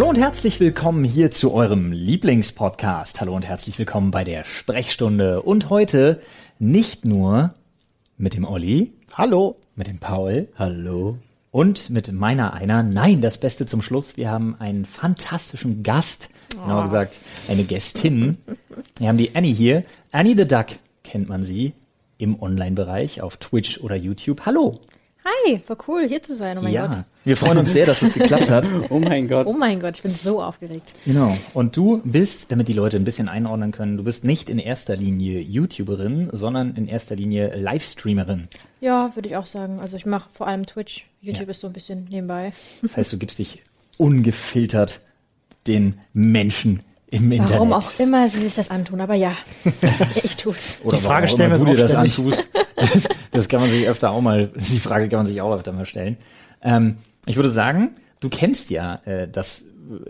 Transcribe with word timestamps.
Hallo 0.00 0.08
und 0.08 0.16
herzlich 0.16 0.60
willkommen 0.60 1.04
hier 1.04 1.30
zu 1.30 1.52
eurem 1.52 1.92
Lieblingspodcast. 1.92 3.20
Hallo 3.20 3.36
und 3.36 3.44
herzlich 3.44 3.78
willkommen 3.78 4.10
bei 4.10 4.24
der 4.24 4.46
Sprechstunde. 4.46 5.42
Und 5.42 5.68
heute 5.68 6.22
nicht 6.58 7.04
nur 7.04 7.52
mit 8.16 8.32
dem 8.32 8.46
Olli. 8.46 8.94
Hallo. 9.12 9.58
Mit 9.76 9.88
dem 9.88 9.98
Paul. 9.98 10.48
Hallo. 10.56 11.18
Und 11.50 11.90
mit 11.90 12.10
meiner 12.12 12.54
einer. 12.54 12.82
Nein, 12.82 13.20
das 13.20 13.36
Beste 13.36 13.66
zum 13.66 13.82
Schluss. 13.82 14.16
Wir 14.16 14.30
haben 14.30 14.56
einen 14.58 14.86
fantastischen 14.86 15.82
Gast. 15.82 16.30
Genauer 16.48 16.84
gesagt, 16.84 17.18
eine 17.50 17.64
Gästin. 17.64 18.38
Wir 18.96 19.08
haben 19.08 19.18
die 19.18 19.36
Annie 19.36 19.52
hier. 19.52 19.84
Annie 20.12 20.34
the 20.34 20.48
Duck 20.48 20.68
kennt 21.04 21.28
man 21.28 21.44
sie 21.44 21.74
im 22.16 22.40
Online-Bereich 22.40 23.20
auf 23.20 23.36
Twitch 23.36 23.80
oder 23.80 23.96
YouTube. 23.96 24.46
Hallo. 24.46 24.80
Hi, 25.24 25.60
war 25.66 25.76
cool 25.86 26.08
hier 26.08 26.22
zu 26.22 26.34
sein. 26.34 26.56
Oh 26.58 26.62
mein 26.62 26.72
ja, 26.72 26.86
Gott. 26.86 27.04
wir 27.24 27.36
freuen 27.36 27.58
uns 27.58 27.72
sehr, 27.72 27.84
dass 27.86 28.00
es 28.02 28.12
geklappt 28.12 28.50
hat. 28.50 28.68
Oh 28.88 28.98
mein 28.98 29.28
Gott. 29.28 29.46
Oh 29.46 29.52
mein 29.52 29.78
Gott, 29.80 29.96
ich 29.96 30.02
bin 30.02 30.12
so 30.12 30.42
aufgeregt. 30.42 30.92
Genau. 31.04 31.36
Und 31.54 31.76
du 31.76 32.00
bist, 32.04 32.50
damit 32.50 32.68
die 32.68 32.72
Leute 32.72 32.96
ein 32.96 33.04
bisschen 33.04 33.28
einordnen 33.28 33.70
können, 33.70 33.96
du 33.98 34.04
bist 34.04 34.24
nicht 34.24 34.48
in 34.48 34.58
erster 34.58 34.96
Linie 34.96 35.40
YouTuberin, 35.40 36.30
sondern 36.32 36.74
in 36.74 36.88
erster 36.88 37.14
Linie 37.16 37.54
Livestreamerin. 37.56 38.48
Ja, 38.80 39.14
würde 39.14 39.28
ich 39.28 39.36
auch 39.36 39.46
sagen. 39.46 39.78
Also 39.80 39.96
ich 39.96 40.06
mache 40.06 40.28
vor 40.32 40.46
allem 40.48 40.64
Twitch. 40.66 41.06
YouTube 41.20 41.44
Ja. 41.46 41.50
ist 41.50 41.60
so 41.60 41.66
ein 41.66 41.72
bisschen 41.74 42.06
nebenbei. 42.10 42.50
Das 42.82 42.96
heißt, 42.96 43.12
du 43.12 43.18
gibst 43.18 43.38
dich 43.38 43.62
ungefiltert 43.98 45.00
den 45.66 46.00
Menschen 46.14 46.82
im 47.10 47.30
Internet. 47.30 47.52
Warum 47.54 47.72
auch 47.74 47.98
immer 47.98 48.26
sie 48.28 48.38
sich 48.38 48.54
das 48.54 48.70
antun, 48.70 49.00
aber 49.00 49.14
ja, 49.14 49.36
ich 50.22 50.36
tu's. 50.36 50.80
Oder 50.84 50.96
Die 50.96 51.02
Frage 51.02 51.28
stellen 51.28 51.50
wir 51.50 51.58
du 51.58 51.64
dir 51.66 51.70
uns 51.72 51.80
das 51.80 51.94
antust. 51.94 52.48
Das, 52.80 53.08
das 53.30 53.48
kann 53.48 53.60
man 53.60 53.70
sich 53.70 53.88
öfter 53.88 54.10
auch 54.10 54.20
mal, 54.20 54.48
die 54.54 54.78
Frage 54.78 55.08
kann 55.08 55.20
man 55.20 55.26
sich 55.26 55.40
auch 55.40 55.54
öfter 55.54 55.72
mal 55.72 55.86
stellen. 55.86 56.16
Ähm, 56.62 56.96
ich 57.26 57.36
würde 57.36 57.50
sagen, 57.50 57.94
du 58.20 58.28
kennst 58.28 58.70
ja 58.70 58.96
äh, 59.04 59.28
das 59.28 59.64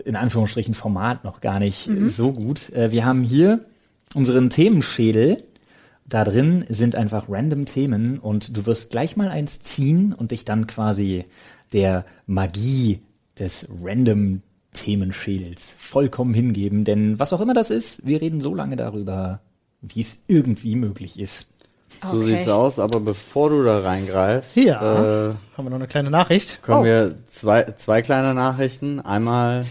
in 0.05 0.15
Anführungsstrichen 0.15 0.73
Format 0.73 1.23
noch 1.23 1.41
gar 1.41 1.59
nicht 1.59 1.87
äh, 1.87 2.09
so 2.09 2.31
gut. 2.31 2.69
Äh, 2.71 2.91
wir 2.91 3.05
haben 3.05 3.23
hier 3.23 3.65
unseren 4.13 4.49
Themenschädel. 4.49 5.43
Da 6.05 6.25
drin 6.25 6.65
sind 6.67 6.95
einfach 6.95 7.29
random 7.29 7.65
Themen 7.65 8.19
und 8.19 8.55
du 8.57 8.65
wirst 8.65 8.91
gleich 8.91 9.15
mal 9.15 9.29
eins 9.29 9.61
ziehen 9.61 10.13
und 10.13 10.31
dich 10.31 10.43
dann 10.43 10.67
quasi 10.67 11.23
der 11.71 12.05
Magie 12.27 12.99
des 13.39 13.67
random 13.81 14.41
Themenschädels 14.73 15.75
vollkommen 15.79 16.33
hingeben. 16.33 16.83
Denn 16.83 17.17
was 17.17 17.31
auch 17.31 17.39
immer 17.39 17.53
das 17.53 17.71
ist, 17.71 18.05
wir 18.05 18.21
reden 18.21 18.41
so 18.41 18.53
lange 18.53 18.75
darüber, 18.75 19.41
wie 19.81 20.01
es 20.01 20.23
irgendwie 20.27 20.75
möglich 20.75 21.19
ist. 21.19 21.47
So 22.03 22.17
Okay. 22.17 22.25
sieht's 22.25 22.47
aus, 22.47 22.79
aber 22.79 22.99
bevor 22.99 23.49
du 23.49 23.63
da 23.63 23.79
reingreifst, 23.79 24.55
Ja. 24.55 24.81
äh, 24.81 25.33
Haben 25.55 25.65
wir 25.65 25.69
noch 25.69 25.75
eine 25.75 25.87
kleine 25.87 26.09
Nachricht? 26.09 26.61
kommen 26.63 26.81
Oh. 26.81 26.83
wir 26.85 27.15
zwei, 27.27 27.63
zwei 27.75 28.01
kleine 28.01 28.33
Nachrichten. 28.33 28.99
Einmal 28.99 29.65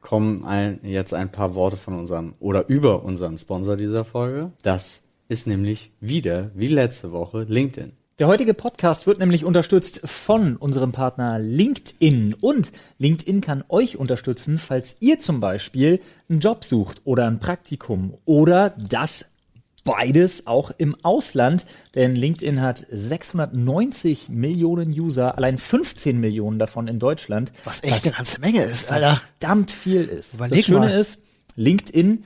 kommen 0.00 0.44
ein, 0.44 0.80
jetzt 0.82 1.14
ein 1.14 1.30
paar 1.30 1.54
Worte 1.54 1.76
von 1.76 1.98
unserem 1.98 2.34
oder 2.40 2.68
über 2.68 3.04
unseren 3.04 3.36
Sponsor 3.38 3.76
dieser 3.76 4.04
Folge. 4.04 4.50
Das 4.62 5.02
ist 5.28 5.46
nämlich 5.46 5.90
wieder, 6.00 6.50
wie 6.54 6.68
letzte 6.68 7.12
Woche, 7.12 7.44
LinkedIn. 7.48 7.92
Der 8.18 8.28
heutige 8.28 8.52
Podcast 8.54 9.06
wird 9.06 9.18
nämlich 9.18 9.44
unterstützt 9.44 10.02
von 10.04 10.56
unserem 10.56 10.92
Partner 10.92 11.38
LinkedIn. 11.38 12.34
Und 12.40 12.70
LinkedIn 12.98 13.40
kann 13.40 13.64
euch 13.68 13.96
unterstützen, 13.96 14.58
falls 14.58 14.96
ihr 15.00 15.18
zum 15.18 15.40
Beispiel 15.40 16.00
einen 16.28 16.40
Job 16.40 16.62
sucht 16.64 17.00
oder 17.04 17.26
ein 17.26 17.40
Praktikum 17.40 18.14
oder 18.26 18.74
das 18.76 19.30
beides 19.84 20.46
auch 20.46 20.70
im 20.78 20.96
Ausland. 21.02 21.66
Denn 21.94 22.14
LinkedIn 22.14 22.60
hat 22.60 22.86
690 22.90 24.28
Millionen 24.28 24.90
User, 24.90 25.36
allein 25.36 25.58
15 25.58 26.18
Millionen 26.18 26.58
davon 26.58 26.88
in 26.88 26.98
Deutschland. 26.98 27.52
Was 27.64 27.82
echt 27.82 28.04
eine 28.04 28.14
ganze 28.14 28.40
Menge 28.40 28.62
ist, 28.64 28.90
Alter. 28.90 29.20
verdammt 29.38 29.70
viel 29.70 30.04
ist. 30.04 30.34
Überleg 30.34 30.60
das 30.60 30.66
Schöne 30.66 30.78
mal. 30.80 30.98
ist, 30.98 31.18
LinkedIn 31.56 32.24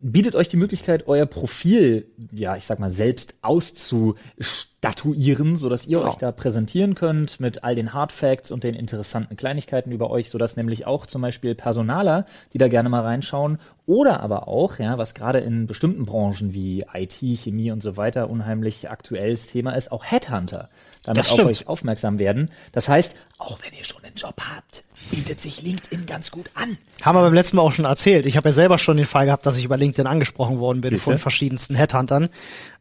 bietet 0.00 0.34
euch 0.34 0.48
die 0.48 0.56
Möglichkeit, 0.56 1.06
euer 1.08 1.26
Profil, 1.26 2.06
ja, 2.32 2.56
ich 2.56 2.64
sag 2.64 2.78
mal, 2.78 2.88
selbst 2.90 3.34
auszustatuieren, 3.42 5.56
sodass 5.56 5.86
ihr 5.86 5.98
Genau. 5.98 6.10
euch 6.10 6.16
da 6.16 6.32
präsentieren 6.32 6.94
könnt 6.94 7.38
mit 7.38 7.64
all 7.64 7.74
den 7.74 7.92
Hard 7.92 8.12
Facts 8.12 8.50
und 8.50 8.64
den 8.64 8.74
interessanten 8.74 9.36
Kleinigkeiten 9.36 9.92
über 9.92 10.10
euch, 10.10 10.30
sodass 10.30 10.56
nämlich 10.56 10.86
auch 10.86 11.04
zum 11.06 11.20
Beispiel 11.22 11.54
Personaler, 11.54 12.24
die 12.52 12.58
da 12.58 12.68
gerne 12.68 12.88
mal 12.88 13.02
reinschauen, 13.02 13.58
oder 13.86 14.20
aber 14.20 14.48
auch, 14.48 14.78
ja, 14.78 14.96
was 14.96 15.12
gerade 15.14 15.40
in 15.40 15.66
bestimmten 15.66 16.06
Branchen 16.06 16.54
wie 16.54 16.84
IT, 16.94 17.18
Chemie 17.38 17.70
und 17.70 17.82
so 17.82 17.96
weiter 17.98 18.30
unheimlich 18.30 18.88
aktuelles 18.90 19.48
Thema 19.48 19.72
ist, 19.72 19.92
auch 19.92 20.04
Headhunter 20.04 20.70
damit 21.02 21.30
auf 21.30 21.44
euch 21.44 21.66
aufmerksam 21.68 22.18
werden. 22.18 22.50
Das 22.72 22.88
heißt, 22.88 23.16
auch 23.38 23.58
wenn 23.62 23.76
ihr 23.78 23.84
schon 23.84 24.02
einen 24.04 24.14
Job 24.16 24.36
habt, 24.54 24.84
bietet 25.10 25.40
sich 25.40 25.62
LinkedIn 25.62 26.06
ganz 26.06 26.30
gut 26.30 26.50
an. 26.54 26.78
Haben 27.02 27.16
wir 27.16 27.22
beim 27.22 27.34
letzten 27.34 27.56
Mal 27.56 27.62
auch 27.62 27.72
schon 27.72 27.86
erzählt. 27.86 28.26
Ich 28.26 28.36
habe 28.36 28.50
ja 28.50 28.52
selber 28.52 28.78
schon 28.78 28.96
den 28.96 29.06
Fall 29.06 29.26
gehabt, 29.26 29.46
dass 29.46 29.56
ich 29.56 29.64
über 29.64 29.76
LinkedIn 29.76 30.06
angesprochen 30.06 30.58
worden 30.58 30.80
bin 30.80 30.90
Siehste? 30.90 31.04
von 31.04 31.18
verschiedensten 31.18 31.74
Headhuntern. 31.74 32.28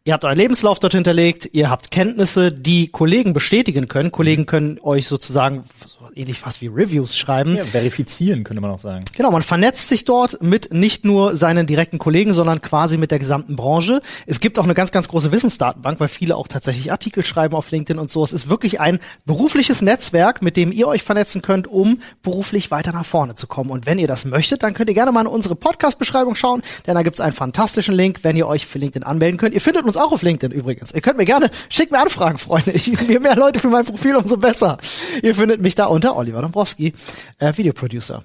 Ihr 0.05 0.13
habt 0.13 0.23
euren 0.23 0.37
Lebenslauf 0.37 0.79
dort 0.79 0.93
hinterlegt, 0.93 1.49
ihr 1.51 1.69
habt 1.69 1.91
Kenntnisse, 1.91 2.51
die 2.51 2.87
Kollegen 2.87 3.33
bestätigen 3.33 3.87
können. 3.87 4.11
Kollegen 4.11 4.45
können 4.45 4.79
euch 4.81 5.07
sozusagen 5.07 5.63
so 5.85 6.09
ähnlich 6.15 6.39
fast 6.39 6.61
wie 6.61 6.67
Reviews 6.67 7.17
schreiben. 7.17 7.57
Ja, 7.57 7.65
verifizieren 7.65 8.43
könnte 8.43 8.61
man 8.61 8.71
auch 8.71 8.79
sagen. 8.79 9.05
Genau, 9.15 9.29
man 9.29 9.43
vernetzt 9.43 9.89
sich 9.89 10.05
dort 10.05 10.41
mit 10.41 10.73
nicht 10.73 11.03
nur 11.03 11.35
seinen 11.35 11.67
direkten 11.67 11.99
Kollegen, 11.99 12.33
sondern 12.33 12.61
quasi 12.61 12.97
mit 12.97 13.11
der 13.11 13.19
gesamten 13.19 13.57
Branche. 13.57 14.01
Es 14.25 14.39
gibt 14.39 14.57
auch 14.57 14.63
eine 14.63 14.73
ganz, 14.73 14.91
ganz 14.91 15.09
große 15.09 15.33
Wissensdatenbank, 15.33 15.99
weil 15.99 16.07
viele 16.07 16.37
auch 16.37 16.47
tatsächlich 16.47 16.91
Artikel 16.91 17.25
schreiben 17.25 17.55
auf 17.55 17.69
LinkedIn 17.69 17.99
und 17.99 18.09
so. 18.09 18.23
Es 18.23 18.31
ist 18.31 18.49
wirklich 18.49 18.79
ein 18.79 18.99
berufliches 19.25 19.81
Netzwerk, 19.81 20.41
mit 20.41 20.55
dem 20.55 20.71
ihr 20.71 20.87
euch 20.87 21.03
vernetzen 21.03 21.41
könnt, 21.41 21.67
um 21.67 21.99
beruflich 22.21 22.71
weiter 22.71 22.91
nach 22.91 23.05
vorne 23.05 23.35
zu 23.35 23.47
kommen. 23.47 23.71
Und 23.71 23.85
wenn 23.85 23.99
ihr 23.99 24.07
das 24.07 24.25
möchtet, 24.25 24.63
dann 24.63 24.73
könnt 24.73 24.89
ihr 24.89 24.95
gerne 24.95 25.11
mal 25.11 25.21
in 25.21 25.27
unsere 25.27 25.55
Podcast-Beschreibung 25.55 26.35
schauen, 26.35 26.61
denn 26.87 26.95
da 26.95 27.01
gibt's 27.01 27.21
einen 27.21 27.33
fantastischen 27.33 27.95
Link, 27.95 28.19
wenn 28.23 28.35
ihr 28.35 28.47
euch 28.47 28.65
für 28.65 28.79
LinkedIn 28.79 29.03
anmelden 29.03 29.37
könnt. 29.37 29.53
Ihr 29.53 29.61
findet 29.61 29.85
uns 29.85 29.97
auch 29.97 30.11
auf 30.11 30.21
LinkedIn 30.21 30.57
übrigens. 30.57 30.91
Ihr 30.91 31.01
könnt 31.01 31.17
mir 31.17 31.25
gerne, 31.25 31.49
schickt 31.69 31.91
mir 31.91 31.99
Anfragen, 31.99 32.37
Freunde. 32.37 32.71
Ich, 32.71 32.87
je 33.07 33.19
mehr 33.19 33.35
Leute 33.35 33.59
für 33.59 33.69
mein 33.69 33.85
Profil, 33.85 34.15
umso 34.15 34.37
besser. 34.37 34.77
Ihr 35.21 35.35
findet 35.35 35.61
mich 35.61 35.75
da 35.75 35.85
unter 35.85 36.15
Oliver 36.15 36.41
Dombrowski, 36.41 36.93
äh, 37.39 37.53
Videoproducer. 37.55 38.23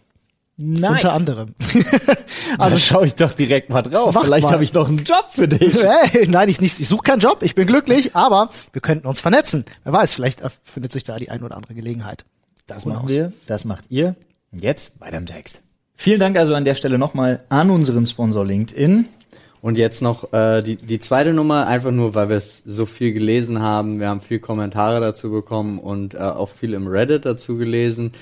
Nice. 0.57 0.93
Unter 0.93 1.13
anderem. 1.13 1.55
Also 2.59 2.79
schaue 2.79 3.07
ich 3.07 3.15
doch 3.17 3.33
direkt 3.33 3.71
mal 3.71 3.83
drauf. 3.83 4.17
Vielleicht 4.23 4.53
habe 4.53 4.63
ich 4.63 4.73
noch 4.73 4.87
einen 4.87 4.99
Job 4.99 5.27
für 5.31 5.49
dich. 5.49 5.75
Hey, 5.83 6.29
nein, 6.29 6.49
ich, 6.49 6.61
nicht, 6.61 6.79
ich 6.79 6.87
suche 6.87 7.03
keinen 7.03 7.19
Job, 7.19 7.39
ich 7.43 7.55
bin 7.55 7.67
glücklich, 7.67 8.15
aber 8.15 8.49
wir 8.73 8.81
könnten 8.81 9.09
uns 9.09 9.19
vernetzen. 9.19 9.65
Wer 9.83 9.93
weiß, 9.93 10.13
vielleicht 10.13 10.41
findet 10.63 10.93
sich 10.93 11.03
da 11.03 11.17
die 11.17 11.31
ein 11.31 11.43
oder 11.43 11.57
andere 11.57 11.75
Gelegenheit. 11.75 12.25
Das 12.67 12.87
machen 12.87 13.09
wir, 13.09 13.33
das 13.47 13.65
macht 13.65 13.85
ihr. 13.91 14.17
Und 14.51 14.63
jetzt 14.63 15.01
weiter 15.01 15.19
im 15.19 15.27
Text. 15.27 15.63
Vielen 15.95 16.21
Dank 16.21 16.37
also 16.37 16.55
an 16.55 16.65
der 16.65 16.75
Stelle 16.75 16.99
nochmal 16.99 17.41
an 17.49 17.71
unseren 17.71 18.07
Sponsor 18.07 18.45
LinkedIn. 18.45 19.07
Und 19.61 19.79
jetzt 19.79 20.03
noch 20.03 20.33
äh, 20.35 20.61
die, 20.61 20.77
die 20.77 20.99
zweite 20.99 21.33
Nummer, 21.33 21.67
einfach 21.67 21.91
nur, 21.91 22.15
weil 22.15 22.29
wir 22.29 22.37
es 22.37 22.63
so 22.67 22.85
viel 22.85 23.15
gelesen 23.15 23.63
haben. 23.63 23.99
Wir 23.99 24.09
haben 24.09 24.21
viel 24.21 24.39
Kommentare 24.39 25.01
dazu 25.01 25.31
bekommen 25.31 25.79
und 25.79 26.13
äh, 26.13 26.19
auch 26.19 26.51
viel 26.51 26.75
im 26.75 26.87
Reddit 26.87 27.25
dazu 27.25 27.57
gelesen. 27.57 28.13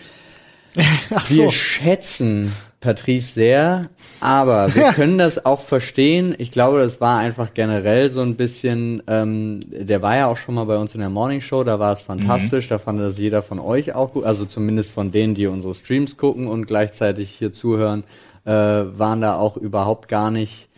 Ach 1.15 1.29
Wir 1.31 1.45
so. 1.45 1.51
schätzen 1.51 2.53
Patrice 2.81 3.33
sehr, 3.33 3.89
aber 4.21 4.75
wir 4.75 4.83
können 4.95 5.17
das 5.17 5.47
auch 5.47 5.61
verstehen. 5.61 6.35
Ich 6.39 6.51
glaube, 6.51 6.81
das 6.81 7.01
war 7.01 7.19
einfach 7.19 7.55
generell 7.55 8.11
so 8.11 8.21
ein 8.21 8.37
bisschen, 8.37 9.03
ähm, 9.07 9.61
der 9.71 10.03
war 10.03 10.17
ja 10.17 10.27
auch 10.27 10.37
schon 10.37 10.57
mal 10.57 10.65
bei 10.65 10.77
uns 10.77 10.95
in 10.95 11.01
der 11.01 11.09
Morning 11.09 11.41
Show, 11.41 11.65
da 11.65 11.79
war 11.79 11.93
es 11.93 12.03
fantastisch, 12.03 12.69
da 12.69 12.79
fand 12.79 13.01
das 13.01 13.19
jeder 13.19 13.43
von 13.43 13.59
euch 13.59 13.95
auch 13.95 14.13
gut, 14.13 14.25
also 14.25 14.45
zumindest 14.45 14.91
von 14.93 15.13
denen, 15.13 15.35
die 15.35 15.47
unsere 15.47 15.75
Streams 15.75 16.17
gucken 16.17 16.49
und 16.49 16.67
gleichzeitig 16.67 17.31
hier 17.31 17.53
zuhören, 17.53 18.03
äh, 18.45 18.51
waren 18.51 19.21
da 19.21 19.37
auch 19.37 19.57
überhaupt 19.57 20.09
gar 20.09 20.31
nicht 20.31 20.69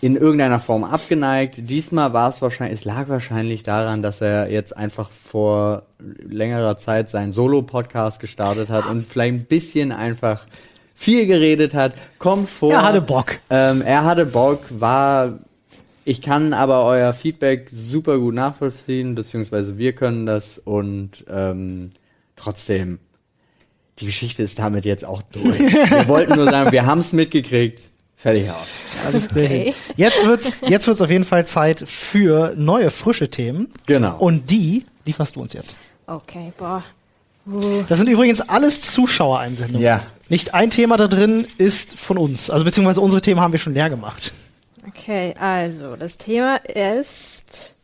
in 0.00 0.16
irgendeiner 0.16 0.60
Form 0.60 0.84
abgeneigt. 0.84 1.70
Diesmal 1.70 2.12
war 2.12 2.28
es 2.28 2.42
wahrscheinlich, 2.42 2.80
es 2.80 2.84
lag 2.84 3.08
wahrscheinlich 3.08 3.62
daran, 3.62 4.02
dass 4.02 4.20
er 4.20 4.50
jetzt 4.50 4.76
einfach 4.76 5.10
vor 5.10 5.84
längerer 5.98 6.76
Zeit 6.76 7.08
seinen 7.08 7.32
Solo-Podcast 7.32 8.20
gestartet 8.20 8.68
hat 8.68 8.86
und 8.86 9.06
vielleicht 9.06 9.34
ein 9.34 9.44
bisschen 9.44 9.92
einfach 9.92 10.46
viel 10.94 11.26
geredet 11.26 11.74
hat. 11.74 11.94
Kommt 12.18 12.48
vor. 12.48 12.72
Er 12.72 12.82
hatte 12.82 13.00
Bock. 13.00 13.38
Ähm, 13.50 13.82
er 13.82 14.04
hatte 14.04 14.26
Bock, 14.26 14.60
war, 14.70 15.38
ich 16.04 16.20
kann 16.20 16.52
aber 16.52 16.84
euer 16.84 17.12
Feedback 17.12 17.68
super 17.72 18.18
gut 18.18 18.34
nachvollziehen, 18.34 19.14
beziehungsweise 19.14 19.78
wir 19.78 19.92
können 19.92 20.26
das 20.26 20.58
und 20.58 21.24
ähm, 21.30 21.92
trotzdem, 22.36 22.98
die 23.98 24.06
Geschichte 24.06 24.42
ist 24.42 24.58
damit 24.58 24.84
jetzt 24.84 25.04
auch 25.04 25.22
durch. 25.22 25.58
wir 25.60 26.08
wollten 26.08 26.34
nur 26.34 26.50
sagen, 26.50 26.72
wir 26.72 26.86
haben 26.86 27.00
es 27.00 27.12
mitgekriegt. 27.12 27.91
Fertig 28.22 28.48
aus. 28.50 29.04
Alles 29.06 29.28
klar. 29.28 29.44
Okay. 29.44 29.74
Jetzt 29.96 30.24
wird's, 30.24 30.52
jetzt 30.68 30.86
wird's 30.86 31.00
auf 31.00 31.10
jeden 31.10 31.24
Fall 31.24 31.44
Zeit 31.46 31.82
für 31.86 32.54
neue, 32.56 32.90
frische 32.92 33.28
Themen. 33.28 33.72
Genau. 33.86 34.16
Und 34.18 34.48
die 34.50 34.86
lieferst 35.04 35.34
du 35.34 35.40
uns 35.42 35.52
jetzt. 35.54 35.76
Okay, 36.06 36.52
boah. 36.56 36.84
Uh, 37.46 37.82
Das 37.88 37.98
sind 37.98 38.08
übrigens 38.08 38.40
alles 38.40 38.80
Zuschauereinsendungen. 38.82 39.82
Ja. 39.82 40.02
Nicht 40.28 40.54
ein 40.54 40.70
Thema 40.70 40.96
da 40.96 41.08
drin 41.08 41.46
ist 41.58 41.98
von 41.98 42.16
uns. 42.16 42.48
Also 42.48 42.64
beziehungsweise 42.64 43.00
unsere 43.00 43.20
Themen 43.20 43.40
haben 43.40 43.50
wir 43.52 43.58
schon 43.58 43.74
leer 43.74 43.90
gemacht. 43.90 44.32
okay, 44.86 45.34
also, 45.40 45.96
das 45.96 46.16
Thema 46.16 46.56
ist 46.58 47.74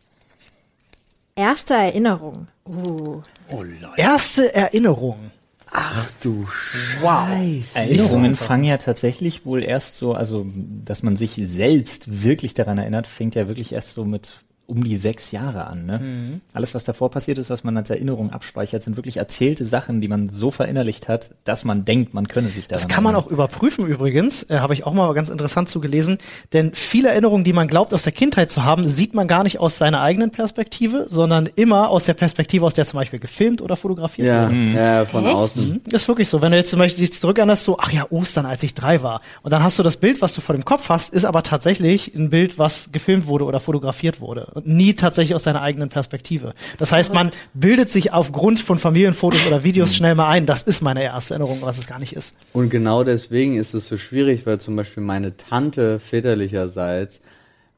erste 1.34 1.74
Erinnerung. 1.74 2.46
Uh, 2.64 3.22
Oh 3.50 3.62
Leute. 3.62 3.92
Erste 3.96 4.54
Erinnerung. 4.54 5.32
Ach 5.70 6.10
du 6.22 6.46
Scheiße. 6.46 7.78
Erinnerungen 7.78 8.34
fangen 8.34 8.64
ja 8.64 8.78
tatsächlich 8.78 9.44
wohl 9.44 9.62
erst 9.62 9.96
so, 9.96 10.14
also 10.14 10.46
dass 10.54 11.02
man 11.02 11.16
sich 11.16 11.34
selbst 11.36 12.22
wirklich 12.22 12.54
daran 12.54 12.78
erinnert, 12.78 13.06
fängt 13.06 13.34
ja 13.34 13.48
wirklich 13.48 13.72
erst 13.72 13.90
so 13.90 14.04
mit 14.04 14.44
um 14.68 14.84
die 14.84 14.96
sechs 14.96 15.30
Jahre 15.32 15.66
an. 15.66 15.86
Ne? 15.86 15.98
Mhm. 15.98 16.40
Alles, 16.52 16.74
was 16.74 16.84
davor 16.84 17.10
passiert 17.10 17.38
ist, 17.38 17.48
was 17.48 17.64
man 17.64 17.74
als 17.78 17.88
Erinnerung 17.88 18.30
abspeichert, 18.32 18.82
sind 18.82 18.96
wirklich 18.96 19.16
erzählte 19.16 19.64
Sachen, 19.64 20.02
die 20.02 20.08
man 20.08 20.28
so 20.28 20.50
verinnerlicht 20.50 21.08
hat, 21.08 21.30
dass 21.44 21.64
man 21.64 21.86
denkt, 21.86 22.12
man 22.12 22.28
könne 22.28 22.50
sich 22.50 22.68
daran 22.68 22.82
Das 22.84 22.88
kann 22.94 23.02
man 23.02 23.14
erinnern. 23.14 23.28
auch 23.28 23.32
überprüfen 23.32 23.86
übrigens, 23.86 24.42
äh, 24.44 24.58
habe 24.58 24.74
ich 24.74 24.84
auch 24.84 24.92
mal 24.92 25.10
ganz 25.14 25.30
interessant 25.30 25.70
zugelesen, 25.70 26.18
denn 26.52 26.74
viele 26.74 27.08
Erinnerungen, 27.08 27.44
die 27.44 27.54
man 27.54 27.66
glaubt 27.66 27.94
aus 27.94 28.02
der 28.02 28.12
Kindheit 28.12 28.50
zu 28.50 28.62
haben, 28.62 28.86
sieht 28.86 29.14
man 29.14 29.26
gar 29.26 29.42
nicht 29.42 29.58
aus 29.58 29.78
seiner 29.78 30.02
eigenen 30.02 30.30
Perspektive, 30.30 31.06
sondern 31.08 31.48
immer 31.56 31.88
aus 31.88 32.04
der 32.04 32.12
Perspektive, 32.14 32.66
aus 32.66 32.74
der 32.74 32.84
zum 32.84 32.98
Beispiel 32.98 33.20
gefilmt 33.20 33.62
oder 33.62 33.74
fotografiert 33.74 34.28
Ja, 34.28 34.50
wurde. 34.50 34.62
ja, 34.74 35.04
von 35.06 35.24
Echt? 35.24 35.34
außen. 35.34 35.80
Das 35.86 36.02
ist 36.02 36.08
wirklich 36.08 36.28
so. 36.28 36.42
Wenn 36.42 36.52
du 36.52 36.58
jetzt 36.58 36.68
zum 36.68 36.78
Beispiel 36.78 37.06
dich 37.06 37.18
zurückerinnerst, 37.18 37.64
so, 37.64 37.78
ach 37.80 37.90
ja, 37.90 38.04
Ostern, 38.10 38.44
als 38.44 38.62
ich 38.62 38.74
drei 38.74 39.02
war. 39.02 39.22
Und 39.42 39.50
dann 39.52 39.62
hast 39.62 39.78
du 39.78 39.82
das 39.82 39.96
Bild, 39.96 40.20
was 40.20 40.34
du 40.34 40.42
vor 40.42 40.54
dem 40.54 40.66
Kopf 40.66 40.90
hast, 40.90 41.14
ist 41.14 41.24
aber 41.24 41.42
tatsächlich 41.42 42.14
ein 42.14 42.28
Bild, 42.28 42.58
was 42.58 42.90
gefilmt 42.92 43.26
wurde 43.28 43.46
oder 43.46 43.60
fotografiert 43.60 44.20
wurde. 44.20 44.57
Und 44.58 44.66
nie 44.66 44.94
tatsächlich 44.94 45.34
aus 45.34 45.44
seiner 45.44 45.62
eigenen 45.62 45.88
Perspektive. 45.88 46.52
Das 46.78 46.92
heißt, 46.92 47.14
man 47.14 47.30
bildet 47.54 47.90
sich 47.90 48.12
aufgrund 48.12 48.58
von 48.58 48.78
Familienfotos 48.78 49.46
oder 49.46 49.62
Videos 49.62 49.94
schnell 49.94 50.14
mal 50.14 50.28
ein, 50.28 50.46
das 50.46 50.62
ist 50.62 50.82
meine 50.82 51.02
erste 51.02 51.34
Erinnerung, 51.34 51.58
was 51.60 51.78
es 51.78 51.86
gar 51.86 51.98
nicht 51.98 52.14
ist. 52.14 52.34
Und 52.52 52.70
genau 52.70 53.04
deswegen 53.04 53.56
ist 53.56 53.74
es 53.74 53.86
so 53.86 53.96
schwierig, 53.96 54.46
weil 54.46 54.58
zum 54.58 54.76
Beispiel 54.76 55.02
meine 55.02 55.36
Tante 55.36 56.00
väterlicherseits 56.00 57.20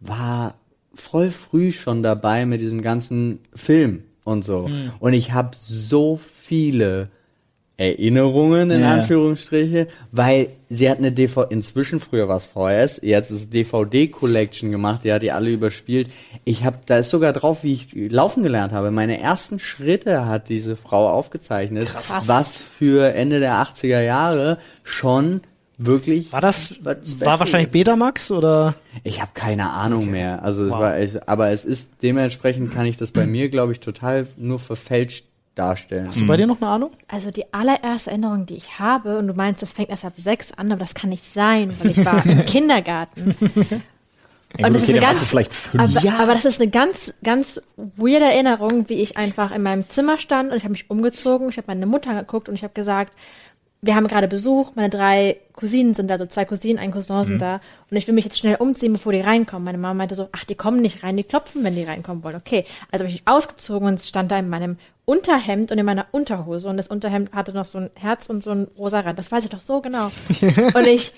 war 0.00 0.54
voll 0.94 1.30
früh 1.30 1.72
schon 1.72 2.02
dabei 2.02 2.46
mit 2.46 2.60
diesem 2.60 2.82
ganzen 2.82 3.40
Film 3.54 4.04
und 4.24 4.44
so. 4.44 4.68
Und 4.98 5.12
ich 5.12 5.32
habe 5.32 5.50
so 5.58 6.16
viele 6.16 7.10
Erinnerungen 7.80 8.70
in 8.70 8.82
Ja. 8.82 8.92
Anführungsstriche, 8.92 9.88
weil 10.12 10.48
sie 10.68 10.90
hat 10.90 10.98
eine 10.98 11.12
DVD, 11.12 11.46
inzwischen 11.50 11.98
früher 11.98 12.28
war 12.28 12.36
es 12.36 12.46
VHS, 12.46 13.00
jetzt 13.02 13.30
ist 13.30 13.52
DVD 13.54 14.06
Collection 14.08 14.70
gemacht, 14.70 15.00
die 15.04 15.12
hat 15.12 15.22
die 15.22 15.32
alle 15.32 15.50
überspielt. 15.50 16.08
Ich 16.44 16.62
habe, 16.64 16.76
da 16.84 16.98
ist 16.98 17.08
sogar 17.10 17.32
drauf, 17.32 17.64
wie 17.64 17.72
ich 17.72 17.88
laufen 17.94 18.42
gelernt 18.42 18.72
habe. 18.72 18.90
Meine 18.90 19.18
ersten 19.18 19.58
Schritte 19.58 20.26
hat 20.26 20.50
diese 20.50 20.76
Frau 20.76 21.08
aufgezeichnet, 21.08 21.88
Krass. 21.88 22.12
was 22.26 22.52
für 22.58 23.14
Ende 23.14 23.40
der 23.40 23.54
80er 23.54 24.02
Jahre 24.02 24.58
schon 24.84 25.40
wirklich 25.78 26.30
War 26.34 26.42
das, 26.42 26.74
war 26.84 27.40
wahrscheinlich. 27.40 27.72
Betamax 27.72 28.30
oder? 28.30 28.74
Ich 29.02 29.22
habe 29.22 29.30
keine 29.32 29.70
Ahnung 29.70 30.10
mehr. 30.10 30.44
Also 30.44 30.64
es 30.66 30.70
Wow. 30.72 30.78
war, 30.80 31.00
ich, 31.00 31.26
aber 31.26 31.48
es 31.48 31.64
ist 31.64 31.92
dementsprechend 32.02 32.74
kann 32.74 32.84
ich 32.84 32.98
das 32.98 33.10
bei 33.10 33.26
mir, 33.26 33.48
glaube 33.48 33.72
ich, 33.72 33.80
total 33.80 34.26
nur 34.36 34.58
verfälscht 34.58 35.24
darstellen. 35.60 36.08
Hast 36.08 36.20
du 36.20 36.26
bei 36.26 36.36
dir 36.36 36.46
noch 36.46 36.60
eine 36.60 36.70
Ahnung? 36.70 36.90
Also 37.08 37.30
die 37.30 37.52
allererste 37.52 38.10
Erinnerung, 38.10 38.46
die 38.46 38.54
ich 38.54 38.78
habe, 38.78 39.18
und 39.18 39.26
du 39.28 39.34
meinst, 39.34 39.62
das 39.62 39.72
fängt 39.72 39.90
erst 39.90 40.04
ab 40.04 40.14
sechs 40.16 40.52
an, 40.52 40.72
aber 40.72 40.80
das 40.80 40.94
kann 40.94 41.10
nicht 41.10 41.24
sein, 41.24 41.72
weil 41.80 41.90
ich 41.90 42.04
war 42.04 42.24
im 42.26 42.44
Kindergarten. 42.46 43.34
Ja, 44.58 44.66
Und 44.66 44.72
gut, 44.72 44.74
das 44.74 44.82
ist 44.82 44.88
okay, 44.88 44.98
eine 44.98 45.06
warst 45.06 45.20
ganz, 45.20 45.30
vielleicht 45.30 45.54
fünf. 45.54 45.96
aber, 45.96 46.18
aber 46.20 46.34
das 46.34 46.44
ist 46.44 46.60
eine 46.60 46.70
ganz, 46.70 47.14
ganz 47.22 47.62
weirde 47.76 48.24
Erinnerung, 48.24 48.88
wie 48.88 48.94
ich 48.94 49.16
einfach 49.16 49.52
in 49.52 49.62
meinem 49.62 49.88
Zimmer 49.88 50.18
stand 50.18 50.50
und 50.50 50.56
ich 50.56 50.64
habe 50.64 50.72
mich 50.72 50.90
umgezogen, 50.90 51.50
ich 51.50 51.56
habe 51.56 51.68
meine 51.68 51.86
Mutter 51.86 52.10
angeguckt 52.10 52.48
und 52.48 52.56
ich 52.56 52.64
habe 52.64 52.74
gesagt, 52.74 53.12
wir 53.82 53.94
haben 53.94 54.08
gerade 54.08 54.28
Besuch, 54.28 54.72
meine 54.74 54.90
drei 54.90 55.36
Cousinen 55.54 55.94
sind 55.94 56.08
da, 56.08 56.18
so 56.18 56.26
zwei 56.26 56.44
Cousinen, 56.44 56.78
ein 56.78 56.90
Cousin 56.90 57.24
sind 57.24 57.40
da 57.40 57.60
und 57.90 57.96
ich 57.96 58.06
will 58.06 58.14
mich 58.14 58.24
jetzt 58.26 58.38
schnell 58.38 58.56
umziehen, 58.56 58.92
bevor 58.92 59.12
die 59.12 59.20
reinkommen. 59.20 59.64
Meine 59.64 59.78
Mama 59.78 59.94
meinte 59.94 60.14
so, 60.14 60.28
ach, 60.32 60.44
die 60.44 60.54
kommen 60.54 60.82
nicht 60.82 61.02
rein, 61.02 61.16
die 61.16 61.24
klopfen, 61.24 61.64
wenn 61.64 61.74
die 61.74 61.84
reinkommen 61.84 62.22
wollen. 62.22 62.36
Okay, 62.36 62.66
also 62.90 63.04
habe 63.04 63.08
ich 63.08 63.20
mich 63.20 63.22
ausgezogen 63.26 63.88
und 63.88 64.00
stand 64.00 64.30
da 64.30 64.38
in 64.38 64.48
meinem 64.50 64.76
Unterhemd 65.10 65.72
und 65.72 65.78
in 65.78 65.84
meiner 65.84 66.06
Unterhose 66.12 66.68
und 66.68 66.76
das 66.76 66.86
Unterhemd 66.86 67.32
hatte 67.32 67.52
noch 67.52 67.64
so 67.64 67.78
ein 67.78 67.90
Herz 67.94 68.30
und 68.30 68.44
so 68.44 68.52
ein 68.52 68.68
rosa 68.78 69.00
Rand. 69.00 69.18
Das 69.18 69.32
weiß 69.32 69.42
ich 69.42 69.50
doch 69.50 69.58
so 69.58 69.80
genau. 69.80 70.12
und 70.74 70.86
ich 70.86 71.12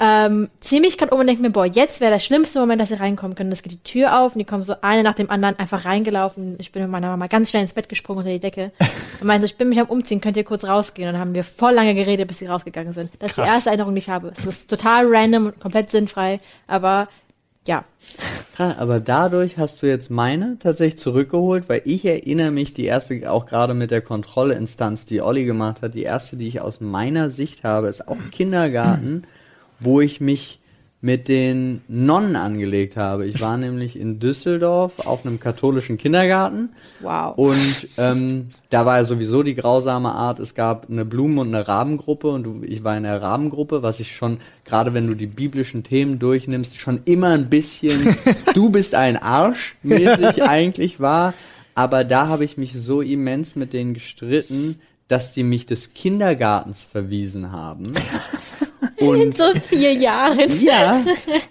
ähm, 0.00 0.50
ziehe 0.60 0.82
mich 0.82 0.98
gerade 0.98 1.14
um 1.14 1.20
und 1.20 1.26
denke 1.26 1.40
mir, 1.40 1.48
boah, 1.48 1.64
jetzt 1.64 2.02
wäre 2.02 2.12
der 2.12 2.18
schlimmste 2.18 2.60
Moment, 2.60 2.82
dass 2.82 2.90
sie 2.90 3.00
reinkommen 3.00 3.34
können. 3.34 3.50
Es 3.50 3.62
geht 3.62 3.72
die 3.72 3.82
Tür 3.82 4.20
auf 4.20 4.34
und 4.34 4.38
die 4.38 4.44
kommen 4.44 4.64
so 4.64 4.74
eine 4.82 5.02
nach 5.02 5.14
dem 5.14 5.30
anderen 5.30 5.58
einfach 5.58 5.86
reingelaufen. 5.86 6.56
Ich 6.58 6.72
bin 6.72 6.82
mit 6.82 6.90
meiner 6.90 7.08
Mama 7.08 7.26
ganz 7.26 7.48
schnell 7.48 7.62
ins 7.62 7.72
Bett 7.72 7.88
gesprungen 7.88 8.18
unter 8.18 8.30
die 8.30 8.38
Decke 8.38 8.70
und 9.20 9.26
meinte, 9.26 9.46
so, 9.46 9.50
ich 9.50 9.56
bin 9.56 9.70
mich 9.70 9.80
am 9.80 9.86
Umziehen, 9.86 10.20
könnt 10.20 10.36
ihr 10.36 10.44
kurz 10.44 10.64
rausgehen? 10.64 11.08
Und 11.08 11.14
dann 11.14 11.20
haben 11.22 11.34
wir 11.34 11.42
voll 11.42 11.72
lange 11.72 11.94
geredet, 11.94 12.28
bis 12.28 12.38
sie 12.38 12.46
rausgegangen 12.46 12.92
sind. 12.92 13.12
Das 13.18 13.30
ist 13.30 13.34
Krass. 13.36 13.46
die 13.46 13.54
erste 13.54 13.70
Erinnerung, 13.70 13.94
die 13.94 14.00
ich 14.00 14.10
habe. 14.10 14.30
Es 14.36 14.44
ist 14.44 14.68
total 14.68 15.06
random 15.06 15.46
und 15.46 15.58
komplett 15.58 15.88
sinnfrei, 15.88 16.40
aber 16.66 17.08
ja. 17.66 17.84
Aber 18.58 19.00
dadurch 19.00 19.58
hast 19.58 19.82
du 19.82 19.86
jetzt 19.86 20.10
meine 20.10 20.58
tatsächlich 20.58 21.00
zurückgeholt, 21.00 21.68
weil 21.68 21.82
ich 21.84 22.04
erinnere 22.04 22.50
mich, 22.50 22.74
die 22.74 22.84
erste, 22.84 23.30
auch 23.30 23.46
gerade 23.46 23.74
mit 23.74 23.90
der 23.90 24.02
Kontrollinstanz, 24.02 25.04
die 25.04 25.22
Olli 25.22 25.44
gemacht 25.44 25.82
hat, 25.82 25.94
die 25.94 26.02
erste, 26.02 26.36
die 26.36 26.48
ich 26.48 26.60
aus 26.60 26.80
meiner 26.80 27.30
Sicht 27.30 27.64
habe, 27.64 27.88
ist 27.88 28.08
auch 28.08 28.18
Kindergarten, 28.30 29.22
wo 29.80 30.00
ich 30.00 30.20
mich 30.20 30.60
mit 31.02 31.26
den 31.26 31.82
Nonnen 31.88 32.36
angelegt 32.36 32.96
habe. 32.96 33.26
Ich 33.26 33.40
war 33.40 33.56
nämlich 33.58 33.98
in 33.98 34.20
Düsseldorf 34.20 35.04
auf 35.04 35.26
einem 35.26 35.38
katholischen 35.40 35.98
Kindergarten. 35.98 36.70
Wow. 37.00 37.36
Und 37.36 37.88
ähm, 37.98 38.50
da 38.70 38.86
war 38.86 38.98
ja 38.98 39.04
sowieso 39.04 39.42
die 39.42 39.56
grausame 39.56 40.12
Art, 40.12 40.38
es 40.38 40.54
gab 40.54 40.88
eine 40.88 41.04
Blumen- 41.04 41.38
und 41.38 41.54
eine 41.54 41.66
Rabengruppe 41.66 42.28
und 42.28 42.64
ich 42.64 42.84
war 42.84 42.96
in 42.96 43.02
der 43.02 43.20
Rabengruppe, 43.20 43.82
was 43.82 43.98
ich 44.00 44.14
schon, 44.14 44.38
gerade 44.64 44.94
wenn 44.94 45.08
du 45.08 45.14
die 45.14 45.26
biblischen 45.26 45.82
Themen 45.82 46.20
durchnimmst, 46.20 46.80
schon 46.80 47.00
immer 47.04 47.30
ein 47.30 47.50
bisschen, 47.50 48.16
du 48.54 48.70
bist 48.70 48.94
ein 48.94 49.16
Arsch 49.16 49.74
mäßig 49.82 50.42
eigentlich 50.44 51.00
war. 51.00 51.34
Aber 51.74 52.04
da 52.04 52.28
habe 52.28 52.44
ich 52.44 52.58
mich 52.58 52.74
so 52.74 53.00
immens 53.00 53.56
mit 53.56 53.72
denen 53.72 53.94
gestritten, 53.94 54.78
dass 55.08 55.32
die 55.32 55.42
mich 55.42 55.66
des 55.66 55.94
Kindergartens 55.94 56.84
verwiesen 56.84 57.50
haben. 57.50 57.92
In 59.02 59.28
Und 59.28 59.36
so 59.36 59.44
vier 59.66 59.92
Jahren. 59.92 60.38
ja. 60.60 61.02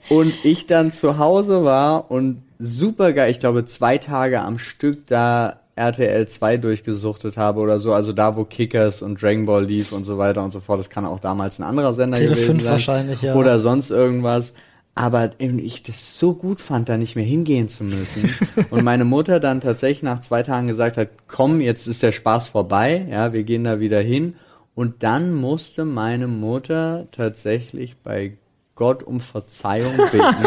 Und 0.10 0.34
ich 0.44 0.68
dann 0.68 0.92
zu 0.92 1.18
Hause 1.18 1.64
war 1.64 2.12
und 2.12 2.44
super 2.60 3.14
geil, 3.14 3.32
ich 3.32 3.40
glaube 3.40 3.66
zwei 3.66 3.98
Tage 3.98 4.42
am 4.42 4.58
Stück 4.60 5.08
da 5.08 5.62
RTL 5.76 6.28
2 6.28 6.58
durchgesuchtet 6.58 7.38
habe 7.38 7.60
oder 7.60 7.80
so, 7.80 7.94
also 7.94 8.14
da 8.14 8.36
wo 8.36 8.44
Kickers 8.44 9.02
und 9.02 9.22
Dragon 9.22 9.46
Ball 9.46 9.66
lief 9.66 9.92
und 9.92 10.04
so 10.04 10.18
weiter 10.18 10.44
und 10.44 10.52
so 10.52 10.60
fort. 10.60 10.80
Das 10.80 10.90
kann 10.90 11.06
auch 11.06 11.20
damals 11.20 11.60
ein 11.60 11.64
anderer 11.64 11.94
Sender 11.94 12.18
Tele 12.18 12.32
gewesen 12.32 12.46
5 12.46 12.64
sein. 12.64 12.72
wahrscheinlich, 12.72 13.22
ja. 13.22 13.36
Oder 13.36 13.60
sonst 13.60 13.90
irgendwas. 13.90 14.54
Aber 14.94 15.30
eben 15.40 15.58
ich 15.58 15.84
das 15.84 16.20
so 16.20 16.34
gut 16.34 16.60
fand, 16.60 16.90
da 16.90 16.98
nicht 16.98 17.16
mehr 17.16 17.24
hingehen 17.24 17.70
zu 17.70 17.86
müssen. 17.86 18.36
und 18.70 18.84
meine 18.84 19.06
Mutter 19.06 19.40
dann 19.40 19.62
tatsächlich 19.62 20.04
nach 20.04 20.20
zwei 20.20 20.44
Tagen 20.44 20.68
gesagt 20.68 20.98
hat, 20.98 21.08
komm, 21.28 21.62
jetzt 21.62 21.88
ist 21.88 22.04
der 22.04 22.12
Spaß 22.12 22.48
vorbei, 22.50 23.08
ja, 23.10 23.32
wir 23.32 23.44
gehen 23.44 23.64
da 23.64 23.80
wieder 23.80 24.02
hin. 24.02 24.36
Und 24.74 25.04
dann 25.04 25.34
musste 25.34 25.86
meine 25.86 26.28
Mutter 26.28 27.08
tatsächlich 27.12 27.98
bei 27.98 28.38
Gott 28.76 29.04
um 29.04 29.22
Verzeihung 29.22 29.96
bitten, 30.12 30.46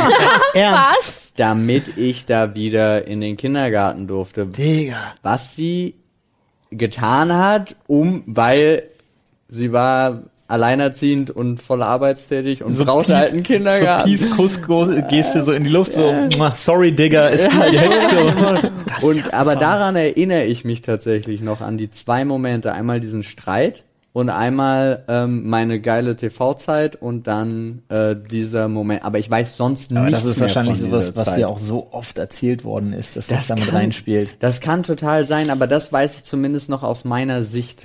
Ernst? 0.54 1.33
damit 1.37 1.99
ich 1.99 2.26
da 2.26 2.54
wieder 2.54 3.07
in 3.07 3.21
den 3.21 3.37
Kindergarten 3.37 4.07
durfte. 4.07 4.47
Digga. 4.47 5.14
Was 5.23 5.54
sie 5.54 5.95
getan 6.71 7.33
hat, 7.33 7.76
um, 7.87 8.23
weil 8.26 8.83
sie 9.49 9.73
war 9.73 10.23
alleinerziehend 10.47 11.31
und 11.31 11.62
voll 11.62 11.83
arbeitstätig 11.83 12.62
und 12.62 12.76
brauchte 12.78 13.16
halt 13.16 13.33
einen 13.33 13.43
Kindergarten. 13.43 14.16
So 14.16 14.35
Peace-Kuss-Geste 14.37 15.43
so 15.43 15.52
in 15.52 15.64
die 15.64 15.71
Luft, 15.71 15.93
so, 15.95 16.12
"Mua, 16.37 16.54
sorry, 16.54 16.93
Digga, 16.93 17.28
ist 17.28 17.50
gut 17.50 17.73
jetzt 17.73 18.11
so. 18.11 19.07
Und 19.09 19.35
aber 19.35 19.57
daran 19.57 19.97
erinnere 19.97 20.45
ich 20.45 20.64
mich 20.64 20.81
tatsächlich 20.83 21.40
noch 21.40 21.61
an 21.61 21.76
die 21.76 21.90
zwei 21.90 22.25
Momente. 22.25 22.73
Einmal 22.73 23.00
diesen 23.00 23.23
Streit 23.25 23.85
und 24.14 24.30
einmal 24.30 25.02
ähm, 25.09 25.49
meine 25.50 25.80
geile 25.80 26.14
TV-Zeit 26.14 26.94
und 26.94 27.26
dann 27.26 27.83
äh, 27.88 28.14
dieser 28.14 28.68
Moment. 28.68 29.04
Aber 29.04 29.18
ich 29.18 29.28
weiß 29.28 29.56
sonst 29.56 29.90
Aber 29.90 30.02
nichts 30.02 30.21
das 30.23 30.25
ist 30.25 30.37
mehr 30.38 30.49
wahrscheinlich 30.49 30.78
von 30.78 30.90
sowas, 30.90 31.12
was 31.16 31.25
Zeit. 31.25 31.38
dir 31.38 31.49
auch 31.49 31.59
so 31.59 31.88
oft 31.90 32.16
erzählt 32.18 32.62
worden 32.64 32.92
ist, 32.92 33.16
dass 33.16 33.26
das, 33.26 33.49
damit 33.49 33.66
kann- 33.66 33.75
reinspielt. 33.76 34.37
Das 34.38 34.61
kann 34.61 34.85
total 34.85 35.26
sein, 35.26 35.50
aber 35.50 35.66
das 35.66 35.92
weiß 35.92 36.18
ich 36.18 36.23
zumindest 36.23 36.68
noch 36.68 36.85
aus 36.85 37.04
meiner 37.04 37.42
Sicht. 37.42 37.83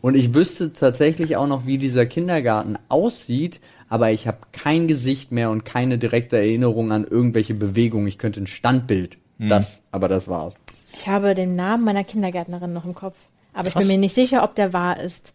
Und 0.00 0.14
ich 0.14 0.32
wüsste 0.34 0.72
tatsächlich 0.72 1.36
auch 1.36 1.48
noch, 1.48 1.66
wie 1.66 1.76
dieser 1.76 2.06
Kindergarten 2.06 2.78
aussieht, 2.88 3.60
aber 3.88 4.12
ich 4.12 4.28
habe 4.28 4.38
kein 4.52 4.86
Gesicht 4.86 5.32
mehr 5.32 5.50
und 5.50 5.64
keine 5.64 5.98
direkte 5.98 6.36
Erinnerung 6.36 6.92
an 6.92 7.04
irgendwelche 7.04 7.54
Bewegungen. 7.54 8.06
Ich 8.06 8.18
könnte 8.18 8.40
ein 8.40 8.46
Standbild. 8.46 9.18
Das, 9.40 9.82
aber 9.90 10.06
das 10.06 10.28
war's. 10.28 10.54
Ich 10.96 11.08
habe 11.08 11.34
den 11.34 11.56
Namen 11.56 11.82
meiner 11.84 12.04
Kindergärtnerin 12.04 12.72
noch 12.72 12.84
im 12.84 12.94
Kopf, 12.94 13.16
aber 13.52 13.66
ich 13.66 13.74
bin 13.74 13.88
mir 13.88 13.98
nicht 13.98 14.14
sicher, 14.14 14.44
ob 14.44 14.54
der 14.54 14.72
wahr 14.72 15.00
ist. 15.00 15.32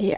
Ja, 0.00 0.16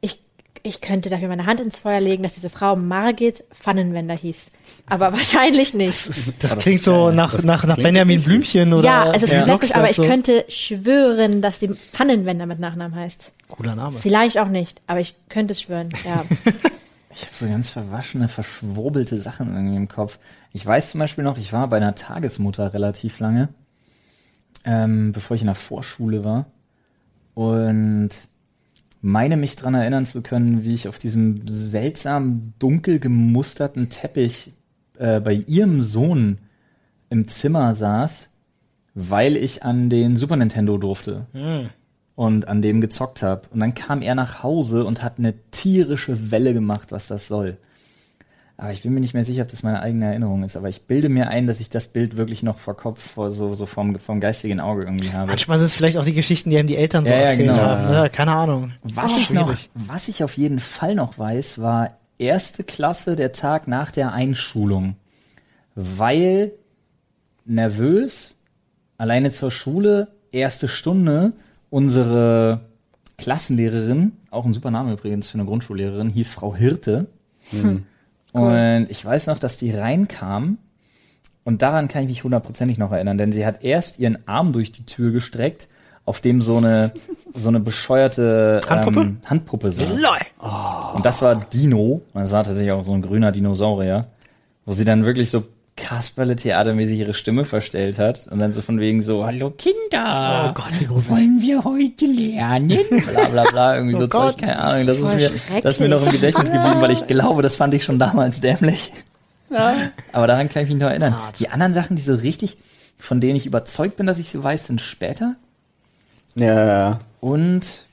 ich, 0.00 0.20
ich 0.62 0.80
könnte 0.80 1.08
dafür 1.08 1.28
meine 1.28 1.46
Hand 1.46 1.60
ins 1.60 1.78
Feuer 1.78 2.00
legen, 2.00 2.22
dass 2.24 2.34
diese 2.34 2.50
Frau 2.50 2.74
Margit 2.76 3.44
Pfannenwender 3.52 4.14
hieß. 4.14 4.50
Aber 4.86 5.12
wahrscheinlich 5.12 5.74
nicht. 5.74 6.08
Das, 6.08 6.32
das 6.38 6.58
klingt 6.58 6.78
ist 6.78 6.84
so 6.84 7.10
nach, 7.10 7.32
Das 7.32 7.44
nach, 7.44 7.64
nach 7.64 7.74
klingt 7.74 7.84
Benjamin. 7.88 8.22
Blümchen 8.22 8.72
oder. 8.72 8.84
ja, 8.84 9.12
es 9.14 9.22
ist 9.22 9.32
Ja. 9.32 9.46
wirklich, 9.46 9.74
aber 9.76 9.88
ich 9.90 9.96
könnte 9.96 10.44
schwören, 10.48 11.40
dass 11.42 11.60
sie 11.60 11.68
Pfannenwender 11.68 12.46
mit 12.46 12.58
Nachnamen 12.58 12.94
heißt. 12.98 13.32
Cooler 13.48 13.74
Name. 13.76 13.96
Vielleicht 13.98 14.38
auch 14.38 14.48
nicht, 14.48 14.80
aber 14.86 15.00
ich 15.00 15.14
könnte 15.28 15.52
es 15.52 15.62
schwören, 15.62 15.90
ja. 16.04 16.24
Ich 17.10 17.22
habe 17.24 17.34
so 17.34 17.46
ganz 17.46 17.68
verwaschene, 17.70 18.28
verschwurbelte 18.28 19.18
Sachen 19.18 19.52
irgendwie 19.52 19.76
im 19.76 19.88
Kopf. 19.88 20.18
Ich 20.52 20.64
weiß 20.64 20.90
zum 20.90 21.00
Beispiel 21.00 21.24
noch, 21.24 21.36
ich 21.38 21.52
war 21.52 21.66
bei 21.66 21.78
einer 21.78 21.94
Tagesmutter 21.96 22.72
relativ 22.74 23.18
lange, 23.18 23.48
ähm, 24.64 25.10
bevor 25.12 25.34
ich 25.34 25.40
in 25.40 25.46
der 25.48 25.56
Vorschule 25.56 26.22
war. 26.22 26.46
Und 27.34 28.10
meine 29.00 29.36
mich 29.36 29.56
dran 29.56 29.74
erinnern 29.74 30.06
zu 30.06 30.22
können, 30.22 30.64
wie 30.64 30.74
ich 30.74 30.88
auf 30.88 30.98
diesem 30.98 31.42
seltsam 31.46 32.54
dunkel 32.58 32.98
gemusterten 32.98 33.88
Teppich 33.88 34.52
äh, 34.98 35.20
bei 35.20 35.34
ihrem 35.34 35.82
Sohn 35.82 36.38
im 37.10 37.28
Zimmer 37.28 37.74
saß, 37.74 38.30
weil 38.94 39.36
ich 39.36 39.62
an 39.62 39.88
den 39.90 40.16
Super 40.16 40.36
Nintendo 40.36 40.78
durfte 40.78 41.26
und 42.14 42.48
an 42.48 42.62
dem 42.62 42.80
gezockt 42.80 43.22
habe. 43.22 43.42
Und 43.52 43.60
dann 43.60 43.74
kam 43.74 44.02
er 44.02 44.14
nach 44.14 44.42
Hause 44.42 44.84
und 44.84 45.02
hat 45.02 45.18
eine 45.18 45.34
tierische 45.50 46.30
Welle 46.30 46.52
gemacht, 46.52 46.90
was 46.90 47.06
das 47.06 47.28
soll. 47.28 47.58
Aber 48.60 48.72
ich 48.72 48.82
bin 48.82 48.92
mir 48.92 48.98
nicht 48.98 49.14
mehr 49.14 49.22
sicher, 49.22 49.42
ob 49.42 49.48
das 49.48 49.62
meine 49.62 49.80
eigene 49.80 50.06
Erinnerung 50.06 50.42
ist. 50.42 50.56
Aber 50.56 50.68
ich 50.68 50.82
bilde 50.82 51.08
mir 51.08 51.28
ein, 51.28 51.46
dass 51.46 51.60
ich 51.60 51.70
das 51.70 51.86
Bild 51.86 52.16
wirklich 52.16 52.42
noch 52.42 52.58
vor 52.58 52.76
Kopf, 52.76 53.12
vor 53.12 53.30
so, 53.30 53.52
so 53.52 53.66
vom, 53.66 54.00
vom 54.00 54.20
geistigen 54.20 54.58
Auge 54.58 54.82
irgendwie 54.82 55.12
habe. 55.12 55.28
Manchmal 55.28 55.58
sind 55.58 55.66
es 55.66 55.74
vielleicht 55.74 55.96
auch 55.96 56.04
die 56.04 56.12
Geschichten, 56.12 56.50
die 56.50 56.58
einem 56.58 56.66
die 56.66 56.76
Eltern 56.76 57.04
so 57.04 57.12
Ja, 57.12 57.18
ja, 57.18 57.22
erzählt 57.26 57.50
genau. 57.50 57.60
haben. 57.62 57.84
Ne? 57.86 58.10
Keine 58.10 58.32
Ahnung. 58.32 58.72
Was 58.82 59.14
Oh, 59.14 59.18
ich 59.20 59.30
noch, 59.32 59.54
was 59.74 60.08
ich 60.08 60.24
auf 60.24 60.36
jeden 60.36 60.58
Fall 60.58 60.96
noch 60.96 61.16
weiß, 61.20 61.60
war 61.60 61.98
erste 62.18 62.64
Klasse, 62.64 63.14
der 63.14 63.30
Tag 63.30 63.68
nach 63.68 63.92
der 63.92 64.12
Einschulung. 64.12 64.96
Weil 65.76 66.50
nervös, 67.44 68.40
alleine 68.96 69.30
zur 69.30 69.52
Schule, 69.52 70.08
erste 70.32 70.66
Stunde, 70.66 71.32
unsere 71.70 72.62
Klassenlehrerin, 73.18 74.12
auch 74.32 74.44
ein 74.44 74.52
super 74.52 74.72
Name 74.72 74.94
übrigens 74.94 75.28
für 75.28 75.38
eine 75.38 75.46
Grundschullehrerin, 75.46 76.10
hieß 76.10 76.28
Frau 76.28 76.56
Hirte. 76.56 77.06
Und 78.32 78.86
ich 78.90 79.04
weiß 79.04 79.26
noch, 79.26 79.38
dass 79.38 79.56
die 79.56 79.72
reinkam 79.72 80.58
und 81.48 81.62
daran 81.62 81.88
kann 81.88 82.02
ich 82.02 82.08
mich 82.10 82.24
hundertprozentig 82.24 82.76
noch 82.76 82.92
erinnern, 82.92 83.16
denn 83.16 83.32
sie 83.32 83.46
hat 83.46 83.64
erst 83.64 83.98
ihren 83.98 84.18
Arm 84.28 84.52
durch 84.52 84.70
die 84.70 84.84
Tür 84.84 85.12
gestreckt, 85.12 85.68
auf 86.04 86.20
dem 86.20 86.42
so 86.42 86.58
eine, 86.58 86.92
so 87.32 87.48
eine 87.48 87.58
bescheuerte 87.58 88.60
Handpuppe? 88.68 89.00
Ähm, 89.00 89.16
Handpuppe 89.24 89.70
saß. 89.70 89.88
Lol. 89.88 90.50
Und 90.94 91.06
das 91.06 91.22
war 91.22 91.36
Dino. 91.36 92.02
Das 92.12 92.32
war 92.32 92.44
tatsächlich 92.44 92.72
auch 92.72 92.82
so 92.82 92.92
ein 92.92 93.00
grüner 93.00 93.32
Dinosaurier, 93.32 94.08
wo 94.66 94.74
sie 94.74 94.84
dann 94.84 95.06
wirklich 95.06 95.30
so 95.30 95.42
Kasperle-Theatermäßig 95.78 96.98
ihre 96.98 97.14
Stimme 97.14 97.44
verstellt 97.44 97.98
hat 97.98 98.26
und 98.30 98.38
dann 98.38 98.52
so 98.52 98.60
von 98.62 98.78
wegen 98.80 99.00
so, 99.00 99.24
hallo 99.24 99.50
Kinder, 99.50 100.48
Oh 100.50 100.52
Gott, 100.54 100.72
wie 100.78 100.84
gruselig. 100.86 101.10
wollen 101.10 101.40
wir 101.40 101.64
heute 101.64 102.06
lernen? 102.06 102.68
Bla 103.12 103.28
bla 103.28 103.44
bla, 103.50 103.76
irgendwie 103.76 103.94
so 103.96 104.04
Oh 104.04 104.06
Zeug, 104.06 104.10
Gott. 104.10 104.38
keine 104.38 104.58
Ahnung. 104.58 104.86
Das 104.86 104.98
ist, 104.98 105.14
mir, 105.14 105.30
das 105.62 105.74
ist 105.76 105.80
mir 105.80 105.88
noch 105.88 106.04
im. 106.04 106.12
Gedächtnis 106.12 106.52
geblieben, 106.52 106.80
weil 106.80 106.90
ich 106.90 107.06
glaube, 107.06 107.42
das 107.42 107.56
fand 107.56 107.72
ich 107.74 107.84
schon 107.84 107.98
damals 107.98 108.40
dämlich. 108.40 108.92
Aber 110.12 110.26
daran 110.26 110.48
kann 110.50 110.64
ich 110.64 110.68
mich 110.68 110.78
noch 110.78 110.88
erinnern. 110.88 111.14
Die 111.38 111.48
anderen 111.48 111.72
Sachen, 111.72 111.96
die 111.96 112.02
so 112.02 112.14
richtig, 112.14 112.58
von 112.98 113.20
denen 113.20 113.36
ich 113.36 113.46
überzeugt 113.46 113.96
bin, 113.96 114.06
dass 114.06 114.18
ich 114.18 114.28
sie 114.28 114.42
weiß, 114.42 114.66
sind 114.66 114.80
später. 114.80 115.36
Ja, 116.34 116.66
ja. 116.66 116.98
Und 117.20 117.84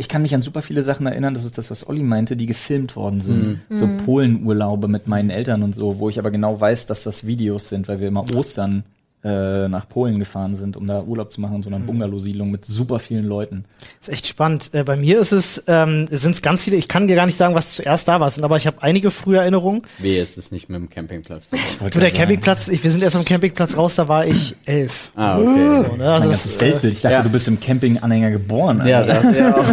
ich 0.00 0.08
kann 0.08 0.22
mich 0.22 0.34
an 0.34 0.40
super 0.40 0.62
viele 0.62 0.82
Sachen 0.82 1.06
erinnern, 1.06 1.34
das 1.34 1.44
ist 1.44 1.58
das, 1.58 1.70
was 1.70 1.86
Olli 1.86 2.02
meinte, 2.02 2.34
die 2.34 2.46
gefilmt 2.46 2.96
worden 2.96 3.20
sind. 3.20 3.60
So 3.68 3.86
Polenurlaube 4.06 4.88
mit 4.88 5.06
meinen 5.06 5.28
Eltern 5.28 5.62
und 5.62 5.74
so, 5.74 5.98
wo 5.98 6.08
ich 6.08 6.18
aber 6.18 6.30
genau 6.30 6.58
weiß, 6.58 6.86
dass 6.86 7.04
das 7.04 7.26
Videos 7.26 7.68
sind, 7.68 7.86
weil 7.86 8.00
wir 8.00 8.08
immer 8.08 8.24
Ostern 8.34 8.84
äh, 9.22 9.68
nach 9.68 9.86
Polen 9.86 10.18
gefahren 10.18 10.56
sind, 10.56 10.78
um 10.78 10.86
da 10.86 11.02
Urlaub 11.02 11.30
zu 11.30 11.42
machen 11.42 11.56
in 11.56 11.62
so 11.62 11.68
einer 11.68 11.78
Bungalow-Siedlung 11.78 12.50
mit 12.50 12.64
super 12.64 12.98
vielen 12.98 13.26
Leuten. 13.26 13.66
ist 14.00 14.08
echt 14.08 14.26
spannend. 14.26 14.70
Äh, 14.72 14.82
bei 14.84 14.96
mir 14.96 15.20
ist 15.20 15.32
es, 15.32 15.62
ähm, 15.66 16.08
sind 16.10 16.32
es 16.32 16.40
ganz 16.40 16.62
viele, 16.62 16.76
ich 16.76 16.88
kann 16.88 17.06
dir 17.06 17.16
gar 17.16 17.26
nicht 17.26 17.36
sagen, 17.36 17.54
was 17.54 17.72
zuerst 17.72 18.08
da 18.08 18.18
war, 18.18 18.30
sind, 18.30 18.44
aber 18.44 18.56
ich 18.56 18.66
habe 18.66 18.82
einige 18.82 19.10
frühe 19.10 19.36
Erinnerungen. 19.36 19.82
Wehe, 19.98 20.22
ist 20.22 20.38
es 20.38 20.50
nicht 20.50 20.70
mit 20.70 20.80
dem 20.80 20.88
Campingplatz. 20.88 21.48
Du, 21.90 21.98
der. 21.98 22.10
Campingplatz, 22.10 22.68
ich, 22.68 22.82
wir 22.82 22.90
sind 22.90 23.02
erst 23.02 23.16
am 23.16 23.26
Campingplatz 23.26 23.76
raus, 23.76 23.94
da 23.96 24.08
war 24.08 24.24
ich 24.24 24.56
elf. 24.64 25.12
ah, 25.16 25.38
okay. 25.38 25.70
So, 25.70 25.96
ne? 25.96 26.12
Also 26.12 26.28
Mein 26.28 26.30
das, 26.30 26.30
ganzes 26.30 26.56
äh, 26.56 26.60
Weltbild. 26.62 26.92
Ich 26.94 27.02
dachte, 27.02 27.14
ja. 27.16 27.22
du 27.22 27.28
bist 27.28 27.46
im 27.46 27.60
Camping-Anhänger 27.60 28.30
geboren. 28.30 28.86
Ja, 28.86 29.02
das 29.02 29.36
ja 29.36 29.54
auch. 29.54 29.64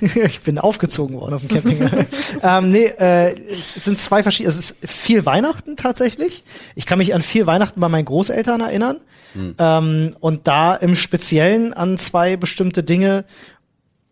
ich 0.26 0.40
bin 0.42 0.58
aufgezogen 0.58 1.16
worden 1.18 1.34
auf 1.34 1.46
dem 1.46 1.48
Camping. 1.48 1.88
ähm, 2.42 2.70
nee, 2.70 2.84
äh, 2.84 3.34
es 3.50 3.84
sind 3.84 3.98
zwei 3.98 4.22
verschiedene, 4.22 4.52
es 4.52 4.58
ist 4.58 4.76
viel 4.82 5.24
Weihnachten 5.24 5.76
tatsächlich. 5.76 6.44
Ich 6.74 6.84
kann 6.84 6.98
mich 6.98 7.14
an 7.14 7.22
viel 7.22 7.46
Weihnachten 7.46 7.80
bei 7.80 7.88
meinen 7.88 8.04
Großeltern 8.04 8.41
erinnern. 8.46 8.98
Ähm, 9.58 10.14
und 10.20 10.46
da 10.46 10.74
im 10.74 10.94
Speziellen 10.96 11.72
an 11.72 11.96
zwei 11.98 12.36
bestimmte 12.36 12.82
Dinge. 12.82 13.24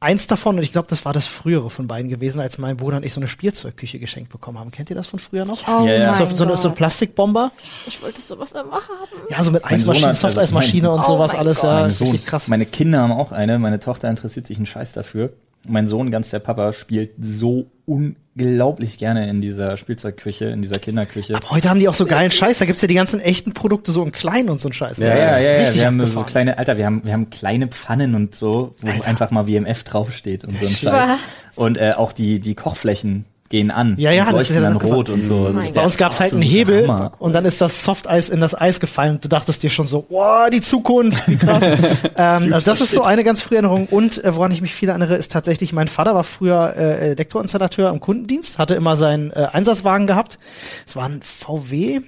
Eins 0.02 0.26
davon, 0.26 0.56
und 0.56 0.62
ich 0.62 0.72
glaube, 0.72 0.88
das 0.88 1.04
war 1.04 1.12
das 1.12 1.26
frühere 1.26 1.68
von 1.68 1.86
beiden 1.86 2.08
gewesen, 2.08 2.40
als 2.40 2.56
mein 2.56 2.78
Bruder 2.78 2.96
und 2.96 3.04
ich 3.04 3.12
so 3.12 3.20
eine 3.20 3.28
Spielzeugküche 3.28 3.98
geschenkt 3.98 4.32
bekommen 4.32 4.58
haben. 4.58 4.70
Kennt 4.70 4.88
ihr 4.88 4.96
das 4.96 5.06
von 5.06 5.18
früher 5.18 5.44
noch? 5.44 5.68
Oh 5.68 5.84
Ja, 5.84 5.92
ja. 5.92 6.12
So, 6.12 6.26
so, 6.32 6.44
eine, 6.44 6.56
so 6.56 6.68
ein. 6.68 6.74
Plastikbomber. 6.74 7.52
Ich 7.86 8.00
wollte 8.02 8.22
sowas 8.22 8.52
immer 8.52 8.72
haben. 8.76 8.80
Ja, 9.28 9.42
so 9.42 9.50
mit 9.50 9.62
Eismaschine, 9.62 10.06
also 10.06 10.26
Softeismaschine 10.26 10.88
mein- 10.88 10.96
und 10.96 11.04
Oh 11.04 11.06
sowas 11.06 11.32
mein 11.32 11.40
alles. 11.40 11.60
Gott. 11.60 11.64
Ja, 11.68 11.84
richtig 11.84 12.24
krass. 12.24 12.48
meine 12.48 12.64
Kinder 12.64 13.02
haben 13.02 13.12
auch 13.12 13.30
eine, 13.30 13.58
meine 13.58 13.78
Tochter 13.78 14.08
interessiert 14.08 14.46
sich 14.46 14.56
einen 14.56 14.64
Scheiß 14.64 14.94
dafür. 14.94 15.34
Mein 15.68 15.88
Sohn, 15.88 16.10
ganz 16.10 16.30
der 16.30 16.38
Papa, 16.38 16.72
spielt 16.72 17.12
so 17.20 17.70
unglaublich 17.86 18.98
gerne 18.98 19.28
in 19.28 19.40
dieser 19.40 19.76
Spielzeugküche, 19.76 20.46
in 20.46 20.62
dieser 20.62 20.78
Kinderküche. 20.78 21.34
Aber 21.36 21.50
heute 21.50 21.68
haben 21.68 21.80
die 21.80 21.88
auch 21.88 21.94
so 21.94 22.06
geilen 22.06 22.30
Scheiß. 22.30 22.58
Da 22.58 22.64
gibt's 22.64 22.80
ja 22.80 22.88
die 22.88 22.94
ganzen 22.94 23.20
echten 23.20 23.52
Produkte 23.52 23.92
so 23.92 24.02
in 24.02 24.12
klein 24.12 24.48
und 24.48 24.60
so 24.60 24.68
ein 24.68 24.72
Scheiß. 24.72 24.98
Ja, 24.98 25.08
ja, 25.08 25.40
ja, 25.40 25.62
ja. 25.62 25.74
Wir 25.74 25.86
haben 25.86 26.06
so 26.06 26.22
kleine, 26.22 26.56
Alter, 26.58 26.76
wir 26.76 26.86
haben, 26.86 27.02
wir 27.04 27.12
haben 27.12 27.30
kleine 27.30 27.68
Pfannen 27.68 28.14
und 28.14 28.34
so, 28.34 28.74
wo 28.80 28.88
Alter. 28.88 29.06
einfach 29.06 29.30
mal 29.30 29.46
WMF 29.46 29.82
draufsteht 29.82 30.44
und 30.44 30.58
so 30.58 30.66
ein. 30.66 30.72
Scheiß. 30.72 31.18
Und 31.56 31.78
äh, 31.78 31.92
auch 31.92 32.12
die, 32.12 32.40
die 32.40 32.54
Kochflächen 32.54 33.26
gehen 33.50 33.70
an. 33.70 33.96
Ja, 33.98 34.12
ja, 34.12 34.32
das 34.32 34.48
ist 34.48 34.54
ja 34.54 34.62
das 34.62 34.72
dann 34.72 34.80
rot 34.80 35.10
und 35.10 35.26
so. 35.26 35.44
Das 35.44 35.54
Mein 35.54 35.64
ist 35.64 35.74
Bei 35.74 35.84
uns 35.84 35.96
gab's 35.96 36.20
halt 36.20 36.32
einen 36.32 36.40
Hebel 36.40 36.88
Hammer. 36.88 37.12
und 37.18 37.34
dann 37.34 37.44
ist 37.44 37.60
das 37.60 37.84
Softeis 37.84 38.28
in 38.30 38.40
das 38.40 38.58
Eis 38.58 38.80
gefallen 38.80 39.16
und 39.16 39.24
du 39.24 39.28
dachtest 39.28 39.62
dir 39.62 39.70
schon 39.70 39.88
so, 39.88 40.06
wow, 40.08 40.48
die 40.48 40.62
Zukunft, 40.62 41.26
wie 41.28 41.36
krass. 41.36 41.62
ähm, 42.16 42.54
also 42.54 42.60
das 42.64 42.80
ist 42.80 42.92
so 42.92 43.02
eine 43.02 43.24
ganz 43.24 43.42
frühe 43.42 43.58
Erinnerung 43.58 43.86
und 43.86 44.24
äh, 44.24 44.34
woran 44.34 44.52
ich 44.52 44.62
mich 44.62 44.74
viel 44.74 44.88
erinnere, 44.88 45.16
ist 45.16 45.32
tatsächlich, 45.32 45.72
mein 45.72 45.88
Vater 45.88 46.14
war 46.14 46.24
früher 46.24 46.74
äh, 46.76 47.10
Elektroinstallateur 47.10 47.90
im 47.90 48.00
Kundendienst, 48.00 48.58
hatte 48.58 48.76
immer 48.76 48.96
seinen 48.96 49.32
äh, 49.32 49.48
Einsatzwagen 49.52 50.06
gehabt. 50.06 50.38
Es 50.86 50.94
war 50.94 51.06
ein 51.06 51.20
VW 51.22 52.00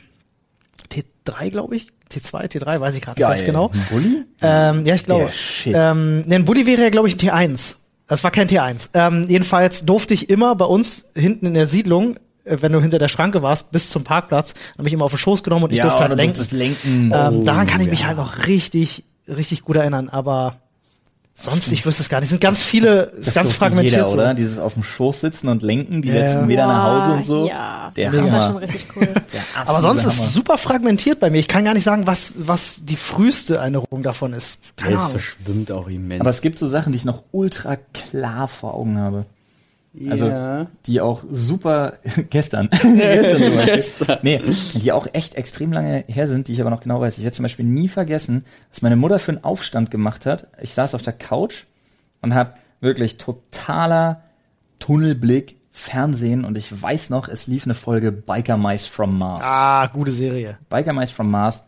T3, 0.93 1.51
glaube 1.51 1.77
ich. 1.77 1.89
T2, 2.13 2.53
T3, 2.53 2.81
weiß 2.81 2.95
ich 2.95 3.03
gerade 3.03 3.19
nicht 3.21 3.29
ganz 3.29 3.45
genau. 3.45 3.71
Ein 3.73 3.87
Bulli? 3.91 4.25
Ähm, 4.43 4.85
ja, 4.85 4.95
ich 4.95 5.05
glaube. 5.05 5.25
Der 5.25 5.31
Shit. 5.31 5.75
Ähm, 5.75 6.25
nee, 6.27 6.35
ein 6.35 6.45
Bulli 6.45 6.67
wäre 6.67 6.83
ja, 6.83 6.91
glaube 6.91 7.09
ich, 7.09 7.15
ein 7.15 7.19
T1. 7.19 7.77
Das 8.13 8.23
war 8.23 8.31
kein 8.31 8.47
T1. 8.47 8.91
Ähm, 8.93 9.25
jedenfalls 9.27 9.87
durfte 9.87 10.13
ich 10.13 10.29
immer 10.29 10.55
bei 10.55 10.67
uns 10.67 11.07
hinten 11.17 11.47
in 11.47 11.55
der 11.55 11.67
Siedlung, 11.67 12.17
äh, 12.45 12.59
wenn 12.61 12.71
du 12.71 12.83
hinter 12.83 12.99
der 12.99 13.09
Schranke 13.09 13.41
warst, 13.41 13.73
bis 13.73 13.89
zum 13.89 14.05
Parkplatz, 14.05 14.53
habe 14.77 14.87
ich 14.87 14.93
immer 14.93 15.07
auf 15.07 15.13
den 15.13 15.19
Schoß 15.19 15.43
genommen 15.43 15.65
und 15.65 15.73
ich 15.73 15.81
durfte 15.81 16.03
halt 16.03 16.15
lenken. 16.15 16.47
Lenken. 16.51 17.11
Ähm, 17.11 17.39
Oh, 17.41 17.43
daran 17.43 17.67
kann 17.67 17.81
ich 17.81 17.89
mich 17.89 18.01
ja. 18.01 18.09
halt 18.09 18.19
noch 18.19 18.49
richtig, 18.49 19.05
richtig 19.27 19.63
gut 19.63 19.77
erinnern. 19.77 20.11
Aber 20.11 20.57
sonst, 21.35 21.73
ich 21.73 21.85
wüsste 21.87 22.03
es 22.03 22.09
gar 22.09 22.19
nicht. 22.19 22.27
Es 22.27 22.31
sind 22.31 22.41
ganz 22.41 22.63
viele, 22.63 23.11
es 23.13 23.19
ist 23.21 23.27
Das 23.29 23.35
ganz 23.35 23.53
fragmentiert 23.53 23.93
jeder, 24.01 24.09
so. 24.09 24.15
oder? 24.17 24.35
Dieses 24.35 24.59
auf 24.59 24.75
dem 24.75 24.83
Schoß 24.83 25.21
sitzen 25.21 25.49
und 25.49 25.63
lenken, 25.63 26.03
die 26.03 26.09
Ja. 26.09 26.15
letzten 26.15 26.47
Meter 26.47 26.67
nach 26.67 26.85
Hause 26.85 27.13
und 27.13 27.25
so. 27.25 27.47
Ja, 27.49 27.91
Der 27.97 28.11
das 28.11 28.23
war 28.23 28.31
Hammer. 28.31 28.45
schon 28.47 28.57
richtig 28.59 28.85
cool. 28.97 29.09
Aber 29.67 29.81
sonst 29.81 30.05
ist 30.05 30.13
Hammer. 30.15 30.23
es 30.25 30.33
super 30.35 30.59
fragmentiert 30.59 31.21
bei 31.21 31.31
mir. 31.31 31.39
Ich 31.39 31.49
kann 31.49 31.65
gar 31.65 31.75
nicht 31.75 31.85
sagen, 31.85 32.07
was, 32.07 32.35
was 32.39 32.85
die 32.85 32.97
früheste 32.97 33.57
Erinnerung 33.57 34.03
davon 34.03 34.33
ist. 34.33 34.59
Keine 34.77 34.95
Es 34.95 35.01
Ahnung. 35.01 35.13
verschwimmt 35.13 35.73
auch 35.73 35.89
immens. 35.89 36.21
Aber 36.21 36.31
es 36.31 36.41
gibt 36.43 36.59
so 36.59 36.67
Sachen, 36.67 36.93
die 36.93 36.97
ich 36.99 37.05
noch 37.05 37.23
ultra 37.33 37.77
klar 37.95 38.47
vor 38.49 38.75
Augen 38.75 38.99
habe. 38.99 39.25
Also, 40.09 40.29
ja. 40.29 40.67
die 40.87 41.01
auch 41.03 41.23
super, 41.31 41.95
gestern, 42.31 42.69
gestern 42.83 43.43
zum 43.43 43.55
Beispiel, 43.57 44.19
nee, 44.23 44.41
die 44.75 44.91
auch 44.91 45.07
echt 45.13 45.35
extrem 45.35 45.73
lange 45.73 46.05
her 46.09 46.27
sind, 46.27 46.49
die 46.49 46.53
ich 46.53 46.61
aber 46.61 46.71
noch 46.71 46.81
genau 46.81 47.01
weiß. 47.01 47.19
Ich 47.19 47.25
werde 47.25 47.37
zum 47.37 47.43
Beispiel 47.43 47.67
nie 47.67 47.89
vergessen, 47.89 48.45
was 48.71 48.81
meine 48.81 48.97
Mutter 48.97 49.19
für 49.19 49.33
einen 49.33 49.45
Aufstand 49.45 49.91
gemacht 49.91 50.25
hat. 50.25 50.47
Ich 50.63 50.73
saß 50.73 50.95
auf 50.95 51.03
der 51.03 51.13
Couch 51.13 51.65
und 52.23 52.35
habe 52.35 52.55
wirklich 52.81 53.19
totaler 53.19 54.23
Tunnelblick, 54.79 55.57
Fernsehen 55.71 56.45
und 56.45 56.57
ich 56.57 56.83
weiß 56.83 57.11
noch, 57.11 57.29
es 57.29 57.47
lief 57.47 57.65
eine 57.65 57.75
Folge 57.75 58.13
Biker 58.13 58.57
Mice 58.57 58.87
from 58.87 59.19
Mars. 59.19 59.45
Ah, 59.47 59.87
gute 59.89 60.11
Serie. 60.11 60.59
Biker 60.71 60.93
Mice 60.93 61.11
from 61.11 61.31
Mars, 61.31 61.65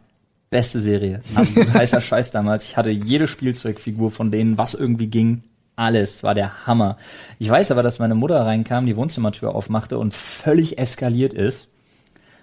beste 0.50 0.80
Serie. 0.80 1.20
Absolut 1.34 1.74
heißer 1.74 2.00
Scheiß 2.00 2.30
damals. 2.30 2.64
Ich 2.64 2.76
hatte 2.76 2.90
jede 2.90 3.26
Spielzeugfigur 3.26 4.10
von 4.10 4.30
denen, 4.30 4.56
was 4.56 4.74
irgendwie 4.74 5.08
ging. 5.08 5.42
Alles 5.76 6.22
war 6.22 6.34
der 6.34 6.66
Hammer. 6.66 6.96
Ich 7.38 7.50
weiß 7.50 7.72
aber, 7.72 7.82
dass 7.82 7.98
meine 7.98 8.14
Mutter 8.14 8.44
reinkam, 8.46 8.86
die 8.86 8.96
Wohnzimmertür 8.96 9.54
aufmachte 9.54 9.98
und 9.98 10.14
völlig 10.14 10.78
eskaliert 10.78 11.34
ist. 11.34 11.68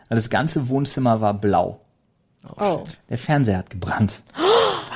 Das 0.09 0.29
ganze 0.29 0.67
Wohnzimmer 0.67 1.21
war 1.21 1.33
blau. 1.33 1.79
Oh. 2.59 2.83
Der 3.09 3.17
Fernseher 3.17 3.59
hat 3.59 3.69
gebrannt. 3.69 4.23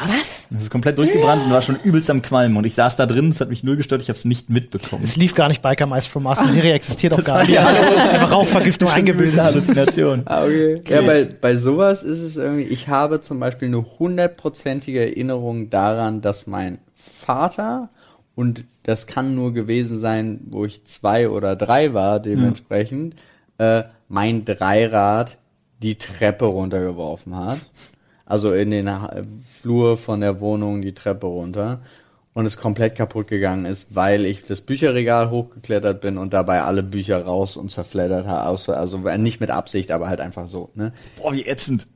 Was? 0.01 0.47
Das 0.49 0.63
ist 0.63 0.69
komplett 0.69 0.97
durchgebrannt 0.97 1.45
und 1.45 1.51
war 1.51 1.61
schon 1.61 1.77
übelst 1.83 2.09
am 2.09 2.21
Qualmen. 2.21 2.57
Und 2.57 2.65
ich 2.65 2.75
saß 2.75 2.97
da 2.97 3.05
drin, 3.05 3.29
es 3.29 3.39
hat 3.39 3.49
mich 3.49 3.63
null 3.63 3.77
gestört, 3.77 4.01
ich 4.01 4.09
habe 4.09 4.17
es 4.17 4.25
nicht 4.25 4.49
mitbekommen. 4.49 5.03
Es 5.03 5.15
lief 5.15 5.35
gar 5.35 5.47
nicht 5.47 5.61
Biker 5.61 5.87
Mice 5.87 6.05
from 6.07 6.23
Mars. 6.23 6.39
Die 6.45 6.51
Serie 6.51 6.73
existiert 6.73 7.13
auch 7.13 7.23
gar 7.23 7.39
nicht. 7.39 7.51
die 7.51 7.57
Einfach 7.57 8.31
Rauchvergiftung 8.31 8.89
eingebildet. 8.89 9.39
Halluzination. 9.39 10.23
Ah, 10.25 10.43
okay. 10.43 10.81
Ja, 10.89 11.01
bei, 11.01 11.25
bei 11.25 11.55
sowas 11.55 12.03
ist 12.03 12.21
es 12.21 12.35
irgendwie, 12.35 12.63
ich 12.63 12.89
habe 12.89 13.21
zum 13.21 13.39
Beispiel 13.39 13.69
eine 13.69 13.85
hundertprozentige 13.99 14.99
Erinnerung 14.99 15.69
daran, 15.69 16.21
dass 16.21 16.47
mein 16.47 16.79
Vater, 16.93 17.89
und 18.35 18.65
das 18.83 19.07
kann 19.07 19.33
nur 19.35 19.53
gewesen 19.53 19.99
sein, 19.99 20.41
wo 20.49 20.65
ich 20.65 20.83
zwei 20.85 21.29
oder 21.29 21.55
drei 21.55 21.93
war, 21.93 22.19
dementsprechend, 22.19 23.15
äh, 23.57 23.83
mein 24.09 24.45
Dreirad 24.45 25.37
die 25.81 25.95
Treppe 25.95 26.45
runtergeworfen 26.45 27.35
hat. 27.35 27.59
Also 28.25 28.53
in 28.53 28.71
den 28.71 28.89
Ha- 28.91 29.13
Flur 29.51 29.97
von 29.97 30.21
der 30.21 30.39
Wohnung 30.39 30.81
die 30.81 30.93
Treppe 30.93 31.27
runter. 31.27 31.79
und 32.37 32.45
es 32.45 32.57
komplett 32.57 32.95
kaputt 32.95 33.29
gegangen 33.29 33.63
ist, 33.63 33.95
weil 33.95 34.25
ich 34.25 34.43
das 34.43 34.59
Bücherregal 34.59 35.29
hochgeklettert 35.29 36.01
bin 36.01 36.17
und 36.17 36.33
dabei 36.33 36.63
alle 36.63 36.83
Bücher 36.83 37.23
raus 37.23 37.55
und 37.55 37.71
zerfleddert 37.71 38.27
habe. 38.27 38.75
Also 38.75 38.97
nicht 38.97 39.39
mit 39.39 39.51
Absicht, 39.51 39.89
aber 39.89 40.09
halt 40.09 40.19
einfach 40.19 40.49
so. 40.49 40.69
Ne? 40.75 40.91
Boah, 41.21 41.31
wie 41.31 41.45
ätzend. 41.45 41.87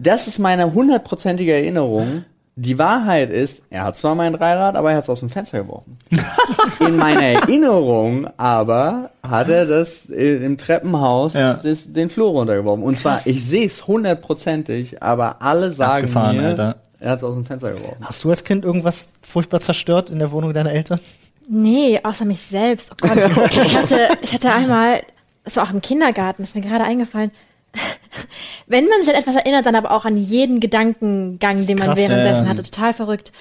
Das 0.00 0.26
ist 0.26 0.40
meine 0.40 0.74
hundertprozentige 0.74 1.52
Erinnerung. 1.54 2.24
Die 2.62 2.78
Wahrheit 2.78 3.30
ist, 3.30 3.62
er 3.70 3.84
hat 3.84 3.96
zwar 3.96 4.14
mein 4.14 4.34
Dreirad, 4.34 4.76
aber 4.76 4.90
er 4.90 4.98
hat 4.98 5.04
es 5.04 5.08
aus 5.08 5.20
dem 5.20 5.30
Fenster 5.30 5.62
geworfen. 5.62 5.96
In 6.86 6.96
meiner 6.96 7.22
Erinnerung 7.22 8.26
aber 8.36 9.10
hat 9.26 9.48
er 9.48 9.64
das 9.64 10.04
im 10.06 10.58
Treppenhaus 10.58 11.32
Ja. 11.34 11.54
das, 11.54 11.90
den 11.90 12.10
Flur 12.10 12.28
runtergeworfen. 12.30 12.84
Und 12.84 12.98
zwar, 12.98 13.26
ich 13.26 13.42
sehe 13.46 13.64
es 13.64 13.86
hundertprozentig, 13.86 15.02
aber 15.02 15.40
alle 15.40 15.72
sagen 15.72 16.04
Abgefahren, 16.04 16.36
mir, 16.36 16.46
Alter. 16.48 16.76
er 16.98 17.10
hat 17.12 17.18
es 17.18 17.24
aus 17.24 17.34
dem 17.34 17.46
Fenster 17.46 17.72
geworfen. 17.72 17.96
Hast 18.02 18.22
du 18.24 18.30
als 18.30 18.44
Kind 18.44 18.64
irgendwas 18.64 19.08
furchtbar 19.22 19.60
zerstört 19.60 20.10
in 20.10 20.18
der 20.18 20.30
Wohnung 20.30 20.52
deiner 20.52 20.72
Eltern? 20.72 21.00
Nee, 21.48 21.98
außer 22.02 22.26
mich 22.26 22.42
selbst. 22.42 22.92
Oh 23.02 23.08
Gott. 23.08 23.56
Ich 23.56 23.76
hatte, 23.76 24.08
ich 24.20 24.34
hatte 24.34 24.52
einmal, 24.52 25.00
das 25.44 25.56
war 25.56 25.64
auch 25.64 25.72
im 25.72 25.80
Kindergarten, 25.80 26.42
ist 26.42 26.54
mir 26.54 26.60
gerade 26.60 26.84
eingefallen. 26.84 27.30
Wenn 28.70 28.86
man 28.86 29.00
sich 29.00 29.12
an 29.12 29.20
etwas 29.20 29.34
erinnert, 29.34 29.66
dann 29.66 29.74
aber 29.74 29.90
auch 29.90 30.04
an 30.04 30.16
jeden 30.16 30.60
Gedankengang, 30.60 31.66
den 31.66 31.76
man 31.76 31.88
krass, 31.88 31.98
währenddessen 31.98 32.44
ja. 32.44 32.50
hatte. 32.50 32.62
Total 32.62 32.92
verrückt. 32.92 33.32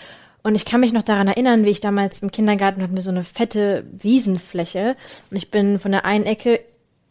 Und 0.41 0.55
ich 0.55 0.65
kann 0.65 0.79
mich 0.79 0.91
noch 0.91 1.03
daran 1.03 1.27
erinnern, 1.27 1.65
wie 1.65 1.69
ich 1.69 1.81
damals 1.81 2.23
im 2.23 2.31
Kindergarten 2.31 2.81
hatten 2.81 2.95
wir 2.95 3.03
so 3.03 3.11
eine 3.11 3.23
fette 3.23 3.85
Wiesenfläche 3.91 4.95
und 5.29 5.37
ich 5.37 5.51
bin 5.51 5.77
von 5.77 5.91
der 5.91 6.03
einen 6.03 6.25
Ecke 6.25 6.61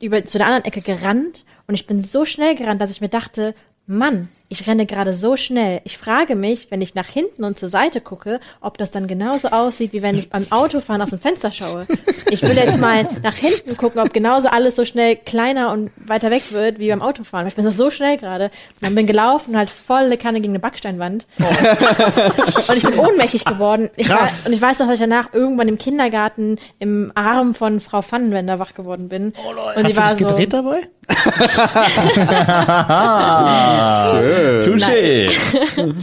über 0.00 0.24
zu 0.24 0.38
der 0.38 0.48
anderen 0.48 0.64
Ecke 0.64 0.80
gerannt 0.80 1.44
und 1.68 1.74
ich 1.74 1.86
bin 1.86 2.00
so 2.00 2.24
schnell 2.24 2.56
gerannt, 2.56 2.80
dass 2.80 2.90
ich 2.90 3.00
mir 3.00 3.08
dachte, 3.08 3.54
Mann, 3.86 4.30
ich 4.50 4.66
renne 4.66 4.86
gerade 4.86 5.12
so 5.12 5.36
schnell. 5.36 5.82
Ich 5.84 5.98
frage 5.98 6.34
mich, 6.34 6.70
wenn 6.70 6.80
ich 6.80 6.94
nach 6.94 7.06
hinten 7.06 7.44
und 7.44 7.58
zur 7.58 7.68
Seite 7.68 8.00
gucke, 8.00 8.40
ob 8.62 8.78
das 8.78 8.90
dann 8.90 9.06
genauso 9.06 9.48
aussieht, 9.48 9.92
wie 9.92 10.00
wenn 10.00 10.16
ich 10.16 10.30
beim 10.30 10.46
Autofahren 10.50 11.02
aus 11.02 11.10
dem 11.10 11.18
Fenster 11.18 11.52
schaue. 11.52 11.86
Ich 12.30 12.40
will 12.42 12.56
jetzt 12.56 12.80
mal 12.80 13.06
nach 13.22 13.34
hinten 13.34 13.76
gucken, 13.76 14.00
ob 14.00 14.14
genauso 14.14 14.48
alles 14.48 14.76
so 14.76 14.86
schnell 14.86 15.16
kleiner 15.16 15.70
und 15.70 15.90
weiter 16.06 16.30
weg 16.30 16.50
wird, 16.50 16.78
wie 16.78 16.88
beim 16.88 17.02
Autofahren. 17.02 17.46
Ich 17.46 17.56
bin 17.56 17.64
das 17.66 17.76
so 17.76 17.90
schnell 17.90 18.16
gerade. 18.16 18.44
Und 18.46 18.82
dann 18.82 18.94
bin 18.94 19.06
gelaufen, 19.06 19.54
halt 19.54 19.68
volle 19.68 20.16
Kanne 20.16 20.40
gegen 20.40 20.52
eine 20.52 20.60
Backsteinwand. 20.60 21.26
Und 21.38 22.76
ich 22.76 22.82
bin 22.82 22.98
ohnmächtig 22.98 23.44
geworden. 23.44 23.90
Ich 23.96 24.08
Krass. 24.08 24.40
War, 24.40 24.46
und 24.46 24.52
ich 24.54 24.62
weiß 24.62 24.78
noch, 24.78 24.86
dass 24.86 24.94
ich 24.94 25.00
danach 25.00 25.34
irgendwann 25.34 25.68
im 25.68 25.76
Kindergarten 25.76 26.56
im 26.78 27.12
Arm 27.14 27.54
von 27.54 27.80
Frau 27.80 28.00
Pfannenwender 28.00 28.58
wach 28.58 28.72
geworden 28.72 29.10
bin. 29.10 29.26
und 29.26 29.34
Hast 29.76 29.88
die 29.88 29.92
du 29.92 29.96
war 29.98 30.14
dich 30.14 30.26
gedreht 30.26 30.54
dabei? 30.54 30.80
Touché. 34.62 35.30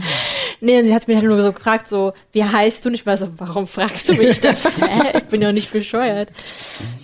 Nee, 0.60 0.82
sie 0.84 0.94
hat 0.94 1.06
mich 1.06 1.18
halt 1.18 1.26
nur 1.26 1.36
so 1.36 1.52
gefragt, 1.52 1.86
so, 1.86 2.14
wie 2.32 2.42
heißt 2.42 2.82
du? 2.84 2.88
Und 2.88 2.94
ich 2.94 3.04
war 3.04 3.16
so, 3.18 3.28
warum 3.36 3.66
fragst 3.66 4.08
du 4.08 4.14
mich 4.14 4.40
das? 4.40 4.64
Ich 5.14 5.24
bin 5.24 5.42
doch 5.42 5.52
nicht 5.52 5.70
bescheuert. 5.70 6.30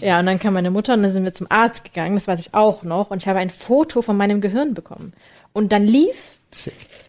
Ja, 0.01 0.21
und 0.21 0.27
dann 0.27 0.39
kam 0.39 0.55
meine 0.55 0.71
Mutter 0.71 0.95
und 0.95 1.03
dann 1.03 1.13
sind 1.13 1.25
wir 1.25 1.35
zum 1.35 1.49
Arzt 1.51 1.85
gegangen, 1.85 2.15
das 2.15 2.27
weiß 2.27 2.41
ich 2.41 2.55
auch 2.55 2.83
noch. 2.83 3.11
Und 3.11 3.19
ich 3.19 3.29
habe 3.29 3.41
ein 3.41 3.51
Foto 3.51 4.01
von 4.01 4.17
meinem 4.17 4.41
Gehirn 4.41 4.73
bekommen. 4.73 5.13
Und 5.53 5.71
dann 5.71 5.87
lief 5.87 6.39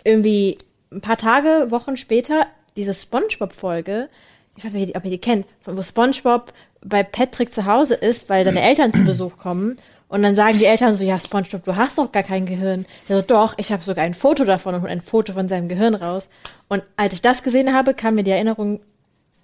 irgendwie 0.04 0.58
ein 0.92 1.02
paar 1.02 1.18
Tage, 1.18 1.68
Wochen 1.70 1.96
später 1.98 2.48
diese 2.76 2.94
Spongebob-Folge, 2.94 4.10
ich 4.58 4.66
weiß 4.66 4.74
nicht, 4.74 4.96
ob 4.96 5.06
ihr 5.06 5.12
die 5.12 5.18
kennt, 5.20 5.46
von 5.62 5.78
wo 5.78 5.82
Spongebob 5.82 6.54
bei 6.84 7.04
Patrick 7.04 7.54
zu 7.54 7.66
Hause 7.66 7.96
ist, 7.96 8.30
weil 8.30 8.44
seine 8.44 8.62
Eltern 8.62 8.94
zu 8.94 9.04
Besuch 9.04 9.38
kommen. 9.38 9.78
Und 10.14 10.22
dann 10.22 10.36
sagen 10.36 10.60
die 10.60 10.66
Eltern 10.66 10.94
so, 10.94 11.04
ja, 11.04 11.20
Spongebob, 11.20 11.64
du 11.64 11.76
hast 11.76 11.98
doch 11.98 12.12
gar 12.12 12.22
kein 12.22 12.46
Gehirn. 12.46 12.86
Er 13.10 13.18
so, 13.18 13.22
doch, 13.24 13.56
ich 13.58 13.72
habe 13.72 13.84
sogar 13.84 14.04
ein 14.06 14.14
Foto 14.14 14.46
davon 14.46 14.76
und 14.76 14.86
ein 14.86 15.02
Foto 15.02 15.34
von 15.34 15.48
seinem 15.50 15.68
Gehirn 15.70 15.96
raus. 15.96 16.30
Und 16.68 16.84
als 16.98 17.16
ich 17.16 17.22
das 17.24 17.42
gesehen 17.42 17.74
habe, 17.74 17.96
kam 17.96 18.14
mir 18.16 18.24
die 18.24 18.30
Erinnerung 18.30 18.80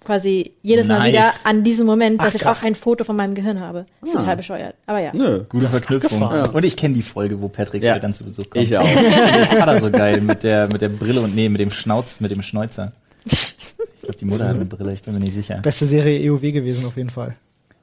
quasi 0.04 0.52
jedes 0.62 0.86
Mal 0.86 1.00
Nice. 1.00 1.08
wieder 1.12 1.30
an 1.44 1.64
diesen 1.64 1.86
Moment, 1.86 2.20
dass 2.20 2.28
Ach, 2.28 2.34
ich 2.36 2.40
krass. 2.42 2.62
auch 2.62 2.66
ein 2.66 2.74
Foto 2.76 3.02
von 3.02 3.16
meinem 3.16 3.34
Gehirn 3.34 3.60
habe. 3.60 3.84
Ist 4.02 4.12
total 4.14 4.36
bescheuert. 4.36 4.74
Aber 4.86 5.00
ja. 5.00 5.10
Nö. 5.12 5.44
Gute 5.48 5.64
Das 5.66 5.76
Verknüpfung. 5.76 6.22
abgefahren. 6.22 6.54
Und 6.54 6.64
ich 6.64 6.76
kenne 6.76 6.94
die 6.94 7.02
Folge, 7.02 7.40
wo 7.40 7.48
Patricks 7.48 7.84
Ja. 7.84 7.94
Eltern 7.94 8.14
zu 8.14 8.22
Besuch 8.24 8.48
kommen. 8.48 8.64
Ich 8.64 8.76
auch. 8.78 8.84
Der 8.94 9.46
Vater 9.48 9.78
so 9.78 9.90
geil 9.90 10.20
mit 10.20 10.42
der, 10.44 10.68
mit 10.68 10.80
der 10.82 10.88
Brille 10.88 11.20
und 11.20 11.34
nee, 11.34 11.48
mit 11.48 11.60
dem 11.60 11.70
Schnauz, 11.72 12.20
mit 12.20 12.30
dem 12.30 12.42
Schnäuzer. 12.42 12.92
Ich 13.26 13.56
glaube, 14.02 14.16
die 14.18 14.24
Mutter 14.24 14.48
hat 14.48 14.54
eine 14.54 14.64
Brille, 14.64 14.92
ich 14.92 15.02
bin 15.02 15.14
mir 15.14 15.20
nicht 15.20 15.34
sicher. 15.34 15.56
Beste 15.62 15.84
Serie 15.86 16.18
EOW 16.30 16.40
gewesen 16.52 16.86
auf 16.86 16.96
jeden 16.96 17.10
Fall. 17.10 17.34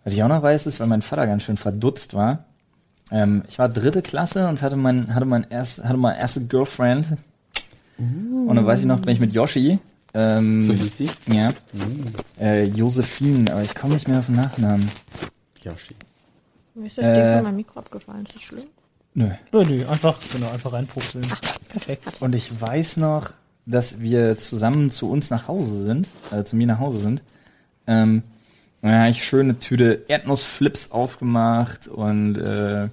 Was 0.04 0.14
ich 0.14 0.24
auch 0.24 0.28
noch 0.30 0.42
weiß, 0.42 0.66
ist, 0.68 0.80
weil 0.80 0.88
mein 0.88 1.02
Vater 1.02 1.28
ganz 1.28 1.44
schön 1.44 1.58
verdutzt 1.58 2.14
war. 2.14 2.46
Ähm, 3.12 3.44
ich 3.48 3.58
war 3.60 3.70
dritte 3.70 4.02
Klasse 4.02 4.48
und 4.48 4.62
hatte 4.62 4.76
mein, 4.76 5.14
hatte 5.16 5.26
mein 5.26 5.46
erst, 5.50 5.84
hatte 5.84 5.98
meine 5.98 6.20
erste 6.20 6.46
Girlfriend. 6.48 7.08
Und 7.98 8.56
dann 8.56 8.66
weiß 8.66 8.82
ich 8.82 8.86
noch, 8.86 9.00
bin 9.00 9.14
ich 9.14 9.20
mit 9.20 9.34
Yoshi. 9.34 9.80
Ähm, 10.14 10.62
So 10.62 10.74
hieß 10.74 10.98
sie? 10.98 11.10
Ja. 11.32 11.52
Äh, 12.40 12.66
Josephine, 12.66 13.52
aber 13.52 13.64
ich 13.64 13.74
komme 13.74 13.94
nicht 13.94 14.08
mehr 14.08 14.20
auf 14.20 14.28
den 14.28 14.36
Nachnamen. 14.36 14.90
Yoshi. 15.64 15.96
Mir 16.76 16.86
ist 16.86 16.98
das 16.98 17.06
Äh, 17.06 17.14
Ding 17.24 17.34
von 17.36 17.44
meinem 17.44 17.56
Mikro 17.56 17.80
abgefallen. 17.80 18.26
Ist 18.26 18.36
das 18.36 18.42
schlimm? 18.44 18.64
Nö. 19.16 19.30
Nö, 19.52 19.66
nö, 19.66 19.88
einfach, 19.88 20.20
genau, 20.32 20.52
einfach 20.52 20.74
reinpupseln. 20.74 21.26
Perfekt. 21.70 22.22
Und 22.22 22.36
ich 22.36 22.62
weiß 22.62 22.98
noch, 22.98 23.32
dass 23.66 24.00
wir 24.00 24.38
zusammen 24.38 24.92
zu 24.92 25.10
uns 25.10 25.30
nach 25.32 25.48
Hause 25.48 25.82
sind, 25.84 26.08
äh, 26.32 26.44
zu 26.44 26.56
mir 26.56 26.68
nach 26.68 26.80
Hause 26.80 27.00
sind. 27.00 27.24
Ähm, 27.88 28.22
habe 28.84 29.10
ich 29.10 29.24
schöne 29.24 29.60
Tüte 29.60 30.04
Erdnussflips 30.08 30.92
aufgemacht 30.92 31.88
und 31.88 32.38
äh, 32.38 32.90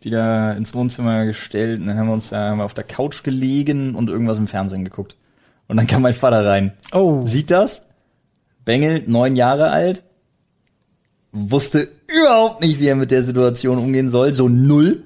wieder 0.00 0.56
ins 0.56 0.74
Wohnzimmer 0.74 1.26
gestellt. 1.26 1.80
Und 1.80 1.88
dann 1.88 1.98
haben 1.98 2.06
wir 2.06 2.14
uns 2.14 2.30
da 2.30 2.50
haben 2.50 2.58
wir 2.58 2.64
auf 2.64 2.74
der 2.74 2.84
Couch 2.84 3.22
gelegen 3.22 3.94
und 3.94 4.08
irgendwas 4.08 4.38
im 4.38 4.46
Fernsehen 4.46 4.84
geguckt. 4.84 5.16
Und 5.68 5.76
dann 5.76 5.86
kam 5.86 6.02
mein 6.02 6.14
Vater 6.14 6.46
rein. 6.46 6.72
Oh. 6.92 7.22
Sieht 7.24 7.50
das? 7.50 7.90
Bengel, 8.64 9.02
neun 9.06 9.36
Jahre 9.36 9.70
alt, 9.70 10.02
wusste 11.32 11.88
überhaupt 12.08 12.60
nicht, 12.60 12.80
wie 12.80 12.86
er 12.88 12.96
mit 12.96 13.10
der 13.10 13.22
Situation 13.22 13.78
umgehen 13.78 14.10
soll. 14.10 14.34
So 14.34 14.48
null. 14.48 15.02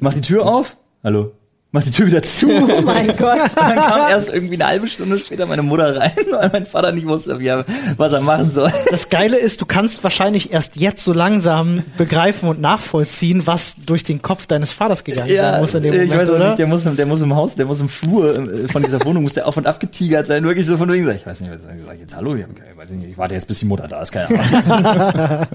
Macht 0.00 0.16
die 0.16 0.20
Tür 0.22 0.46
auf. 0.46 0.76
Hallo. 1.04 1.32
Macht 1.72 1.86
die 1.86 1.90
Tür 1.90 2.06
wieder 2.06 2.22
zu. 2.22 2.46
Oh 2.76 2.80
mein 2.80 3.06
Gott. 3.16 3.38
Und 3.40 3.56
dann 3.56 3.76
kam 3.76 4.10
erst 4.10 4.32
irgendwie 4.32 4.54
eine 4.54 4.66
halbe 4.66 4.88
Stunde 4.88 5.18
später 5.18 5.46
meine 5.46 5.62
Mutter 5.62 5.96
rein, 5.96 6.12
weil 6.30 6.50
mein 6.52 6.66
Vater 6.66 6.92
nicht 6.92 7.06
wusste, 7.06 7.38
wie 7.38 7.46
er, 7.48 7.64
was 7.96 8.12
er 8.12 8.20
machen 8.20 8.50
soll. 8.50 8.70
Das 8.90 9.08
Geile 9.08 9.36
ist, 9.36 9.60
du 9.60 9.66
kannst 9.66 10.02
wahrscheinlich 10.04 10.52
erst 10.52 10.76
jetzt 10.76 11.04
so 11.04 11.12
langsam 11.12 11.82
begreifen 11.98 12.48
und 12.48 12.60
nachvollziehen, 12.60 13.46
was 13.46 13.74
durch 13.84 14.04
den 14.04 14.22
Kopf 14.22 14.46
deines 14.46 14.72
Vaters 14.72 15.04
gegangen 15.04 15.36
sein 15.36 15.60
muss 15.60 15.74
in 15.74 15.82
dem 15.82 15.92
ich 15.94 16.00
Moment, 16.00 16.20
weiß 16.20 16.30
auch 16.30 16.34
oder? 16.36 16.46
nicht, 16.48 16.58
der 16.58 16.66
muss, 16.66 16.84
der 16.84 17.06
muss 17.06 17.20
im 17.20 17.34
Haus, 17.36 17.54
der 17.56 17.66
muss 17.66 17.80
im 17.80 17.88
Flur 17.88 18.36
äh, 18.36 18.68
von 18.68 18.82
dieser 18.82 19.04
Wohnung, 19.04 19.22
muss 19.22 19.34
der 19.34 19.46
auf 19.46 19.56
und 19.56 19.66
ab 19.66 19.80
getigert 19.80 20.26
sein, 20.26 20.44
wirklich 20.44 20.66
so 20.66 20.76
von 20.76 20.90
wegen, 20.90 21.08
ich 21.10 21.26
weiß 21.26 21.40
nicht, 21.40 21.52
was 21.52 21.62
sag 21.62 21.94
ich 21.94 22.00
jetzt 22.00 22.16
hallo, 22.16 22.34
ich, 22.34 22.46
nicht, 22.90 23.10
ich 23.10 23.18
warte 23.18 23.34
jetzt, 23.34 23.48
bis 23.48 23.58
die 23.58 23.66
Mutter 23.66 23.88
da 23.88 24.00
ist, 24.02 24.12
keine 24.12 24.28
Ahnung. 24.28 25.46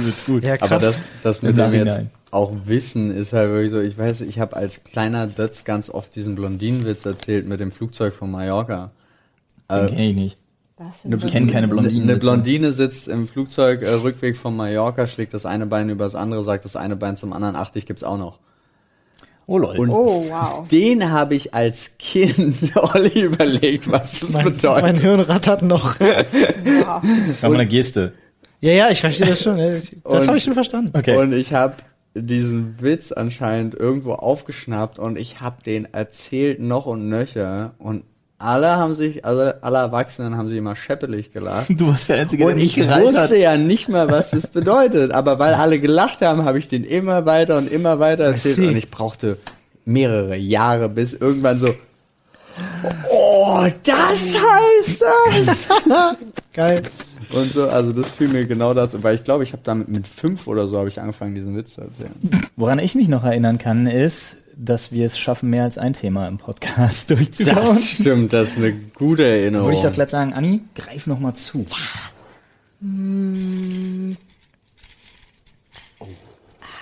Übelst 0.00 0.26
gut. 0.26 0.44
Ja, 0.44 0.56
krass. 0.56 0.70
Aber 0.70 0.80
das, 0.80 1.02
das 1.22 1.42
mit 1.42 1.56
dem 1.56 1.72
jetzt. 1.74 2.00
Auch 2.32 2.52
Wissen 2.64 3.10
ist 3.14 3.32
halt 3.32 3.50
wirklich 3.50 3.70
so, 3.70 3.80
ich 3.80 3.96
weiß, 3.96 4.22
ich 4.22 4.40
habe 4.40 4.56
als 4.56 4.82
kleiner 4.82 5.26
Dötz 5.26 5.64
ganz 5.64 5.88
oft 5.90 6.16
diesen 6.16 6.34
Blondinenwitz 6.34 7.04
erzählt 7.06 7.46
mit 7.46 7.60
dem 7.60 7.70
Flugzeug 7.70 8.14
von 8.14 8.30
Mallorca. 8.30 8.90
Den 9.70 9.86
kenn 9.86 9.98
ich 9.98 10.16
nicht. 10.16 10.36
Was 10.78 11.00
für 11.00 11.26
Ich 11.26 11.32
kenne 11.32 11.52
keine 11.52 11.68
Blondinen. 11.68 12.08
Eine 12.08 12.18
Blondine 12.18 12.72
sitzt 12.72 13.06
im 13.08 13.28
Flugzeug, 13.28 13.82
äh, 13.82 13.90
Rückweg 13.90 14.36
von 14.36 14.56
Mallorca, 14.56 15.06
schlägt 15.06 15.34
das 15.34 15.46
eine 15.46 15.66
Bein 15.66 15.90
über 15.90 16.04
das 16.04 16.14
andere, 16.14 16.42
sagt 16.42 16.64
das 16.64 16.74
eine 16.74 16.96
Bein 16.96 17.16
zum 17.16 17.32
anderen, 17.32 17.54
ach, 17.54 17.70
dich 17.70 17.86
gibt's 17.86 18.02
auch 18.02 18.18
noch. 18.18 18.38
Oh 19.46 19.58
lol. 19.58 19.78
Und 19.78 19.90
Oh, 19.90 20.24
wow. 20.28 20.66
den 20.68 21.10
habe 21.10 21.34
ich 21.34 21.52
als 21.52 21.92
Kind 21.98 22.56
Olli 22.94 23.22
überlegt, 23.22 23.90
was 23.90 24.20
das 24.20 24.30
Mein, 24.30 24.44
bedeutet. 24.46 24.82
mein 24.82 24.96
Hirn 24.98 25.20
rattert 25.20 25.62
noch. 25.62 25.94
Mach 26.86 27.02
mal 27.42 27.54
eine 27.54 27.66
Geste. 27.66 28.12
Ja, 28.60 28.72
ja, 28.72 28.90
ich 28.90 29.00
verstehe 29.00 29.26
das 29.26 29.42
schon. 29.42 29.58
Das 30.04 30.26
habe 30.28 30.38
ich 30.38 30.44
schon 30.44 30.54
verstanden. 30.54 30.96
Okay. 30.96 31.16
Und 31.16 31.32
ich 31.32 31.52
habe 31.52 31.74
diesen 32.14 32.76
Witz 32.80 33.12
anscheinend 33.12 33.74
irgendwo 33.74 34.12
aufgeschnappt 34.14 34.98
und 34.98 35.16
ich 35.18 35.40
habe 35.40 35.62
den 35.64 35.92
erzählt 35.92 36.60
noch 36.60 36.86
und 36.86 37.08
nöcher 37.08 37.72
und 37.78 38.04
alle 38.42 38.76
haben 38.76 38.94
sich, 38.94 39.24
also 39.24 39.52
alle 39.60 39.78
Erwachsenen 39.78 40.36
haben 40.36 40.48
sich 40.48 40.58
immer 40.58 40.74
scheppelig 40.74 41.32
gelacht. 41.32 41.66
Du 41.70 41.88
warst 41.88 42.08
der 42.08 42.20
Einzige, 42.20 42.44
der 42.44 42.54
Und 42.54 42.56
nicht 42.56 42.76
ich 42.76 42.84
gereilt 42.84 43.06
wusste 43.06 43.20
hat. 43.20 43.30
ja 43.30 43.56
nicht 43.56 43.88
mal, 43.88 44.10
was 44.10 44.30
das 44.30 44.48
bedeutet. 44.48 45.12
Aber 45.12 45.38
weil 45.38 45.54
alle 45.54 45.78
gelacht 45.78 46.22
haben, 46.22 46.44
habe 46.44 46.58
ich 46.58 46.66
den 46.66 46.82
immer 46.82 47.24
weiter 47.24 47.56
und 47.56 47.70
immer 47.70 48.00
weiter 48.00 48.24
erzählt. 48.24 48.58
Und 48.58 48.76
ich 48.76 48.90
brauchte 48.90 49.38
mehrere 49.84 50.36
Jahre, 50.36 50.88
bis 50.88 51.14
irgendwann 51.14 51.58
so, 51.60 51.72
oh, 53.10 53.66
das 53.84 54.34
heißt 54.34 55.02
das! 55.02 55.68
Geil. 56.52 56.82
Und 57.32 57.52
so, 57.52 57.68
also 57.68 57.92
das 57.92 58.10
fiel 58.10 58.28
mir 58.28 58.46
genau 58.46 58.74
dazu, 58.74 59.02
weil 59.02 59.14
ich 59.14 59.24
glaube, 59.24 59.44
ich 59.44 59.52
habe 59.52 59.62
damit 59.64 59.88
mit 59.88 60.06
fünf 60.06 60.46
oder 60.46 60.68
so 60.68 60.78
habe 60.78 60.88
ich 60.88 61.00
angefangen, 61.00 61.34
diesen 61.34 61.56
Witz 61.56 61.74
zu 61.74 61.80
erzählen. 61.82 62.12
Woran 62.56 62.78
ich 62.78 62.94
mich 62.94 63.08
noch 63.08 63.24
erinnern 63.24 63.58
kann, 63.58 63.86
ist, 63.86 64.36
dass 64.56 64.92
wir 64.92 65.06
es 65.06 65.18
schaffen, 65.18 65.50
mehr 65.50 65.64
als 65.64 65.78
ein 65.78 65.94
Thema 65.94 66.28
im 66.28 66.38
Podcast 66.38 67.10
durchzubauen. 67.10 67.74
Das 67.74 67.84
stimmt, 67.88 68.32
das 68.32 68.50
ist 68.50 68.58
eine 68.58 68.72
gute 68.72 69.24
Erinnerung. 69.24 69.66
Würde 69.68 69.76
ich 69.78 69.82
doch 69.82 69.92
gleich 69.92 70.10
sagen, 70.10 70.32
Anni, 70.34 70.60
greif 70.74 71.06
noch 71.06 71.20
mal 71.20 71.34
zu. 71.34 71.64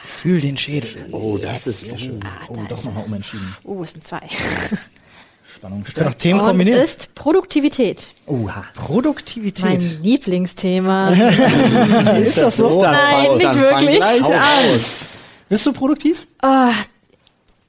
Fühl 0.07 0.41
den 0.41 0.57
Schädel. 0.57 0.91
oh, 1.13 1.39
das 1.39 1.67
ist 1.67 1.81
sehr 1.81 1.99
schön. 1.99 2.21
Oh, 2.49 2.57
doch 2.69 2.85
noch 2.85 2.95
mal 2.95 3.05
umentschieden. 3.05 3.55
Oh, 3.65 3.83
es 3.83 3.93
sind 3.93 4.05
zwei. 4.05 4.21
Spannung 5.61 5.83
Kann 5.85 5.91
steigt. 5.93 6.09
auch 6.09 6.15
Themen 6.15 6.41
Und 6.41 6.47
kombinieren. 6.47 6.81
es 6.81 6.91
ist 6.97 7.15
Produktivität. 7.15 8.09
Oha. 8.27 8.65
Produktivität. 8.75 9.65
Mein 9.65 10.03
Lieblingsthema. 10.03 11.11
ist 12.17 12.39
das 12.39 12.57
so? 12.57 12.81
Dann 12.81 12.93
Nein, 12.93 13.27
fang- 13.27 13.37
nicht 13.37 13.55
wirklich. 13.55 14.81
Bist 15.51 15.67
du 15.67 15.73
produktiv? 15.75 16.27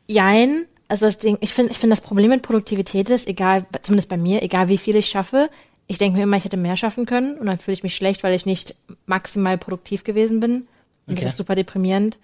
Jein. 0.07 0.65
Also 0.87 1.05
das 1.05 1.17
Ding, 1.19 1.37
ich 1.41 1.53
finde, 1.53 1.71
ich 1.71 1.79
finde 1.79 1.95
das 1.95 2.01
Problem 2.01 2.29
mit 2.29 2.41
Produktivität 2.43 3.09
ist, 3.09 3.27
egal, 3.27 3.65
zumindest 3.81 4.09
bei 4.09 4.17
mir, 4.17 4.41
egal 4.43 4.67
wie 4.67 4.77
viel 4.77 4.95
ich 4.97 5.07
schaffe, 5.07 5.49
ich 5.87 5.97
denke 5.97 6.17
mir 6.17 6.23
immer, 6.23 6.35
ich 6.37 6.43
hätte 6.43 6.57
mehr 6.57 6.75
schaffen 6.75 7.05
können 7.05 7.37
und 7.37 7.45
dann 7.47 7.57
fühle 7.57 7.73
ich 7.75 7.83
mich 7.83 7.95
schlecht, 7.95 8.23
weil 8.23 8.33
ich 8.33 8.45
nicht 8.45 8.75
maximal 9.05 9.57
produktiv 9.57 10.03
gewesen 10.03 10.39
bin. 10.41 10.67
Und 11.07 11.13
Okay. 11.13 11.21
das 11.23 11.31
ist 11.31 11.37
super 11.37 11.55
deprimierend, 11.55 12.17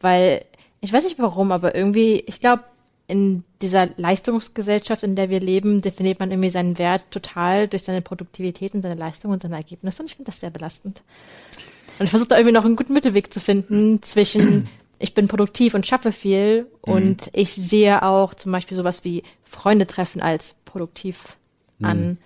weil 0.00 0.44
ich 0.80 0.92
weiß 0.92 1.04
nicht 1.04 1.18
warum, 1.18 1.50
aber 1.52 1.74
irgendwie, 1.74 2.22
ich 2.26 2.40
glaube, 2.40 2.62
in 3.06 3.44
dieser 3.60 3.88
Leistungsgesellschaft, 3.96 5.02
in 5.02 5.16
der 5.16 5.28
wir 5.28 5.40
leben, 5.40 5.82
definiert 5.82 6.20
man 6.20 6.30
irgendwie 6.30 6.50
seinen 6.50 6.78
Wert 6.78 7.04
total 7.10 7.68
durch 7.68 7.82
seine 7.82 8.00
Produktivität 8.02 8.74
und 8.74 8.82
seine 8.82 8.94
Leistung 8.94 9.30
und 9.30 9.42
seine 9.42 9.56
Ergebnisse. 9.56 10.02
Und 10.02 10.10
ich 10.10 10.16
finde 10.16 10.30
das 10.30 10.40
sehr 10.40 10.50
belastend. 10.50 11.02
Und 11.98 12.04
ich 12.04 12.10
versuche 12.10 12.28
da 12.28 12.36
irgendwie 12.36 12.54
noch 12.54 12.64
einen 12.64 12.76
guten 12.76 12.94
Mittelweg 12.94 13.32
zu 13.32 13.40
finden 13.40 14.02
zwischen 14.02 14.68
ich 14.98 15.14
bin 15.14 15.28
produktiv 15.28 15.74
und 15.74 15.86
schaffe 15.86 16.12
viel 16.12 16.66
und 16.80 17.28
ich 17.32 17.52
sehe 17.54 18.02
auch 18.02 18.32
zum 18.34 18.52
Beispiel 18.52 18.76
sowas 18.76 19.04
wie 19.04 19.22
Freunde 19.42 19.86
treffen 19.86 20.22
als 20.22 20.54
produktiv 20.64 21.36
an. 21.82 22.18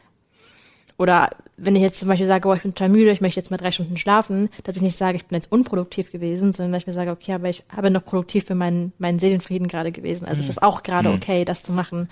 Oder 0.98 1.30
wenn 1.56 1.76
ich 1.76 1.82
jetzt 1.82 2.00
zum 2.00 2.08
Beispiel 2.08 2.26
sage, 2.26 2.48
oh, 2.48 2.54
ich 2.54 2.62
bin 2.62 2.74
total 2.74 2.88
müde, 2.90 3.10
ich 3.10 3.20
möchte 3.20 3.38
jetzt 3.40 3.50
mal 3.50 3.56
drei 3.56 3.70
Stunden 3.70 3.96
schlafen, 3.96 4.48
dass 4.64 4.76
ich 4.76 4.82
nicht 4.82 4.96
sage, 4.96 5.16
ich 5.16 5.26
bin 5.26 5.36
jetzt 5.36 5.50
unproduktiv 5.50 6.10
gewesen, 6.12 6.52
sondern 6.52 6.72
dass 6.72 6.82
ich 6.82 6.86
mir 6.88 6.92
sage, 6.92 7.10
okay, 7.12 7.32
aber 7.34 7.48
ich 7.48 7.62
habe 7.74 7.90
noch 7.90 8.04
produktiv 8.04 8.44
für 8.46 8.54
meinen, 8.56 8.92
meinen 8.98 9.18
Seelenfrieden 9.18 9.68
gerade 9.68 9.92
gewesen. 9.92 10.24
Also 10.26 10.40
es 10.42 10.48
ist 10.48 10.62
auch 10.62 10.82
gerade 10.82 11.10
okay, 11.10 11.44
das 11.44 11.62
zu 11.62 11.72
machen. 11.72 12.08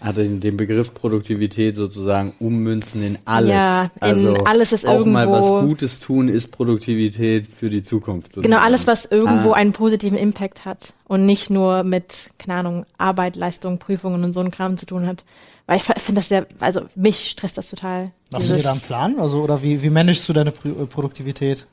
Hat 0.00 0.16
den, 0.16 0.38
den 0.40 0.56
Begriff 0.56 0.94
Produktivität 0.94 1.74
sozusagen 1.74 2.32
ummünzen 2.38 3.02
in 3.02 3.18
alles. 3.24 3.50
Ja, 3.50 3.82
in 3.84 3.90
also 4.00 4.34
alles 4.44 4.72
ist 4.72 4.86
auch 4.86 5.04
mal 5.04 5.26
irgendwo- 5.26 5.56
was 5.56 5.64
Gutes 5.64 5.98
tun 5.98 6.28
ist 6.28 6.52
Produktivität 6.52 7.48
für 7.48 7.68
die 7.68 7.82
Zukunft. 7.82 8.28
Sozusagen. 8.34 8.52
Genau, 8.52 8.62
alles, 8.62 8.86
was 8.86 9.06
irgendwo 9.06 9.52
Ah. 9.52 9.56
einen 9.56 9.72
positiven 9.72 10.16
Impact 10.16 10.64
hat 10.64 10.92
und 11.08 11.26
nicht 11.26 11.50
nur 11.50 11.82
mit, 11.82 12.30
keine 12.38 12.60
Ahnung, 12.60 12.86
Arbeit, 12.96 13.34
Leistung, 13.34 13.78
Prüfungen 13.80 14.22
und 14.22 14.32
so 14.34 14.40
ein 14.40 14.52
Kram 14.52 14.76
zu 14.76 14.86
tun 14.86 15.04
hat. 15.06 15.24
Weil 15.68 15.76
ich 15.76 15.82
finde 15.82 16.14
das 16.20 16.28
sehr, 16.28 16.46
also 16.60 16.86
mich 16.94 17.28
stresst 17.28 17.58
das 17.58 17.68
total. 17.68 18.10
Machst 18.30 18.48
du 18.48 18.54
dir 18.54 18.62
da 18.62 18.72
einen 18.72 18.80
Plan? 18.80 19.20
Also, 19.20 19.42
oder 19.42 19.60
wie, 19.60 19.82
wie 19.82 19.90
managst 19.90 20.26
du 20.26 20.32
deine 20.32 20.48
äh, 20.50 20.86
Produktivität? 20.86 21.66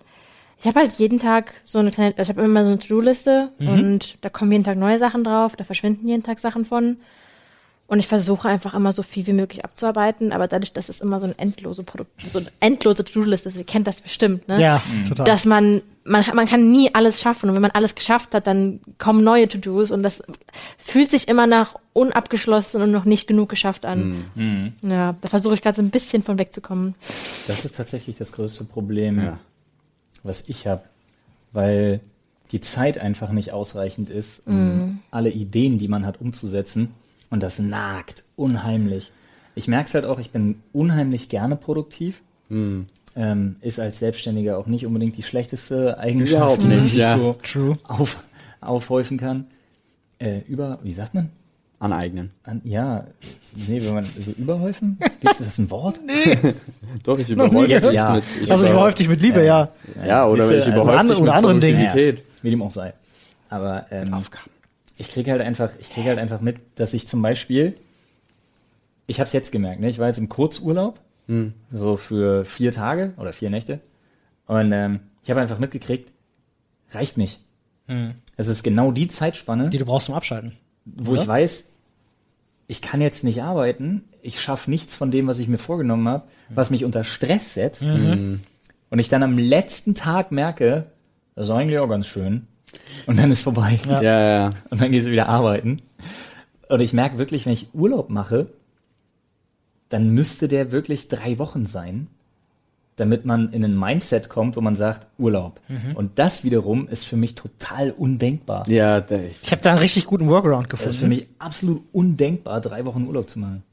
Ich 0.59 0.67
habe 0.67 0.81
halt 0.81 0.93
jeden 0.95 1.17
Tag 1.17 1.53
so 1.63 1.79
eine 1.79 1.91
kleine, 1.91 2.13
also 2.17 2.29
ich 2.31 2.37
habe 2.37 2.45
immer 2.45 2.63
so 2.63 2.71
eine 2.71 2.79
To-Do-Liste 2.79 3.53
Mhm. 3.57 3.69
und 3.69 4.17
da 4.19 4.29
kommen 4.29 4.51
jeden 4.51 4.65
Tag 4.65 4.77
neue 4.77 4.99
Sachen 4.99 5.23
drauf, 5.23 5.55
da 5.55 5.63
verschwinden 5.63 6.07
jeden 6.09 6.23
Tag 6.23 6.39
Sachen 6.39 6.65
von. 6.65 6.97
Und 7.87 7.99
ich 7.99 8.07
versuche 8.07 8.49
einfach 8.49 8.73
immer 8.73 8.91
so 8.93 9.03
viel 9.03 9.27
wie 9.27 9.33
möglich 9.33 9.63
abzuarbeiten, 9.63 10.31
aber 10.31 10.47
dadurch, 10.47 10.73
dass 10.73 10.89
es 10.89 11.01
immer 11.01 11.19
so 11.19 11.27
ein 11.27 11.37
endlose 11.37 11.83
Produkt, 11.83 12.09
so 12.19 12.39
eine 12.39 12.47
endlose 12.59 13.03
To-Do-Liste 13.05 13.47
ist, 13.49 13.57
ihr 13.57 13.63
kennt 13.63 13.85
das 13.85 14.01
bestimmt, 14.01 14.47
ne? 14.47 14.59
Ja, 14.59 14.81
total. 15.07 15.23
dass 15.27 15.45
man, 15.45 15.83
man, 16.03 16.25
man 16.33 16.47
kann 16.47 16.71
nie 16.71 16.89
alles 16.95 17.21
schaffen. 17.21 17.47
Und 17.47 17.53
wenn 17.53 17.61
man 17.61 17.69
alles 17.71 17.93
geschafft 17.93 18.33
hat, 18.33 18.47
dann 18.47 18.79
kommen 18.97 19.23
neue 19.23 19.47
To-Dos 19.47 19.91
und 19.91 20.01
das 20.01 20.23
fühlt 20.79 21.11
sich 21.11 21.27
immer 21.27 21.45
nach 21.45 21.75
unabgeschlossen 21.93 22.81
und 22.81 22.91
noch 22.91 23.05
nicht 23.05 23.27
genug 23.27 23.49
geschafft 23.49 23.85
an. 23.85 24.25
Ja, 24.81 25.15
da 25.21 25.27
versuche 25.27 25.53
ich 25.53 25.61
gerade 25.61 25.75
so 25.75 25.83
ein 25.83 25.91
bisschen 25.91 26.23
von 26.23 26.39
wegzukommen. 26.39 26.95
Das 26.99 27.65
ist 27.65 27.75
tatsächlich 27.77 28.15
das 28.15 28.31
größte 28.31 28.63
Problem, 28.63 29.19
Ja. 29.21 29.39
was 30.23 30.49
ich 30.49 30.65
habe, 30.65 30.81
weil 31.51 31.99
die 32.51 32.61
Zeit 32.61 32.97
einfach 32.97 33.31
nicht 33.31 33.51
ausreichend 33.51 34.09
ist, 34.09 34.47
um 34.47 35.01
alle 35.11 35.29
Ideen, 35.29 35.77
die 35.77 35.87
man 35.87 36.03
hat, 36.07 36.19
umzusetzen. 36.19 36.89
Und 37.35 37.43
das 37.43 37.59
nagt 37.59 38.23
unheimlich. 38.37 39.11
Ich 39.55 39.67
merke 39.67 39.89
es 39.89 39.93
halt 39.93 40.05
auch, 40.05 40.19
ich 40.19 40.29
bin 40.29 40.61
unheimlich 40.71 41.27
gerne 41.27 41.57
produktiv. 41.57 42.21
Ähm, 42.49 42.85
ist 43.59 43.77
als 43.77 43.99
Selbstständiger 43.99 44.57
auch 44.57 44.67
nicht 44.67 44.85
unbedingt 44.85 45.17
die 45.17 45.23
schlechteste 45.23 45.99
Eigenschaft, 45.99 46.63
die 46.63 46.79
sich 46.79 46.95
ja. 46.95 47.17
so 47.19 47.35
True. 47.43 47.77
auf, 47.83 48.23
aufhäufen 48.61 49.17
kann. 49.17 49.47
Äh, 50.17 50.39
über, 50.47 50.79
wie 50.83 50.93
sagt 50.93 51.13
man? 51.13 51.29
Aneignen. 51.79 52.31
An, 52.43 52.61
ja, 52.63 53.03
nee, 53.67 53.83
wenn 53.83 53.95
man 53.95 54.05
so 54.05 54.31
überhäufen? 54.31 54.97
Ist 55.21 55.41
das 55.41 55.57
ein 55.57 55.69
Wort? 55.71 55.99
Doch, 57.03 57.19
ich 57.19 57.29
überhäufe 57.29 57.67
dich 57.81 57.91
Ja. 57.91 58.13
mit. 58.13 58.23
Ich 58.43 58.49
Also, 58.49 58.63
ich 58.65 58.71
überhäufe- 58.71 58.95
dich 58.95 59.09
mit 59.09 59.21
Liebe, 59.21 59.43
ja. 59.43 59.67
Ja, 60.07 60.25
oder 60.25 60.47
Siehste, 60.47 60.57
ich 60.59 60.65
also 60.67 60.71
überhäufe 60.77 60.99
andere- 60.99 61.15
dich 61.15 61.21
oder 61.21 61.31
mit 61.33 61.37
anderen 61.37 61.59
Dingen. 61.59 61.79
Produktivität. 61.89 62.23
Wie 62.43 62.49
dem 62.49 62.61
auch 62.61 62.71
sei. 62.71 62.93
Aber 63.49 63.87
ähm, 63.91 64.13
ich 64.97 65.09
kriege 65.09 65.31
halt 65.31 65.41
einfach, 65.41 65.71
ich 65.79 65.89
kriege 65.89 66.09
halt 66.09 66.19
einfach 66.19 66.41
mit, 66.41 66.57
dass 66.75 66.93
ich 66.93 67.07
zum 67.07 67.21
Beispiel, 67.21 67.75
ich 69.07 69.19
habe 69.19 69.27
es 69.27 69.33
jetzt 69.33 69.51
gemerkt, 69.51 69.81
ne? 69.81 69.89
ich 69.89 69.99
war 69.99 70.07
jetzt 70.07 70.17
im 70.17 70.29
Kurzurlaub, 70.29 70.99
so 71.71 71.97
für 71.97 72.45
vier 72.45 72.71
Tage 72.71 73.13
oder 73.17 73.33
vier 73.33 73.49
Nächte, 73.49 73.79
und 74.47 74.71
ähm, 74.71 74.99
ich 75.23 75.29
habe 75.31 75.41
einfach 75.41 75.57
mitgekriegt, 75.57 76.11
reicht 76.91 77.17
nicht. 77.17 77.39
Es 78.37 78.47
ist 78.47 78.63
genau 78.63 78.91
die 78.91 79.07
Zeitspanne, 79.07 79.69
Die 79.69 79.77
du 79.79 79.85
brauchst 79.85 80.05
zum 80.07 80.15
Abschalten. 80.15 80.53
wo 80.85 81.15
ich 81.15 81.27
weiß, 81.27 81.69
ich 82.67 82.81
kann 82.81 83.01
jetzt 83.01 83.23
nicht 83.23 83.41
arbeiten, 83.43 84.03
ich 84.21 84.39
schaffe 84.41 84.69
nichts 84.69 84.95
von 84.95 85.09
dem, 85.11 85.27
was 85.27 85.39
ich 85.39 85.47
mir 85.47 85.57
vorgenommen 85.57 86.07
habe, 86.07 86.23
was 86.49 86.69
mich 86.69 86.83
unter 86.85 87.03
Stress 87.03 87.53
setzt. 87.55 87.81
Und 88.91 88.99
ich 88.99 89.09
dann 89.09 89.23
am 89.23 89.37
letzten 89.37 89.93
Tag 89.95 90.31
merke, 90.31 90.87
das 91.35 91.49
ist 91.49 91.53
eigentlich 91.55 91.79
auch 91.79 91.87
ganz 91.89 92.05
schön. 92.07 92.47
Und 93.07 93.17
dann 93.17 93.31
ist 93.31 93.41
vorbei. 93.41 93.79
Ja, 93.87 94.01
ja. 94.01 94.49
Und 94.69 94.81
dann 94.81 94.91
gehst 94.91 95.07
du 95.07 95.11
wieder 95.11 95.29
arbeiten. 95.29 95.77
Und 96.69 96.79
ich 96.81 96.93
merke 96.93 97.17
wirklich, 97.17 97.45
wenn 97.45 97.53
ich 97.53 97.67
Urlaub 97.73 98.09
mache, 98.09 98.47
dann 99.89 100.09
müsste 100.09 100.47
der 100.47 100.71
wirklich 100.71 101.07
drei 101.07 101.37
Wochen 101.37 101.65
sein, 101.65 102.07
damit 102.95 103.25
man 103.25 103.51
in 103.53 103.63
ein 103.63 103.77
Mindset 103.77 104.29
kommt, 104.29 104.55
wo 104.55 104.61
man 104.61 104.75
sagt, 104.75 105.05
Urlaub. 105.19 105.59
Und 105.95 106.17
das 106.17 106.43
wiederum 106.43 106.87
ist 106.87 107.05
für 107.05 107.17
mich 107.17 107.35
total 107.35 107.91
undenkbar. 107.91 108.67
Ja, 108.69 108.99
ich- 108.99 109.37
Ich 109.43 109.51
habe 109.51 109.61
da 109.61 109.71
einen 109.71 109.79
richtig 109.79 110.05
guten 110.05 110.27
Workaround 110.27 110.71
Das 110.71 110.79
ist 110.79 110.85
für 110.85 110.91
gefunden. 110.91 111.09
mich 111.17 111.27
absolut 111.39 111.83
undenkbar, 111.93 112.61
drei 112.61 112.85
Wochen 112.85 113.05
Urlaub 113.05 113.29
zu 113.29 113.39
machen. 113.39 113.63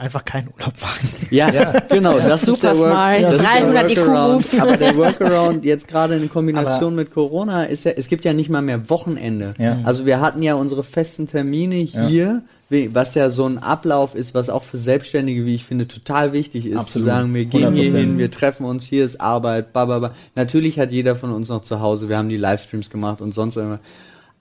Einfach 0.00 0.24
keinen 0.24 0.46
Urlaub 0.54 0.74
machen. 0.80 1.08
ja, 1.30 1.50
genau, 1.88 2.16
das 2.18 2.44
ist 2.44 2.46
Super 2.46 2.68
der 2.72 2.78
Work, 2.78 2.90
smart. 2.92 3.22
das 3.24 3.34
ist 3.34 3.42
der 3.42 3.50
300 3.50 3.90
IQ 3.90 3.96
Workaround. 3.98 4.52
Move. 4.52 4.62
Aber 4.62 4.76
der 4.76 4.96
Workaround 4.96 5.64
jetzt 5.64 5.88
gerade 5.88 6.14
in 6.14 6.30
Kombination 6.30 6.92
Aber- 6.92 7.02
mit 7.02 7.10
Corona 7.10 7.64
ist 7.64 7.84
ja, 7.84 7.90
es 7.96 8.06
gibt 8.06 8.24
ja 8.24 8.32
nicht 8.32 8.48
mal 8.48 8.62
mehr 8.62 8.88
Wochenende. 8.90 9.54
Ja. 9.58 9.78
Also 9.82 10.06
wir 10.06 10.20
hatten 10.20 10.40
ja 10.42 10.54
unsere 10.54 10.84
festen 10.84 11.26
Termine 11.26 11.74
hier, 11.74 12.42
was 12.70 13.16
ja 13.16 13.30
so 13.30 13.46
ein 13.46 13.58
Ablauf 13.58 14.14
ist, 14.14 14.34
was 14.34 14.50
auch 14.50 14.62
für 14.62 14.76
Selbstständige, 14.76 15.44
wie 15.44 15.56
ich 15.56 15.64
finde, 15.64 15.88
total 15.88 16.32
wichtig 16.32 16.66
ist, 16.66 16.76
Absolut. 16.76 17.06
zu 17.08 17.10
sagen, 17.12 17.34
wir 17.34 17.46
gehen 17.46 17.72
hier 17.74 17.90
100%. 17.90 17.96
hin, 17.96 18.18
wir 18.18 18.30
treffen 18.30 18.66
uns, 18.66 18.84
hier 18.84 19.04
ist 19.04 19.20
Arbeit, 19.20 19.72
bababa. 19.72 20.12
Natürlich 20.36 20.78
hat 20.78 20.92
jeder 20.92 21.16
von 21.16 21.32
uns 21.32 21.48
noch 21.48 21.62
zu 21.62 21.80
Hause, 21.80 22.08
wir 22.08 22.18
haben 22.18 22.28
die 22.28 22.36
Livestreams 22.36 22.88
gemacht 22.90 23.20
und 23.20 23.34
sonst 23.34 23.56
irgendwas. 23.56 23.80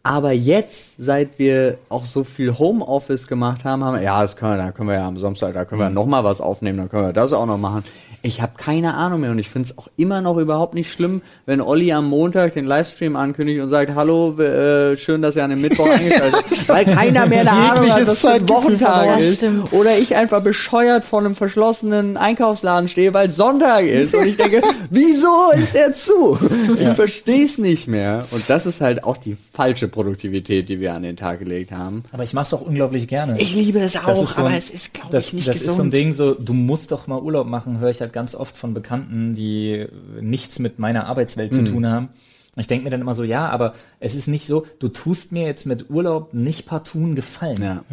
Aber 0.07 0.31
jetzt, 0.31 0.95
seit 1.03 1.37
wir 1.37 1.79
auch 1.89 2.05
so 2.05 2.23
viel 2.23 2.57
Homeoffice 2.57 3.27
gemacht 3.27 3.65
haben, 3.65 3.83
haben 3.83 3.97
wir, 3.97 4.03
ja, 4.03 4.21
das 4.21 4.37
können 4.37 4.53
wir, 4.53 4.63
da 4.63 4.71
können 4.71 4.87
wir 4.87 4.95
ja 4.95 5.05
am 5.05 5.19
Samstag, 5.19 5.53
da 5.53 5.65
können 5.65 5.81
wir 5.81 5.89
noch 5.89 6.05
mal 6.05 6.23
was 6.23 6.39
aufnehmen, 6.39 6.77
dann 6.77 6.87
können 6.87 7.07
wir 7.07 7.11
das 7.13 7.33
auch 7.33 7.45
noch 7.45 7.57
machen. 7.57 7.83
Ich 8.27 8.41
habe 8.41 8.51
keine 8.57 8.93
Ahnung 8.95 9.21
mehr 9.21 9.31
und 9.31 9.39
ich 9.39 9.47
finde 9.49 9.69
es 9.69 9.77
auch 9.77 9.87
immer 9.95 10.19
noch 10.21 10.37
überhaupt 10.37 10.73
nicht 10.73 10.91
schlimm, 10.91 11.21
wenn 11.45 11.61
Olli 11.61 11.93
am 11.93 12.09
Montag 12.09 12.53
den 12.53 12.65
Livestream 12.65 13.15
ankündigt 13.15 13.61
und 13.61 13.69
sagt, 13.69 13.95
hallo, 13.95 14.37
äh, 14.39 14.97
schön, 14.97 15.21
dass 15.21 15.37
ihr 15.37 15.45
an 15.45 15.51
dem 15.51 15.61
Mittwoch 15.61 15.87
eingeschaltet 15.89 16.33
habt, 16.33 16.67
weil 16.69 16.85
keiner 16.85 17.25
mehr 17.25 17.41
eine 17.41 17.51
Ahnung 17.51 17.89
hat, 17.89 18.05
was 18.05 18.19
für 18.19 18.31
ein 18.31 18.49
Wochentag 18.49 19.19
ist. 19.19 19.35
stimmt. 19.37 19.71
Oder 19.71 19.97
ich 19.97 20.15
einfach 20.15 20.41
bescheuert 20.41 21.05
vor 21.05 21.19
einem 21.19 21.35
verschlossenen 21.35 22.17
Einkaufsladen 22.17 22.89
stehe, 22.89 23.13
weil 23.13 23.29
Sonntag 23.29 23.85
ist 23.85 24.13
und 24.13 24.25
ich 24.25 24.35
denke, 24.35 24.61
wieso 24.89 25.51
ist 25.55 25.73
er 25.75 25.93
zu? 25.93 26.37
Ich 26.73 26.87
verstehe 26.95 27.45
es 27.45 27.57
nicht 27.57 27.87
mehr. 27.87 28.25
Und 28.31 28.49
das 28.49 28.65
ist 28.65 28.81
halt 28.81 29.05
auch 29.05 29.15
die 29.17 29.37
falsche 29.53 29.87
Produktivität, 29.87 30.67
die 30.67 30.79
wir 30.81 30.93
an 30.93 31.03
den 31.03 31.15
Tag 31.15 31.39
gelegt 31.39 31.71
haben. 31.71 32.03
Aber 32.11 32.23
ich 32.23 32.33
mache 32.33 32.43
es 32.43 32.53
auch 32.53 32.61
unglaublich 32.61 33.07
gerne. 33.07 33.39
Ich 33.39 33.55
liebe 33.55 33.79
es 33.79 33.95
auch, 33.95 34.27
so 34.27 34.41
aber 34.41 34.49
ein- 34.49 34.57
es 34.57 34.69
ist, 34.69 34.93
glaube 34.93 35.17
ich, 35.17 35.31
nicht 35.33 35.47
das 35.47 35.59
gesund. 35.59 35.69
ist 35.71 35.77
so 35.77 35.83
ein 35.83 35.91
Ding, 35.91 36.13
so, 36.13 36.33
du 36.33 36.53
musst 36.53 36.91
doch 36.91 37.07
mal 37.07 37.19
Urlaub 37.21 37.47
machen, 37.47 37.79
höre 37.79 37.89
ich 37.89 38.01
halt 38.01 38.11
ganz 38.17 38.33
oft 38.35 38.57
von 38.57 38.73
Bekannten, 38.73 39.35
die 39.35 39.85
nichts 40.19 40.57
mit 40.59 40.79
meiner 40.79 41.05
Arbeitswelt 41.05 41.53
Mhm. 41.53 41.55
zu 41.65 41.71
tun 41.71 41.85
haben. 41.87 42.07
Und 42.55 42.61
ich 42.61 42.67
denke 42.67 42.85
mir 42.85 42.89
dann 42.89 43.01
immer 43.01 43.13
so, 43.13 43.23
ja, 43.23 43.47
aber 43.49 43.73
es 43.99 44.15
ist 44.15 44.27
nicht 44.27 44.47
so, 44.47 44.65
du 44.79 44.87
tust 44.87 45.31
mir 45.31 45.45
jetzt 45.45 45.67
mit 45.67 45.91
Urlaub 45.91 46.33
nicht 46.33 46.65
partout 46.65 46.97
einen 46.97 47.15
Gefallen. 47.15 47.61
Ja. 47.61 47.83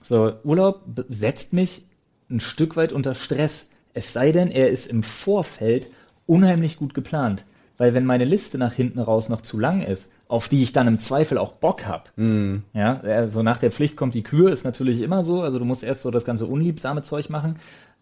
So, 0.00 0.32
Urlaub 0.42 0.80
setzt 1.08 1.52
mich 1.52 1.84
ein 2.30 2.40
Stück 2.40 2.76
weit 2.76 2.92
unter 2.92 3.14
Stress. 3.14 3.70
Es 3.92 4.14
sei 4.14 4.32
denn, 4.32 4.50
er 4.50 4.70
ist 4.70 4.86
im 4.86 5.02
Vorfeld 5.02 5.90
unheimlich 6.26 6.78
gut 6.78 6.94
geplant. 6.94 7.44
Weil 7.78 7.92
wenn 7.92 8.06
meine 8.06 8.24
Liste 8.24 8.56
nach 8.56 8.72
hinten 8.72 9.00
raus 9.00 9.28
noch 9.28 9.42
zu 9.42 9.58
lang 9.58 9.82
ist, 9.82 10.10
auf 10.28 10.48
die 10.48 10.62
ich 10.62 10.72
dann 10.72 10.88
im 10.88 10.98
Zweifel 10.98 11.36
auch 11.36 11.52
Bock 11.52 11.86
hab, 11.86 12.10
ja, 12.72 12.94
äh, 13.04 13.30
so 13.30 13.42
nach 13.42 13.58
der 13.58 13.70
Pflicht 13.70 13.96
kommt 13.98 14.14
die 14.14 14.22
Kür, 14.22 14.50
ist 14.50 14.64
natürlich 14.64 15.02
immer 15.02 15.22
so. 15.22 15.42
Also 15.42 15.58
du 15.58 15.66
musst 15.66 15.84
erst 15.84 16.00
so 16.02 16.10
das 16.10 16.24
ganze 16.24 16.46
unliebsame 16.46 17.02
Zeug 17.02 17.28
machen. 17.28 17.56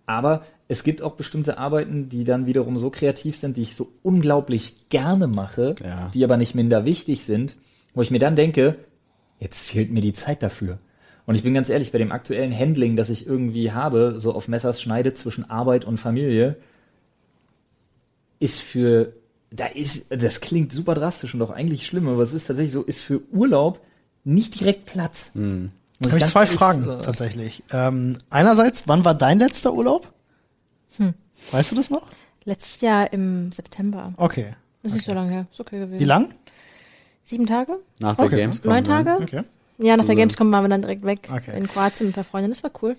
Aber 0.06 0.42
es 0.68 0.82
gibt 0.84 1.02
auch 1.02 1.14
bestimmte 1.14 1.58
Arbeiten, 1.58 2.08
die 2.08 2.24
dann 2.24 2.46
wiederum 2.46 2.76
so 2.78 2.90
kreativ 2.90 3.36
sind, 3.38 3.56
die 3.56 3.62
ich 3.62 3.74
so 3.74 3.92
unglaublich 4.02 4.88
gerne 4.88 5.26
mache, 5.26 5.74
Ja. 5.82 6.10
die 6.12 6.24
aber 6.24 6.36
nicht 6.36 6.54
minder 6.54 6.84
wichtig 6.84 7.24
sind, 7.24 7.56
wo 7.94 8.02
ich 8.02 8.10
mir 8.10 8.18
dann 8.18 8.36
denke, 8.36 8.76
jetzt 9.40 9.66
fehlt 9.66 9.90
mir 9.90 10.00
die 10.00 10.12
Zeit 10.12 10.42
dafür. 10.42 10.78
Und 11.26 11.36
ich 11.36 11.42
bin 11.42 11.54
ganz 11.54 11.70
ehrlich, 11.70 11.90
bei 11.92 11.98
dem 11.98 12.12
aktuellen 12.12 12.56
Handling, 12.56 12.96
das 12.96 13.08
ich 13.08 13.26
irgendwie 13.26 13.72
habe, 13.72 14.18
so 14.18 14.34
auf 14.34 14.46
Messers 14.48 14.82
Schneide 14.82 15.14
zwischen 15.14 15.48
Arbeit 15.48 15.86
und 15.86 15.96
Familie, 15.98 16.56
ist 18.40 18.60
für, 18.60 19.14
da 19.50 19.66
ist, 19.66 20.08
das 20.10 20.40
klingt 20.42 20.72
super 20.72 20.94
drastisch 20.94 21.34
und 21.34 21.40
auch 21.42 21.50
eigentlich 21.50 21.86
schlimm, 21.86 22.08
aber 22.08 22.22
es 22.22 22.34
ist 22.34 22.46
tatsächlich 22.46 22.72
so, 22.72 22.82
ist 22.82 23.00
für 23.00 23.22
Urlaub 23.32 23.80
nicht 24.24 24.58
direkt 24.60 24.84
Platz. 24.86 25.32
Muss 26.00 26.12
Habe 26.12 26.18
ich 26.18 26.26
zwei 26.30 26.46
Fragen 26.46 26.84
sagen. 26.84 27.02
tatsächlich. 27.02 27.62
Ähm, 27.72 28.18
einerseits, 28.30 28.84
wann 28.86 29.04
war 29.04 29.14
dein 29.14 29.38
letzter 29.38 29.72
Urlaub? 29.72 30.12
Weißt 31.50 31.72
du 31.72 31.76
das 31.76 31.90
noch? 31.90 32.06
Letztes 32.44 32.80
Jahr 32.80 33.12
im 33.12 33.50
September. 33.52 34.12
Okay. 34.16 34.54
Das 34.82 34.92
ist 34.92 34.96
nicht 34.96 35.06
so 35.06 35.12
lange 35.14 35.30
her. 35.30 35.46
Ist 35.50 35.60
okay 35.60 35.78
gewesen. 35.80 35.98
Wie 36.00 36.04
lang? 36.04 36.34
Sieben 37.24 37.46
Tage? 37.46 37.78
Nach 38.00 38.14
der 38.16 38.26
Okay. 38.26 38.36
Gamescom. 38.36 38.70
Neun 38.70 38.82
ne? 38.82 38.88
Tage? 38.88 39.22
Okay. 39.22 39.42
Ja, 39.78 39.96
nach 39.96 40.04
der 40.04 40.14
Gamescom 40.14 40.52
waren 40.52 40.64
wir 40.64 40.68
dann 40.68 40.82
direkt 40.82 41.04
weg 41.04 41.28
Okay. 41.32 41.56
in 41.56 41.66
Kroatien 41.66 42.06
mit 42.06 42.12
ein 42.12 42.14
paar 42.14 42.24
Freundinnen. 42.24 42.52
Das 42.54 42.62
war 42.62 42.70
cool. 42.82 42.96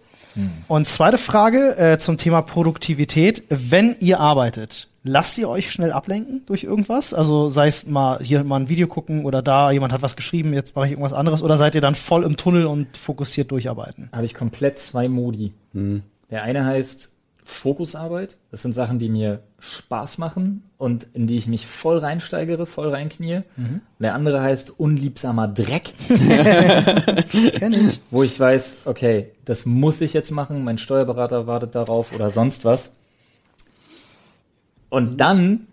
Und 0.68 0.88
zweite 0.88 1.18
Frage 1.18 1.78
äh, 1.78 1.98
zum 2.00 2.18
Thema 2.18 2.42
Produktivität. 2.42 3.44
Wenn 3.50 3.96
ihr 4.00 4.20
arbeitet, 4.20 4.90
lasst 5.08 5.38
ihr 5.38 5.48
euch 5.48 5.72
schnell 5.72 5.92
ablenken 5.94 6.44
durch 6.48 6.64
irgendwas? 6.64 7.14
Also 7.14 7.50
sei 7.50 7.68
es 7.68 7.86
mal 7.86 8.20
hier 8.22 8.44
mal 8.44 8.60
ein 8.60 8.70
Video 8.70 8.88
gucken 8.88 9.24
oder 9.24 9.42
da, 9.42 9.72
jemand 9.72 9.94
hat 9.94 10.02
was 10.02 10.16
geschrieben, 10.16 10.54
jetzt 10.54 10.76
mache 10.76 10.88
ich 10.88 10.92
irgendwas 10.92 11.14
anderes 11.14 11.42
oder 11.44 11.58
seid 11.58 11.76
ihr 11.76 11.82
dann 11.82 11.96
voll 11.96 12.24
im 12.24 12.36
Tunnel 12.36 12.66
und 12.66 12.98
fokussiert 12.98 13.52
durcharbeiten? 13.52 14.10
habe 14.12 14.26
ich 14.26 14.34
komplett 14.34 14.80
zwei 14.80 15.08
Modi. 15.08 15.54
Der 15.74 16.44
eine 16.44 16.66
heißt 16.66 17.14
Fokusarbeit. 17.48 18.38
Das 18.50 18.64
sind 18.64 18.74
Sachen, 18.74 18.98
die 18.98 19.08
mir 19.08 19.42
Spaß 19.60 20.18
machen 20.18 20.64
und 20.80 21.06
in 21.14 21.28
die 21.28 21.36
ich 21.36 21.46
mich 21.46 21.68
voll 21.68 22.00
reinsteigere, 22.00 22.66
voll 22.66 22.90
reinknie. 22.90 23.44
Und 23.56 23.82
der 24.00 24.16
andere 24.16 24.42
heißt 24.42 24.80
unliebsamer 24.80 25.48
Dreck, 25.48 25.94
Kenn 27.60 27.74
ich. 27.74 28.00
wo 28.10 28.24
ich 28.24 28.40
weiß, 28.40 28.78
okay, 28.86 29.28
das 29.46 29.66
muss 29.68 30.02
ich 30.02 30.14
jetzt 30.14 30.32
machen, 30.32 30.64
mein 30.64 30.78
Steuerberater 30.80 31.46
wartet 31.46 31.76
darauf 31.76 32.14
oder 32.14 32.30
sonst 32.32 32.66
was. 32.66 32.94
Und 34.90 35.18
dann 35.18 35.68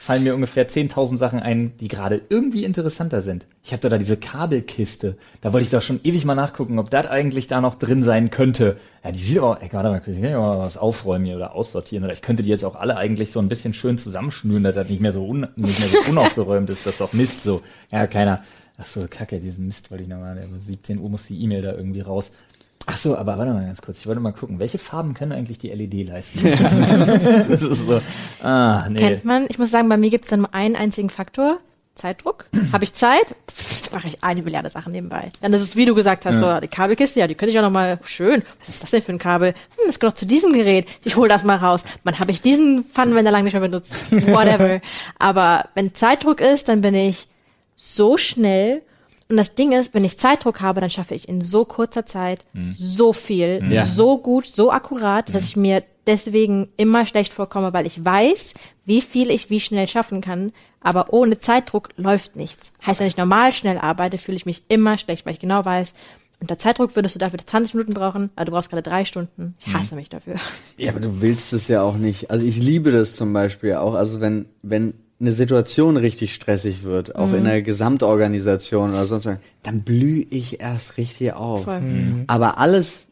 fallen 0.00 0.24
mir 0.24 0.34
ungefähr 0.34 0.66
10.000 0.66 1.18
Sachen 1.18 1.40
ein, 1.40 1.76
die 1.76 1.88
gerade 1.88 2.22
irgendwie 2.30 2.64
interessanter 2.64 3.20
sind. 3.20 3.46
Ich 3.62 3.72
habe 3.72 3.86
da 3.86 3.98
diese 3.98 4.16
Kabelkiste. 4.16 5.18
Da 5.42 5.52
wollte 5.52 5.64
ich 5.64 5.70
doch 5.70 5.82
schon 5.82 6.00
ewig 6.04 6.24
mal 6.24 6.34
nachgucken, 6.34 6.78
ob 6.78 6.88
das 6.88 7.06
eigentlich 7.06 7.48
da 7.48 7.60
noch 7.60 7.74
drin 7.74 8.02
sein 8.02 8.30
könnte. 8.30 8.78
Ja, 9.04 9.12
die 9.12 9.18
sieht 9.18 9.38
aber, 9.38 9.60
ey, 9.60 9.68
warte 9.72 9.90
mal, 9.90 10.00
ich 10.06 10.22
kann 10.22 10.32
mal 10.32 10.58
was 10.58 10.78
aufräumen 10.78 11.26
hier 11.26 11.36
oder 11.36 11.54
aussortieren. 11.54 12.04
Oder 12.04 12.14
ich 12.14 12.22
könnte 12.22 12.42
die 12.42 12.48
jetzt 12.48 12.64
auch 12.64 12.76
alle 12.76 12.96
eigentlich 12.96 13.30
so 13.30 13.40
ein 13.40 13.48
bisschen 13.50 13.74
schön 13.74 13.98
zusammenschnüren, 13.98 14.62
dass 14.62 14.74
das 14.74 14.88
nicht 14.88 15.02
mehr 15.02 15.12
so, 15.12 15.26
un, 15.26 15.46
nicht 15.56 15.78
mehr 15.78 15.88
so 15.88 15.98
unaufgeräumt 16.10 16.70
ist. 16.70 16.86
Das 16.86 16.94
ist 16.94 17.00
doch 17.02 17.12
Mist 17.12 17.42
so. 17.42 17.60
Ja, 17.92 18.06
keiner. 18.06 18.42
Ach 18.78 18.86
so, 18.86 19.04
kacke, 19.06 19.38
diesen 19.38 19.66
Mist 19.66 19.90
wollte 19.90 20.04
ich 20.04 20.08
nochmal. 20.08 20.42
Um 20.50 20.58
17 20.58 20.98
Uhr 20.98 21.10
muss 21.10 21.26
die 21.26 21.42
E-Mail 21.42 21.60
da 21.60 21.74
irgendwie 21.74 22.00
raus. 22.00 22.32
Ach 22.86 22.96
so, 22.96 23.16
aber 23.16 23.38
warte 23.38 23.52
mal 23.52 23.66
ganz 23.66 23.82
kurz. 23.82 23.98
Ich 23.98 24.06
wollte 24.06 24.20
mal 24.20 24.32
gucken, 24.32 24.58
welche 24.58 24.78
Farben 24.78 25.14
können 25.14 25.32
eigentlich 25.32 25.58
die 25.58 25.68
LED 25.68 26.08
leisten? 26.08 26.40
das 27.48 27.62
ist 27.62 27.86
so, 27.86 28.00
ah, 28.42 28.86
nee. 28.88 28.98
Kennt 28.98 29.24
man. 29.24 29.46
Ich 29.48 29.58
muss 29.58 29.70
sagen, 29.70 29.88
bei 29.88 29.96
mir 29.96 30.10
gibt 30.10 30.24
es 30.24 30.30
dann 30.30 30.40
nur 30.40 30.54
einen 30.54 30.76
einzigen 30.76 31.10
Faktor. 31.10 31.58
Zeitdruck. 31.94 32.46
Habe 32.72 32.84
ich 32.84 32.92
Zeit? 32.92 33.34
Pff, 33.48 33.92
mache 33.92 34.08
ich 34.08 34.24
eine 34.24 34.42
Milliarde 34.42 34.70
Sachen 34.70 34.92
nebenbei. 34.92 35.28
Dann 35.40 35.52
ist 35.52 35.62
es, 35.62 35.76
wie 35.76 35.84
du 35.84 35.94
gesagt 35.94 36.24
hast, 36.24 36.40
so 36.40 36.60
die 36.60 36.68
Kabelkiste, 36.68 37.20
ja, 37.20 37.26
die 37.26 37.34
könnte 37.34 37.52
ich 37.52 37.58
auch 37.58 37.62
noch 37.62 37.70
mal 37.70 37.98
schön. 38.04 38.42
Was 38.58 38.68
ist 38.68 38.82
das 38.82 38.90
denn 38.90 39.02
für 39.02 39.12
ein 39.12 39.18
Kabel? 39.18 39.50
Hm, 39.50 39.84
das 39.86 40.00
gehört 40.00 40.14
doch 40.14 40.18
zu 40.18 40.26
diesem 40.26 40.52
Gerät. 40.52 40.86
Ich 41.04 41.16
hole 41.16 41.28
das 41.28 41.44
mal 41.44 41.56
raus. 41.56 41.84
Wann 42.04 42.18
habe 42.18 42.30
ich 42.30 42.40
diesen 42.40 42.84
Pfannenwender 42.84 43.30
lang 43.30 43.44
nicht 43.44 43.52
mehr 43.52 43.60
benutzt? 43.60 43.94
Whatever. 44.10 44.80
Aber 45.18 45.68
wenn 45.74 45.94
Zeitdruck 45.94 46.40
ist, 46.40 46.68
dann 46.68 46.80
bin 46.80 46.94
ich 46.94 47.28
so 47.76 48.16
schnell. 48.16 48.82
Und 49.30 49.36
das 49.36 49.54
Ding 49.54 49.72
ist, 49.72 49.94
wenn 49.94 50.04
ich 50.04 50.18
Zeitdruck 50.18 50.60
habe, 50.60 50.80
dann 50.80 50.90
schaffe 50.90 51.14
ich 51.14 51.28
in 51.28 51.40
so 51.40 51.64
kurzer 51.64 52.04
Zeit 52.04 52.44
so 52.72 53.12
viel, 53.12 53.62
Ja. 53.70 53.86
so 53.86 54.18
gut, 54.18 54.44
so 54.46 54.70
akkurat, 54.72 55.32
dass 55.34 55.44
ich 55.44 55.56
mir 55.56 55.84
deswegen 56.06 56.68
immer 56.76 57.06
schlecht 57.06 57.32
vorkomme, 57.32 57.72
weil 57.72 57.86
ich 57.86 58.04
weiß, 58.04 58.54
wie 58.84 59.00
viel 59.00 59.30
ich 59.30 59.48
wie 59.48 59.60
schnell 59.60 59.86
schaffen 59.86 60.20
kann. 60.20 60.52
Aber 60.80 61.12
ohne 61.12 61.38
Zeitdruck 61.38 61.90
läuft 61.96 62.34
nichts. 62.36 62.72
Heißt, 62.84 62.98
wenn 63.00 63.06
ich 63.06 63.16
normal 63.16 63.52
schnell 63.52 63.78
arbeite, 63.78 64.18
fühle 64.18 64.36
ich 64.36 64.46
mich 64.46 64.64
immer 64.68 64.98
schlecht, 64.98 65.26
weil 65.26 65.34
ich 65.34 65.38
genau 65.40 65.64
weiß, 65.64 65.94
unter 66.40 66.56
Zeitdruck 66.58 66.96
würdest 66.96 67.14
du 67.14 67.18
dafür 67.18 67.38
20 67.38 67.74
Minuten 67.74 67.92
brauchen, 67.94 68.30
aber 68.34 68.46
du 68.46 68.52
brauchst 68.52 68.70
gerade 68.70 68.82
drei 68.82 69.04
Stunden. 69.04 69.54
Ich 69.60 69.72
hasse 69.74 69.94
mich 69.94 70.08
dafür. 70.08 70.36
Ja, 70.78 70.90
aber 70.90 71.00
du 71.00 71.20
willst 71.20 71.52
es 71.52 71.68
ja 71.68 71.82
auch 71.82 71.96
nicht. 71.98 72.30
Also 72.30 72.46
ich 72.46 72.56
liebe 72.56 72.90
das 72.92 73.14
zum 73.14 73.32
Beispiel 73.34 73.74
auch. 73.74 73.92
Also 73.94 74.20
wenn, 74.22 74.46
wenn 74.62 74.94
eine 75.20 75.32
Situation 75.32 75.96
richtig 75.98 76.34
stressig 76.34 76.82
wird, 76.82 77.14
auch 77.14 77.32
in 77.34 77.44
der 77.44 77.60
Gesamtorganisation 77.60 78.90
oder 78.90 79.06
sonst 79.06 79.26
was, 79.26 79.36
dann 79.62 79.82
blühe 79.82 80.24
ich 80.30 80.60
erst 80.60 80.96
richtig 80.96 81.34
auf. 81.34 81.64
Voll. 81.64 82.24
Aber 82.26 82.56
alles, 82.58 83.08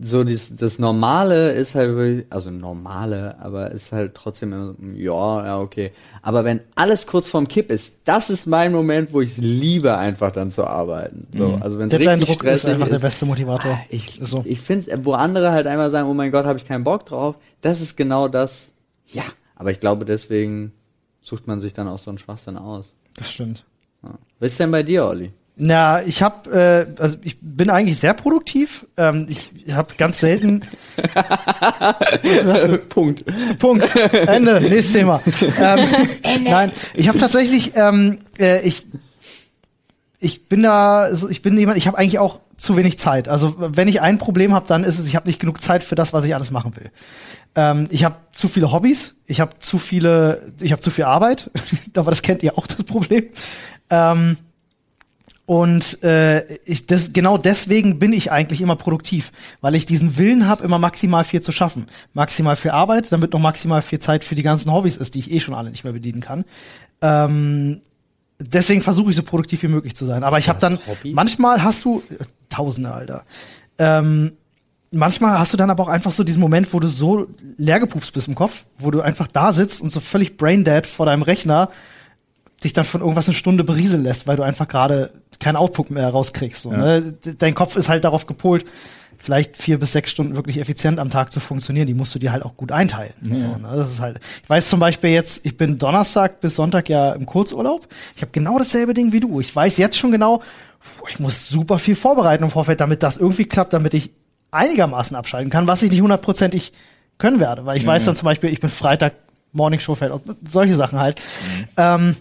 so 0.00 0.22
das, 0.22 0.54
das 0.54 0.78
Normale 0.78 1.50
ist 1.50 1.74
halt 1.74 1.96
wirklich, 1.96 2.26
also 2.30 2.52
normale, 2.52 3.40
aber 3.40 3.72
ist 3.72 3.90
halt 3.90 4.14
trotzdem 4.14 4.52
immer 4.52 4.66
so, 4.66 4.74
ja, 4.94 5.46
ja, 5.46 5.58
okay. 5.58 5.90
Aber 6.22 6.44
wenn 6.44 6.60
alles 6.76 7.08
kurz 7.08 7.28
vorm 7.28 7.48
Kipp 7.48 7.72
ist, 7.72 7.94
das 8.04 8.30
ist 8.30 8.46
mein 8.46 8.70
Moment, 8.70 9.12
wo 9.12 9.20
ich 9.20 9.30
es 9.32 9.36
liebe, 9.38 9.96
einfach 9.98 10.30
dann 10.30 10.52
zu 10.52 10.64
arbeiten. 10.64 11.26
So, 11.36 11.58
also 11.60 11.80
wenn 11.80 11.88
es 11.88 11.98
richtig 11.98 12.24
Druck 12.24 12.44
ist 12.44 12.66
einfach 12.66 12.88
der 12.88 13.00
beste 13.00 13.26
Motivator. 13.26 13.72
Ah, 13.72 13.80
Ich, 13.90 14.20
Ist 14.20 14.30
so. 14.30 14.44
ich 14.46 14.60
finde 14.60 15.04
wo 15.04 15.14
andere 15.14 15.50
halt 15.50 15.66
einmal 15.66 15.90
sagen, 15.90 16.08
oh 16.08 16.14
mein 16.14 16.30
Gott, 16.30 16.46
habe 16.46 16.58
ich 16.58 16.64
keinen 16.64 16.84
Bock 16.84 17.04
drauf, 17.04 17.34
das 17.62 17.80
ist 17.80 17.96
genau 17.96 18.28
das. 18.28 18.70
Ja, 19.06 19.24
aber 19.56 19.72
ich 19.72 19.80
glaube, 19.80 20.04
deswegen 20.04 20.72
sucht 21.28 21.46
man 21.46 21.60
sich 21.60 21.74
dann 21.74 21.88
auch 21.88 21.98
so 21.98 22.10
einen 22.10 22.18
Schwachsinn 22.18 22.56
aus. 22.56 22.86
Das 23.16 23.30
stimmt. 23.30 23.64
Ja. 24.02 24.14
Was 24.40 24.52
ist 24.52 24.60
denn 24.60 24.70
bei 24.70 24.82
dir, 24.82 25.04
Olli? 25.04 25.30
Na, 25.60 26.02
ich 26.04 26.22
habe, 26.22 26.86
äh, 26.96 27.02
also 27.02 27.16
ich 27.22 27.36
bin 27.40 27.68
eigentlich 27.68 27.98
sehr 27.98 28.14
produktiv. 28.14 28.86
Ähm, 28.96 29.26
ich 29.28 29.50
habe 29.74 29.94
ganz 29.98 30.20
selten. 30.20 30.62
Punkt. 32.88 33.24
Punkt. 33.58 33.96
Ende. 34.12 34.60
Nächstes 34.60 34.92
Thema. 34.92 35.20
Ähm, 35.60 36.44
Nein, 36.44 36.72
ich 36.94 37.08
habe 37.08 37.18
tatsächlich, 37.18 37.72
ähm, 37.74 38.18
äh, 38.38 38.60
ich, 38.66 38.86
ich 40.20 40.48
bin 40.48 40.62
da, 40.62 41.14
so, 41.14 41.28
ich 41.28 41.42
bin 41.42 41.56
jemand, 41.56 41.78
ich 41.78 41.86
habe 41.86 41.96
eigentlich 41.96 42.18
auch 42.18 42.40
zu 42.56 42.76
wenig 42.76 42.98
Zeit. 42.98 43.28
Also 43.28 43.54
wenn 43.58 43.86
ich 43.86 44.00
ein 44.00 44.18
Problem 44.18 44.52
habe, 44.52 44.66
dann 44.66 44.82
ist 44.82 44.98
es, 44.98 45.06
ich 45.06 45.14
habe 45.14 45.28
nicht 45.28 45.38
genug 45.38 45.60
Zeit 45.60 45.84
für 45.84 45.94
das, 45.94 46.12
was 46.12 46.24
ich 46.24 46.34
alles 46.34 46.50
machen 46.50 46.76
will. 46.76 46.90
Ähm, 47.54 47.86
ich 47.90 48.04
habe 48.04 48.16
zu 48.32 48.48
viele 48.48 48.72
Hobbys, 48.72 49.16
ich 49.26 49.40
habe 49.40 49.58
zu 49.60 49.78
viele, 49.78 50.52
ich 50.60 50.72
habe 50.72 50.82
zu 50.82 50.90
viel 50.90 51.04
Arbeit, 51.04 51.50
aber 51.96 52.10
das 52.10 52.22
kennt 52.22 52.42
ihr 52.42 52.58
auch 52.58 52.66
das 52.66 52.82
Problem. 52.82 53.26
Ähm, 53.90 54.36
und 55.46 56.02
äh, 56.02 56.44
ich, 56.64 56.86
das, 56.86 57.14
genau 57.14 57.38
deswegen 57.38 57.98
bin 57.98 58.12
ich 58.12 58.30
eigentlich 58.30 58.60
immer 58.60 58.76
produktiv, 58.76 59.32
weil 59.62 59.76
ich 59.76 59.86
diesen 59.86 60.18
Willen 60.18 60.46
habe, 60.46 60.62
immer 60.62 60.78
maximal 60.78 61.24
viel 61.24 61.40
zu 61.40 61.52
schaffen. 61.52 61.86
Maximal 62.12 62.56
viel 62.56 62.72
Arbeit, 62.72 63.12
damit 63.12 63.32
noch 63.32 63.40
maximal 63.40 63.80
viel 63.80 63.98
Zeit 63.98 64.24
für 64.24 64.34
die 64.34 64.42
ganzen 64.42 64.70
Hobbys 64.70 64.98
ist, 64.98 65.14
die 65.14 65.20
ich 65.20 65.30
eh 65.30 65.40
schon 65.40 65.54
alle 65.54 65.70
nicht 65.70 65.84
mehr 65.84 65.94
bedienen 65.94 66.20
kann. 66.20 66.44
Ähm, 67.00 67.80
deswegen 68.38 68.82
versuche 68.82 69.10
ich 69.10 69.16
so 69.16 69.22
produktiv 69.22 69.62
wie 69.62 69.68
möglich 69.68 69.94
zu 69.96 70.06
sein. 70.06 70.22
Aber 70.24 70.38
ich 70.38 70.48
habe 70.48 70.60
dann, 70.60 70.78
Hobby? 70.86 71.12
manchmal 71.12 71.62
hast 71.62 71.84
du, 71.84 72.02
äh, 72.10 72.24
Tausende, 72.48 72.90
Alter. 72.92 73.24
Ähm, 73.78 74.32
manchmal 74.90 75.38
hast 75.38 75.52
du 75.52 75.56
dann 75.56 75.70
aber 75.70 75.82
auch 75.82 75.88
einfach 75.88 76.10
so 76.12 76.24
diesen 76.24 76.40
Moment, 76.40 76.72
wo 76.72 76.80
du 76.80 76.88
so 76.88 77.26
leer 77.56 77.78
gepupst 77.78 78.12
bist 78.14 78.26
im 78.28 78.34
Kopf, 78.34 78.64
wo 78.78 78.90
du 78.90 79.00
einfach 79.02 79.26
da 79.26 79.52
sitzt 79.52 79.82
und 79.82 79.90
so 79.90 80.00
völlig 80.00 80.36
braindead 80.36 80.86
vor 80.86 81.06
deinem 81.06 81.22
Rechner 81.22 81.68
dich 82.64 82.72
dann 82.72 82.84
von 82.84 83.02
irgendwas 83.02 83.26
eine 83.28 83.36
Stunde 83.36 83.62
berieseln 83.64 84.02
lässt, 84.02 84.26
weil 84.26 84.36
du 84.36 84.42
einfach 84.42 84.66
gerade 84.66 85.12
keinen 85.38 85.54
Output 85.56 85.90
mehr 85.92 86.08
rauskriegst. 86.08 86.62
So, 86.62 86.72
ne? 86.72 87.12
D- 87.24 87.34
Dein 87.38 87.54
Kopf 87.54 87.76
ist 87.76 87.88
halt 87.88 88.02
darauf 88.02 88.26
gepolt, 88.26 88.64
vielleicht 89.28 89.58
vier 89.58 89.78
bis 89.78 89.92
sechs 89.92 90.10
Stunden 90.10 90.36
wirklich 90.36 90.58
effizient 90.58 90.98
am 90.98 91.10
Tag 91.10 91.30
zu 91.30 91.38
funktionieren. 91.38 91.86
Die 91.86 91.92
musst 91.92 92.14
du 92.14 92.18
dir 92.18 92.32
halt 92.32 92.46
auch 92.46 92.56
gut 92.56 92.72
einteilen. 92.72 93.12
So, 93.30 93.46
ne? 93.46 93.68
Das 93.74 93.90
ist 93.90 94.00
halt. 94.00 94.20
Ich 94.42 94.48
weiß 94.48 94.70
zum 94.70 94.80
Beispiel 94.80 95.10
jetzt, 95.10 95.44
ich 95.44 95.58
bin 95.58 95.76
Donnerstag 95.76 96.40
bis 96.40 96.54
Sonntag 96.54 96.88
ja 96.88 97.12
im 97.12 97.26
Kurzurlaub. 97.26 97.86
Ich 98.16 98.22
habe 98.22 98.32
genau 98.32 98.56
dasselbe 98.56 98.94
Ding 98.94 99.12
wie 99.12 99.20
du. 99.20 99.38
Ich 99.38 99.54
weiß 99.54 99.76
jetzt 99.76 99.98
schon 99.98 100.12
genau, 100.12 100.42
ich 101.10 101.20
muss 101.20 101.46
super 101.46 101.78
viel 101.78 101.94
vorbereiten 101.94 102.42
im 102.44 102.50
Vorfeld, 102.50 102.80
damit 102.80 103.02
das 103.02 103.18
irgendwie 103.18 103.44
klappt, 103.44 103.74
damit 103.74 103.92
ich 103.92 104.12
einigermaßen 104.50 105.14
abschalten 105.14 105.50
kann, 105.50 105.68
was 105.68 105.82
ich 105.82 105.90
nicht 105.90 106.00
hundertprozentig 106.00 106.72
können 107.18 107.38
werde. 107.38 107.66
Weil 107.66 107.76
ich 107.76 107.84
weiß 107.84 108.04
dann 108.04 108.16
zum 108.16 108.24
Beispiel, 108.24 108.48
ich 108.48 108.60
bin 108.60 108.70
Freitag 108.70 109.12
Morning 109.52 109.78
Show 109.78 109.94
fällt 109.94 110.14
solche 110.48 110.74
Sachen 110.74 110.98
halt. 110.98 111.20
Ähm, 111.76 112.16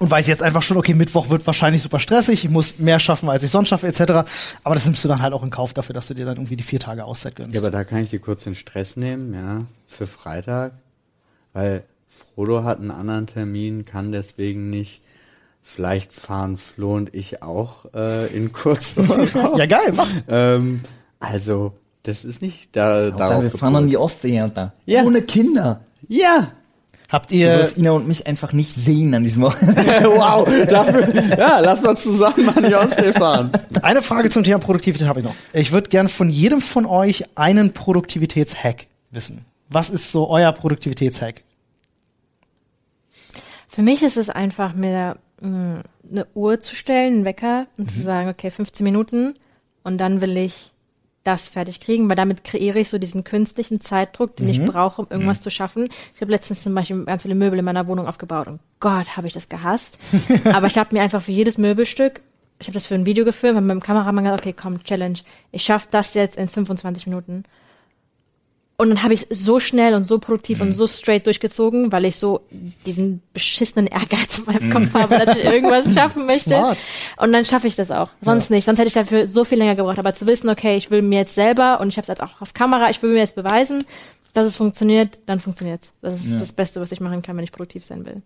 und 0.00 0.10
weiß 0.10 0.26
jetzt 0.26 0.42
einfach 0.42 0.62
schon, 0.62 0.78
okay, 0.78 0.94
Mittwoch 0.94 1.28
wird 1.28 1.46
wahrscheinlich 1.46 1.82
super 1.82 2.00
stressig, 2.00 2.44
ich 2.44 2.50
muss 2.50 2.78
mehr 2.78 2.98
schaffen, 2.98 3.28
als 3.28 3.44
ich 3.44 3.50
sonst 3.50 3.68
schaffe, 3.68 3.86
etc. 3.86 4.00
Aber 4.64 4.74
das 4.74 4.86
nimmst 4.86 5.04
du 5.04 5.08
dann 5.08 5.22
halt 5.22 5.34
auch 5.34 5.42
in 5.42 5.50
Kauf 5.50 5.74
dafür, 5.74 5.94
dass 5.94 6.08
du 6.08 6.14
dir 6.14 6.24
dann 6.24 6.36
irgendwie 6.36 6.56
die 6.56 6.64
vier 6.64 6.80
Tage 6.80 7.04
Auszeit 7.04 7.36
gönnst. 7.36 7.54
Ja, 7.54 7.60
aber 7.60 7.70
da 7.70 7.84
kann 7.84 8.02
ich 8.02 8.10
dir 8.10 8.18
kurz 8.18 8.44
den 8.44 8.54
Stress 8.54 8.96
nehmen, 8.96 9.34
ja, 9.34 9.66
für 9.86 10.06
Freitag, 10.06 10.72
weil 11.52 11.84
Frodo 12.08 12.64
hat 12.64 12.80
einen 12.80 12.90
anderen 12.90 13.26
Termin, 13.26 13.84
kann 13.84 14.10
deswegen 14.10 14.70
nicht. 14.70 15.02
Vielleicht 15.62 16.12
fahren 16.12 16.56
Flo 16.56 16.94
und 16.94 17.14
ich 17.14 17.42
auch 17.42 17.84
äh, 17.94 18.26
in 18.34 18.52
Kurzurlaub. 18.52 19.28
ja, 19.58 19.66
geil, 19.66 19.92
macht. 19.94 20.24
ähm, 20.28 20.80
also, 21.20 21.74
das 22.02 22.24
ist 22.24 22.40
nicht 22.40 22.74
da, 22.74 23.10
Da, 23.10 23.10
darauf 23.10 23.42
wir 23.42 23.50
fahren 23.50 23.76
an 23.76 23.86
die 23.86 23.98
Ostsee, 23.98 24.40
Alter. 24.40 24.72
Ja. 24.86 25.04
Ohne 25.04 25.20
Kinder. 25.20 25.84
Ja, 26.08 26.50
Habt 27.10 27.30
Du 27.32 27.34
ihr, 27.34 27.58
wirst 27.58 27.76
Ina 27.76 27.90
und 27.90 28.06
mich 28.06 28.26
einfach 28.26 28.52
nicht 28.52 28.72
sehen 28.72 29.14
an 29.14 29.22
diesem 29.24 29.42
Wochenende. 29.42 29.82
wow, 30.04 30.48
dafür, 30.68 31.12
ja, 31.38 31.58
lass 31.58 31.82
mal 31.82 31.96
zusammen 31.96 32.48
an 32.50 32.62
die 32.64 32.74
Ostsee 32.74 33.12
fahren. 33.12 33.50
eine 33.82 34.00
Frage 34.00 34.30
zum 34.30 34.44
Thema 34.44 34.58
Produktivität 34.60 35.08
habe 35.08 35.20
ich 35.20 35.26
noch. 35.26 35.34
Ich 35.52 35.72
würde 35.72 35.88
gern 35.88 36.08
von 36.08 36.30
jedem 36.30 36.60
von 36.60 36.86
euch 36.86 37.24
einen 37.36 37.72
Produktivitätshack 37.72 38.86
wissen. 39.10 39.44
Was 39.68 39.90
ist 39.90 40.12
so 40.12 40.28
euer 40.30 40.52
Produktivitätshack? 40.52 41.42
Für 43.68 43.82
mich 43.82 44.02
ist 44.02 44.16
es 44.16 44.30
einfach, 44.30 44.74
mir 44.74 45.16
mh, 45.40 45.82
eine 46.10 46.26
Uhr 46.34 46.60
zu 46.60 46.74
stellen, 46.74 47.14
einen 47.14 47.24
Wecker 47.24 47.66
und 47.76 47.84
Mhm. 47.84 47.88
zu 47.88 48.00
sagen, 48.02 48.28
okay, 48.28 48.50
15 48.50 48.84
Minuten 48.84 49.34
und 49.84 49.98
dann 49.98 50.20
will 50.20 50.36
ich 50.36 50.72
das 51.24 51.48
fertig 51.50 51.80
kriegen, 51.80 52.08
weil 52.08 52.16
damit 52.16 52.44
kreiere 52.44 52.78
ich 52.78 52.88
so 52.88 52.96
diesen 52.98 53.24
künstlichen 53.24 53.80
Zeitdruck, 53.80 54.36
den 54.36 54.46
Mhm. 54.46 54.52
ich 54.52 54.64
brauche, 54.64 55.02
um 55.02 55.08
irgendwas 55.10 55.40
zu 55.42 55.50
schaffen. 55.50 55.88
Ich 56.14 56.20
habe 56.20 56.30
letztens 56.32 56.62
zum 56.62 56.74
Beispiel 56.74 57.04
ganz 57.04 57.22
viele 57.22 57.34
Möbel 57.34 57.58
in 57.58 57.64
meiner 57.64 57.86
Wohnung 57.86 58.06
aufgebaut 58.06 58.46
und 58.46 58.60
Gott, 58.80 59.16
habe 59.16 59.26
ich 59.26 59.34
das 59.34 59.48
gehasst. 59.48 59.98
Aber 60.52 60.66
ich 60.68 60.78
habe 60.78 60.94
mir 60.96 61.02
einfach 61.02 61.20
für 61.20 61.32
jedes 61.32 61.58
Möbelstück, 61.58 62.20
ich 62.58 62.66
habe 62.68 62.74
das 62.74 62.86
für 62.86 62.94
ein 62.94 63.06
Video 63.06 63.24
gefilmt, 63.24 63.56
habe 63.56 63.66
mit 63.66 63.74
dem 63.74 63.80
Kameramann 63.82 64.24
gesagt, 64.24 64.42
okay, 64.42 64.54
komm, 64.54 64.82
Challenge, 64.82 65.18
ich 65.52 65.62
schaffe 65.62 65.88
das 65.90 66.14
jetzt 66.14 66.36
in 66.36 66.48
25 66.48 67.06
Minuten. 67.06 67.44
Und 68.80 68.88
dann 68.88 69.02
habe 69.02 69.12
ich 69.12 69.26
es 69.28 69.44
so 69.44 69.60
schnell 69.60 69.94
und 69.94 70.04
so 70.04 70.18
produktiv 70.18 70.58
Mhm. 70.60 70.68
und 70.68 70.72
so 70.72 70.86
straight 70.86 71.26
durchgezogen, 71.26 71.92
weil 71.92 72.06
ich 72.06 72.16
so 72.16 72.40
diesen 72.86 73.20
beschissenen 73.34 73.86
Ehrgeiz 73.86 74.38
in 74.38 74.44
meinem 74.46 74.70
Kopf 74.72 74.94
Mhm. 74.94 74.94
habe, 74.94 75.18
dass 75.18 75.36
ich 75.36 75.44
irgendwas 75.44 75.84
schaffen 75.94 76.24
möchte. 76.26 76.50
Smart. 76.50 76.78
Und 77.18 77.32
dann 77.32 77.44
schaffe 77.44 77.66
ich 77.66 77.76
das 77.76 77.90
auch. 77.90 78.08
Sonst 78.22 78.50
nicht. 78.50 78.64
Sonst 78.64 78.78
hätte 78.78 78.88
ich 78.88 78.94
dafür 78.94 79.26
so 79.26 79.44
viel 79.44 79.58
länger 79.58 79.74
gebraucht. 79.76 79.98
Aber 79.98 80.14
zu 80.14 80.26
wissen, 80.26 80.48
okay, 80.48 80.76
ich 80.76 80.90
will 80.90 81.02
mir 81.02 81.18
jetzt 81.20 81.34
selber 81.34 81.78
und 81.80 81.88
ich 81.88 81.96
habe 81.96 82.02
es 82.02 82.08
jetzt 82.08 82.22
auch 82.22 82.40
auf 82.40 82.54
Kamera, 82.54 82.88
ich 82.90 83.02
will 83.02 83.10
mir 83.12 83.18
jetzt 83.18 83.34
beweisen, 83.34 83.84
dass 84.32 84.46
es 84.46 84.56
funktioniert, 84.56 85.18
dann 85.26 85.40
funktioniert 85.40 85.88
Das 86.00 86.14
ist 86.14 86.30
Ja. 86.32 86.38
das 86.38 86.52
Beste, 86.52 86.80
was 86.80 86.90
ich 86.92 87.00
machen 87.00 87.20
kann, 87.22 87.36
wenn 87.36 87.44
ich 87.44 87.52
produktiv 87.52 87.84
sein 87.84 88.06
will. 88.06 88.22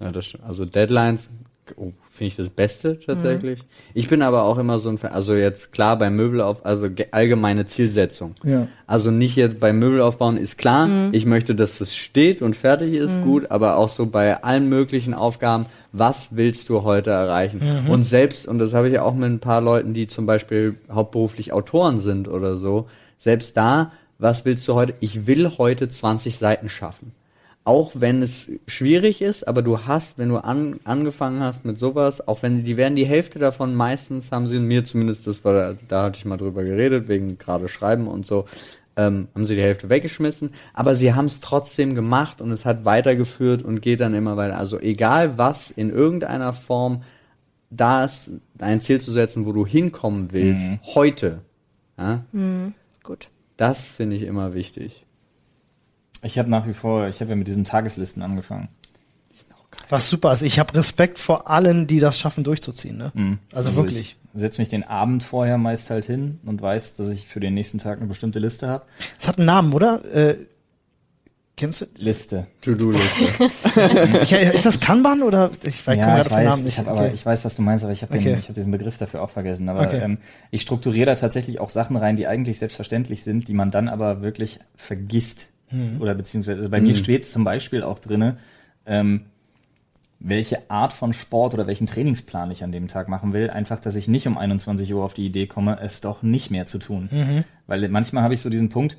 Ja, 0.00 0.10
das. 0.10 0.32
Also 0.46 0.64
Deadlines 0.64 1.28
oh, 1.76 1.92
finde 2.10 2.28
ich 2.28 2.36
das 2.36 2.48
Beste 2.48 2.98
tatsächlich. 2.98 3.60
Ich 3.94 4.08
bin 4.08 4.22
aber 4.22 4.42
auch 4.44 4.58
immer 4.58 4.78
so 4.78 4.88
ein 4.88 4.98
Fan, 4.98 5.12
also 5.12 5.34
jetzt 5.34 5.72
klar 5.72 5.98
beim 5.98 6.16
Möbelauf, 6.16 6.64
also 6.64 6.90
ge- 6.90 7.06
allgemeine 7.10 7.66
Zielsetzung. 7.66 8.34
Ja. 8.44 8.68
Also 8.86 9.10
nicht 9.10 9.36
jetzt 9.36 9.60
beim 9.60 9.78
Möbelaufbauen 9.78 10.36
ist 10.36 10.58
klar, 10.58 10.88
ich 11.12 11.26
möchte, 11.26 11.54
dass 11.54 11.80
es 11.80 11.94
steht 11.94 12.42
und 12.42 12.54
fertig 12.56 12.94
ist, 12.94 13.22
gut, 13.22 13.50
aber 13.50 13.76
auch 13.76 13.88
so 13.88 14.06
bei 14.06 14.42
allen 14.42 14.68
möglichen 14.68 15.14
Aufgaben, 15.14 15.66
was 15.92 16.28
willst 16.36 16.68
du 16.68 16.82
heute 16.82 17.10
erreichen? 17.10 17.60
Und 17.88 18.02
selbst, 18.04 18.46
und 18.48 18.58
das 18.58 18.74
habe 18.74 18.88
ich 18.88 18.98
auch 18.98 19.14
mit 19.14 19.30
ein 19.30 19.38
paar 19.40 19.60
Leuten, 19.60 19.94
die 19.94 20.06
zum 20.06 20.26
Beispiel 20.26 20.76
hauptberuflich 20.90 21.52
Autoren 21.52 22.00
sind 22.00 22.28
oder 22.28 22.56
so, 22.58 22.88
selbst 23.16 23.56
da, 23.56 23.92
was 24.18 24.44
willst 24.44 24.66
du 24.68 24.74
heute? 24.74 24.94
Ich 25.00 25.26
will 25.26 25.50
heute 25.58 25.88
20 25.88 26.36
Seiten 26.36 26.68
schaffen 26.68 27.12
auch 27.64 27.92
wenn 27.94 28.22
es 28.22 28.50
schwierig 28.66 29.22
ist, 29.22 29.48
aber 29.48 29.62
du 29.62 29.86
hast, 29.86 30.18
wenn 30.18 30.28
du 30.28 30.36
an, 30.36 30.80
angefangen 30.84 31.40
hast 31.40 31.64
mit 31.64 31.78
sowas, 31.78 32.28
auch 32.28 32.42
wenn 32.42 32.62
die 32.62 32.76
werden 32.76 32.94
die 32.94 33.06
Hälfte 33.06 33.38
davon 33.38 33.74
meistens 33.74 34.30
haben 34.30 34.48
sie 34.48 34.60
mir 34.60 34.84
zumindest, 34.84 35.26
das 35.26 35.44
war 35.44 35.54
da, 35.54 35.74
da 35.88 36.02
hatte 36.04 36.18
ich 36.18 36.26
mal 36.26 36.36
drüber 36.36 36.62
geredet 36.62 37.08
wegen 37.08 37.38
gerade 37.38 37.68
Schreiben 37.68 38.06
und 38.06 38.26
so, 38.26 38.44
ähm, 38.96 39.28
haben 39.34 39.46
sie 39.46 39.56
die 39.56 39.62
Hälfte 39.62 39.88
weggeschmissen, 39.88 40.50
aber 40.74 40.94
sie 40.94 41.14
haben 41.14 41.24
es 41.24 41.40
trotzdem 41.40 41.94
gemacht 41.94 42.42
und 42.42 42.52
es 42.52 42.66
hat 42.66 42.84
weitergeführt 42.84 43.62
und 43.62 43.80
geht 43.80 44.00
dann 44.00 44.14
immer 44.14 44.36
weiter. 44.36 44.58
Also 44.58 44.78
egal 44.78 45.38
was 45.38 45.70
in 45.70 45.90
irgendeiner 45.90 46.52
Form 46.52 47.02
da 47.70 48.04
ist, 48.04 48.30
ein 48.58 48.82
Ziel 48.82 49.00
zu 49.00 49.10
setzen, 49.10 49.46
wo 49.46 49.52
du 49.52 49.66
hinkommen 49.66 50.28
willst, 50.32 50.78
heute, 50.94 51.40
ja, 51.98 52.24
Gut. 53.02 53.30
das 53.56 53.86
finde 53.86 54.16
ich 54.16 54.22
immer 54.22 54.52
wichtig. 54.52 55.03
Ich 56.24 56.38
habe 56.38 56.50
nach 56.50 56.66
wie 56.66 56.74
vor, 56.74 57.06
ich 57.08 57.20
habe 57.20 57.30
ja 57.30 57.36
mit 57.36 57.46
diesen 57.46 57.64
Tageslisten 57.64 58.22
angefangen. 58.22 58.68
Was 59.90 60.08
super 60.08 60.32
ist. 60.32 60.42
Ich 60.42 60.58
habe 60.58 60.74
Respekt 60.74 61.18
vor 61.18 61.48
allen, 61.50 61.86
die 61.86 62.00
das 62.00 62.18
schaffen, 62.18 62.42
durchzuziehen. 62.44 62.96
Ne? 62.96 63.38
Also, 63.52 63.76
wirklich. 63.76 64.16
Ich 64.34 64.40
setze 64.40 64.60
mich 64.60 64.68
den 64.68 64.82
Abend 64.84 65.22
vorher 65.22 65.58
meist 65.58 65.90
halt 65.90 66.06
hin 66.06 66.40
und 66.46 66.62
weiß, 66.62 66.94
dass 66.94 67.10
ich 67.10 67.26
für 67.26 67.40
den 67.40 67.54
nächsten 67.54 67.78
Tag 67.78 67.98
eine 67.98 68.06
bestimmte 68.06 68.38
Liste 68.38 68.66
habe. 68.68 68.84
Es 69.18 69.28
hat 69.28 69.36
einen 69.38 69.46
Namen, 69.46 69.72
oder? 69.74 70.02
Äh, 70.14 70.36
kennst 71.56 71.82
du? 71.82 71.86
Liste. 71.98 72.46
To-Do-Liste. 72.62 73.44
Ist 74.54 74.64
das 74.66 74.80
Kanban 74.80 75.22
oder? 75.22 75.50
Ich, 75.62 75.80
weiß- 75.80 75.96
ja, 75.96 76.22
ich 76.22 76.30
weiß, 76.30 76.44
Namen 76.48 76.64
nicht. 76.64 76.72
ich, 76.72 76.78
hab, 76.78 76.86
Okay. 76.88 76.98
aber, 76.98 77.12
ich 77.12 77.26
weiß, 77.26 77.44
was 77.44 77.56
du 77.56 77.62
meinst, 77.62 77.84
aber 77.84 77.92
ich 77.92 78.02
habe 78.02 78.16
Okay. 78.16 78.36
hab 78.40 78.54
diesen 78.54 78.72
Begriff 78.72 78.96
dafür 78.96 79.22
auch 79.22 79.30
vergessen. 79.30 79.68
Aber 79.68 79.82
Okay. 79.82 80.00
ähm, 80.02 80.18
ich 80.50 80.62
strukturiere 80.62 81.06
da 81.06 81.14
tatsächlich 81.16 81.60
auch 81.60 81.70
Sachen 81.70 81.96
rein, 81.96 82.16
die 82.16 82.26
eigentlich 82.26 82.58
selbstverständlich 82.58 83.22
sind, 83.22 83.48
die 83.48 83.54
man 83.54 83.70
dann 83.70 83.88
aber 83.88 84.22
wirklich 84.22 84.60
vergisst. 84.76 85.48
Hm. 85.68 86.00
Oder 86.00 86.14
beziehungsweise 86.14 86.58
also 86.58 86.70
bei 86.70 86.80
mir 86.80 86.94
steht 86.94 87.26
zum 87.26 87.44
Beispiel 87.44 87.82
auch 87.82 87.98
drinne, 87.98 88.36
ähm, 88.86 89.26
welche 90.20 90.70
Art 90.70 90.92
von 90.92 91.12
Sport 91.12 91.54
oder 91.54 91.66
welchen 91.66 91.86
Trainingsplan 91.86 92.50
ich 92.50 92.64
an 92.64 92.72
dem 92.72 92.88
Tag 92.88 93.08
machen 93.08 93.32
will. 93.32 93.50
Einfach, 93.50 93.78
dass 93.78 93.94
ich 93.94 94.08
nicht 94.08 94.26
um 94.26 94.38
21 94.38 94.92
Uhr 94.94 95.04
auf 95.04 95.14
die 95.14 95.26
Idee 95.26 95.46
komme, 95.46 95.78
es 95.80 96.00
doch 96.00 96.22
nicht 96.22 96.50
mehr 96.50 96.66
zu 96.66 96.78
tun. 96.78 97.08
Mhm. 97.10 97.44
Weil 97.66 97.88
manchmal 97.88 98.22
habe 98.22 98.32
ich 98.32 98.40
so 98.40 98.48
diesen 98.48 98.70
Punkt, 98.70 98.96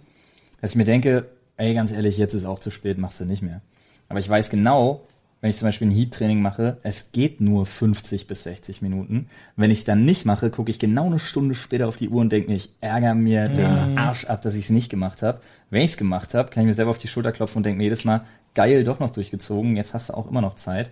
dass 0.62 0.71
ich 0.71 0.75
mir 0.75 0.86
denke, 0.86 1.25
ey, 1.58 1.73
ganz 1.73 1.91
ehrlich, 1.91 2.17
jetzt 2.17 2.34
ist 2.34 2.45
auch 2.45 2.60
zu 2.60 2.69
spät, 2.69 2.97
machst 2.97 3.19
du 3.19 3.25
nicht 3.25 3.41
mehr. 3.41 3.62
Aber 4.08 4.19
ich 4.19 4.30
weiß 4.30 4.49
genau, 4.49 5.01
wenn 5.45 5.51
ich 5.51 5.58
zum 5.58 5.67
Beispiel 5.67 5.89
ein 5.89 5.91
Heat-Training 5.91 6.41
mache, 6.41 6.77
es 6.81 7.12
geht 7.12 7.39
nur 7.39 7.67
50 7.67 8.25
bis 8.25 8.41
60 8.45 8.81
Minuten. 8.81 9.27
Wenn 9.55 9.69
ich 9.69 9.77
es 9.77 9.86
dann 9.86 10.03
nicht 10.03 10.25
mache, 10.25 10.49
gucke 10.49 10.71
ich 10.71 10.79
genau 10.79 11.05
eine 11.05 11.19
Stunde 11.19 11.53
später 11.53 11.88
auf 11.88 11.97
die 11.97 12.10
Uhr 12.10 12.21
und 12.21 12.31
denke 12.31 12.49
mir, 12.49 12.55
ich 12.55 12.71
ärgere 12.81 13.13
mir 13.13 13.47
den 13.47 13.95
Arsch 13.95 14.25
ab, 14.25 14.41
dass 14.41 14.55
ich 14.55 14.63
es 14.63 14.69
nicht 14.71 14.89
gemacht 14.89 15.21
habe. 15.21 15.41
Wenn 15.69 15.84
ich 15.84 15.91
es 15.91 15.97
gemacht 15.97 16.34
habe, 16.34 16.49
kann 16.49 16.63
ich 16.63 16.67
mir 16.67 16.73
selber 16.73 16.89
auf 16.89 16.97
die 16.97 17.08
Schulter 17.08 17.31
klopfen 17.31 17.58
und 17.58 17.63
denke 17.63 17.77
mir 17.77 17.84
jedes 17.84 18.05
Mal, 18.05 18.25
geil, 18.55 18.84
doch 18.84 18.99
noch 18.99 19.12
durchgezogen, 19.12 19.75
jetzt 19.75 19.93
hast 19.93 20.10
du 20.10 20.13
auch 20.15 20.31
immer 20.31 20.41
noch 20.41 20.55
Zeit. 20.55 20.89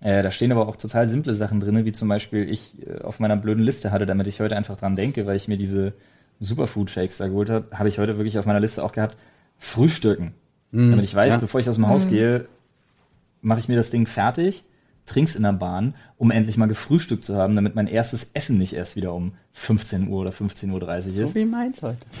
Äh, 0.00 0.22
da 0.22 0.30
stehen 0.30 0.52
aber 0.52 0.68
auch 0.68 0.76
total 0.76 1.08
simple 1.08 1.34
Sachen 1.34 1.58
drin, 1.58 1.84
wie 1.84 1.90
zum 1.90 2.06
Beispiel 2.06 2.48
ich 2.48 2.76
äh, 2.86 3.00
auf 3.00 3.18
meiner 3.18 3.34
blöden 3.34 3.64
Liste 3.64 3.90
hatte, 3.90 4.06
damit 4.06 4.28
ich 4.28 4.40
heute 4.40 4.56
einfach 4.56 4.76
dran 4.76 4.94
denke, 4.94 5.26
weil 5.26 5.34
ich 5.34 5.48
mir 5.48 5.56
diese 5.56 5.92
Superfood-Shakes 6.38 7.18
da 7.18 7.26
geholt 7.26 7.50
habe, 7.50 7.76
habe 7.76 7.88
ich 7.88 7.98
heute 7.98 8.16
wirklich 8.16 8.38
auf 8.38 8.46
meiner 8.46 8.60
Liste 8.60 8.84
auch 8.84 8.92
gehabt, 8.92 9.16
Frühstücken. 9.56 10.34
damit 10.90 11.04
ich 11.04 11.16
weiß, 11.16 11.34
ja. 11.34 11.40
bevor 11.40 11.58
ich 11.58 11.68
aus 11.68 11.74
dem 11.74 11.88
Haus 11.88 12.08
gehe, 12.08 12.46
mache 13.40 13.58
ich 13.60 13.68
mir 13.68 13.76
das 13.76 13.90
Ding 13.90 14.06
fertig, 14.06 14.64
trink's 15.06 15.34
in 15.36 15.42
der 15.42 15.52
Bahn, 15.54 15.94
um 16.18 16.30
endlich 16.30 16.58
mal 16.58 16.66
gefrühstückt 16.66 17.24
zu 17.24 17.34
haben, 17.36 17.56
damit 17.56 17.74
mein 17.74 17.86
erstes 17.86 18.30
Essen 18.34 18.58
nicht 18.58 18.74
erst 18.74 18.94
wieder 18.94 19.14
um 19.14 19.32
15 19.54 20.08
Uhr 20.08 20.20
oder 20.20 20.30
15.30 20.30 20.70
Uhr 21.16 21.24
ist. 21.24 21.34
wie 21.34 21.44
meins 21.46 21.80
heute. 21.82 21.96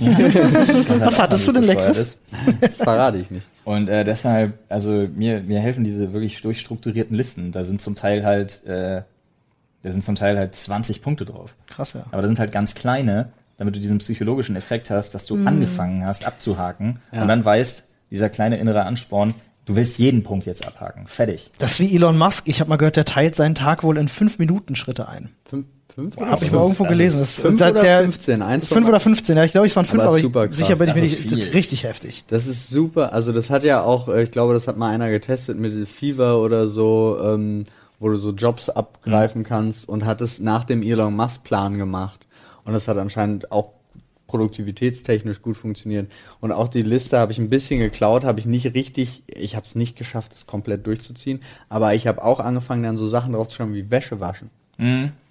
Was 1.00 1.18
hattest 1.18 1.46
du 1.46 1.52
denn 1.52 1.64
Leckeres? 1.64 1.98
ist. 1.98 2.18
Das 2.60 2.76
verrate 2.76 3.18
ich 3.18 3.30
nicht. 3.30 3.46
Und 3.64 3.88
äh, 3.88 4.04
deshalb, 4.04 4.54
also 4.70 5.06
mir, 5.14 5.42
mir 5.42 5.60
helfen 5.60 5.84
diese 5.84 6.12
wirklich 6.12 6.40
durchstrukturierten 6.40 7.14
Listen. 7.16 7.52
Da 7.52 7.62
sind 7.64 7.82
zum 7.82 7.94
Teil 7.94 8.24
halt, 8.24 8.64
äh, 8.64 9.02
da 9.82 9.90
sind 9.90 10.02
zum 10.04 10.14
Teil 10.14 10.38
halt 10.38 10.54
20 10.54 11.02
Punkte 11.02 11.24
drauf. 11.26 11.54
Krass, 11.66 11.92
ja. 11.92 12.04
Aber 12.10 12.22
da 12.22 12.26
sind 12.26 12.38
halt 12.38 12.52
ganz 12.52 12.74
kleine, 12.74 13.32
damit 13.58 13.76
du 13.76 13.80
diesen 13.80 13.98
psychologischen 13.98 14.56
Effekt 14.56 14.88
hast, 14.90 15.14
dass 15.14 15.26
du 15.26 15.36
Mhm. 15.36 15.46
angefangen 15.48 16.04
hast 16.06 16.26
abzuhaken 16.26 17.00
und 17.12 17.28
dann 17.28 17.44
weißt, 17.44 17.86
dieser 18.10 18.30
kleine 18.30 18.56
innere 18.56 18.84
Ansporn, 18.84 19.34
du 19.68 19.76
willst 19.76 19.98
jeden 19.98 20.22
Punkt 20.24 20.46
jetzt 20.46 20.66
abhaken. 20.66 21.06
Fertig. 21.06 21.50
Das 21.58 21.72
ist 21.72 21.80
wie 21.80 21.94
Elon 21.94 22.18
Musk. 22.18 22.48
Ich 22.48 22.58
habe 22.60 22.68
mal 22.70 22.76
gehört, 22.76 22.96
der 22.96 23.04
teilt 23.04 23.36
seinen 23.36 23.54
Tag 23.54 23.84
wohl 23.84 23.96
in 23.98 24.08
5 24.08 24.38
Minuten 24.40 24.74
Schritte 24.74 25.08
ein. 25.08 25.30
Fünf, 25.48 25.66
fünf 25.94 26.16
Habe 26.16 26.44
ich 26.44 26.50
mal 26.52 26.62
irgendwo 26.62 26.84
das 26.84 26.92
gelesen. 26.92 27.22
ist 27.22 27.38
Das- 27.38 27.44
fünf 27.46 27.58
da- 27.60 27.70
oder 27.70 27.80
der- 27.80 28.02
15? 28.02 28.42
Eins 28.42 28.66
von- 28.66 28.76
Fünf 28.78 28.88
oder 28.88 29.00
15, 29.00 29.36
ja, 29.36 29.44
ich 29.44 29.52
glaube, 29.52 29.66
es 29.66 29.76
waren 29.76 29.86
fünf, 29.86 30.02
Aber 30.02 30.10
aber, 30.12 30.20
super 30.20 30.44
ich, 30.44 30.50
krass. 30.50 30.58
sicher 30.58 30.76
bin 30.76 30.88
ich 30.88 30.94
mir 30.94 31.00
nicht. 31.36 31.54
Richtig 31.54 31.84
heftig. 31.84 32.24
Das 32.28 32.46
ist 32.46 32.68
super. 32.70 33.12
Also 33.12 33.32
das 33.32 33.50
hat 33.50 33.62
ja 33.64 33.82
auch, 33.82 34.08
äh, 34.08 34.22
ich 34.24 34.30
glaube, 34.30 34.54
das 34.54 34.66
hat 34.66 34.76
mal 34.76 34.90
einer 34.90 35.10
getestet 35.10 35.58
mit 35.58 35.86
Fever 35.88 36.38
oder 36.40 36.66
so, 36.68 37.18
ähm, 37.22 37.64
wo 38.00 38.08
du 38.08 38.16
so 38.16 38.30
Jobs 38.30 38.68
abgreifen 38.70 39.42
kannst 39.42 39.88
und 39.88 40.04
hat 40.04 40.20
es 40.20 40.38
nach 40.38 40.64
dem 40.64 40.82
Elon 40.82 41.14
Musk 41.14 41.42
Plan 41.44 41.76
gemacht. 41.78 42.26
Und 42.64 42.72
das 42.74 42.86
hat 42.86 42.96
anscheinend 42.98 43.50
auch 43.50 43.72
produktivitätstechnisch 44.28 45.42
gut 45.42 45.56
funktioniert. 45.56 46.12
Und 46.40 46.52
auch 46.52 46.68
die 46.68 46.82
Liste 46.82 47.18
habe 47.18 47.32
ich 47.32 47.38
ein 47.38 47.50
bisschen 47.50 47.80
geklaut, 47.80 48.24
habe 48.24 48.38
ich 48.38 48.46
nicht 48.46 48.74
richtig, 48.74 49.24
ich 49.26 49.56
habe 49.56 49.66
es 49.66 49.74
nicht 49.74 49.96
geschafft, 49.96 50.32
es 50.34 50.46
komplett 50.46 50.86
durchzuziehen. 50.86 51.40
Aber 51.68 51.94
ich 51.94 52.06
habe 52.06 52.22
auch 52.22 52.38
angefangen, 52.38 52.84
dann 52.84 52.96
so 52.96 53.06
Sachen 53.06 53.32
drauf 53.32 53.48
zu 53.48 53.56
schreiben 53.56 53.74
wie 53.74 53.90
Wäsche 53.90 54.20
waschen. 54.20 54.50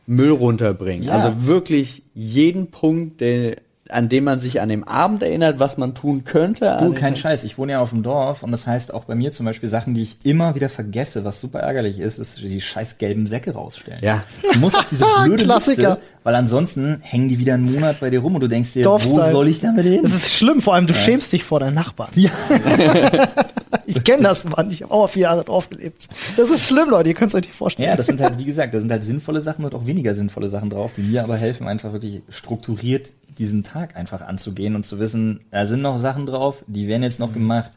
Müll 0.08 0.32
runterbringen. 0.32 1.06
Ja. 1.06 1.14
Also 1.14 1.46
wirklich 1.46 2.04
jeden 2.14 2.72
Punkt, 2.72 3.22
der, 3.22 3.58
an 3.90 4.10
dem 4.10 4.24
man 4.24 4.40
sich 4.40 4.62
an 4.62 4.70
dem 4.70 4.84
Abend 4.84 5.24
erinnert, 5.24 5.60
was 5.60 5.78
man 5.78 5.96
tun 5.96 6.24
könnte. 6.24 6.78
Du, 6.80 6.94
kein. 6.94 7.16
Scheiß. 7.16 7.44
Ich 7.46 7.58
wohne 7.58 7.74
ja 7.74 7.80
auf 7.80 7.90
dem 7.90 8.04
Dorf 8.04 8.44
und 8.44 8.52
das 8.52 8.68
heißt 8.68 8.94
auch 8.94 9.06
bei 9.06 9.16
mir 9.16 9.32
zum 9.32 9.46
Beispiel 9.46 9.70
Sachen, 9.70 9.94
die 9.94 10.04
ich 10.04 10.18
immer 10.24 10.56
wieder 10.56 10.70
vergesse, 10.70 11.24
was 11.24 11.40
super 11.42 11.60
ärgerlich 11.60 12.00
ist, 12.00 12.20
ist 12.20 12.40
die 12.42 12.62
scheiß 12.62 12.98
gelben 12.98 13.28
Säcke 13.28 13.54
rausstellen. 13.54 14.00
Ja. 14.02 14.24
Du 14.54 14.60
musst 14.60 14.78
auf 14.78 14.86
diese 14.86 15.06
blöde 15.24 15.44
Klassiker. 15.44 15.90
Liste, 15.96 16.02
weil 16.24 16.36
ansonsten 16.36 17.00
hängen 17.02 17.30
die 17.30 17.40
wieder 17.40 17.56
einen 17.56 17.72
Monat 17.72 18.00
bei 18.00 18.10
dir 18.10 18.20
rum 18.20 18.36
und 18.36 18.42
du 18.42 18.48
denkst 18.48 18.74
dir, 18.74 18.84
Dorfstyle. 18.84 19.28
wo 19.28 19.32
soll 19.32 19.48
ich 19.48 19.62
damit 19.62 19.86
hin? 19.86 20.02
Das 20.04 20.14
ist 20.14 20.34
schlimm, 20.34 20.62
vor 20.62 20.76
allem 20.76 20.88
du 20.88 20.94
schämst 20.94 21.34
dich 21.34 21.44
vor 21.44 21.60
deinen 21.60 21.76
Nachbarn. 21.76 22.12
Ja. 22.16 22.32
Ich 23.86 24.04
kenne 24.04 24.24
das, 24.24 24.44
Mann. 24.44 24.70
Ich 24.70 24.84
habe 24.84 24.94
auch 24.94 25.02
mal 25.04 25.08
vier 25.08 25.24
Jahre 25.24 25.44
drauf 25.46 25.70
gelebt. 25.70 26.08
Das 26.36 26.50
ist 26.50 26.68
schlimm, 26.68 26.90
Leute. 26.90 27.10
Ihr 27.10 27.16
könnt 27.16 27.30
es 27.32 27.36
euch 27.36 27.46
nicht 27.46 27.56
vorstellen. 27.56 27.90
Ja, 27.90 27.96
das 27.96 28.08
sind 28.08 28.20
halt, 28.20 28.38
wie 28.38 28.44
gesagt, 28.44 28.74
da 28.74 28.80
sind 28.80 28.92
halt 28.92 29.04
sinnvolle 29.04 29.42
Sachen 29.42 29.64
und 29.64 29.74
auch 29.76 29.86
weniger 29.86 30.14
sinnvolle 30.14 30.50
Sachen 30.50 30.70
drauf, 30.70 30.92
die 30.94 31.02
mir 31.02 31.24
aber 31.24 31.38
helfen, 31.38 31.68
einfach 31.68 31.94
wirklich 31.94 32.22
strukturiert 32.30 33.12
diesen 33.38 33.64
Tag 33.64 33.96
einfach 33.96 34.22
anzugehen 34.22 34.76
und 34.76 34.86
zu 34.86 35.00
wissen, 35.00 35.42
da 35.52 35.66
sind 35.66 35.82
noch 35.82 35.98
Sachen 35.98 36.26
drauf, 36.26 36.64
die 36.68 36.88
werden 36.88 37.04
jetzt 37.04 37.20
noch 37.20 37.34
gemacht. 37.34 37.72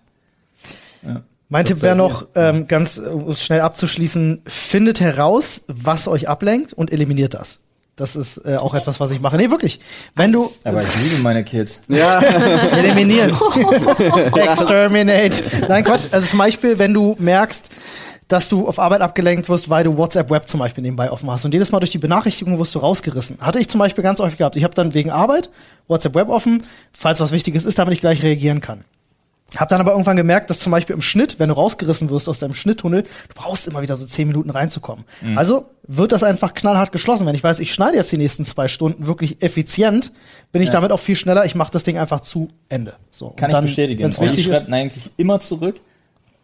Mein 1.49 1.65
Tipp 1.65 1.83
wäre 1.83 1.97
noch, 1.97 2.29
ähm, 2.35 2.67
ganz 2.69 2.99
äh, 2.99 3.09
um 3.09 3.29
es 3.29 3.45
schnell 3.45 3.61
abzuschließen, 3.61 4.43
findet 4.47 5.01
heraus, 5.01 5.65
was 5.67 6.09
euch 6.09 6.29
ablenkt 6.29 6.73
und 6.73 6.93
eliminiert 6.93 7.35
das. 7.35 7.59
Das 8.01 8.17
ist 8.17 8.39
äh, 8.47 8.57
auch 8.57 8.75
etwas, 8.75 8.99
was 8.99 9.11
ich 9.13 9.21
mache. 9.21 9.37
Nee, 9.37 9.51
wirklich. 9.51 9.79
Wenn 10.17 10.33
du 10.33 10.49
Aber 10.65 10.83
ich 10.83 11.03
liebe 11.03 11.23
meine 11.23 11.45
Kids. 11.45 11.83
Ja, 11.89 12.21
eliminieren, 12.21 13.31
exterminate. 14.35 15.67
Nein, 15.69 15.85
Quatsch. 15.85 16.07
Also 16.11 16.27
zum 16.27 16.39
Beispiel, 16.39 16.79
wenn 16.79 16.95
du 16.95 17.17
merkst, 17.19 17.69
dass 18.29 18.49
du 18.49 18.67
auf 18.67 18.79
Arbeit 18.79 19.01
abgelenkt 19.03 19.49
wirst, 19.49 19.69
weil 19.69 19.85
du 19.85 19.97
WhatsApp 19.97 20.31
Web 20.31 20.47
zum 20.49 20.61
Beispiel 20.61 20.83
nebenbei 20.83 21.11
offen 21.11 21.31
hast. 21.31 21.45
Und 21.45 21.53
jedes 21.53 21.73
Mal 21.73 21.81
durch 21.81 21.91
die 21.91 21.99
Benachrichtigung 21.99 22.59
wirst 22.59 22.75
du 22.75 22.79
rausgerissen. 22.79 23.39
Hatte 23.41 23.59
ich 23.59 23.69
zum 23.69 23.81
Beispiel 23.81 24.03
ganz 24.05 24.21
häufig 24.21 24.39
gehabt. 24.39 24.57
Ich 24.57 24.65
habe 24.65 24.75
dann 24.75 24.95
wegen 24.95 25.11
Arbeit 25.11 25.51
WhatsApp 25.89 26.15
Web 26.15 26.29
offen, 26.29 26.63
falls 26.93 27.21
was 27.21 27.33
Wichtiges 27.33 27.65
ist, 27.65 27.79
damit 27.79 27.93
ich 27.93 28.01
gleich 28.01 28.23
reagieren 28.23 28.61
kann. 28.61 28.85
Hab 29.57 29.69
dann 29.69 29.81
aber 29.81 29.91
irgendwann 29.93 30.17
gemerkt, 30.17 30.49
dass 30.49 30.61
zum 30.61 30.71
Beispiel 30.71 30.95
im 30.95 31.03
Schnitt, 31.03 31.41
wenn 31.41 31.49
du 31.49 31.57
rausgerissen 31.57 32.09
wirst 32.09 32.29
aus 32.29 32.39
deinem 32.39 32.55
Schnitttunnel, 32.55 33.03
du 33.03 33.35
brauchst 33.35 33.67
immer 33.67 33.83
wieder 33.83 33.97
so 33.97 34.07
zehn 34.07 34.29
Minuten 34.29 34.51
reinzukommen. 34.51 35.05
Also 35.35 35.67
wird 35.93 36.13
das 36.13 36.23
einfach 36.23 36.55
knallhart 36.55 36.93
geschlossen. 36.93 37.27
Wenn 37.27 37.35
ich 37.35 37.43
weiß, 37.43 37.59
ich 37.59 37.75
schneide 37.75 37.97
jetzt 37.97 38.13
die 38.13 38.17
nächsten 38.17 38.45
zwei 38.45 38.69
Stunden 38.69 39.07
wirklich 39.07 39.43
effizient, 39.43 40.13
bin 40.53 40.63
ich 40.63 40.71
damit 40.71 40.93
auch 40.93 41.01
viel 41.01 41.17
schneller. 41.17 41.45
Ich 41.45 41.57
mache 41.57 41.73
das 41.73 41.83
Ding 41.83 41.99
einfach 41.99 42.21
zu 42.21 42.49
Ende. 42.69 42.95
So. 43.11 43.31
Kann 43.31 43.47
Und 43.47 43.55
dann, 43.55 43.65
ich 43.65 43.71
bestätigen. 43.71 44.05
Wenn's 44.05 44.19
Olli 44.19 44.29
wichtig 44.29 44.47
ist, 44.47 44.53
schreibt 44.53 44.69
ihn 44.69 44.75
eigentlich 44.75 45.11
immer 45.17 45.41
zurück. 45.41 45.81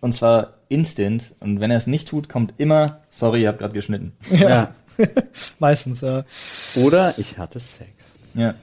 Und 0.01 0.13
zwar 0.15 0.55
instant. 0.69 1.37
Und 1.39 1.61
wenn 1.61 1.71
er 1.71 1.77
es 1.77 1.87
nicht 1.87 2.09
tut, 2.09 2.29
kommt 2.29 2.55
immer, 2.59 3.01
sorry, 3.09 3.43
ihr 3.43 3.49
habt 3.49 3.61
gerade 3.61 3.75
geschnitten. 3.75 4.13
ja. 4.31 4.75
meistens. 5.61 6.01
Ja. 6.01 6.25
Oder 6.75 7.17
ich 7.17 7.39
hatte 7.39 7.61
Sex. 7.61 7.91
Ja. 8.35 8.55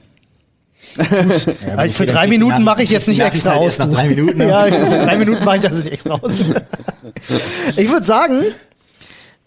Also 1.76 1.94
für 1.94 2.04
drei 2.04 2.26
Minuten 2.26 2.62
mache 2.62 2.82
ich 2.82 2.90
jetzt 2.90 3.08
nicht 3.08 3.20
extra 3.20 3.54
aus. 3.54 3.78
Drei 3.78 4.08
Minuten. 4.08 4.38
ja, 4.38 4.64
für 4.64 4.98
drei 4.98 5.16
Minuten 5.16 5.44
mache 5.44 5.56
ich 5.56 5.62
das 5.62 5.72
nicht 5.72 5.92
extra 5.92 6.14
aus. 6.14 6.32
ich 7.76 7.88
würde 7.88 8.04
sagen, 8.04 8.42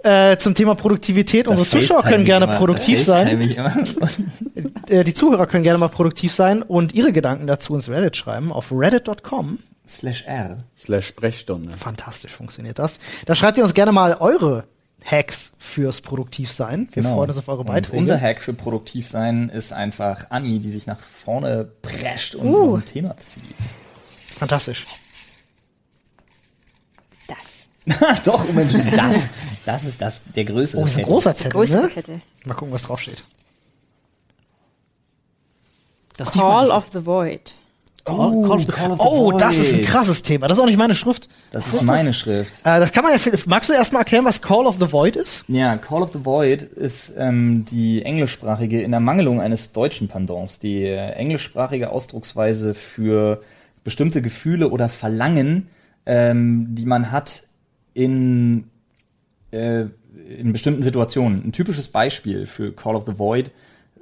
äh, 0.04 0.38
zum 0.38 0.54
Thema 0.56 0.76
Produktivität, 0.76 1.48
unsere 1.48 1.68
Zuschauer 1.68 2.04
können 2.04 2.26
gerne 2.26 2.48
produktiv 2.48 3.04
sein. 3.04 3.56
Äh, 4.90 5.04
die 5.04 5.14
Zuhörer 5.14 5.48
können 5.48 5.64
gerne 5.64 5.78
mal 5.78 5.90
produktiv 5.90 6.34
sein 6.34 6.62
und 6.62 6.94
ihre 6.94 7.12
Gedanken 7.12 7.46
dazu 7.46 7.76
ins 7.76 7.90
Reddit 7.90 8.16
schreiben 8.16 8.52
auf 8.54 8.72
reddit.com. 8.72 9.60
Slash 9.88 10.24
R. 10.26 10.58
Slash 10.78 11.08
Sprechstunde. 11.08 11.74
Fantastisch 11.78 12.32
funktioniert 12.34 12.80
das. 12.80 13.00
Da 13.26 13.36
schreibt 13.36 13.58
ihr 13.58 13.64
uns 13.64 13.74
gerne 13.74 13.92
mal 13.92 14.16
eure 14.20 14.64
Hacks 15.06 15.52
fürs 15.58 16.02
Produktivsein. 16.02 16.90
Wir 16.94 17.04
freuen 17.04 17.30
uns 17.30 17.38
auf 17.38 17.48
eure 17.50 17.60
Und 17.60 17.68
Beiträge. 17.68 17.98
unser 17.98 18.20
Hack 18.20 18.40
für 18.42 18.54
produktiv 18.54 19.08
sein 19.08 19.50
ist 19.50 19.74
einfach 19.74 20.32
Anni, 20.32 20.60
die 20.60 20.70
sich 20.70 20.88
nach 20.88 21.00
vorne 21.00 21.66
prescht 21.82 22.36
und 22.36 22.48
Uh. 22.48 22.76
ein 22.78 22.86
Thema 22.86 23.18
zieht. 23.18 23.44
Fantastisch. 24.40 24.86
Das. 27.28 27.67
Doch, 28.26 28.52
Mensch, 28.54 28.74
das, 28.96 29.30
das 29.66 29.84
ist 29.86 30.02
das, 30.02 30.22
der 30.36 30.46
größere 30.46 30.82
Oh, 30.82 30.86
ist 30.86 30.92
ein 30.92 30.96
Zettel. 30.96 31.06
großer 31.12 31.36
Zettel, 31.36 31.52
Größere 31.52 31.82
ne? 31.84 31.90
Zettel. 31.90 32.22
Mal 32.46 32.54
gucken, 32.54 32.74
was 32.74 32.84
draufsteht. 32.84 33.24
Das 36.18 36.32
Call 36.32 36.72
of 36.72 36.88
the 36.94 37.06
Void. 37.06 37.56
Oh, 38.10 38.42
Call 38.44 38.52
of 38.58 38.66
the, 38.66 38.72
Call 38.72 38.92
of 38.92 39.00
the 39.02 39.06
oh 39.08 39.32
das 39.34 39.58
ist 39.58 39.74
ein 39.74 39.80
Void. 39.80 39.88
krasses 39.88 40.22
Thema. 40.24 40.48
Das 40.48 40.58
ist 40.58 40.62
auch 40.64 40.68
nicht 40.68 40.78
meine 40.78 40.96
Schrift. 40.96 41.28
Das 41.52 41.68
ist 41.74 41.82
meine 41.84 42.14
Schrift. 42.14 42.54
Äh, 42.64 42.80
das 42.80 42.92
kann 42.92 43.04
man 43.04 43.14
ja. 43.14 43.20
Magst 43.46 43.70
du 43.70 43.74
erstmal 43.74 44.02
erklären, 44.02 44.26
was 44.26 44.42
Call 44.42 44.66
of 44.66 44.78
the 44.80 44.92
Void 44.92 45.16
ist? 45.18 45.46
Ja, 45.50 45.76
Call 45.78 46.02
of 46.02 46.12
the 46.14 46.24
Void 46.26 46.62
ist 46.62 47.14
ähm, 47.18 47.66
die 47.66 48.02
englischsprachige, 48.04 48.82
in 48.82 48.94
Ermangelung 48.94 49.42
eines 49.42 49.74
deutschen 49.74 50.08
Pendants, 50.08 50.60
die 50.60 50.84
äh, 50.86 51.12
englischsprachige 51.12 51.90
Ausdrucksweise 51.92 52.74
für 52.74 53.42
bestimmte 53.84 54.22
Gefühle 54.22 54.70
oder 54.70 54.88
Verlangen, 54.90 55.68
ähm, 56.06 56.68
die 56.76 56.86
man 56.86 57.12
hat 57.12 57.44
in, 57.98 58.66
äh, 59.50 59.86
in 60.38 60.54
bestimmten 60.54 60.84
Situationen. 60.84 61.44
Ein 61.44 61.52
typisches 61.52 61.90
Beispiel 61.90 62.46
für 62.46 62.72
Call 62.72 62.96
of 62.96 63.06
the 63.08 63.18
Void 63.18 63.50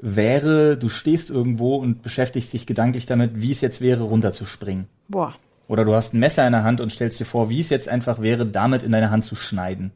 wäre, 0.02 0.76
du 0.76 0.90
stehst 0.90 1.30
irgendwo 1.30 1.78
und 1.78 2.02
beschäftigst 2.02 2.52
dich 2.52 2.68
gedanklich 2.68 3.06
damit, 3.06 3.42
wie 3.42 3.52
es 3.52 3.62
jetzt 3.62 3.80
wäre, 3.80 4.04
runterzuspringen. 4.04 4.88
Boah. 5.08 5.34
Oder 5.70 5.86
du 5.86 5.96
hast 5.96 6.14
ein 6.14 6.20
Messer 6.20 6.46
in 6.46 6.52
der 6.52 6.66
Hand 6.66 6.82
und 6.82 6.92
stellst 6.92 7.22
dir 7.22 7.26
vor, 7.26 7.50
wie 7.50 7.62
es 7.62 7.70
jetzt 7.70 7.88
einfach 7.88 8.22
wäre, 8.22 8.46
damit 8.46 8.84
in 8.84 8.92
deine 8.92 9.12
Hand 9.12 9.24
zu 9.24 9.36
schneiden. 9.36 9.92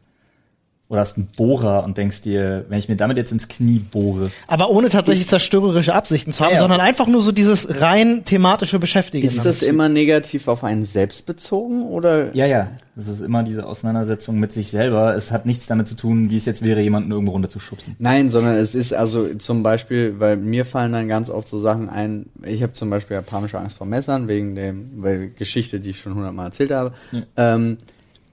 Oder 0.90 1.02
hast 1.02 1.18
einen 1.18 1.28
Bohrer 1.38 1.84
und 1.84 1.98
denkst 2.00 2.24
dir, 2.24 2.66
wenn 2.68 2.80
ich 2.80 2.90
mir 2.90 2.96
damit 2.96 3.16
jetzt 3.16 3.32
ins 3.32 3.48
Knie 3.48 3.78
bohre. 3.78 4.32
Aber 4.48 4.72
ohne 4.72 4.90
tatsächlich 4.90 5.28
zerstörerische 5.28 5.94
Absichten 5.94 6.32
zu 6.34 6.44
haben, 6.44 6.50
Ja, 6.50 6.56
ja. 6.56 6.62
sondern 6.62 6.82
einfach 6.82 7.06
nur 7.06 7.22
so 7.22 7.32
dieses 7.32 7.80
rein 7.80 8.26
thematische 8.26 8.80
Beschäftigen. 8.80 9.26
Ist 9.26 9.46
das 9.46 9.62
immer 9.62 9.88
negativ 9.88 10.48
auf 10.48 10.64
einen 10.64 10.84
selbst 10.84 11.28
bezogen 11.28 11.84
oder? 11.84 12.36
Ja, 12.36 12.48
ja, 12.48 12.70
das 12.96 13.08
ist 13.08 13.22
immer 13.22 13.44
diese 13.44 13.68
Auseinandersetzung 13.68 14.40
mit 14.40 14.52
sich 14.52 14.72
selber. 14.72 15.16
Es 15.16 15.32
hat 15.32 15.46
nichts 15.46 15.68
damit 15.68 15.88
zu 15.88 15.94
tun, 15.94 16.32
wie 16.32 16.38
es 16.38 16.46
jetzt 16.46 16.64
wäre, 16.64 16.82
jemanden 16.82 17.12
irgendwo 17.12 17.34
runterzuschubsen. 17.34 17.96
Nein, 18.00 18.32
sondern 18.32 18.56
es 18.56 18.74
ist 18.74 18.92
also 18.92 19.28
zum 19.36 19.62
Beispiel, 19.62 20.16
weil 20.20 20.38
mir 20.38 20.66
fallen 20.66 20.92
dann 20.92 21.08
ganz 21.08 21.30
oft 21.30 21.48
so 21.48 21.60
Sachen 21.60 21.88
ein. 21.88 22.26
Ich 22.44 22.64
habe 22.64 22.74
zum 22.74 22.90
Beispiel 22.90 23.22
panische 23.22 23.60
Angst 23.60 23.78
vor 23.78 23.86
Messern 23.86 24.28
wegen 24.28 24.56
dem, 24.56 24.90
weil 24.96 25.30
Geschichte, 25.30 25.80
die 25.80 25.92
ich 25.92 26.00
schon 26.00 26.16
hundertmal 26.16 26.48
erzählt 26.48 26.72
habe. 26.72 26.94
Ähm, 27.38 27.78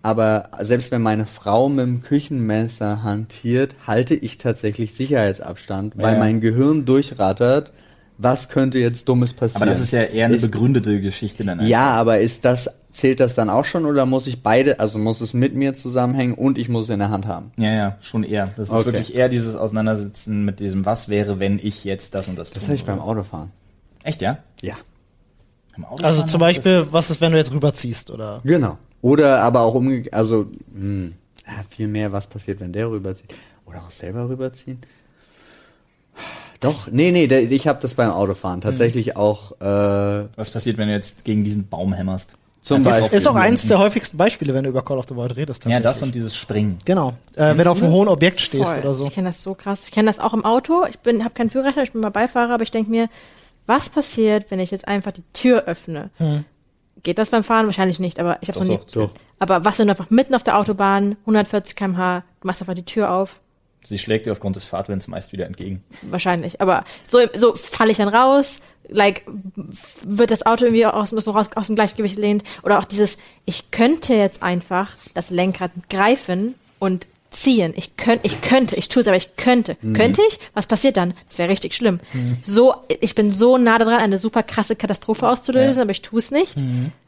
aber 0.06 0.50
selbst 0.60 0.92
wenn 0.92 1.02
meine 1.02 1.26
Frau 1.26 1.68
mit 1.68 1.84
dem 1.84 2.00
Küchenmesser 2.00 3.02
hantiert, 3.02 3.74
halte 3.86 4.14
ich 4.14 4.38
tatsächlich 4.38 4.94
Sicherheitsabstand, 4.94 5.96
weil 5.96 6.14
Ja. 6.14 6.18
mein 6.20 6.40
Gehirn 6.40 6.84
durchrattert. 6.84 7.72
Was 8.18 8.48
könnte 8.48 8.78
jetzt 8.78 9.08
Dummes 9.08 9.34
passieren? 9.34 9.62
Aber 9.62 9.70
das 9.70 9.80
ist 9.80 9.90
ja 9.90 10.02
eher 10.02 10.26
eine 10.26 10.36
Ist- 10.36 10.42
begründete 10.50 11.00
Geschichte 11.00 11.44
dann. 11.44 11.58
einfach. 11.58 11.68
Ja, 11.68 11.90
aber 11.90 12.20
ist 12.20 12.44
das, 12.46 12.70
zählt 12.90 13.20
das 13.20 13.34
dann 13.34 13.50
auch 13.50 13.64
schon 13.66 13.84
oder 13.84 14.06
muss 14.06 14.26
ich 14.26 14.42
beide, 14.42 14.80
also 14.80 14.98
muss 14.98 15.20
es 15.20 15.34
mit 15.34 15.54
mir 15.54 15.74
zusammenhängen 15.74 16.32
und 16.34 16.56
ich 16.56 16.68
muss 16.70 16.84
es 16.84 16.90
in 16.90 17.00
der 17.00 17.10
Hand 17.10 17.26
haben? 17.26 17.50
Ja, 17.58 17.72
ja, 17.72 17.96
schon 18.00 18.22
eher. 18.22 18.48
Das 18.56 18.68
ist 18.68 18.74
Okay. 18.74 18.86
wirklich 18.86 19.14
eher 19.14 19.28
dieses 19.28 19.54
Auseinandersetzen 19.56 20.44
mit 20.46 20.60
diesem, 20.60 20.86
was 20.86 21.08
wäre, 21.10 21.40
wenn 21.40 21.58
ich 21.62 21.84
jetzt 21.84 22.14
das 22.14 22.28
und 22.28 22.38
das 22.38 22.50
Das 22.52 22.62
tun 22.62 22.68
habe 22.68 22.76
ich 22.76 22.84
beim. 22.84 23.00
Autofahren. 23.00 23.50
Echt, 24.04 24.22
ja? 24.22 24.38
Ja. 24.62 24.76
Also 26.00 26.22
zum 26.22 26.40
Beispiel, 26.40 26.86
was 26.90 27.10
ist, 27.10 27.20
wenn 27.20 27.32
du 27.32 27.38
jetzt 27.38 27.52
rüberziehst? 27.52 28.10
Oder? 28.10 28.40
Genau. 28.44 28.78
Oder 29.06 29.40
aber 29.40 29.60
auch 29.60 29.74
umgekehrt, 29.74 30.14
also 30.14 30.46
mh, 30.74 31.10
ja, 31.46 31.52
viel 31.70 31.86
mehr, 31.86 32.10
was 32.10 32.26
passiert, 32.26 32.58
wenn 32.58 32.72
der 32.72 32.90
rüberzieht. 32.90 33.32
Oder 33.64 33.78
auch 33.86 33.90
selber 33.90 34.28
rüberziehen. 34.28 34.80
Doch, 36.58 36.90
nee, 36.90 37.12
nee, 37.12 37.26
ich 37.26 37.68
habe 37.68 37.78
das 37.80 37.94
beim 37.94 38.10
Autofahren 38.10 38.62
tatsächlich 38.62 39.16
auch 39.16 39.52
äh, 39.52 39.54
Das, 39.60 40.28
was 40.34 40.50
passiert, 40.50 40.76
wenn 40.76 40.88
du 40.88 40.94
jetzt 40.94 41.24
gegen 41.24 41.44
diesen 41.44 41.68
Baum 41.68 41.92
hämmerst? 41.92 42.34
zum 42.62 42.82
Beispiel. 42.82 43.04
auf 43.04 43.12
Ist 43.12 43.28
auch 43.28 43.36
eins 43.36 43.68
der 43.68 43.78
häufigsten 43.78 44.16
Beispiele, 44.16 44.52
wenn 44.52 44.64
du 44.64 44.70
über 44.70 44.82
Call 44.82 44.98
of 44.98 45.04
the 45.08 45.14
Void 45.14 45.36
redest. 45.36 45.64
Ja, 45.66 45.78
das 45.78 46.02
und 46.02 46.12
dieses 46.12 46.34
Springen. 46.34 46.78
Genau. 46.84 47.10
Äh, 47.36 47.56
wenn 47.56 47.58
du 47.58 47.70
auf 47.70 47.78
einem 47.80 47.92
das? 47.92 47.96
hohen 47.96 48.08
Objekt 48.08 48.40
stehst 48.40 48.64
Voll. 48.64 48.78
oder 48.80 48.92
so. 48.92 49.06
Ich 49.06 49.12
kenne 49.12 49.28
das 49.28 49.40
so 49.40 49.54
krass. 49.54 49.82
Ich 49.84 49.92
kenne 49.92 50.08
das 50.08 50.18
auch 50.18 50.34
im 50.34 50.44
Auto. 50.44 50.84
Ich 50.90 50.98
bin, 50.98 51.22
habe 51.22 51.32
keinen 51.32 51.50
Führerschein, 51.50 51.84
ich 51.84 51.92
bin 51.92 52.00
mal 52.00 52.10
Beifahrer, 52.10 52.54
aber 52.54 52.64
ich 52.64 52.72
denke 52.72 52.90
mir, 52.90 53.08
was 53.66 53.88
passiert, 53.88 54.50
wenn 54.50 54.58
ich 54.58 54.72
jetzt 54.72 54.88
einfach 54.88 55.12
die 55.12 55.22
Tür 55.32 55.66
öffne? 55.66 56.10
Geht 57.06 57.18
das 57.18 57.30
beim 57.30 57.44
Fahren? 57.44 57.66
Wahrscheinlich 57.66 58.00
nicht, 58.00 58.18
aber 58.18 58.38
ich 58.40 58.48
habe 58.48 58.58
noch 58.58 58.66
nie. 58.66 58.80
doch. 58.92 59.10
Aber 59.38 59.64
was, 59.64 59.78
wenn 59.78 59.86
du 59.86 59.92
einfach 59.92 60.10
mitten 60.10 60.34
auf 60.34 60.42
der 60.42 60.58
Autobahn, 60.58 61.16
140 61.20 61.76
km/h, 61.76 62.24
du 62.40 62.46
machst 62.48 62.60
einfach 62.62 62.74
die 62.74 62.84
Tür 62.84 63.12
auf? 63.12 63.38
Sie 63.84 63.96
schlägt 63.96 64.26
dir 64.26 64.32
aufgrund 64.32 64.56
des 64.56 64.64
Fahrtwinds 64.64 65.06
meist 65.06 65.30
wieder 65.30 65.46
entgegen. 65.46 65.84
Wahrscheinlich. 66.02 66.60
Aber 66.60 66.84
so, 67.06 67.20
so 67.36 67.54
falle 67.54 67.92
ich 67.92 67.98
dann 67.98 68.08
raus, 68.08 68.60
like, 68.88 69.22
wird 70.02 70.32
das 70.32 70.46
Auto 70.46 70.64
irgendwie 70.64 70.84
aus, 70.84 71.12
raus, 71.28 71.48
aus 71.54 71.66
dem 71.66 71.76
Gleichgewicht 71.76 72.18
lehnt. 72.18 72.42
Oder 72.64 72.80
auch 72.80 72.84
dieses, 72.86 73.18
ich 73.44 73.70
könnte 73.70 74.14
jetzt 74.14 74.42
einfach 74.42 74.90
das 75.14 75.30
Lenkrad 75.30 75.70
greifen 75.88 76.56
und 76.80 77.06
ziehen. 77.40 77.72
Ich 77.76 77.96
könnte, 77.96 78.26
ich 78.26 78.40
könnte, 78.40 78.76
ich 78.76 78.88
tue 78.88 79.00
es, 79.02 79.08
aber 79.08 79.16
ich 79.16 79.36
könnte. 79.36 79.76
Könnte 79.94 80.22
ich? 80.28 80.38
Was 80.54 80.66
passiert 80.66 80.96
dann? 80.96 81.14
Das 81.28 81.38
wäre 81.38 81.48
richtig 81.48 81.74
schlimm. 81.74 82.00
So, 82.42 82.74
ich 83.00 83.14
bin 83.14 83.30
so 83.30 83.58
nah 83.58 83.78
dran, 83.78 83.94
eine 83.98 84.18
super 84.18 84.42
krasse 84.42 84.76
Katastrophe 84.76 85.28
auszulösen, 85.28 85.76
Ja. 85.76 85.82
aber 85.82 85.90
ich 85.90 86.02
tue 86.02 86.18
es 86.18 86.30
nicht. 86.30 86.56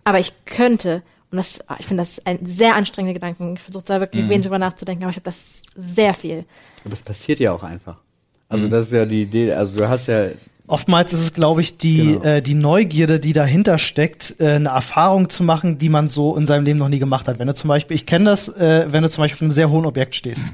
Aber 0.04 0.18
ich 0.20 0.32
könnte. 0.44 1.02
Und 1.30 1.36
das, 1.36 1.60
ich 1.78 1.86
finde, 1.86 2.02
das 2.02 2.24
ein 2.24 2.38
sehr 2.46 2.74
anstrengender 2.74 3.12
Gedanken. 3.14 3.54
Ich 3.56 3.60
versuche 3.62 3.84
da 3.84 4.00
wirklich 4.00 4.28
wenig 4.28 4.44
drüber 4.44 4.58
nachzudenken, 4.58 5.04
aber 5.04 5.10
ich 5.10 5.16
habe 5.16 5.24
das 5.24 5.60
sehr 5.76 6.14
viel. 6.14 6.44
Aber 6.84 6.92
es 6.94 7.02
passiert 7.02 7.38
ja 7.40 7.52
auch 7.52 7.62
einfach. 7.62 7.96
Also 8.48 8.66
das 8.68 8.86
ist 8.86 8.92
ja 8.92 9.04
die 9.04 9.22
Idee, 9.22 9.52
also 9.52 9.78
du 9.78 9.88
hast 9.88 10.06
ja 10.08 10.28
Oftmals 10.68 11.12
ist 11.12 11.20
es, 11.22 11.32
glaube 11.32 11.60
ich, 11.62 11.78
die, 11.78 12.12
Genau. 12.12 12.22
äh, 12.24 12.42
die 12.42 12.54
Neugierde, 12.54 13.18
die 13.20 13.32
dahinter 13.32 13.78
steckt, 13.78 14.36
äh, 14.38 14.52
eine 14.52 14.68
Erfahrung 14.68 15.28
zu 15.30 15.42
machen, 15.42 15.78
die 15.78 15.88
man 15.88 16.08
so 16.08 16.36
in 16.36 16.46
seinem 16.46 16.64
Leben 16.64 16.78
noch 16.78 16.88
nie 16.88 16.98
gemacht 16.98 17.26
hat. 17.26 17.38
Wenn 17.38 17.48
du 17.48 17.54
zum 17.54 17.68
Beispiel, 17.68 17.96
ich 17.96 18.06
kenne 18.06 18.26
das, 18.26 18.48
äh, 18.48 18.86
wenn 18.90 19.02
du 19.02 19.10
zum 19.10 19.22
Beispiel 19.24 19.36
auf 19.36 19.42
einem 19.42 19.52
sehr 19.52 19.70
hohen 19.70 19.86
Objekt 19.86 20.14
stehst. 20.14 20.44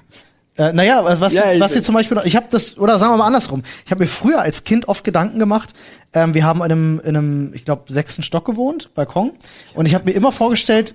Äh, 0.56 0.72
naja, 0.72 1.02
was, 1.20 1.32
Ja, 1.32 1.58
was 1.58 1.72
dir 1.72 1.82
zum 1.82 1.96
Beispiel, 1.96 2.16
noch- 2.16 2.24
ich 2.24 2.36
habe 2.36 2.46
das, 2.48 2.78
oder 2.78 2.98
sagen 3.00 3.12
wir 3.14 3.16
mal 3.16 3.26
andersrum, 3.26 3.62
ich 3.84 3.90
habe 3.90 4.04
mir 4.04 4.06
früher 4.06 4.40
als 4.40 4.62
Kind 4.62 4.86
oft 4.86 5.02
Gedanken 5.02 5.40
gemacht, 5.40 5.72
ähm, 6.12 6.32
wir 6.32 6.44
haben 6.44 6.60
in 6.60 6.64
einem, 6.64 7.00
in 7.00 7.16
einem 7.16 7.54
ich 7.54 7.64
glaube, 7.64 7.92
sechsten 7.92 8.22
Stock 8.22 8.44
gewohnt, 8.44 8.90
Balkon, 8.94 9.32
und 9.74 9.86
ich 9.86 9.96
habe 9.96 10.04
mir 10.04 10.12
immer 10.12 10.30
vorgestellt, 10.30 10.94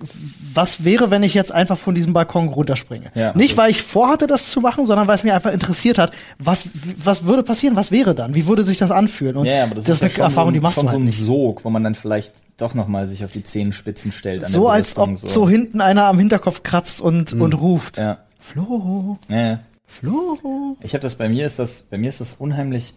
was 0.53 0.85
wäre, 0.85 1.11
wenn 1.11 1.23
ich 1.23 1.33
jetzt 1.33 1.51
einfach 1.51 1.77
von 1.77 1.93
diesem 1.93 2.13
Balkon 2.13 2.47
runterspringe. 2.47 3.07
Ja. 3.15 3.35
Nicht, 3.35 3.57
weil 3.57 3.69
ich 3.69 3.81
vorhatte, 3.83 4.27
das 4.27 4.49
zu 4.49 4.61
machen, 4.61 4.85
sondern 4.85 5.07
weil 5.09 5.15
es 5.15 5.25
mir 5.25 5.35
einfach 5.35 5.51
interessiert 5.51 5.97
hat, 5.97 6.13
was, 6.37 6.63
was 7.03 7.25
würde 7.25 7.43
passieren, 7.43 7.75
was 7.75 7.91
wäre 7.91 8.15
dann, 8.15 8.35
wie 8.35 8.47
würde 8.47 8.63
sich 8.63 8.77
das 8.77 8.91
anfühlen? 8.91 9.35
Und 9.35 9.45
Ja, 9.45 9.63
aber 9.65 9.75
das, 9.75 9.83
das 9.83 10.01
ist 10.01 10.03
ja 10.03 10.07
eine 10.07 10.23
Erfahrung, 10.23 10.49
so, 10.49 10.53
die 10.53 10.59
ein- 10.59 10.63
machst 10.63 10.75
schon 10.75 10.85
du 10.85 10.89
so 10.91 10.93
halt 10.93 11.01
ein 11.03 11.05
nicht. 11.05 11.19
Sog, 11.19 11.65
wo 11.65 11.69
man 11.69 11.83
dann 11.83 11.95
vielleicht 11.95 12.31
doch 12.55 12.75
noch 12.75 12.87
mal 12.87 13.07
sich 13.09 13.25
auf 13.25 13.31
die 13.33 13.43
Zehenspitzen 13.43 14.13
stellt. 14.13 14.45
So 14.45 14.69
als 14.69 14.97
ob 14.97 15.09
Brüstung, 15.09 15.29
so. 15.29 15.49
hinten 15.49 15.81
einer 15.81 16.05
am 16.05 16.17
Hinterkopf 16.17 16.63
kratzt 16.63 17.01
und, 17.01 17.33
und 17.33 17.53
ruft. 17.59 17.97
Ja. 17.97 18.19
Flo, 18.39 19.17
Ja. 19.27 19.59
Flo. 19.85 20.77
Ich 20.81 20.93
habe 20.93 21.01
das 21.01 21.15
bei 21.15 21.29
mir 21.29 21.45
ist 21.45 21.59
das 21.59 21.81
bei 21.83 21.97
mir 21.97 22.09
ist 22.09 22.21
das 22.21 22.35
unheimlich 22.35 22.93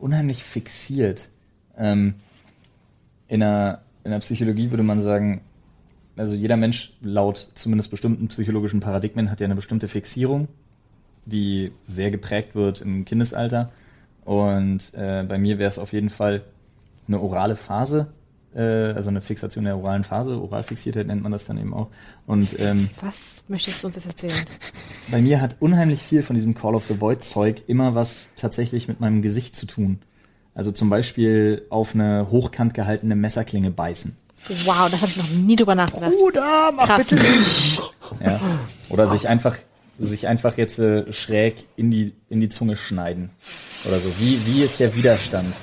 unheimlich 0.00 0.42
fixiert. 0.42 1.28
Ähm, 1.76 2.14
in 3.28 3.40
der 3.40 3.82
in 4.04 4.10
der 4.10 4.18
Psychologie 4.18 4.70
würde 4.70 4.82
man 4.82 5.00
sagen, 5.00 5.42
also 6.16 6.34
jeder 6.34 6.56
Mensch 6.56 6.92
laut 7.00 7.50
zumindest 7.54 7.90
bestimmten 7.90 8.28
psychologischen 8.28 8.80
Paradigmen 8.80 9.30
hat 9.30 9.40
ja 9.40 9.44
eine 9.44 9.54
bestimmte 9.54 9.88
Fixierung, 9.88 10.48
die 11.24 11.72
sehr 11.84 12.10
geprägt 12.10 12.54
wird 12.54 12.80
im 12.80 13.04
Kindesalter. 13.04 13.68
Und 14.24 14.92
äh, 14.94 15.24
bei 15.28 15.38
mir 15.38 15.58
wäre 15.58 15.68
es 15.68 15.78
auf 15.78 15.92
jeden 15.92 16.10
Fall 16.10 16.42
eine 17.06 17.20
orale 17.20 17.56
Phase, 17.56 18.12
also 18.58 19.10
eine 19.10 19.20
Fixation 19.20 19.64
der 19.64 19.76
oralen 19.76 20.02
Phase, 20.04 20.40
Oralfixiertheit 20.40 21.06
nennt 21.06 21.22
man 21.22 21.32
das 21.32 21.44
dann 21.46 21.58
eben 21.58 21.72
auch. 21.72 21.88
Und 22.26 22.58
ähm, 22.58 22.88
Was 23.00 23.42
möchtest 23.48 23.82
du 23.82 23.86
uns 23.86 23.96
jetzt 23.96 24.06
erzählen? 24.06 24.34
bei 25.10 25.20
mir 25.20 25.40
hat 25.40 25.56
unheimlich 25.60 26.00
viel 26.00 26.22
von 26.22 26.36
diesem 26.36 26.54
Call 26.54 26.74
of 26.74 26.84
the 26.88 27.00
Void 27.00 27.22
Zeug 27.24 27.62
immer 27.66 27.94
was 27.94 28.30
tatsächlich 28.36 28.88
mit 28.88 29.00
meinem 29.00 29.22
Gesicht 29.22 29.54
zu 29.56 29.66
tun. 29.66 30.00
Also 30.54 30.72
zum 30.72 30.90
Beispiel 30.90 31.64
auf 31.70 31.94
eine 31.94 32.28
hochkant 32.30 32.74
gehaltene 32.74 33.14
Messerklinge 33.14 33.70
beißen. 33.70 34.16
Wow, 34.64 34.88
das 34.90 35.00
habe 35.02 35.10
ich 35.12 35.16
noch 35.16 35.30
nie 35.30 35.54
drüber 35.56 35.74
nachgedacht. 35.74 36.12
Bruder, 36.12 36.72
mach 36.74 36.86
Krass. 36.86 37.06
bitte 37.08 37.22
nicht. 37.22 37.80
Ja. 38.24 38.40
Oder 38.88 39.06
sich 39.06 39.28
einfach, 39.28 39.56
sich 39.98 40.26
einfach 40.26 40.56
jetzt 40.56 40.78
äh, 40.78 41.12
schräg 41.12 41.56
in 41.76 41.90
die, 41.90 42.14
in 42.28 42.40
die 42.40 42.48
Zunge 42.48 42.76
schneiden. 42.76 43.30
Oder 43.86 43.98
so. 43.98 44.08
Wie, 44.18 44.38
wie 44.46 44.62
ist 44.62 44.80
der 44.80 44.94
Widerstand? 44.94 45.54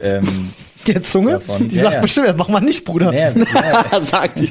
Ähm, 0.00 0.26
Der 0.86 1.02
Zunge, 1.02 1.32
Davon, 1.32 1.68
die 1.68 1.76
ja, 1.76 1.82
sagt 1.82 1.94
ja. 1.94 2.00
bestimmt, 2.00 2.28
das 2.28 2.36
mach 2.36 2.48
mal 2.48 2.60
nicht, 2.60 2.84
Bruder. 2.84 3.06
naja, 3.12 3.32
naja, 3.34 3.84
Sagt 4.02 4.38
die. 4.38 4.46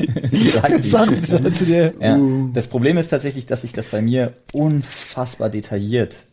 sagt 0.49 0.83
die. 0.83 0.87
Sag, 0.87 1.09
sag 1.23 1.55
zu 1.55 1.65
dir. 1.65 1.93
Ja. 1.99 2.19
Das 2.53 2.67
Problem 2.67 2.97
ist 2.97 3.09
tatsächlich, 3.09 3.45
dass 3.45 3.61
sich 3.61 3.73
das 3.73 3.87
bei 3.87 4.01
mir 4.01 4.33
unfassbar 4.53 5.49
detailliert 5.49 6.23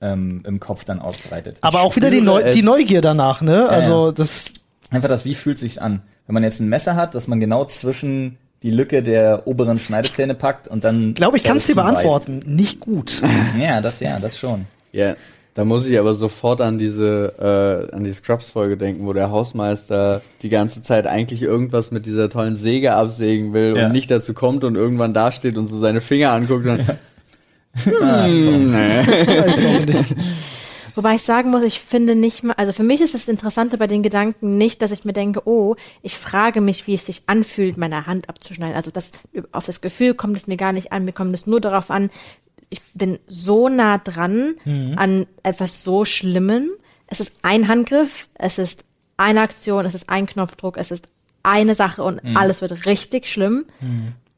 ähm, 0.00 0.42
im 0.46 0.60
Kopf 0.60 0.84
dann 0.84 1.00
ausbreitet. 1.00 1.58
Aber 1.62 1.80
auch 1.80 1.96
wieder 1.96 2.10
die, 2.10 2.20
Neu 2.20 2.50
die. 2.50 2.62
Neugier 2.62 3.00
danach, 3.00 3.42
ne? 3.42 3.68
Also 3.68 4.06
ja. 4.06 4.12
das 4.12 4.52
Einfach 4.90 5.08
das, 5.08 5.24
wie 5.24 5.34
fühlt 5.34 5.58
sich's 5.58 5.78
an? 5.78 6.02
Wenn 6.26 6.34
man 6.34 6.42
jetzt 6.42 6.60
ein 6.60 6.68
Messer 6.68 6.96
hat, 6.96 7.14
dass 7.14 7.26
man 7.28 7.40
genau 7.40 7.64
zwischen 7.64 8.38
die 8.62 8.70
Lücke 8.70 9.02
der 9.02 9.46
oberen 9.46 9.78
Schneidezähne 9.78 10.34
packt 10.34 10.68
und 10.68 10.84
dann. 10.84 11.14
glaube 11.14 11.36
ich, 11.36 11.44
kannst 11.44 11.68
dir 11.68 11.74
zubeißt. 11.74 11.94
beantworten. 11.94 12.42
Nicht 12.46 12.80
gut. 12.80 13.22
Ja, 13.58 13.80
das 13.80 14.00
ja, 14.00 14.18
das 14.18 14.38
schon. 14.38 14.66
Ja, 14.92 15.14
da 15.58 15.64
muss 15.64 15.86
ich 15.86 15.98
aber 15.98 16.14
sofort 16.14 16.60
an 16.60 16.78
diese, 16.78 17.88
äh, 17.90 17.92
an 17.92 18.04
die 18.04 18.12
Scrubs-Folge 18.12 18.76
denken, 18.76 19.04
wo 19.04 19.12
der 19.12 19.32
Hausmeister 19.32 20.22
die 20.42 20.50
ganze 20.50 20.82
Zeit 20.82 21.08
eigentlich 21.08 21.42
irgendwas 21.42 21.90
mit 21.90 22.06
dieser 22.06 22.30
tollen 22.30 22.54
Säge 22.54 22.94
absägen 22.94 23.52
will 23.52 23.76
Ja. 23.76 23.86
und 23.86 23.92
nicht 23.92 24.08
dazu 24.08 24.34
kommt 24.34 24.62
und 24.62 24.76
irgendwann 24.76 25.14
dasteht 25.14 25.58
und 25.58 25.66
so 25.66 25.76
seine 25.76 26.00
Finger 26.00 26.30
anguckt 26.30 26.64
und 26.64 26.86
ich 27.74 27.84
glaube 27.84 28.28
nicht. 29.92 30.14
Wobei 30.94 31.16
ich 31.16 31.22
sagen 31.22 31.50
muss, 31.50 31.64
ich 31.64 31.80
finde 31.80 32.14
nicht 32.14 32.44
mal, 32.44 32.52
also 32.52 32.72
für 32.72 32.84
mich 32.84 33.00
ist 33.00 33.14
das 33.14 33.26
Interessante 33.26 33.78
bei 33.78 33.88
den 33.88 34.04
Gedanken 34.04 34.58
nicht, 34.58 34.80
dass 34.80 34.92
ich 34.92 35.04
mir 35.04 35.12
denke, 35.12 35.42
oh, 35.44 35.74
ich 36.02 36.16
frage 36.16 36.60
mich, 36.60 36.86
wie 36.86 36.94
es 36.94 37.04
sich 37.04 37.22
anfühlt, 37.26 37.78
meine 37.78 38.06
Hand 38.06 38.28
abzuschneiden. 38.28 38.76
Also 38.76 38.92
das, 38.92 39.10
auf 39.50 39.66
das 39.66 39.80
Gefühl 39.80 40.14
kommt 40.14 40.36
es 40.36 40.46
mir 40.46 40.56
gar 40.56 40.72
nicht 40.72 40.92
an, 40.92 41.04
mir 41.04 41.12
kommt 41.12 41.34
es 41.34 41.48
nur 41.48 41.60
darauf 41.60 41.90
an, 41.90 42.10
ich 42.70 42.80
bin 42.94 43.18
so 43.26 43.68
nah 43.68 43.98
dran 43.98 44.54
an 44.96 45.26
etwas 45.42 45.84
so 45.84 46.04
Schlimmem. 46.04 46.70
Es 47.06 47.20
ist 47.20 47.32
ein 47.42 47.68
Handgriff, 47.68 48.28
es 48.34 48.58
ist 48.58 48.84
eine 49.16 49.40
Aktion, 49.40 49.86
es 49.86 49.94
ist 49.94 50.08
ein 50.08 50.26
Knopfdruck, 50.26 50.76
es 50.76 50.90
ist 50.90 51.08
eine 51.42 51.74
Sache 51.74 52.02
und 52.02 52.20
alles 52.36 52.60
wird 52.60 52.86
richtig 52.86 53.26
schlimm. 53.26 53.64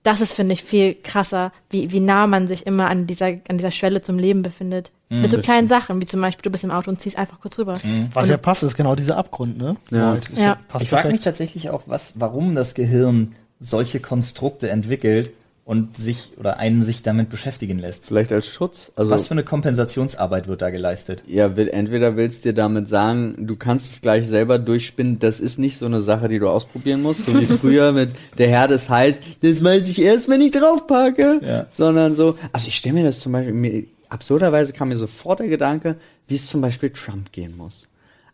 Das 0.02 0.20
ist, 0.20 0.32
finde 0.32 0.54
ich, 0.54 0.62
viel 0.62 0.94
krasser, 0.94 1.52
wie, 1.68 1.92
wie 1.92 2.00
nah 2.00 2.26
man 2.26 2.48
sich 2.48 2.66
immer 2.66 2.88
an 2.88 3.06
dieser, 3.06 3.26
an 3.26 3.58
dieser 3.58 3.70
Schwelle 3.70 4.00
zum 4.00 4.18
Leben 4.18 4.42
befindet. 4.42 4.90
Mit 5.08 5.32
so 5.32 5.38
kleinen 5.38 5.66
Sachen, 5.66 6.00
wie 6.00 6.06
zum 6.06 6.20
Beispiel, 6.20 6.42
du 6.42 6.50
bist 6.50 6.62
im 6.62 6.70
Auto 6.70 6.88
und 6.88 7.00
ziehst 7.00 7.18
einfach 7.18 7.40
kurz 7.40 7.58
rüber. 7.58 7.76
Was 8.12 8.28
ja 8.28 8.36
passt, 8.36 8.62
ist 8.62 8.76
genau 8.76 8.94
dieser 8.94 9.16
Abgrund, 9.16 9.58
ne? 9.58 9.76
Ja. 9.90 10.14
Ist 10.14 10.38
Ja. 10.38 10.56
Passt 10.68 10.84
Ich 10.84 10.90
frage 10.90 11.08
mich 11.08 11.20
tatsächlich 11.20 11.68
auch, 11.68 11.82
was, 11.86 12.20
warum 12.20 12.54
das 12.54 12.74
Gehirn 12.74 13.34
solche 13.58 13.98
Konstrukte 13.98 14.70
entwickelt 14.70 15.32
und 15.70 15.96
sich 15.96 16.32
oder 16.36 16.58
einen 16.58 16.82
sich 16.82 17.02
damit 17.02 17.30
beschäftigen 17.30 17.78
lässt. 17.78 18.04
vielleicht 18.06 18.32
als 18.32 18.48
Schutz. 18.48 18.90
Also 18.96 19.12
Was 19.12 19.28
für 19.28 19.32
eine 19.32 19.44
Kompensationsarbeit 19.44 20.48
wird 20.48 20.62
da 20.62 20.70
geleistet? 20.70 21.22
ja, 21.28 21.56
will, 21.56 21.68
entweder 21.68 22.16
willst 22.16 22.44
dir 22.44 22.52
damit 22.52 22.88
sagen, 22.88 23.46
du 23.46 23.54
kannst 23.54 23.92
es 23.92 24.00
gleich 24.00 24.26
selber 24.26 24.58
durchspinnen, 24.58 25.20
das 25.20 25.38
ist 25.38 25.58
nicht 25.60 25.78
so 25.78 25.86
eine 25.86 26.02
Sache, 26.02 26.26
die 26.26 26.40
du 26.40 26.48
ausprobieren 26.48 27.02
musst, 27.02 27.24
so 27.24 27.38
wie 27.38 27.44
früher 27.60 27.92
mit 27.92 28.10
der 28.36 28.48
Herd 28.48 28.72
ist 28.72 28.88
heiß, 28.90 29.16
das 29.42 29.62
weiß 29.62 29.86
ich 29.86 30.00
erst, 30.02 30.28
wenn 30.28 30.40
ich 30.40 30.50
draufpacke, 30.50 31.40
Ja. 31.46 31.66
sondern 31.70 32.16
so, 32.16 32.36
also 32.52 32.66
ich 32.66 32.76
stelle 32.76 32.94
mir 32.96 33.04
das 33.04 33.20
zum 33.20 33.30
Beispiel, 33.32 33.54
mir, 33.54 33.84
absurderweise 34.08 34.72
kam 34.72 34.88
mir 34.88 34.96
sofort 34.96 35.38
der 35.38 35.46
Gedanke, 35.46 35.94
wie 36.26 36.34
es 36.34 36.48
zum 36.48 36.60
Beispiel 36.62 36.90
Trump 36.90 37.30
gehen 37.30 37.56
muss. 37.56 37.84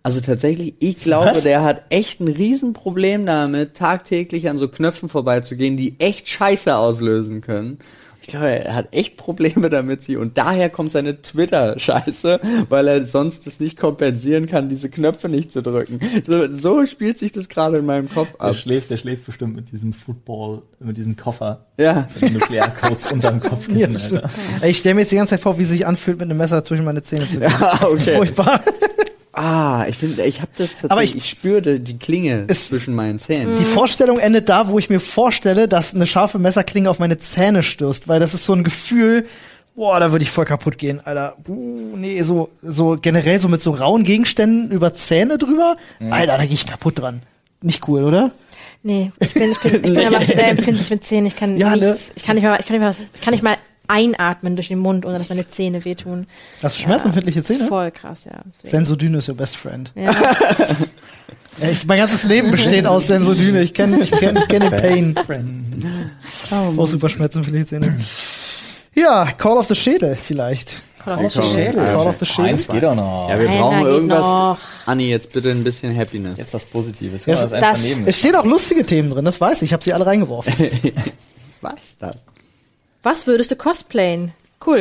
Also 0.06 0.20
tatsächlich, 0.20 0.74
ich 0.78 0.98
glaube, 0.98 1.26
Was? 1.32 1.42
der 1.42 1.64
hat 1.64 1.82
echt 1.90 2.20
ein 2.20 2.28
Riesenproblem 2.28 3.26
damit, 3.26 3.74
tagtäglich 3.74 4.48
an 4.48 4.56
so 4.56 4.68
Knöpfen 4.68 5.08
vorbeizugehen, 5.08 5.76
die 5.76 5.96
echt 5.98 6.28
Scheiße 6.28 6.76
auslösen 6.76 7.40
können. 7.40 7.78
Ich 8.22 8.28
glaube, 8.28 8.46
er 8.64 8.76
hat 8.76 8.88
echt 8.92 9.16
Probleme 9.16 9.68
damit, 9.68 10.02
sie 10.02 10.16
und 10.16 10.38
daher 10.38 10.70
kommt 10.70 10.92
seine 10.92 11.20
Twitter-Scheiße, 11.22 12.38
weil 12.68 12.86
er 12.86 13.04
sonst 13.04 13.48
es 13.48 13.58
nicht 13.58 13.76
kompensieren 13.76 14.46
kann, 14.46 14.68
diese 14.68 14.88
Knöpfe 14.90 15.28
nicht 15.28 15.50
zu 15.50 15.60
drücken. 15.60 15.98
So, 16.24 16.52
so 16.56 16.86
spielt 16.86 17.18
sich 17.18 17.32
das 17.32 17.48
gerade 17.48 17.78
in 17.78 17.86
meinem 17.86 18.08
Kopf 18.08 18.30
Der 18.32 18.40
ab. 18.42 18.54
schläft, 18.54 18.90
der 18.90 18.98
schläft 18.98 19.26
bestimmt 19.26 19.56
mit 19.56 19.72
diesem 19.72 19.92
Football, 19.92 20.62
mit 20.78 20.96
diesem 20.96 21.16
Koffer. 21.16 21.66
Ja. 21.78 22.06
Mit 22.20 22.32
Nuklearcodes 22.32 23.06
unterm 23.12 23.40
Kopf. 23.40 23.68
Ja. 23.74 23.88
Ey, 24.60 24.70
Ich 24.70 24.78
stelle 24.78 24.94
mir 24.94 25.00
jetzt 25.02 25.10
die 25.10 25.16
ganze 25.16 25.30
Zeit 25.30 25.40
vor, 25.40 25.58
wie 25.58 25.62
es 25.62 25.68
sich 25.68 25.84
anfühlt, 25.84 26.18
mit 26.18 26.28
einem 26.28 26.38
Messer 26.38 26.62
zwischen 26.62 26.84
meine 26.84 27.02
Zähne 27.02 27.28
zu 27.28 27.40
gehen. 27.40 27.52
Ah, 27.60 27.78
Das 27.80 27.92
ist 28.00 28.08
okay. 28.08 28.16
furchtbar. 28.16 28.60
Ah, 29.36 29.84
ich 29.88 29.96
finde, 29.96 30.24
ich 30.24 30.40
habe 30.40 30.50
das 30.56 30.70
tatsächlich, 30.70 30.90
Aber 30.92 31.02
ich, 31.02 31.14
ich- 31.16 31.28
spüre 31.28 31.78
die 31.78 31.98
Klinge 31.98 32.46
zwischen 32.48 32.94
meinen 32.94 33.18
Zähnen. 33.18 33.56
Die 33.56 33.64
Vorstellung 33.64 34.18
endet 34.18 34.48
da, 34.48 34.68
wo 34.68 34.78
ich 34.78 34.88
mir 34.88 34.98
vorstelle, 35.00 35.68
dass 35.68 35.94
eine 35.94 36.06
scharfe 36.06 36.38
Messerklinge 36.38 36.88
auf 36.88 36.98
meine 36.98 37.18
Zähne 37.18 37.62
stößt, 37.62 38.08
weil 38.08 38.18
das 38.18 38.32
ist 38.34 38.46
so 38.46 38.54
ein 38.54 38.64
Gefühl, 38.64 39.26
boah, 39.74 40.00
da 40.00 40.10
würde 40.10 40.22
ich 40.22 40.30
voll 40.30 40.46
kaputt 40.46 40.78
gehen, 40.78 41.00
Alter. 41.04 41.36
Uh, 41.46 41.96
nee, 41.96 42.22
so, 42.22 42.48
so 42.62 42.96
generell 43.00 43.38
so 43.38 43.48
mit 43.48 43.62
so 43.62 43.72
rauen 43.72 44.04
Gegenständen 44.04 44.70
über 44.70 44.94
Zähne 44.94 45.36
drüber, 45.36 45.76
Alter, 46.10 46.38
da 46.38 46.44
gehe 46.44 46.54
ich 46.54 46.66
kaputt 46.66 46.98
dran. 46.98 47.20
Nicht 47.62 47.86
cool, 47.88 48.04
oder? 48.04 48.30
Nee, 48.82 49.10
ich 49.20 49.34
bin, 49.34 49.50
ich 49.50 49.58
bin, 49.60 49.74
ich 49.74 49.82
bin 49.82 50.06
aber 50.14 50.24
sehr 50.24 50.48
empfindlich 50.48 50.88
mit 50.88 51.04
Zähnen. 51.04 51.26
Ich 51.26 51.36
kann 51.36 51.58
Ja, 51.58 51.76
ne? 51.76 51.90
nichts, 51.90 52.12
ich 52.14 52.22
kann 52.22 52.36
nicht 52.36 52.44
mal, 52.44 52.58
ich 52.58 52.64
kann 52.66 52.74
nicht 52.74 52.82
mal, 52.82 52.88
was, 52.88 53.00
ich 53.14 53.20
kann 53.20 53.32
nicht 53.34 53.42
mal 53.42 53.56
einatmen 53.88 54.56
durch 54.56 54.68
den 54.68 54.78
Mund, 54.78 55.04
ohne 55.06 55.18
dass 55.18 55.28
meine 55.28 55.46
Zähne 55.48 55.84
wehtun. 55.84 56.26
Hast 56.62 56.78
du 56.78 56.82
schmerzempfindliche 56.82 57.42
Zähne? 57.42 57.66
Voll 57.68 57.90
krass, 57.90 58.24
ja. 58.24 58.32
Sensodyne 58.62 59.18
ist 59.18 59.28
your 59.28 59.36
best 59.36 59.56
friend. 59.56 59.92
Ja. 59.94 60.12
Ich, 61.72 61.86
mein 61.86 61.98
ganzes 61.98 62.24
Leben 62.24 62.50
besteht 62.50 62.86
aus 62.86 63.06
Sensodyne. 63.06 63.62
Ich 63.62 63.72
kenne 63.72 63.98
ich 64.02 64.10
kenn, 64.10 64.36
ich 64.36 64.46
kenn 64.46 64.60
den 64.60 65.14
Pain. 65.14 65.14
Auch 66.76 66.86
super 66.86 67.08
schmerzempfindliche 67.08 67.64
Zähne. 67.66 67.98
Ja, 68.94 69.24
Call 69.32 69.56
of 69.56 69.66
the 69.66 69.74
Schädel 69.74 70.16
vielleicht. 70.16 70.82
Call 71.02 71.24
of 71.24 71.32
the 71.32 71.40
Schädel. 71.42 71.72
Call 71.76 72.06
of 72.08 72.16
the 72.20 72.26
Schädel. 72.26 72.44
Eins 72.50 72.68
geht 72.68 72.82
doch 72.82 72.94
noch. 72.94 73.28
Ja, 73.30 73.40
wir 73.40 73.48
Einer 73.48 73.58
brauchen 73.60 73.86
irgendwas. 73.86 74.20
noch. 74.20 74.58
Anni, 74.84 75.08
jetzt 75.08 75.32
bitte 75.32 75.50
ein 75.50 75.64
bisschen 75.64 75.96
Happiness. 75.98 76.38
Jetzt 76.38 76.52
was 76.52 76.64
Positives. 76.66 77.24
Ja, 77.24 77.34
Guck 77.40 77.50
das- 77.50 77.58
daneben 77.58 78.02
Es 78.02 78.08
ist. 78.16 78.18
stehen 78.18 78.36
auch 78.36 78.44
lustige 78.44 78.84
Themen 78.84 79.08
drin, 79.08 79.24
das 79.24 79.40
weiß 79.40 79.56
ich. 79.62 79.62
Ich 79.62 79.72
habe 79.72 79.82
sie 79.82 79.94
alle 79.94 80.04
reingeworfen. 80.04 80.52
Was 81.62 81.96
das? 81.98 82.24
Was 83.06 83.28
würdest 83.28 83.52
du 83.52 83.54
cosplayen? 83.54 84.32
Cool. 84.66 84.78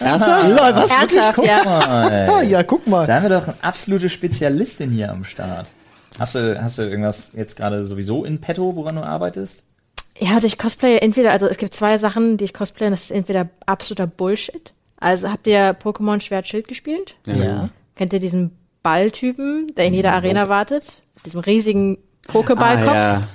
Ernsthaft? 0.00 0.48
Lol, 0.48 0.58
was? 0.58 0.90
Wirklich? 0.90 1.16
Ernsthaft, 1.16 1.34
Guck 1.36 1.46
ja. 1.46 1.64
mal. 1.64 2.44
Ja, 2.48 2.62
guck 2.64 2.86
mal. 2.88 3.06
Da 3.06 3.14
haben 3.14 3.22
wir 3.22 3.38
doch 3.38 3.46
eine 3.46 3.62
absolute 3.62 4.08
Spezialistin 4.08 4.90
hier 4.90 5.12
am 5.12 5.22
Start. 5.22 5.70
Hast 6.18 6.34
du, 6.34 6.60
hast 6.60 6.78
du 6.78 6.82
irgendwas 6.82 7.34
jetzt 7.36 7.54
gerade 7.54 7.84
sowieso 7.84 8.24
in 8.24 8.40
petto, 8.40 8.74
woran 8.74 8.96
du 8.96 9.02
arbeitest? 9.04 9.62
Ja, 10.18 10.34
also 10.34 10.48
ich 10.48 10.58
cosplaye 10.58 10.98
entweder, 10.98 11.30
also 11.30 11.46
es 11.46 11.56
gibt 11.56 11.72
zwei 11.72 11.98
Sachen, 11.98 12.36
die 12.36 12.46
ich 12.46 12.52
cosplaye, 12.52 12.90
das 12.90 13.02
ist 13.02 13.10
entweder 13.12 13.48
absoluter 13.64 14.08
Bullshit. 14.08 14.72
Also 14.98 15.30
habt 15.30 15.46
ihr 15.46 15.78
Pokémon 15.78 16.20
Schwert 16.20 16.48
Schild 16.48 16.66
gespielt? 16.66 17.14
Ja. 17.26 17.68
Kennt 17.94 18.12
ihr 18.12 18.18
diesen 18.18 18.58
Balltypen, 18.82 19.72
der 19.76 19.86
in 19.86 19.94
jeder 19.94 20.14
Arena 20.14 20.48
wartet? 20.48 21.00
Mit 21.14 21.26
diesem 21.26 21.38
riesigen 21.38 21.98
Pokéballkopf? 22.26 22.88
Ah, 22.88 23.12
ja. 23.12 23.28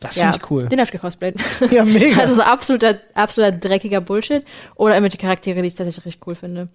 Das 0.00 0.14
finde 0.14 0.36
ich 0.36 0.50
cool. 0.50 0.66
Den 0.68 0.78
hab 0.78 0.86
ich 0.86 0.92
gecosplayt. 0.92 1.36
Ja, 1.70 1.84
mega. 1.84 2.20
Also 2.20 2.36
so 2.36 2.42
absoluter, 2.42 2.98
absoluter 3.14 3.56
dreckiger 3.56 4.00
Bullshit. 4.00 4.44
Oder 4.76 4.94
irgendwelche 4.94 5.18
Charaktere, 5.18 5.60
die 5.60 5.68
ich 5.68 5.74
tatsächlich 5.74 6.06
richtig 6.06 6.26
cool 6.26 6.34
finde. 6.34 6.68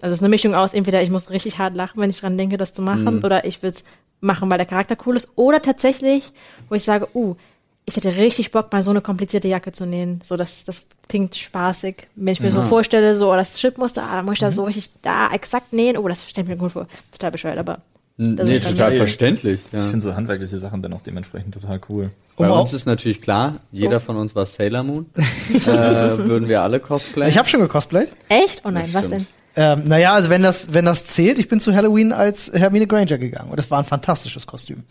Also 0.00 0.12
es 0.12 0.18
ist 0.18 0.22
eine 0.22 0.30
Mischung 0.30 0.54
aus, 0.54 0.74
entweder 0.74 1.02
ich 1.02 1.10
muss 1.10 1.30
richtig 1.30 1.58
hart 1.58 1.74
lachen, 1.74 2.00
wenn 2.00 2.10
ich 2.10 2.20
dran 2.20 2.36
denke, 2.36 2.58
das 2.58 2.74
zu 2.74 2.82
machen, 2.82 3.24
oder 3.24 3.46
ich 3.46 3.62
will's 3.62 3.84
machen, 4.20 4.50
weil 4.50 4.58
der 4.58 4.66
Charakter 4.66 4.96
cool 5.06 5.16
ist. 5.16 5.28
Oder 5.36 5.62
tatsächlich, 5.62 6.32
wo 6.68 6.74
ich 6.74 6.84
sage, 6.84 7.08
uh, 7.14 7.34
ich 7.86 7.96
hätte 7.96 8.16
richtig 8.16 8.50
Bock, 8.50 8.72
mal 8.72 8.82
so 8.82 8.90
eine 8.90 9.00
komplizierte 9.00 9.48
Jacke 9.48 9.70
zu 9.72 9.86
nähen. 9.86 10.20
So, 10.22 10.36
das, 10.36 10.64
das 10.64 10.88
klingt 11.08 11.36
spaßig. 11.36 12.08
Wenn 12.16 12.32
ich 12.32 12.40
mir 12.40 12.50
so 12.50 12.60
vorstelle, 12.62 13.14
so, 13.14 13.32
oh, 13.32 13.36
das 13.36 13.56
Chipmuster, 13.56 14.02
ah, 14.02 14.16
da 14.16 14.22
muss 14.22 14.34
ich 14.34 14.40
da 14.40 14.50
so 14.50 14.64
richtig 14.64 14.90
da 15.02 15.30
exakt 15.32 15.72
nähen. 15.72 15.96
Oh, 15.96 16.08
das 16.08 16.28
stelle 16.28 16.44
ich 16.44 16.48
mir 16.48 16.56
gut 16.56 16.72
vor. 16.72 16.88
Total 17.12 17.30
bescheuert, 17.30 17.58
aber 17.58 17.78
Das 18.18 18.48
nee, 18.48 18.60
total 18.60 18.90
geil. 18.90 18.96
verständlich. 18.96 19.60
Ja. 19.72 19.80
Ich 19.80 19.84
finde 19.86 20.00
so 20.00 20.14
handwerkliche 20.14 20.58
Sachen 20.58 20.80
dann 20.80 20.94
auch 20.94 21.02
dementsprechend 21.02 21.52
total 21.52 21.80
cool. 21.90 22.10
Bei 22.38 22.50
Um 22.50 22.60
uns 22.60 22.72
ist 22.72 22.86
natürlich 22.86 23.20
klar, 23.20 23.52
jeder 23.72 24.00
von 24.00 24.16
uns 24.16 24.34
war 24.34 24.46
Sailor 24.46 24.84
Moon. 24.84 25.06
äh, 25.16 25.66
würden 25.66 26.48
wir 26.48 26.62
alle 26.62 26.80
cosplayen. 26.80 27.30
Ich 27.30 27.36
habe 27.36 27.46
schon 27.48 27.60
gecosplayt. 27.60 28.08
Echt? 28.28 28.62
Oh 28.64 28.70
nein, 28.70 28.88
was 28.92 29.06
stimmt. 29.06 29.22
denn? 29.22 29.26
Ähm, 29.58 29.88
naja, 29.88 30.12
also 30.12 30.30
wenn 30.30 30.42
das, 30.42 30.72
wenn 30.72 30.84
das 30.84 31.06
zählt, 31.06 31.38
ich 31.38 31.48
bin 31.48 31.60
zu 31.60 31.74
Halloween 31.74 32.12
als 32.12 32.52
Hermine 32.52 32.86
Granger 32.86 33.18
gegangen 33.18 33.50
und 33.50 33.58
das 33.58 33.70
war 33.70 33.78
ein 33.78 33.86
fantastisches 33.86 34.46
Kostüm. 34.46 34.84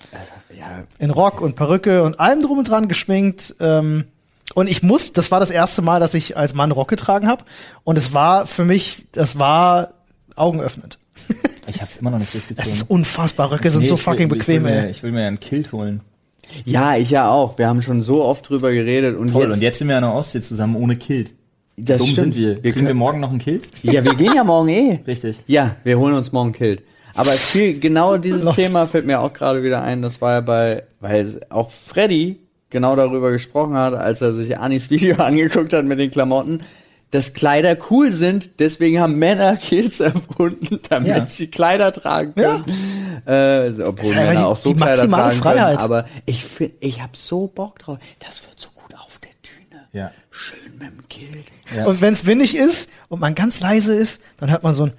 ja, 0.56 0.84
In 0.98 1.12
Rock 1.12 1.42
und 1.42 1.56
Perücke 1.56 2.04
und 2.04 2.20
allem 2.20 2.42
drum 2.42 2.60
und 2.60 2.70
dran 2.70 2.88
geschminkt. 2.88 3.56
Ähm, 3.60 4.06
und 4.54 4.68
ich 4.68 4.84
muss, 4.84 5.14
das 5.14 5.32
war 5.32 5.40
das 5.40 5.50
erste 5.50 5.82
Mal, 5.82 6.00
dass 6.00 6.14
ich 6.14 6.38
als 6.38 6.54
Mann 6.54 6.72
Rock 6.72 6.90
getragen 6.90 7.28
habe. 7.28 7.44
Und 7.84 7.98
es 7.98 8.14
war 8.14 8.46
für 8.46 8.66
mich, 8.66 9.08
das 9.12 9.40
war 9.40 9.92
augenöffnend. 10.36 11.00
Ich 11.68 11.82
hab's 11.82 11.98
immer 11.98 12.12
noch 12.12 12.20
nicht 12.20 12.34
Das 12.36 12.46
durchgezogen. 12.48 12.72
ist 12.74 12.90
unfassbar. 12.90 13.52
Röcke 13.52 13.72
sind 13.72 13.82
Nee, 13.82 13.88
so 13.88 13.96
ich 13.96 14.00
will- 14.06 14.14
fucking 14.14 14.30
bequem, 14.30 14.58
ich 14.66 14.72
will, 14.72 14.76
mir, 14.76 14.84
ey. 14.84 14.90
ich 14.92 15.02
will 15.04 15.12
mir 15.12 15.26
einen 15.28 15.40
Kilt 15.40 15.72
holen. 15.72 16.02
ja, 16.64 16.96
ich 16.96 17.10
ja 17.10 17.28
auch. 17.30 17.58
Wir 17.58 17.68
haben 17.68 17.82
schon 17.82 18.04
so 18.04 18.24
oft 18.24 18.48
drüber 18.48 18.72
geredet 18.72 19.18
und 19.18 19.32
Toll, 19.32 19.46
jetzt, 19.46 19.54
und 19.54 19.62
jetzt 19.62 19.80
sind 19.80 19.88
wir 19.88 19.98
an 19.98 20.04
der 20.04 20.14
Ostsee 20.14 20.42
zusammen 20.42 20.76
ohne 20.76 20.96
Kilt. 20.96 21.34
das 21.76 21.98
Dumm 21.98 22.08
stimmt. 22.10 22.34
sind 22.34 22.44
wir. 22.44 22.64
Wir 22.64 22.72
Kriegen 22.72 22.86
wir 22.86 22.94
morgen 22.94 23.20
noch 23.20 23.32
ein 23.32 23.40
Kilt? 23.40 23.68
ja, 23.82 24.06
wir 24.06 24.14
gehen 24.14 24.34
ja 24.36 24.44
morgen 24.44 24.70
eh. 24.70 25.00
Richtig. 25.08 25.42
Ja, 25.48 25.76
wir 25.84 25.98
holen 25.98 26.14
uns 26.14 26.32
morgen 26.32 26.52
Kilt. 26.52 26.84
Aber 27.16 27.34
es 27.34 27.44
fiel, 27.50 27.80
genau 27.80 28.18
dieses. 28.18 28.54
Thema 28.56 28.86
fällt 28.86 29.08
mir 29.08 29.20
auch 29.22 29.34
gerade 29.34 29.64
wieder 29.64 29.82
ein. 29.82 30.02
Das 30.04 30.22
war 30.22 30.34
ja 30.34 30.42
bei, 30.42 30.84
weil 31.00 31.40
auch 31.50 31.72
Freddy 31.72 32.40
genau 32.70 32.96
darüber 32.96 33.32
gesprochen 33.32 33.74
hat, 33.76 33.94
als 33.96 34.22
er 34.22 34.34
sich 34.34 34.56
Anis 34.60 34.90
Video 34.92 35.16
angeguckt 35.24 35.74
hat 35.74 35.86
mit 35.86 35.98
den 35.98 36.12
Klamotten, 36.12 36.60
dass 37.16 37.34
Kleider 37.34 37.76
cool 37.90 38.12
sind. 38.12 38.60
Deswegen 38.60 39.00
haben 39.00 39.16
Männer 39.18 39.58
Kills 39.62 40.00
erfunden, 40.00 40.80
damit 40.90 41.08
Ja. 41.10 41.26
sie 41.26 41.48
Kleider 41.48 41.92
tragen 41.92 42.36
können. 42.36 42.64
Äh, 43.26 43.72
so, 43.74 43.88
obwohl 43.88 44.14
Männer 44.14 44.32
die- 44.32 44.38
auch 44.38 44.56
so 44.58 44.70
die 44.70 44.76
Kleider 44.76 45.08
maximale 45.08 45.24
tragen 45.30 45.42
Freiheit. 45.42 45.78
können. 45.80 45.84
Aber 45.84 46.06
ich 46.26 46.44
finde, 46.44 46.76
ich 46.82 47.02
habe 47.02 47.12
so 47.16 47.48
Bock 47.48 47.80
drauf. 47.80 47.98
Das 48.20 48.44
wird 48.46 48.60
so 48.60 48.70
gut 48.76 48.94
auf 49.00 49.20
der 49.24 49.32
Düne. 49.44 49.82
Ja. 49.94 50.12
Schön 50.30 50.60
mit 50.78 50.82
dem 50.90 51.08
Kilt. 51.10 51.46
Ja. 51.76 51.86
Und 51.86 52.02
wenn 52.02 52.14
es 52.14 52.26
windig 52.26 52.56
ist 52.56 52.90
und 53.10 53.20
man 53.22 53.34
ganz 53.34 53.60
leise 53.62 53.96
ist, 53.96 54.22
dann 54.38 54.52
hört 54.52 54.64
man 54.64 54.74
so 54.74 54.84
ein 54.84 54.94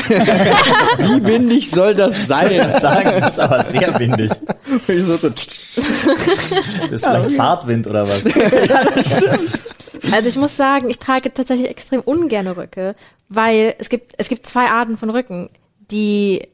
Wie 0.08 1.24
windig 1.26 1.70
soll 1.70 1.94
das 1.94 2.26
sein? 2.26 2.50
Sagen, 2.80 3.20
das 3.20 3.32
ist 3.34 3.38
aber 3.40 3.64
sehr 3.64 3.98
windig. 3.98 4.30
Ich 4.88 5.02
so, 5.02 5.16
Das 5.16 5.46
ist 6.90 7.04
vielleicht 7.04 7.32
Fahrtwind 7.32 7.86
oder 7.86 8.06
was? 8.06 8.24
Also 10.12 10.28
ich 10.28 10.36
muss 10.36 10.56
sagen, 10.56 10.88
ich 10.90 10.98
trage 10.98 11.32
tatsächlich 11.32 11.68
extrem 11.68 12.00
ungerne 12.00 12.56
Röcke, 12.56 12.94
weil 13.28 13.74
es 13.78 13.88
gibt, 13.90 14.12
es 14.16 14.28
gibt 14.28 14.46
zwei 14.46 14.66
Arten 14.66 14.96
von 14.96 15.10
Rücken, 15.10 15.50
die, 15.90 16.48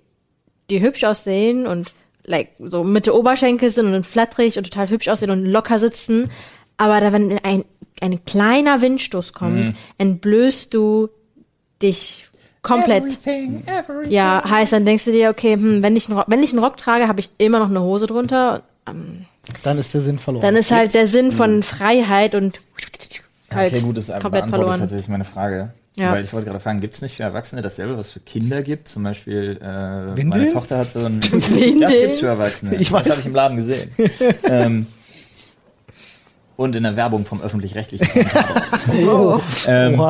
die 0.69 0.81
hübsch 0.81 1.05
aussehen 1.05 1.67
und 1.67 1.93
like, 2.25 2.51
so 2.59 2.83
Mitte 2.85 3.17
Oberschenkel 3.17 3.71
sind 3.71 3.95
und 3.95 4.05
flatterig 4.05 4.59
und 4.59 4.65
total 4.65 4.91
hübsch 4.91 5.09
aussehen 5.09 5.31
und 5.31 5.45
locker 5.47 5.79
sitzen. 5.79 6.31
Aber 6.77 7.01
da, 7.01 7.13
wenn 7.13 7.39
ein, 7.45 7.65
ein 8.01 8.25
kleiner 8.25 8.81
Windstoß 8.81 9.33
kommt, 9.33 9.75
entblößt 9.99 10.75
du 10.75 11.09
dich 11.81 12.26
komplett. 12.67 13.19
Ja, 14.09 14.43
heißt, 14.49 14.73
dann 14.73 14.85
denkst 14.85 15.05
du 15.05 15.13
dir, 15.13 15.31
okay, 15.31 15.55
hm, 15.55 15.83
wenn 15.83 15.97
ich 15.97 16.09
einen 16.09 16.19
Rock, 16.19 16.27
wenn 16.29 16.43
ich 16.43 16.51
einen 16.51 16.63
Rock 16.63 16.77
trage, 16.77 17.09
habe 17.09 17.21
ich 17.21 17.31
immer 17.39 17.59
noch 17.59 17.71
eine 17.71 17.81
Hose 17.81 18.07
drunter. 18.07 18.63
dann 19.63 19.79
ist 19.79 19.95
der 19.95 20.01
Sinn 20.01 20.19
verloren. 20.19 20.43
Dann 20.43 20.57
ist 20.57 20.71
halt 20.71 20.95
der 20.95 21.07
Sinn 21.07 21.33
von 21.33 21.63
Freiheit 21.63 22.35
und 22.35 22.61
halt 23.55 23.73
okay, 23.73 23.83
gut, 23.83 23.97
das 23.97 24.13
komplett 24.21 24.49
verloren. 24.49 24.81
tatsächlich 24.81 25.09
meine 25.09 25.25
Frage. 25.25 25.71
Ja. 25.99 26.13
Weil 26.13 26.25
ich 26.25 26.33
wollte 26.35 26.47
gerade 26.47 26.61
fragen, 26.61 26.81
gibt 26.81 26.95
es 26.95 27.01
nicht 27.01 27.17
für 27.17 27.23
Erwachsene 27.23 27.63
dasselbe, 27.63 27.97
was 27.97 28.13
für 28.13 28.21
Kinder 28.21 28.63
gibt? 28.63 28.87
Zum 28.87 29.03
Beispiel, 29.03 29.59
äh, 29.63 30.25
meine 30.25 30.53
Tochter 30.53 30.79
hat 30.79 30.93
so 30.93 31.07
ein... 31.07 31.23
Windeln? 31.23 31.81
Das 31.81 31.93
gibt's 31.93 32.21
für 32.21 32.27
Erwachsene. 32.27 32.75
Ich 32.75 32.91
das 32.91 33.01
weiß. 33.01 33.11
habe 33.11 33.21
ich 33.21 33.27
im 33.27 33.35
Laden 33.35 33.57
gesehen. 33.57 33.91
ähm, 34.45 34.87
und 36.57 36.77
in 36.77 36.83
der 36.83 36.97
Werbung 36.97 37.25
vom 37.25 37.41
Öffentlich-Rechtlichen. 37.41 38.07
Oh. 39.09 39.41
ähm. 39.67 40.01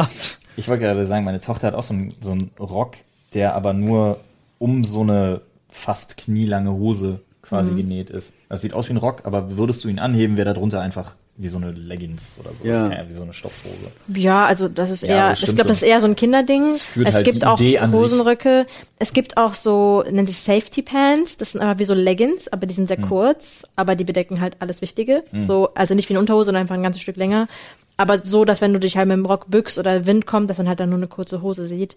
Ich 0.57 0.69
wollte 0.69 0.83
gerade 0.83 1.07
sagen, 1.07 1.25
meine 1.25 1.41
Tochter 1.41 1.69
hat 1.69 1.75
auch 1.75 1.83
so 1.83 1.95
einen, 1.95 2.15
so 2.21 2.33
einen 2.33 2.51
Rock, 2.59 2.97
der 3.35 3.55
aber 3.55 3.73
nur 3.73 4.19
um 4.59 4.85
so 4.85 5.03
eine 5.03 5.41
fast 5.69 6.17
knielange 6.17 6.71
Hose 6.73 7.21
quasi 7.43 7.73
Mhm. 7.73 7.77
genäht 7.77 8.11
ist. 8.11 8.33
Das 8.49 8.61
sieht 8.63 8.73
aus 8.75 8.89
wie 8.89 8.95
ein 8.95 8.97
Rock, 8.99 9.23
aber 9.25 9.57
würdest 9.57 9.85
du 9.85 9.89
ihn 9.89 9.99
anheben, 9.99 10.37
wäre 10.37 10.47
da 10.47 10.53
drunter 10.55 10.81
einfach 10.81 11.15
wie 11.39 11.49
so 11.49 11.59
eine 11.59 11.71
Leggings 11.71 12.37
oder 12.41 12.51
so. 12.59 12.67
Ja. 12.67 12.91
wie 13.07 13.13
so 13.13 13.23
eine 13.23 13.35
Stoffhose. 13.35 13.93
Ja, 14.15 14.47
also 14.47 14.69
das 14.69 14.89
ist 14.91 15.03
Ja, 15.03 15.09
eher, 15.09 15.31
das 15.31 15.41
ich 15.43 15.55
glaube, 15.55 15.69
das 15.69 15.81
schon. 15.81 15.89
ist 15.89 15.93
eher 15.93 16.01
so 16.01 16.07
ein 16.07 16.17
Kinderding. 16.17 16.63
Es 17.05 17.15
halt 17.15 17.27
gibt 17.27 17.45
auch. 17.45 17.61
Hosenröcke. 17.61 18.67
Es 18.99 19.13
gibt 19.13 19.37
auch 19.37 19.53
so, 19.55 20.03
nennt 20.11 20.29
sich 20.29 20.39
Safety 20.41 20.81
Pants. 20.81 21.37
Das 21.37 21.53
sind 21.53 21.61
aber 21.61 21.79
wie 21.79 21.85
so 21.85 21.93
Leggings, 21.93 22.49
aber 22.49 22.67
die 22.67 22.73
sind 22.73 22.89
Hm. 22.91 22.97
sehr 22.97 23.07
kurz, 23.07 23.65
aber 23.77 23.97
die 23.97 24.05
bedecken 24.05 24.41
halt 24.41 24.57
alles 24.61 24.81
Wichtige. 24.81 25.25
So, 25.41 25.69
also 25.75 25.95
nicht 25.95 26.09
wie 26.09 26.15
eine 26.15 26.21
Unterhose, 26.21 26.47
sondern 26.47 26.63
einfach 26.63 26.75
ein 26.75 26.83
ganzes 26.83 27.03
Stück 27.03 27.17
länger. 27.19 27.49
Aber 27.97 28.25
so, 28.25 28.45
dass 28.45 28.61
wenn 28.61 28.73
du 28.73 28.81
dich 28.81 28.97
halt 28.97 29.09
mit 29.09 29.17
dem 29.17 29.27
Rock 29.27 29.47
bückst 29.49 29.79
oder 29.79 30.07
Wind 30.07 30.27
kommt, 30.27 30.51
dass 30.51 30.59
man 30.59 30.69
halt 30.69 30.81
dann 30.81 30.91
nur 30.91 30.99
eine 30.99 31.09
kurze 31.09 31.43
Hose 31.43 31.67
sieht. 31.67 31.97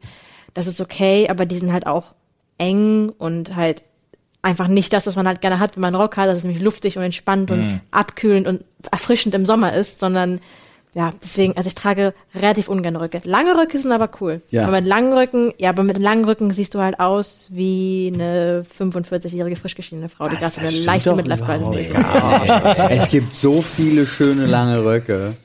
Das 0.54 0.68
ist 0.68 0.82
okay, 0.82 1.28
aber 1.30 1.46
die 1.46 1.58
sind 1.58 1.74
halt 1.74 1.86
auch 1.86 2.14
eng 2.58 3.10
und 3.18 3.56
halt 3.56 3.84
einfach 4.42 4.68
nicht 4.68 4.94
das, 4.94 5.06
was 5.06 5.16
man 5.16 5.28
halt 5.28 5.42
gerne 5.42 5.60
hat, 5.60 5.76
wenn 5.76 5.82
man 5.82 5.94
einen 5.94 6.02
Rock 6.02 6.18
hat, 6.18 6.28
dass 6.28 6.38
es 6.38 6.44
nämlich 6.44 6.64
luftig 6.64 6.98
und 6.98 7.04
entspannt 7.04 7.52
und 7.52 7.82
abkühlend 7.92 8.48
und 8.48 8.64
erfrischend 8.90 9.36
im 9.36 9.46
Sommer 9.46 9.74
ist, 9.74 10.00
sondern 10.00 10.40
ja, 10.96 11.12
deswegen, 11.22 11.56
also 11.56 11.68
ich 11.68 11.76
trage 11.76 12.16
relativ 12.34 12.68
ungern 12.68 12.96
Röcke. 12.96 13.22
Lange 13.24 13.56
Röcke 13.56 13.78
sind 13.78 13.92
aber 13.92 14.10
cool. 14.22 14.42
Ja. 14.50 14.64
Aber 14.64 14.72
mit 14.72 14.88
langen 14.88 15.14
Rücken, 15.14 15.54
ja, 15.60 15.70
aber 15.70 15.84
mit 15.84 16.00
langen 16.00 16.26
Rücken 16.26 16.52
siehst 16.52 16.74
du 16.74 16.80
halt 16.80 17.00
aus 17.00 17.48
wie 17.52 18.12
eine 18.14 18.66
45-jährige 18.78 19.56
frisch 19.56 19.76
geschiedene 19.76 20.10
Frau, 20.10 20.30
die 20.30 20.38
gerade 20.38 20.60
eine 20.60 20.72
leichte 20.72 21.14
Midlife 21.14 21.44
Crisis 21.44 21.70
durchmacht. 21.70 22.80
Es 22.90 23.08
gibt 23.10 23.34
so 23.34 23.62
viele 23.62 24.08
schöne 24.08 24.48
lange 24.48 24.84
Röcke. 24.84 25.36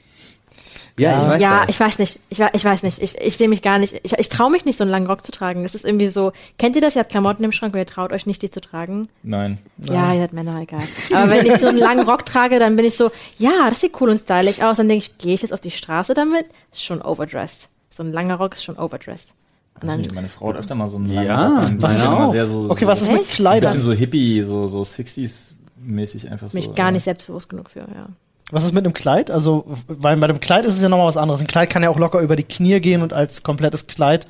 Ja, 0.97 1.25
ich 1.25 1.31
weiß 1.31 1.41
Ja, 1.41 1.65
ich 1.69 1.81
weiß 1.81 1.99
nicht. 1.99 2.21
Ich, 2.29 2.39
ich 2.53 2.65
weiß 2.65 2.83
nicht. 2.85 3.03
Ich, 3.03 3.19
ich 3.19 3.37
sehe 3.37 3.49
mich 3.49 3.63
gar 3.63 3.79
nicht. 3.79 3.99
Ich, 4.05 4.13
ich 4.13 4.29
traue 4.29 4.51
mich 4.51 4.65
nicht, 4.65 4.77
so 4.77 4.85
einen 4.85 4.91
langen 4.93 5.07
Rock 5.09 5.25
zu 5.25 5.33
tragen. 5.33 5.65
Das 5.65 5.75
ist 5.75 5.85
irgendwie 5.85 6.07
so. 6.07 6.33
Kennt 6.57 6.77
ihr 6.77 6.83
das? 6.83 6.95
Ihr 6.95 7.01
habt 7.01 7.11
Klamotten 7.11 7.43
im 7.43 7.51
Schrank 7.53 7.73
und 7.75 7.81
ihr 7.81 7.87
traut 7.87 8.13
euch 8.13 8.27
nicht, 8.27 8.43
die 8.43 8.51
zu 8.51 8.61
tragen. 8.61 9.09
Nein. 9.25 9.59
Ja, 9.79 10.13
ihr 10.15 10.21
seid 10.21 10.33
Männer, 10.35 10.61
egal. 10.61 10.83
Aber 11.13 11.31
wenn 11.31 11.47
ich 11.47 11.57
so 11.59 11.67
einen 11.67 11.79
langen 11.79 12.09
Rock 12.09 12.25
trage, 12.25 12.59
dann 12.61 12.77
bin 12.77 12.85
ich 12.85 12.97
so, 12.97 13.11
ja, 13.39 13.69
das 13.71 13.81
sieht 13.81 14.01
cool 14.01 14.11
und 14.11 14.19
stylisch 14.19 14.61
aus. 14.61 14.77
Dann 14.77 14.89
denke 14.89 15.05
ich, 15.07 15.19
gehe 15.19 15.35
ich 15.35 15.43
jetzt 15.43 15.53
auf 15.53 15.61
die 15.61 15.73
Straße 15.73 16.15
damit? 16.15 16.47
Ist 16.73 16.85
schon 16.85 17.03
overdressed. 17.03 17.69
So 17.91 18.03
ein 18.05 18.13
langer 18.13 18.37
Rock 18.37 18.55
ist 18.55 18.63
schon 18.65 18.79
overdressed. 18.79 19.35
Dann, 19.81 20.01
Meine 20.15 20.29
Frau 20.29 20.51
hat 20.51 20.57
öfter 20.57 20.77
mal 20.77 20.87
so 20.89 20.99
einen 20.99 21.13
Ja, 21.13 21.23
langen 21.23 21.57
Rock 21.57 21.65
an. 21.67 21.77
Immer 22.07 22.25
auch. 22.27 22.31
sehr 22.31 22.47
so, 22.47 22.71
Okay, 22.71 22.85
so 22.85 22.87
was 22.87 23.03
ist 23.03 23.11
mit 23.11 23.23
Echt? 23.23 23.31
ein 23.31 23.35
Kleidern? 23.35 23.73
bisschen 23.73 23.85
so 23.87 23.93
Hippie, 23.93 24.43
so, 24.45 24.67
so 24.69 24.83
60s-mäßig 24.83 26.31
einfach 26.31 26.47
so. 26.49 26.53
bin 26.59 26.71
ich 26.71 26.75
gar 26.77 26.91
nicht 26.93 27.03
selbstbewusst 27.03 27.49
genug 27.49 27.71
für, 27.71 27.81
ja. 27.81 28.07
Was 28.51 28.65
ist 28.65 28.73
mit 28.73 28.85
einem 28.85 28.93
Kleid? 28.93 29.31
Also, 29.31 29.65
weil 29.89 30.17
bei 30.17 30.27
dem 30.27 30.41
Kleid 30.41 30.67
ist 30.67 30.77
es 30.77 30.83
ja 30.83 30.89
nochmal 30.89 31.07
was 31.07 31.17
anderes. 31.17 31.41
Ein 31.41 31.47
Kleid 31.47 31.71
kann 31.71 31.83
ja 31.83 31.89
auch 31.89 31.99
locker 31.99 32.21
über 32.21 32.37
die 32.37 32.45
Knie 32.45 32.79
gehen 32.81 33.03
und 33.03 33.13
als 33.13 33.43
komplettes 33.43 33.87
Kleid. 33.87 34.27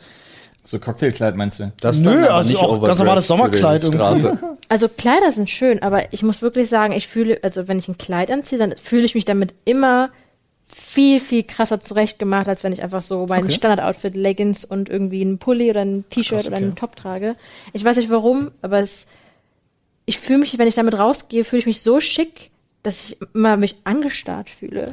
So 0.66 0.78
Cocktailkleid 0.78 1.36
meinst 1.36 1.60
du? 1.60 1.72
Das 1.80 1.98
Nö, 1.98 2.26
also 2.26 2.48
nicht 2.48 2.62
auch 2.62 2.82
ganz 2.82 2.98
normales 2.98 3.26
Sommerkleid 3.26 3.84
irgendwie. 3.84 4.30
Also 4.70 4.88
Kleider 4.88 5.30
sind 5.30 5.50
schön, 5.50 5.82
aber 5.82 6.10
ich 6.12 6.22
muss 6.22 6.40
wirklich 6.40 6.70
sagen, 6.70 6.94
ich 6.94 7.06
fühle, 7.06 7.38
also 7.42 7.68
wenn 7.68 7.78
ich 7.78 7.86
ein 7.86 7.98
Kleid 7.98 8.30
anziehe, 8.30 8.58
dann 8.58 8.74
fühle 8.82 9.04
ich 9.04 9.14
mich 9.14 9.26
damit 9.26 9.52
immer 9.66 10.08
viel, 10.64 11.20
viel 11.20 11.42
krasser 11.42 11.80
zurechtgemacht, 11.80 12.48
als 12.48 12.64
wenn 12.64 12.72
ich 12.72 12.82
einfach 12.82 13.02
so 13.02 13.26
mein 13.28 13.44
Okay. 13.44 13.52
Standard-Outfit, 13.52 14.16
Leggings 14.16 14.64
und 14.64 14.88
irgendwie 14.88 15.22
ein 15.22 15.38
Pulli 15.38 15.68
oder 15.68 15.82
ein 15.82 16.04
T-Shirt 16.08 16.38
Krass, 16.38 16.46
oder 16.46 16.56
okay. 16.56 16.64
einen 16.64 16.76
Top 16.76 16.96
trage. 16.96 17.36
Ich 17.74 17.84
weiß 17.84 17.98
nicht 17.98 18.08
warum, 18.08 18.52
aber 18.62 18.80
es, 18.80 19.06
ich 20.06 20.18
fühle 20.18 20.38
mich, 20.38 20.56
wenn 20.56 20.66
ich 20.66 20.74
damit 20.74 20.98
rausgehe, 20.98 21.44
fühle 21.44 21.60
ich 21.60 21.66
mich 21.66 21.82
so 21.82 22.00
schick, 22.00 22.50
dass 22.84 23.04
ich 23.04 23.18
immer 23.34 23.56
mich 23.56 23.76
angestarrt 23.82 24.48
fühle. 24.48 24.92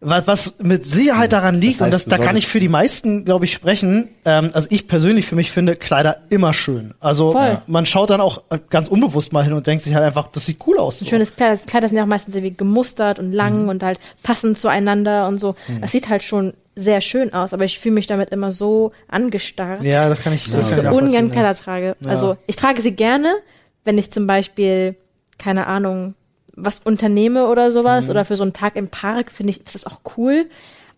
Was, 0.00 0.26
was 0.26 0.58
mit 0.62 0.84
Sicherheit 0.84 1.32
daran 1.32 1.58
liegt, 1.58 1.80
Das 1.80 1.86
heißt, 1.86 2.06
und 2.06 2.12
das, 2.12 2.18
da 2.18 2.24
kann 2.24 2.36
ich 2.36 2.46
für 2.46 2.60
die 2.60 2.68
meisten, 2.68 3.24
glaube 3.24 3.46
ich, 3.46 3.52
sprechen. 3.54 4.08
Ähm, 4.26 4.50
also 4.52 4.68
ich 4.70 4.86
persönlich 4.88 5.26
für 5.26 5.36
mich 5.36 5.50
finde 5.50 5.74
Kleider 5.74 6.18
immer 6.28 6.52
schön. 6.52 6.92
Also 7.00 7.32
Voll. 7.32 7.62
man 7.66 7.86
schaut 7.86 8.10
dann 8.10 8.20
auch 8.20 8.44
äh, 8.50 8.58
ganz 8.68 8.88
unbewusst 8.88 9.32
mal 9.32 9.42
hin 9.42 9.54
und 9.54 9.66
denkt 9.66 9.84
sich 9.84 9.94
halt 9.94 10.04
einfach, 10.04 10.26
das 10.28 10.44
sieht 10.44 10.58
cool 10.66 10.76
aus. 10.78 10.98
So. 10.98 11.06
Ein 11.06 11.08
schönes 11.08 11.34
Kleid, 11.34 11.66
Kleider 11.66 11.88
sind 11.88 11.96
ja 11.96 12.02
auch 12.04 12.08
meistens 12.08 12.34
irgendwie 12.34 12.54
gemustert 12.54 13.18
und 13.18 13.32
lang 13.32 13.62
Mhm. 13.64 13.68
und 13.70 13.82
halt 13.82 13.98
passend 14.22 14.58
zueinander 14.58 15.26
und 15.28 15.38
so. 15.38 15.56
Das 15.80 15.92
sieht 15.92 16.10
halt 16.10 16.22
schon 16.22 16.52
sehr 16.74 17.00
schön 17.00 17.32
aus, 17.32 17.54
aber 17.54 17.64
ich 17.64 17.78
fühle 17.78 17.94
mich 17.94 18.06
damit 18.06 18.30
immer 18.30 18.52
so 18.52 18.92
angestarrt. 19.08 19.82
Ja, 19.82 20.10
das 20.10 20.20
kann 20.20 20.34
ich. 20.34 20.44
Das 20.44 20.52
dass 20.70 20.76
kann 20.76 20.92
ich 20.92 20.92
ungern 20.92 21.30
Kleider 21.30 21.54
trage. 21.54 21.96
Ja. 22.00 22.08
Also 22.10 22.36
ich 22.46 22.56
trage 22.56 22.82
sie 22.82 22.92
gerne, 22.92 23.34
wenn 23.84 23.96
ich 23.96 24.10
zum 24.12 24.26
Beispiel, 24.26 24.94
keine 25.38 25.66
Ahnung, 25.68 26.14
was 26.56 26.80
unternehme 26.80 27.46
oder 27.48 27.70
sowas 27.70 28.04
Mhm. 28.06 28.10
oder 28.10 28.24
für 28.24 28.36
so 28.36 28.42
einen 28.42 28.52
Tag 28.52 28.76
im 28.76 28.88
Park 28.88 29.30
finde 29.30 29.50
ich, 29.52 29.64
ist 29.64 29.74
das 29.74 29.86
auch 29.86 30.00
cool. 30.16 30.46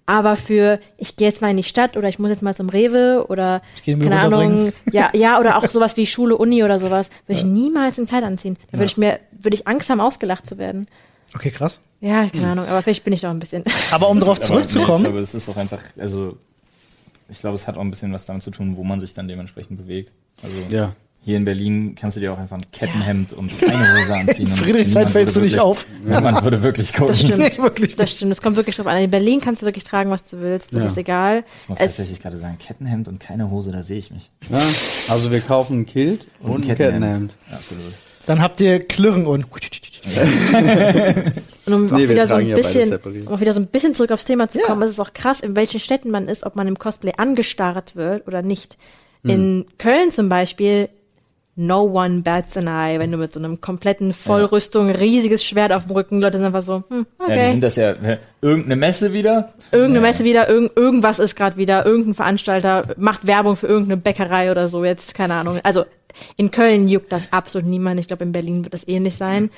Aber 0.06 0.36
für, 0.36 0.80
ich 0.96 1.16
gehe 1.16 1.28
jetzt 1.28 1.42
mal 1.42 1.50
in 1.50 1.58
die 1.58 1.62
Stadt 1.62 1.94
oder 1.98 2.08
ich 2.08 2.18
muss 2.18 2.30
jetzt 2.30 2.42
mal 2.42 2.54
zum 2.54 2.70
Rewe 2.70 3.26
oder, 3.28 3.60
keine 3.84 4.18
Ahnung, 4.20 4.72
ja, 4.90 5.10
ja, 5.14 5.38
oder 5.38 5.58
auch 5.58 5.68
sowas 5.68 5.98
wie 5.98 6.06
Schule, 6.06 6.34
Uni 6.38 6.64
oder 6.64 6.78
sowas, 6.78 7.10
würde 7.26 7.40
ich 7.40 7.44
niemals 7.44 7.98
ein 7.98 8.06
Kleid 8.06 8.24
anziehen. 8.24 8.56
Da 8.70 8.78
würde 8.78 8.86
ich 8.86 8.96
mir, 8.96 9.20
würde 9.32 9.54
ich 9.54 9.66
Angst 9.68 9.90
haben, 9.90 10.00
ausgelacht 10.00 10.46
zu 10.46 10.56
werden. 10.56 10.86
Okay, 11.34 11.50
krass. 11.50 11.78
Ja, 12.00 12.26
keine 12.28 12.52
Ahnung, 12.52 12.66
aber 12.66 12.80
vielleicht 12.80 13.04
bin 13.04 13.12
ich 13.12 13.20
doch 13.20 13.28
ein 13.28 13.38
bisschen. 13.38 13.64
Aber 13.90 14.08
um 14.08 14.18
darauf 14.18 14.38
Aber 14.38 14.46
zurückzukommen, 14.46 15.02
Nee, 15.02 15.08
ich 15.08 15.12
glaube, 15.12 15.18
es 15.24 15.34
ist 15.34 15.48
auch 15.50 15.56
einfach, 15.58 15.80
also 15.98 16.38
ich 17.28 17.40
glaube, 17.40 17.56
es 17.56 17.66
hat 17.66 17.76
auch 17.76 17.82
ein 17.82 17.90
bisschen 17.90 18.10
was 18.14 18.24
damit 18.24 18.42
zu 18.44 18.50
tun, 18.50 18.76
wo 18.78 18.84
man 18.84 19.00
sich 19.00 19.12
dann 19.12 19.28
dementsprechend 19.28 19.76
bewegt. 19.76 20.10
Also 20.42 20.54
Ja. 20.70 20.94
Hier 21.28 21.36
in 21.36 21.44
Berlin 21.44 21.94
kannst 21.94 22.16
du 22.16 22.20
dir 22.22 22.32
auch 22.32 22.38
einfach 22.38 22.56
ein 22.56 22.64
Kettenhemd 22.72 23.34
und 23.34 23.50
keine 23.60 23.74
Hose 24.02 24.14
anziehen. 24.14 24.46
und 24.50 24.56
Friedrichshain 24.56 24.88
niemand 24.94 25.10
fällst 25.10 25.36
du 25.36 25.40
würde 25.40 25.44
nicht 25.44 25.52
wirklich- 25.56 25.60
auf. 25.60 25.86
Niemand 26.02 26.42
würde 26.42 26.62
wirklich 26.62 26.90
gucken. 26.94 27.08
Das 27.08 27.20
stimmt. 27.20 27.38
Nee, 27.58 27.58
wirklich 27.58 27.96
Das 27.96 28.12
stimmt, 28.12 28.30
das 28.30 28.40
kommt 28.40 28.56
wirklich 28.56 28.76
drauf 28.76 28.86
an. 28.86 28.96
In 29.02 29.10
Berlin 29.10 29.38
kannst 29.38 29.60
du 29.60 29.66
wirklich 29.66 29.84
tragen, 29.84 30.10
was 30.10 30.24
du 30.24 30.40
willst. 30.40 30.72
Das 30.72 30.84
Ja. 30.84 30.88
ist 30.88 30.96
egal. 30.96 31.44
Ich 31.60 31.68
muss 31.68 31.78
Es- 31.80 31.84
tatsächlich 31.88 32.22
gerade 32.22 32.38
sagen, 32.38 32.56
Kettenhemd 32.58 33.08
und 33.08 33.20
keine 33.20 33.50
Hose, 33.50 33.72
da 33.72 33.82
sehe 33.82 33.98
ich 33.98 34.10
mich. 34.10 34.30
Ja, 34.50 34.56
also 35.10 35.30
wir 35.30 35.40
kaufen 35.42 35.80
ein 35.80 35.86
Kilt 35.86 36.22
und, 36.40 36.66
ein 36.66 36.74
Kettenhemd. 36.76 37.34
Absolut. 37.52 37.92
Dann 38.24 38.40
habt 38.40 38.58
ihr 38.62 38.78
Klirren 38.86 39.26
und 39.26 39.44
Und 41.66 41.72
um 41.74 41.86
Nee, 41.88 41.92
auch 41.92 41.98
wieder 42.08 42.26
so 42.26 42.34
ein 42.36 42.46
ja 42.46 42.56
bisschen, 42.56 42.98
um 43.04 43.28
auch 43.28 43.40
wieder 43.40 43.52
so 43.52 43.60
ein 43.60 43.66
bisschen 43.66 43.94
zurück 43.94 44.12
aufs 44.12 44.24
Thema 44.24 44.48
zu 44.48 44.60
Ja. 44.60 44.64
kommen, 44.64 44.80
ist 44.80 44.92
es 44.92 45.00
auch 45.00 45.12
krass, 45.12 45.40
in 45.40 45.54
welchen 45.56 45.78
Städten 45.78 46.10
man 46.10 46.26
ist, 46.26 46.44
ob 46.46 46.56
man 46.56 46.66
im 46.66 46.78
Cosplay 46.78 47.12
angestarrt 47.18 47.96
wird 47.96 48.26
oder 48.26 48.40
nicht. 48.40 48.78
Hm. 49.24 49.30
In 49.30 49.66
Köln 49.78 50.10
zum 50.10 50.28
Beispiel, 50.28 50.88
no 51.60 51.82
one 51.82 52.22
bats 52.22 52.56
an 52.56 52.68
eye, 52.68 52.98
wenn 53.00 53.10
du 53.10 53.18
mit 53.18 53.32
so 53.32 53.40
einem 53.40 53.60
kompletten 53.60 54.12
Vollrüstung, 54.12 54.90
riesiges 54.90 55.44
Schwert 55.44 55.72
auf 55.72 55.86
dem 55.86 55.92
Rücken, 55.96 56.20
Leute 56.20 56.38
sind 56.38 56.46
einfach 56.46 56.62
so, 56.62 56.84
hm, 56.88 57.04
Ja, 57.20 57.26
die 57.26 57.32
okay. 57.32 57.50
sind 57.50 57.62
das 57.62 57.74
ja, 57.76 57.90
äh, 57.90 58.18
irgendeine 58.40 58.76
Messe 58.76 59.12
wieder. 59.12 59.48
Irgendeine 59.72 60.00
Messe 60.00 60.22
wieder, 60.24 60.48
irgend, 60.48 60.76
irgendwas 60.76 61.18
ist 61.18 61.34
gerade 61.34 61.56
wieder, 61.56 61.84
irgendein 61.84 62.14
Veranstalter 62.14 62.84
macht 62.96 63.26
Werbung 63.26 63.56
für 63.56 63.66
irgendeine 63.66 63.96
Bäckerei 64.00 64.50
oder 64.50 64.68
so, 64.68 64.84
jetzt, 64.84 65.14
keine 65.14 65.34
Ahnung. 65.34 65.58
Also 65.64 65.84
in 66.36 66.50
Köln 66.50 66.88
juckt 66.88 67.12
das 67.12 67.32
absolut 67.32 67.68
niemand. 67.68 68.00
Ich 68.00 68.06
glaube, 68.08 68.24
in 68.24 68.32
Berlin 68.32 68.64
wird 68.64 68.74
das 68.74 68.86
ähnlich 68.88 69.14
sein. 69.16 69.50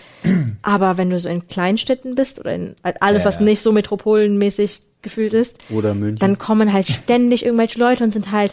Aber 0.62 0.98
wenn 0.98 1.08
du 1.10 1.18
so 1.18 1.28
in 1.28 1.46
Kleinstädten 1.48 2.14
bist 2.14 2.40
oder 2.40 2.54
in 2.54 2.74
alles, 2.82 3.22
Ja, 3.22 3.28
was 3.28 3.36
ja. 3.40 3.42
nicht 3.46 3.62
so 3.62 3.72
metropolenmäßig 3.72 4.80
gefühlt 5.02 5.32
ist, 5.32 5.56
Oder 5.70 5.94
München. 5.94 6.18
dann 6.18 6.38
kommen 6.38 6.72
halt 6.72 6.88
ständig 6.88 7.44
irgendwelche 7.44 7.78
Leute 7.78 8.04
und 8.04 8.10
sind 8.10 8.32
halt, 8.32 8.52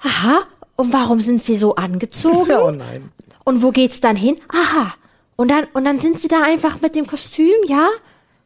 aha, 0.00 0.42
und 0.82 0.92
warum 0.92 1.20
sind 1.20 1.42
sie 1.44 1.56
so 1.56 1.74
angezogen? 1.76 2.50
Oh 2.60 2.70
nein. 2.70 3.10
Und 3.44 3.62
wo 3.62 3.70
geht's 3.70 4.00
dann 4.00 4.16
hin? 4.16 4.36
Aha. 4.48 4.94
Und 5.36 5.48
dann, 5.50 5.64
und 5.72 5.84
dann 5.84 5.98
sind 5.98 6.20
sie 6.20 6.28
da 6.28 6.42
einfach 6.42 6.80
mit 6.82 6.94
dem 6.94 7.06
Kostüm, 7.06 7.54
ja? 7.66 7.88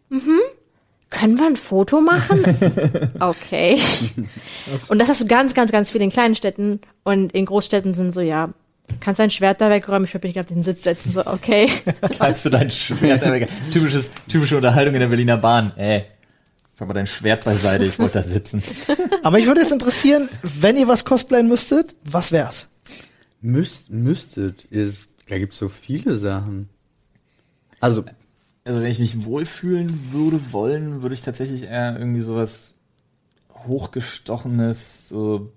Mhm. 0.08 0.38
Können 1.10 1.38
wir 1.38 1.46
ein 1.46 1.56
Foto 1.56 2.00
machen? 2.00 2.42
okay. 3.20 3.78
Und 4.88 4.98
das 4.98 5.08
hast 5.08 5.20
du 5.20 5.26
ganz, 5.26 5.54
ganz, 5.54 5.70
ganz 5.72 5.90
viel 5.90 6.02
in 6.02 6.10
kleinen 6.10 6.34
Städten. 6.34 6.80
Und 7.04 7.32
in 7.32 7.44
Großstädten 7.46 7.94
sind 7.94 8.12
so, 8.12 8.20
ja, 8.20 8.48
kannst 9.00 9.20
dein 9.20 9.30
Schwert 9.30 9.60
da 9.60 9.70
wegräumen? 9.70 10.04
Ich 10.04 10.14
würde 10.14 10.26
mich 10.28 10.38
auf 10.40 10.46
den 10.46 10.62
Sitz 10.62 10.82
setzen. 10.82 11.12
So, 11.12 11.24
okay. 11.26 11.68
Kannst 12.18 12.44
du 12.44 12.50
dein 12.50 12.70
Schwert 12.70 13.22
da 13.22 13.32
weg- 13.32 13.48
Typisches, 13.72 14.10
typische 14.28 14.56
Unterhaltung 14.56 14.94
in 14.94 15.00
der 15.00 15.08
Berliner 15.08 15.36
Bahn. 15.36 15.72
Ey, 15.76 16.04
fahr 16.76 16.86
mal 16.86 16.94
dein 16.94 17.06
Schwert 17.06 17.44
beiseite, 17.44 17.84
ich 17.84 17.98
wollte 17.98 18.14
da 18.14 18.22
sitzen. 18.22 18.62
Aber 19.22 19.38
ich 19.38 19.46
würde 19.46 19.62
jetzt 19.62 19.72
interessieren, 19.72 20.28
wenn 20.42 20.76
ihr 20.76 20.86
was 20.86 21.04
cosplayen 21.04 21.48
müsstet, 21.48 21.96
was 22.04 22.30
wär's? 22.30 22.68
Müsst, 23.40 23.90
müsstet, 23.90 24.64
ist, 24.66 25.08
da 25.28 25.38
gibt's 25.38 25.58
so 25.58 25.68
viele 25.68 26.14
Sachen. 26.14 26.68
Also, 27.80 28.04
Also 28.64 28.80
wenn 28.80 28.90
ich 28.90 28.98
mich 28.98 29.24
wohlfühlen 29.24 30.12
würde 30.12 30.40
wollen, 30.52 31.02
würde 31.02 31.14
ich 31.14 31.22
tatsächlich 31.22 31.64
eher 31.64 31.98
irgendwie 31.98 32.20
sowas 32.20 32.74
hochgestochenes, 33.66 35.08
so 35.08 35.52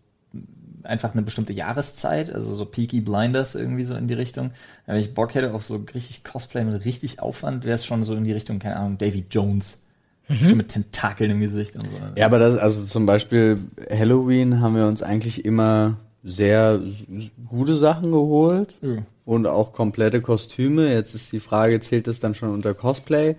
einfach 0.84 1.14
eine 1.14 1.22
bestimmte 1.22 1.54
Jahreszeit, 1.54 2.34
also 2.34 2.54
so 2.56 2.66
Peaky 2.66 3.02
Blinders 3.02 3.56
irgendwie 3.56 3.84
so 3.84 3.96
in 3.96 4.08
die 4.08 4.14
Richtung. 4.14 4.52
Wenn 4.86 4.96
ich 4.96 5.14
Bock 5.14 5.36
hätte 5.36 5.54
auf 5.54 5.64
so 5.64 5.84
richtig 5.94 6.24
Cosplay 6.24 6.64
mit 6.64 6.86
richtig 6.86 7.20
Aufwand, 7.20 7.66
wäre 7.66 7.76
es 7.76 7.86
schon 7.86 8.06
so 8.06 8.16
in 8.16 8.24
die 8.24 8.32
Richtung, 8.32 8.60
keine 8.60 8.78
Ahnung, 8.78 8.98
Davy 8.98 9.26
Jones. 9.30 9.82
Schon 10.30 10.58
mit 10.58 10.70
Tentakeln 10.70 11.32
im 11.32 11.40
Gesicht 11.40 11.76
und 11.76 11.84
so. 11.84 11.90
ja, 12.16 12.26
aber 12.26 12.38
das, 12.40 12.58
also 12.58 12.86
zum 12.86 13.06
Beispiel 13.06 13.56
Halloween 13.90 14.62
haben 14.62 14.76
wir 14.76 14.86
uns 14.88 15.02
eigentlich 15.02 15.44
immer 15.46 15.98
sehr 16.24 16.80
gute 17.48 17.76
Sachen 17.76 18.12
geholt 18.12 18.76
Ja. 18.82 18.98
und 19.26 19.48
auch 19.48 19.74
komplette 19.74 20.22
Kostüme. 20.22 20.94
Jetzt 20.94 21.16
ist 21.16 21.32
die 21.32 21.40
Frage, 21.40 21.80
zählt 21.80 22.08
das 22.08 22.20
dann 22.20 22.34
schon 22.36 22.50
unter 22.50 22.74
Cosplay? 22.74 23.36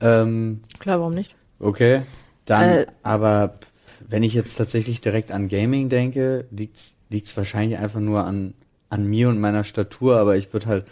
Ähm, 0.00 0.60
Klar, 0.78 0.98
warum 1.00 1.14
nicht? 1.14 1.36
Okay, 1.58 2.02
dann, 2.44 2.68
Äh, 2.70 2.86
aber 3.02 3.58
wenn 4.08 4.22
ich 4.22 4.34
jetzt 4.34 4.56
tatsächlich 4.56 5.00
direkt 5.00 5.30
an 5.32 5.48
Gaming 5.48 5.88
denke, 5.88 6.46
liegt's 6.50 6.94
liegt's 7.08 7.36
wahrscheinlich 7.36 7.78
einfach 7.78 8.00
nur 8.00 8.24
an, 8.24 8.54
an 8.90 9.06
mir 9.06 9.28
und 9.28 9.38
meiner 9.38 9.62
Statur, 9.62 10.16
aber 10.18 10.36
ich 10.36 10.52
würde 10.52 10.66
halt 10.66 10.86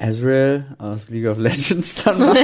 Azrael 0.00 0.64
aus 0.78 1.08
League 1.08 1.26
of 1.26 1.38
Legends 1.38 2.02
dann 2.04 2.18
machen, 2.20 2.36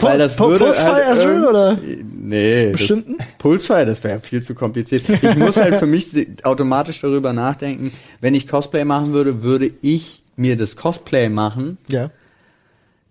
weil 0.00 0.18
das 0.18 0.38
würde 0.38 0.58
Pulsefire 0.64 0.92
halt 0.94 1.06
Azrael, 1.06 1.44
oder? 1.44 1.78
Nee, 2.18 2.70
Bestimmten? 2.72 3.18
das, 3.18 3.26
Pulsefire, 3.38 3.84
das 3.86 4.02
wäre 4.02 4.20
viel 4.20 4.42
zu 4.42 4.54
kompliziert. 4.54 5.04
Ich 5.08 5.36
muss 5.36 5.56
halt 5.58 5.74
für 5.76 5.86
mich 5.86 6.06
automatisch 6.44 7.00
darüber 7.02 7.32
nachdenken, 7.34 7.92
wenn 8.22 8.34
ich 8.34 8.46
Cosplay 8.48 8.84
machen 8.84 9.12
würde, 9.12 9.42
würde 9.42 9.70
ich 9.82 10.22
mir 10.36 10.56
das 10.56 10.76
Cosplay 10.76 11.28
machen, 11.28 11.76
Ja. 11.88 12.10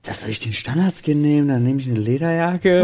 da 0.02 0.12
würde 0.22 0.32
ich 0.32 0.40
den 0.40 0.54
Standardskin 0.54 1.22
nehmen, 1.22 1.48
dann 1.50 1.64
nehme 1.64 1.80
ich 1.80 1.88
eine 1.88 2.00
Lederjacke 2.00 2.84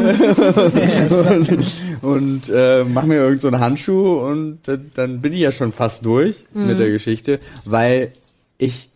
und, 2.01 2.01
und 2.03 2.49
äh, 2.53 2.83
mache 2.85 3.07
mir 3.07 3.15
irgend 3.15 3.41
so 3.41 3.47
einen 3.47 3.59
Handschuh 3.59 4.19
und 4.19 4.59
dann, 4.65 4.91
dann 4.93 5.21
bin 5.21 5.33
ich 5.33 5.39
ja 5.39 5.51
schon 5.51 5.71
fast 5.73 6.05
durch 6.05 6.45
mit 6.53 6.77
der 6.79 6.89
Geschichte, 6.91 7.39
weil 7.65 8.11
ich 8.59 8.89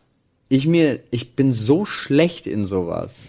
ich 0.53 0.67
mir 0.67 0.99
ich 1.09 1.35
bin 1.35 1.51
so 1.51 1.83
schlecht 1.83 2.45
in 2.45 2.65
sowas. 2.65 3.19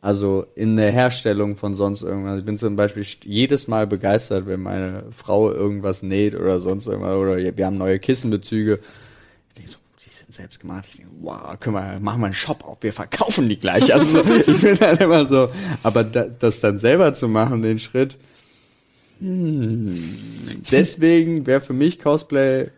Also 0.00 0.46
in 0.54 0.76
der 0.76 0.92
Herstellung 0.92 1.56
von 1.56 1.74
sonst 1.74 2.02
irgendwas. 2.02 2.38
Ich 2.38 2.44
bin 2.44 2.58
zum 2.58 2.76
Beispiel 2.76 3.04
jedes 3.24 3.66
Mal 3.66 3.88
begeistert, 3.88 4.46
wenn 4.46 4.60
meine 4.60 5.02
Frau 5.10 5.50
irgendwas 5.50 6.02
näht 6.04 6.36
oder 6.36 6.60
sonst 6.60 6.86
irgendwas. 6.86 7.16
Oder 7.16 7.36
wir 7.56 7.66
haben 7.66 7.76
neue 7.76 7.98
Kissenbezüge. 7.98 8.78
Ich 9.48 9.54
denke 9.56 9.70
so, 9.72 9.78
die 10.02 10.10
sind 10.10 10.32
selbst 10.32 10.60
gemacht. 10.60 10.86
Ich 10.88 10.98
denke, 10.98 11.10
wow, 11.20 11.58
können 11.58 11.74
wir, 11.74 11.98
machen 11.98 12.20
wir 12.20 12.26
einen 12.26 12.34
Shop 12.34 12.64
auf, 12.64 12.78
wir 12.80 12.92
verkaufen 12.92 13.48
die 13.48 13.58
gleich. 13.58 13.92
Also 13.92 14.22
so, 14.22 14.34
ich 14.52 14.60
bin 14.60 14.78
dann 14.78 14.96
immer 14.98 15.26
so, 15.26 15.50
aber 15.82 16.04
da, 16.04 16.24
das 16.24 16.60
dann 16.60 16.78
selber 16.78 17.14
zu 17.14 17.28
machen, 17.28 17.62
den 17.62 17.80
Schritt, 17.80 18.16
hm, 19.18 20.62
deswegen 20.70 21.46
wäre 21.46 21.60
für 21.60 21.74
mich 21.74 21.98
Cosplay 21.98 22.70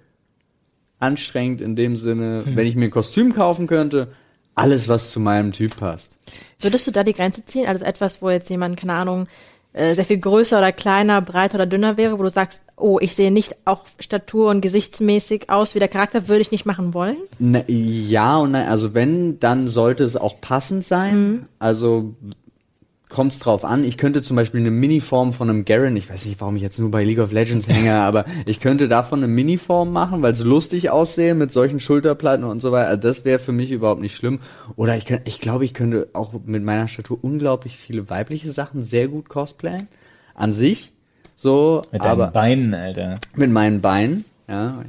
anstrengend 1.03 1.61
in 1.61 1.77
dem 1.77 1.97
Sinne, 1.97 2.45
wenn 2.47 2.67
ich 2.67 2.77
mir 2.77 2.87
ein 2.87 2.91
Kostüm 2.91 3.35
kaufen 3.35 3.67
könnte, 3.67 4.09
alles, 4.55 4.89
was 4.89 5.11
zu 5.11 5.21
meinem 5.21 5.53
Typ 5.53 5.77
passt. 5.77 6.17
Würdest 6.61 6.87
du 6.87 6.91
da 6.91 7.05
die 7.05 7.13
Grenze 7.13 7.45
ziehen? 7.45 7.67
Also 7.67 7.85
etwas, 7.85 8.23
wo 8.23 8.31
jetzt 8.31 8.51
jemand, 8.51 8.79
keine 8.79 8.95
Ahnung, 8.95 9.27
äh, 9.73 9.95
sehr 9.95 10.05
viel 10.05 10.19
größer 10.19 10.59
oder 10.59 10.73
kleiner, 10.73 11.23
breiter 11.23 11.55
oder 11.55 11.67
dünner 11.67 11.97
wäre, 11.97 12.19
wo 12.19 12.23
du 12.23 12.31
sagst, 12.31 12.63
oh, 12.77 12.99
ich 13.01 13.15
sehe 13.15 13.31
nicht 13.31 13.57
auch 13.65 13.85
statur- 13.99 14.51
und 14.51 14.61
gesichtsmäßig 14.61 15.49
aus 15.49 15.75
wie 15.75 15.79
der 15.79 15.89
Charakter, 15.89 16.29
würde 16.29 16.43
ich 16.43 16.51
nicht 16.51 16.67
machen 16.67 16.93
wollen? 16.93 17.17
Ne, 17.39 17.65
ja 17.69 18.37
und 18.37 18.53
nein, 18.53 18.69
also 18.69 18.93
wenn, 18.93 19.41
dann 19.41 19.69
sollte 19.69 20.05
es 20.05 20.17
auch 20.17 20.41
passend 20.43 20.85
sein. 20.85 21.47
Also 21.59 22.15
kommt 23.13 23.33
es 23.33 23.39
drauf 23.39 23.65
an. 23.65 23.85
Ich 23.85 23.99
könnte 23.99 24.23
zum 24.23 24.37
Beispiel 24.37 24.61
eine 24.61 24.71
Miniform 24.71 25.33
von 25.33 25.51
einem 25.51 25.65
Garen, 25.65 25.97
ich 25.97 26.09
weiß 26.09 26.25
nicht, 26.25 26.41
warum 26.41 26.57
ich 26.57 26.63
jetzt 26.63 26.79
nur 26.79 26.91
bei 26.91 27.05
League 27.05 27.19
of 27.19 27.31
Legends 27.31 27.69
hänge, 27.69 27.95
aber 28.01 28.25
ich 28.47 28.59
könnte 28.59 28.89
davon 28.89 29.21
eine 29.21 29.29
Miniform 29.29 29.93
machen, 29.93 30.23
weil 30.23 30.33
es 30.33 30.41
lustig 30.41 30.91
aussehe 30.91 31.35
mit 31.35 31.53
solchen 31.53 31.79
Schulterplatten 31.79 32.45
und 32.45 32.61
so 32.61 32.73
weiter. 32.73 32.89
Also 32.89 33.01
das 33.03 33.25
wäre 33.25 33.39
für 33.39 33.53
mich 33.53 33.71
überhaupt 33.71 34.01
nicht 34.01 34.17
schlimm. 34.17 34.41
Oder 34.77 34.97
ich 34.97 35.05
könnte, 35.05 35.29
ich 35.29 35.39
glaube, 35.39 35.65
ich 35.67 35.75
könnte 35.75 36.09
auch 36.15 36.33
mit 36.45 36.65
meiner 36.65 36.89
Statur 36.89 37.19
unglaublich 37.21 37.77
viele 37.77 38.09
weibliche 38.09 38.51
Sachen 38.51 38.81
sehr 38.81 39.09
gut 39.09 39.29
cosplayen. 39.29 39.89
An 40.35 40.55
sich. 40.55 40.93
So, 41.37 41.83
Mit 41.93 42.01
deinen 42.03 42.11
aber 42.11 42.27
Beinen, 42.29 42.73
Alter. 42.73 43.19
mit 43.35 43.51
meinen 43.51 43.81
Beinen, 43.81 44.25
ja, 44.49 44.83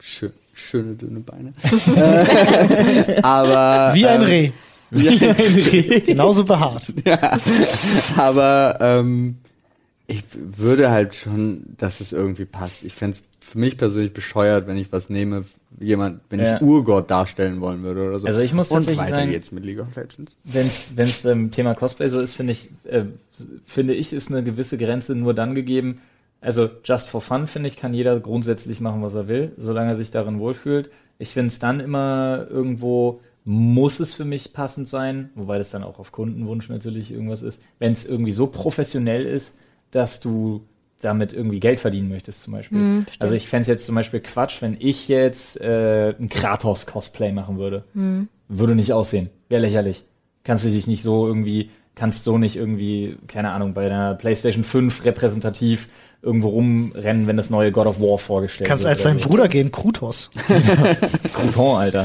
schön, 0.00 0.32
schöne 0.54 0.94
dünne 0.94 1.20
Beine. 1.20 1.52
Äh, 3.16 3.20
aber 3.22 3.94
Wie 3.94 4.06
ein 4.06 4.22
ähm, 4.22 4.26
Reh. 4.26 4.50
Genauso 6.06 6.44
behaart. 6.44 6.92
aber 8.16 8.78
ähm, 8.80 9.36
ich 10.06 10.24
würde 10.34 10.90
halt 10.90 11.14
schon, 11.14 11.62
dass 11.76 12.00
es 12.00 12.12
irgendwie 12.12 12.44
passt. 12.44 12.82
Ich 12.82 12.94
fänd's 12.94 13.22
für 13.40 13.58
mich 13.58 13.76
persönlich 13.76 14.12
bescheuert, 14.12 14.66
wenn 14.66 14.76
ich 14.76 14.92
was 14.92 15.10
nehme, 15.10 15.44
jemand, 15.80 16.20
wenn 16.30 16.40
Ja. 16.40 16.56
ich 16.56 16.62
Urgott 16.62 17.10
darstellen 17.10 17.60
wollen 17.60 17.82
würde 17.82 18.08
oder 18.08 18.18
so. 18.20 18.26
Also 18.26 18.40
ich 18.40 18.52
muss 18.52 18.70
Und 18.70 18.76
tatsächlich 18.78 19.00
weiter 19.06 19.16
sagen- 19.16 19.30
geht's 19.30 19.50
mit 19.52 19.64
League 19.64 19.80
of 19.80 19.88
Legends. 19.96 20.32
Wenn 20.96 21.06
es 21.08 21.18
beim 21.20 21.50
Thema 21.50 21.74
Cosplay 21.74 22.08
so 22.08 22.20
ist, 22.20 22.34
finde 22.34 22.52
ich, 22.52 22.68
äh, 22.84 23.04
finde 23.66 23.94
ich, 23.94 24.12
ist 24.12 24.30
eine 24.30 24.42
gewisse 24.42 24.78
Grenze 24.78 25.14
nur 25.14 25.34
dann 25.34 25.54
gegeben. 25.54 26.00
Also 26.40 26.68
just 26.84 27.08
for 27.08 27.20
fun, 27.20 27.46
finde 27.46 27.68
ich, 27.68 27.76
kann 27.76 27.92
jeder 27.92 28.18
grundsätzlich 28.18 28.80
machen, 28.80 29.02
was 29.02 29.14
er 29.14 29.28
will, 29.28 29.52
solange 29.58 29.90
er 29.90 29.96
sich 29.96 30.10
darin 30.10 30.38
wohlfühlt. 30.38 30.90
Ich 31.18 31.30
finde 31.30 31.48
es 31.48 31.58
dann 31.58 31.80
immer 31.80 32.46
irgendwo, 32.48 33.20
muss 33.50 33.98
es 33.98 34.14
für 34.14 34.24
mich 34.24 34.52
passend 34.52 34.86
sein, 34.86 35.30
wobei 35.34 35.58
das 35.58 35.70
dann 35.70 35.82
auch 35.82 35.98
auf 35.98 36.12
Kundenwunsch 36.12 36.68
natürlich 36.68 37.10
irgendwas 37.10 37.42
ist, 37.42 37.60
wenn 37.80 37.92
es 37.92 38.06
irgendwie 38.06 38.30
so 38.30 38.46
professionell 38.46 39.26
ist, 39.26 39.58
dass 39.90 40.20
du 40.20 40.64
damit 41.00 41.32
irgendwie 41.32 41.58
Geld 41.58 41.80
verdienen 41.80 42.08
möchtest 42.08 42.42
zum 42.42 42.52
Beispiel. 42.52 42.78
Verstehe. 43.02 43.20
also 43.20 43.34
ich 43.34 43.48
fände 43.48 43.62
es 43.62 43.66
jetzt 43.66 43.86
zum 43.86 43.96
Beispiel 43.96 44.20
Quatsch, 44.20 44.62
wenn 44.62 44.76
ich 44.78 45.08
jetzt 45.08 45.60
äh, 45.60 46.10
ein 46.10 46.28
Kratos-Cosplay 46.28 47.32
machen 47.32 47.58
würde. 47.58 47.82
Würde 48.46 48.76
nicht 48.76 48.92
aussehen. 48.92 49.30
Wäre 49.48 49.62
lächerlich. 49.62 50.04
Kannst 50.44 50.64
du 50.64 50.68
dich 50.68 50.86
nicht 50.86 51.02
so 51.02 51.26
irgendwie, 51.26 51.70
kannst 51.96 52.22
so 52.22 52.38
nicht 52.38 52.54
irgendwie, 52.54 53.16
keine 53.26 53.50
Ahnung, 53.50 53.74
bei 53.74 53.86
einer 53.86 54.14
PlayStation 54.14 54.62
5 54.62 55.04
repräsentativ 55.04 55.88
irgendwo 56.22 56.48
rumrennen, 56.48 57.26
wenn 57.26 57.36
das 57.36 57.48
neue 57.48 57.72
God 57.72 57.86
of 57.86 58.00
War 58.00 58.18
vorgestellt 58.18 58.68
Kannst 58.68 58.84
wird. 58.84 58.92
als 58.92 59.02
dein 59.02 59.18
Bruder 59.18 59.48
gehen, 59.48 59.70
Krutos. 59.70 60.30
Crouton, 61.34 61.76
Alter. 61.76 62.04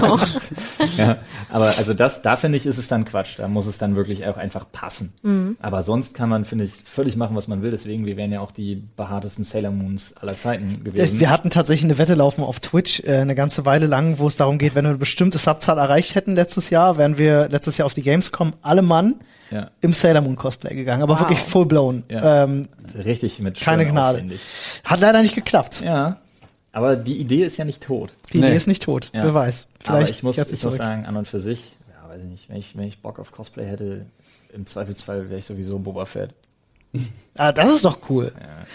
Doch. 0.00 0.26
ja, 0.96 1.18
aber 1.50 1.66
also 1.66 1.92
das, 1.92 2.22
da 2.22 2.36
finde 2.36 2.56
ich, 2.56 2.64
ist 2.64 2.78
es 2.78 2.88
dann 2.88 3.04
Quatsch. 3.04 3.38
Da 3.38 3.46
muss 3.48 3.66
es 3.66 3.76
dann 3.76 3.96
wirklich 3.96 4.26
auch 4.26 4.38
einfach 4.38 4.64
passen. 4.72 5.12
Mhm. 5.22 5.56
Aber 5.60 5.82
sonst 5.82 6.14
kann 6.14 6.30
man, 6.30 6.46
finde 6.46 6.64
ich, 6.64 6.72
völlig 6.84 7.16
machen, 7.16 7.36
was 7.36 7.46
man 7.46 7.60
will. 7.60 7.70
Deswegen, 7.70 8.06
wir 8.06 8.16
wären 8.16 8.32
ja 8.32 8.40
auch 8.40 8.52
die 8.52 8.82
behaartesten 8.96 9.44
Sailor 9.44 9.72
Moons 9.72 10.14
aller 10.16 10.38
Zeiten 10.38 10.82
gewesen. 10.82 11.20
Wir 11.20 11.28
hatten 11.28 11.50
tatsächlich 11.50 11.84
eine 11.84 11.98
Wette 11.98 12.14
laufen 12.14 12.42
auf 12.42 12.60
Twitch 12.60 13.00
äh, 13.04 13.18
eine 13.18 13.34
ganze 13.34 13.66
Weile 13.66 13.86
lang, 13.86 14.18
wo 14.18 14.26
es 14.26 14.36
darum 14.36 14.56
geht, 14.56 14.74
wenn 14.74 14.84
wir 14.84 14.90
eine 14.90 14.98
bestimmte 14.98 15.36
Subzahl 15.36 15.76
erreicht 15.76 16.14
hätten 16.14 16.34
letztes 16.34 16.70
Jahr, 16.70 16.96
wären 16.96 17.18
wir 17.18 17.48
letztes 17.50 17.76
Jahr 17.76 17.86
auf 17.86 17.94
die 17.94 18.02
Gamescom 18.02 18.54
alle 18.62 18.82
Mann 18.82 19.16
ja, 19.54 19.70
im 19.80 19.92
Sailor 19.92 20.22
Moon 20.22 20.36
Cosplay 20.36 20.74
gegangen, 20.74 21.02
aber 21.02 21.14
Wow. 21.14 21.20
wirklich 21.20 21.38
full 21.38 21.66
blown. 21.66 22.02
Ja. 22.10 22.44
Ähm, 22.44 22.68
richtig 23.04 23.38
mit 23.38 23.60
keine 23.60 23.86
Gnade. 23.86 24.16
aufwendig. 24.18 24.40
hat 24.84 25.00
leider 25.00 25.22
nicht 25.22 25.34
geklappt. 25.34 25.80
Ja, 25.84 26.16
aber 26.72 26.96
die 26.96 27.18
Idee 27.18 27.44
ist 27.44 27.56
ja 27.56 27.64
nicht 27.64 27.82
tot. 27.82 28.12
Die 28.32 28.38
Nee. 28.40 28.48
Idee 28.48 28.56
ist 28.56 28.66
nicht 28.66 28.82
tot. 28.82 29.10
Ja. 29.12 29.22
Wer 29.24 29.34
weiß. 29.34 29.68
Aber 29.84 29.98
Vielleicht 29.98 30.14
ich 30.16 30.22
muss, 30.24 30.36
sie 30.36 30.42
ich 30.52 30.62
muss 30.64 30.76
sagen, 30.76 31.06
an 31.06 31.16
und 31.16 31.28
für 31.28 31.38
sich, 31.40 31.76
ja, 31.88 32.08
weiß 32.08 32.20
ich 32.22 32.26
nicht, 32.28 32.48
wenn 32.48 32.56
ich, 32.56 32.76
wenn 32.76 32.84
ich 32.84 33.00
Bock 33.00 33.18
auf 33.20 33.30
Cosplay 33.32 33.64
hätte, 33.66 34.06
im 34.52 34.66
Zweifelsfall 34.66 35.28
wäre 35.30 35.38
ich 35.38 35.44
sowieso 35.44 35.78
Boba 35.78 36.04
Fett. 36.04 36.30
Ah, 37.36 37.50
das 37.50 37.68
ist 37.68 37.84
doch 37.84 37.98
cool. 38.08 38.32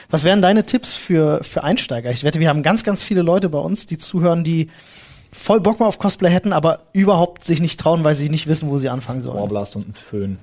Was 0.10 0.26
wären 0.26 0.42
deine 0.42 0.66
Tipps 0.66 0.92
für, 0.94 1.42
für 1.46 1.64
Einsteiger? 1.64 2.12
Ich 2.12 2.26
wette, 2.26 2.42
wir 2.42 2.50
haben 2.50 2.62
ganz, 2.64 2.84
ganz 2.84 3.02
viele 3.02 3.22
Leute 3.22 3.48
bei 3.48 3.60
uns, 3.60 3.86
die 3.86 3.96
zuhören, 3.98 4.44
die 4.44 4.70
voll 5.40 5.60
Bock 5.62 5.80
mal 5.80 5.86
auf 5.88 5.98
Cosplay 6.00 6.30
hätten, 6.30 6.54
aber 6.54 6.82
überhaupt 6.94 7.46
sich 7.46 7.62
nicht 7.62 7.80
trauen, 7.80 8.04
weil 8.04 8.16
sie 8.16 8.30
nicht 8.30 8.48
wissen, 8.48 8.70
wo 8.70 8.78
sie 8.78 8.90
anfangen 8.90 9.22
sollen. 9.22 9.38
Warblast 9.38 9.76
und 9.76 9.90
ein 9.90 9.94
Föhn. 9.94 10.38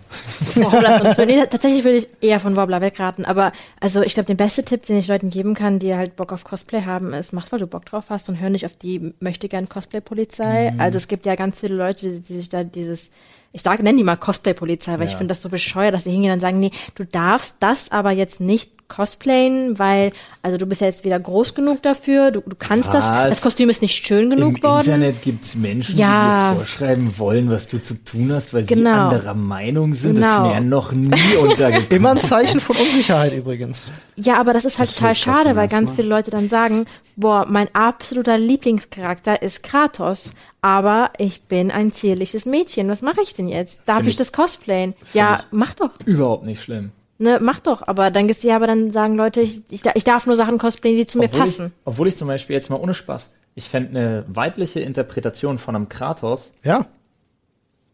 Wobbler 0.55 1.05
und 1.05 1.15
Föhn. 1.15 1.29
Nee, 1.29 1.47
tatsächlich 1.47 1.85
würde 1.85 1.99
ich 1.99 2.09
eher 2.21 2.41
von 2.41 2.57
Wobbler 2.57 2.81
wegraten. 2.81 3.25
Aber 3.25 3.53
also 3.81 4.03
ich 4.03 4.15
glaube, 4.15 4.27
der 4.27 4.35
beste 4.35 4.65
Tipp, 4.65 4.83
den 4.85 4.99
ich 4.99 5.09
Leuten 5.09 5.31
geben 5.31 5.55
kann, 5.55 5.79
die 5.79 5.95
halt 5.95 6.17
Bock 6.17 6.33
auf 6.33 6.45
Cosplay 6.45 6.83
haben, 6.85 7.13
ist, 7.13 7.33
mach's, 7.33 7.53
weil 7.53 7.59
du 7.59 7.67
Bock 7.67 7.85
drauf 7.85 8.07
hast 8.09 8.29
und 8.29 8.41
hör 8.41 8.51
nicht 8.51 8.65
auf 8.65 8.75
die 8.75 9.15
möchte 9.21 9.49
gern 9.49 9.69
Cosplay-Polizei. 9.69 10.73
Mhm. 10.73 10.81
Also 10.81 10.97
es 10.97 11.09
gibt 11.09 11.27
ja 11.27 11.35
ganz 11.35 11.61
viele 11.61 11.75
Leute, 11.75 12.21
die 12.21 12.33
sich 12.35 12.49
da 12.49 12.65
dieses 12.65 13.11
ich 13.53 13.63
sage, 13.63 13.83
nenn 13.83 13.97
die 13.97 14.05
mal 14.05 14.17
Cosplay-Polizei, 14.17 14.99
weil 14.99 15.07
ich 15.07 15.13
Ja. 15.13 15.17
finde 15.19 15.29
das 15.31 15.41
so 15.41 15.49
bescheuert, 15.49 15.95
dass 15.95 16.05
sie 16.05 16.11
hingehen 16.11 16.33
und 16.33 16.41
sagen, 16.41 16.61
nee, 16.61 16.73
du 16.95 17.07
darfst 17.07 17.57
das 17.61 17.91
aber 17.91 18.11
jetzt 18.11 18.39
nicht 18.39 18.76
cosplayen, 18.89 19.79
weil, 19.79 20.13
also 20.43 20.57
du 20.59 20.67
bist 20.67 20.81
ja 20.81 20.87
jetzt 20.87 21.05
wieder 21.05 21.19
groß 21.19 21.55
genug 21.55 21.83
dafür, 21.83 22.31
du, 22.31 22.41
du 22.41 22.57
kannst 22.59 22.93
das, 22.95 23.05
Was? 23.11 23.29
das 23.31 23.41
Kostüm 23.43 23.69
ist 23.71 23.83
nicht 23.83 24.07
schön 24.07 24.31
genug 24.31 24.57
Im 24.59 24.63
worden. 24.63 24.85
Internet 24.87 25.23
gibt's 25.23 25.55
Menschen, 25.55 25.97
Ja. 25.97 26.51
die 26.53 26.55
dir 26.55 26.65
vorschreiben 26.65 27.19
wollen, 27.19 27.51
was 27.51 27.69
du 27.69 27.81
zu 27.81 28.03
tun 28.05 28.33
hast, 28.33 28.55
weil 28.55 28.63
sie 28.67 28.75
Genau. 28.75 29.09
anderer 29.09 29.35
Meinung 29.35 29.95
sind. 29.95 30.19
Das 30.21 30.37
Genau. 30.37 30.49
ist 30.49 30.55
mir 30.55 30.61
noch 30.61 30.93
nie 30.93 31.11
untergekommen. 31.43 31.91
Immer 31.91 32.11
ein 32.13 32.21
Zeichen 32.21 32.61
von 32.61 32.77
Unsicherheit 32.77 33.33
übrigens. 33.35 33.91
Ja, 34.17 34.39
aber 34.39 34.53
das 34.53 34.65
ist 34.65 34.79
halt 34.79 34.89
Das 34.89 34.97
total 34.97 35.15
schade, 35.15 35.57
weil 35.57 35.69
ganz 35.69 35.91
mal. 35.91 35.97
viele 35.97 36.09
Leute 36.09 36.31
dann 36.31 36.49
sagen, 36.49 36.85
boah, 37.17 37.47
mein 37.49 37.69
absoluter 37.75 38.39
Lieblingscharakter 38.39 39.43
ist 39.43 39.63
Kratos, 39.63 40.33
aber 40.63 41.11
ich 41.19 41.43
bin 41.43 41.71
ein 41.71 41.93
zierliches 41.93 42.45
Mädchen. 42.47 42.89
Was 42.89 43.03
mache 43.03 43.21
ich 43.23 43.35
denn 43.35 43.49
jetzt? 43.49 43.81
Darf 43.87 44.03
ich 44.03 44.09
ich- 44.09 44.17
das 44.17 44.33
cosplayen? 44.33 44.95
Ja, 45.13 45.41
mach 45.51 45.75
doch. 45.75 45.91
Überhaupt 46.05 46.45
nicht 46.45 46.63
schlimm. 46.63 46.91
Ne, 47.19 47.39
mach 47.41 47.61
doch. 47.61 47.83
Aber 47.87 48.11
dann 48.11 48.27
gibt's 48.29 48.43
ja, 48.43 48.57
aber 48.57 48.67
dann 48.67 48.91
sagen 48.91 49.17
Leute, 49.17 49.41
ich, 49.41 49.63
ich, 49.71 49.83
da- 49.83 49.93
ich 49.95 50.05
darf 50.05 50.27
nur 50.27 50.37
Sachen 50.37 50.59
cosplayen, 50.59 50.99
die 50.99 51.07
zu 51.07 51.19
mir 51.19 51.25
Obwohl 51.25 51.41
passen. 51.41 51.67
Ich, 51.67 51.73
obwohl 51.87 52.09
ich 52.09 52.17
zum 52.17 52.29
Beispiel 52.29 52.55
jetzt 52.55 52.69
mal 52.71 52.77
ohne 52.77 52.93
Spaß, 52.95 53.33
ich 53.55 53.65
fände 53.65 53.91
eine 53.99 54.25
weibliche 54.29 54.81
Interpretation 54.81 55.59
von 55.59 55.75
einem 55.77 55.89
Kratos, 55.89 56.53
Ja. 56.63 56.85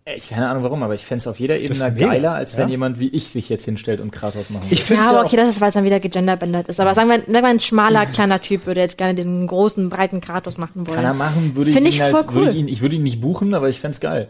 ich 0.05 0.29
keine 0.31 0.49
Ahnung 0.49 0.64
warum, 0.64 0.83
aber 0.83 0.95
ich 0.95 1.07
fände 1.07 1.20
es 1.20 1.29
auf 1.29 1.39
jeder 1.39 1.61
Ebene 1.61 1.95
geiler, 1.95 2.33
als 2.33 2.57
wenn 2.57 2.64
ja. 2.64 2.70
jemand 2.73 2.99
wie 2.99 3.07
ich 3.11 3.29
sich 3.29 3.49
jetzt 3.49 3.64
hinstellt 3.64 4.01
und 4.01 4.11
Kratos 4.11 4.51
machen 4.51 4.66
Ich 4.70 4.81
würde. 4.81 4.83
finde 4.87 5.03
Ja, 5.03 5.07
ja 5.07 5.11
aber 5.12 5.20
auch, 5.20 5.27
okay, 5.27 5.37
das 5.37 5.51
ist, 5.51 5.61
weil 5.61 5.68
es 5.68 5.75
dann 5.75 5.85
wieder 5.85 6.01
gegenderbändert 6.01 6.66
ist. 6.66 6.81
Aber 6.81 6.93
sagen 6.97 7.09
wir, 7.09 7.18
sagen 7.20 7.31
wir, 7.33 7.45
ein 7.45 7.61
schmaler, 7.61 8.07
kleiner 8.07 8.41
Typ 8.43 8.66
würde 8.66 8.81
jetzt 8.81 8.99
gerne 8.99 9.14
diesen 9.14 9.47
großen, 9.47 9.89
breiten 9.89 10.20
Kratos 10.20 10.59
machen 10.59 10.85
wollen. 10.89 10.97
Kann 10.97 11.05
er 11.05 11.14
machen, 11.14 11.55
würde 11.55 11.70
ich 11.70 11.77
ihn 11.77 11.87
ich 11.87 12.03
als, 12.03 12.11
voll 12.11 12.35
würde 12.35 12.47
cool. 12.49 12.49
ich 12.49 12.57
ihn, 12.59 12.66
ich 12.66 12.83
würde 12.83 12.97
ihn 12.97 13.05
nicht 13.05 13.20
buchen, 13.20 13.55
aber 13.55 13.68
ich 13.68 13.79
fände 13.81 13.95
es 13.95 14.01
geil. 14.01 14.29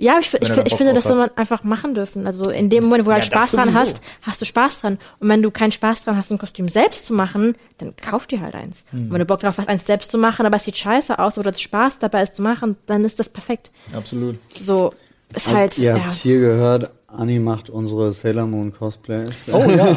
Ja, 0.00 0.18
ich, 0.18 0.32
ich, 0.32 0.48
ich 0.48 0.74
finde, 0.76 0.94
das 0.94 1.04
soll 1.04 1.16
man 1.16 1.30
einfach 1.36 1.62
machen 1.62 1.94
dürfen. 1.94 2.26
Also 2.26 2.48
in 2.48 2.70
dem 2.70 2.84
Moment, 2.84 3.04
wo 3.04 3.10
du 3.10 3.14
halt 3.14 3.24
Ja, 3.24 3.30
das 3.30 3.38
Spaß 3.38 3.50
dran 3.52 3.74
hast, 3.74 4.00
hast 4.22 4.40
du 4.40 4.46
Spaß 4.46 4.80
dran. 4.80 4.98
Und 5.18 5.28
wenn 5.28 5.42
du 5.42 5.50
keinen 5.50 5.72
Spaß 5.72 6.04
dran 6.04 6.16
hast, 6.16 6.30
ein 6.32 6.38
Kostüm 6.38 6.70
selbst 6.70 7.06
zu 7.06 7.12
machen, 7.12 7.54
dann 7.78 7.94
kauf 7.96 8.26
dir 8.26 8.40
halt 8.40 8.54
eins. 8.54 8.84
Hm. 8.92 9.04
Und 9.06 9.12
wenn 9.12 9.18
du 9.18 9.26
Bock 9.26 9.40
drauf 9.40 9.58
hast, 9.58 9.68
eins 9.68 9.84
selbst 9.84 10.10
zu 10.10 10.16
machen, 10.16 10.46
aber 10.46 10.56
es 10.56 10.64
sieht 10.64 10.78
scheiße 10.78 11.18
aus 11.18 11.36
oder 11.36 11.52
das 11.52 11.60
Spaß 11.60 11.98
dabei 11.98 12.22
ist 12.22 12.34
zu 12.34 12.40
machen, 12.40 12.76
dann 12.86 13.04
ist 13.04 13.18
das 13.20 13.28
perfekt. 13.28 13.70
Absolut. 13.94 14.38
So 14.58 14.92
ist 15.34 15.46
Also, 15.46 15.58
halt, 15.58 15.76
ihr 15.78 15.84
ja. 15.90 15.94
habt 15.98 16.10
hier 16.10 16.40
gehört, 16.40 16.90
Anni 17.06 17.38
macht 17.38 17.68
unsere 17.68 18.14
Sailor 18.14 18.46
Moon 18.46 18.72
Cosplays. 18.72 19.30
oh 19.52 19.58
ja. 19.68 19.96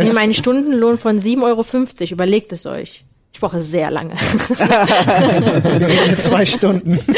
Ich 0.00 0.04
nehme 0.08 0.20
einen 0.20 0.34
Stundenlohn 0.34 0.98
von 0.98 1.18
7,50 1.18 1.42
Euro. 1.42 2.12
Überlegt 2.12 2.52
es 2.52 2.66
euch. 2.66 3.04
Ich 3.44 3.50
brauche 3.50 3.62
sehr 3.62 3.90
lange. 3.90 4.14
Wir 4.14 5.86
reden 5.86 6.10
jetzt 6.10 6.24
zwei 6.24 6.46
Stunden. 6.46 6.98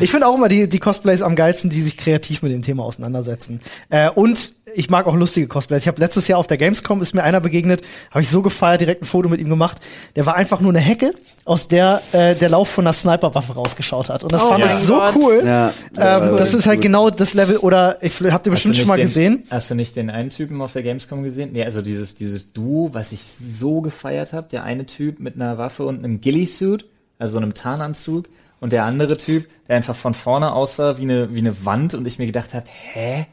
Ich 0.00 0.10
finde 0.10 0.26
auch 0.26 0.36
immer 0.36 0.48
die, 0.48 0.68
die 0.68 0.78
Cosplays 0.78 1.22
am 1.22 1.34
geilsten, 1.34 1.70
die 1.70 1.82
sich 1.82 1.96
kreativ 1.96 2.42
mit 2.42 2.52
dem 2.52 2.62
Thema 2.62 2.84
auseinandersetzen. 2.84 3.60
Äh, 3.90 4.10
und 4.10 4.54
ich 4.74 4.90
mag 4.90 5.06
auch 5.06 5.16
lustige 5.16 5.48
Cosplays. 5.48 5.82
Ich 5.82 5.88
habe 5.88 6.00
letztes 6.00 6.28
Jahr 6.28 6.38
auf 6.38 6.46
der 6.46 6.56
Gamescom 6.56 7.02
ist 7.02 7.14
mir 7.14 7.22
einer 7.24 7.40
begegnet, 7.40 7.82
habe 8.10 8.22
ich 8.22 8.30
so 8.30 8.42
gefeiert, 8.42 8.80
direkt 8.80 9.02
ein 9.02 9.06
Foto 9.06 9.28
mit 9.28 9.40
ihm 9.40 9.48
gemacht. 9.48 9.78
Der 10.14 10.24
war 10.24 10.36
einfach 10.36 10.60
nur 10.60 10.70
eine 10.70 10.78
Hecke, 10.78 11.14
aus 11.44 11.66
der 11.66 12.00
äh, 12.12 12.36
der 12.36 12.48
Lauf 12.48 12.68
von 12.68 12.86
einer 12.86 12.92
Sniperwaffe 12.92 13.54
rausgeschaut 13.54 14.08
hat. 14.08 14.22
Und 14.22 14.30
das 14.32 14.42
Oh 14.42 14.50
fand 14.50 14.64
ich 14.64 14.70
so 14.72 14.94
Gott. 14.94 15.16
cool. 15.16 15.42
Ja, 15.44 15.72
war 15.94 16.30
ähm, 16.30 16.36
das 16.36 16.54
ist 16.54 16.66
halt 16.66 16.76
gut. 16.76 16.82
genau 16.82 17.10
das 17.10 17.34
Level, 17.34 17.56
oder 17.58 17.98
ich, 18.02 18.12
habt 18.30 18.46
ihr 18.46 18.52
bestimmt 18.52 18.76
schon 18.76 18.86
mal 18.86 18.96
nicht 18.96 19.06
gesehen. 19.06 19.42
Den, 19.42 19.50
hast 19.50 19.70
du 19.70 19.74
nicht 19.74 19.96
den 19.96 20.10
einen 20.10 20.30
Typen 20.30 20.60
auf 20.62 20.72
der 20.72 20.82
Gamescom 20.84 21.24
gesehen? 21.24 21.50
Nee, 21.52 21.64
also 21.64 21.82
dieses, 21.82 22.14
dieses 22.14 22.52
Duo, 22.52 22.90
was 22.92 23.10
ich 23.10 23.20
so 23.22 23.80
gefeiert 23.80 24.32
habe. 24.32 24.46
Der 24.52 24.62
eine 24.62 24.86
Typ 24.86 25.18
mit 25.18 25.34
einer 25.34 25.58
Waffe 25.58 25.84
und 25.84 25.98
einem 25.98 26.20
Ghillie-Suit, 26.20 26.86
also 27.18 27.36
einem 27.38 27.54
Tarnanzug. 27.54 28.26
Und 28.60 28.72
der 28.72 28.84
andere 28.84 29.16
Typ, 29.16 29.48
der 29.66 29.74
einfach 29.74 29.96
von 29.96 30.14
vorne 30.14 30.52
aussah 30.52 30.96
wie 30.98 31.02
eine, 31.02 31.34
wie 31.34 31.40
eine 31.40 31.64
Wand. 31.66 31.94
Und 31.94 32.06
ich 32.06 32.20
mir 32.20 32.26
gedacht 32.26 32.54
habe, 32.54 32.66
hä? 32.92 33.26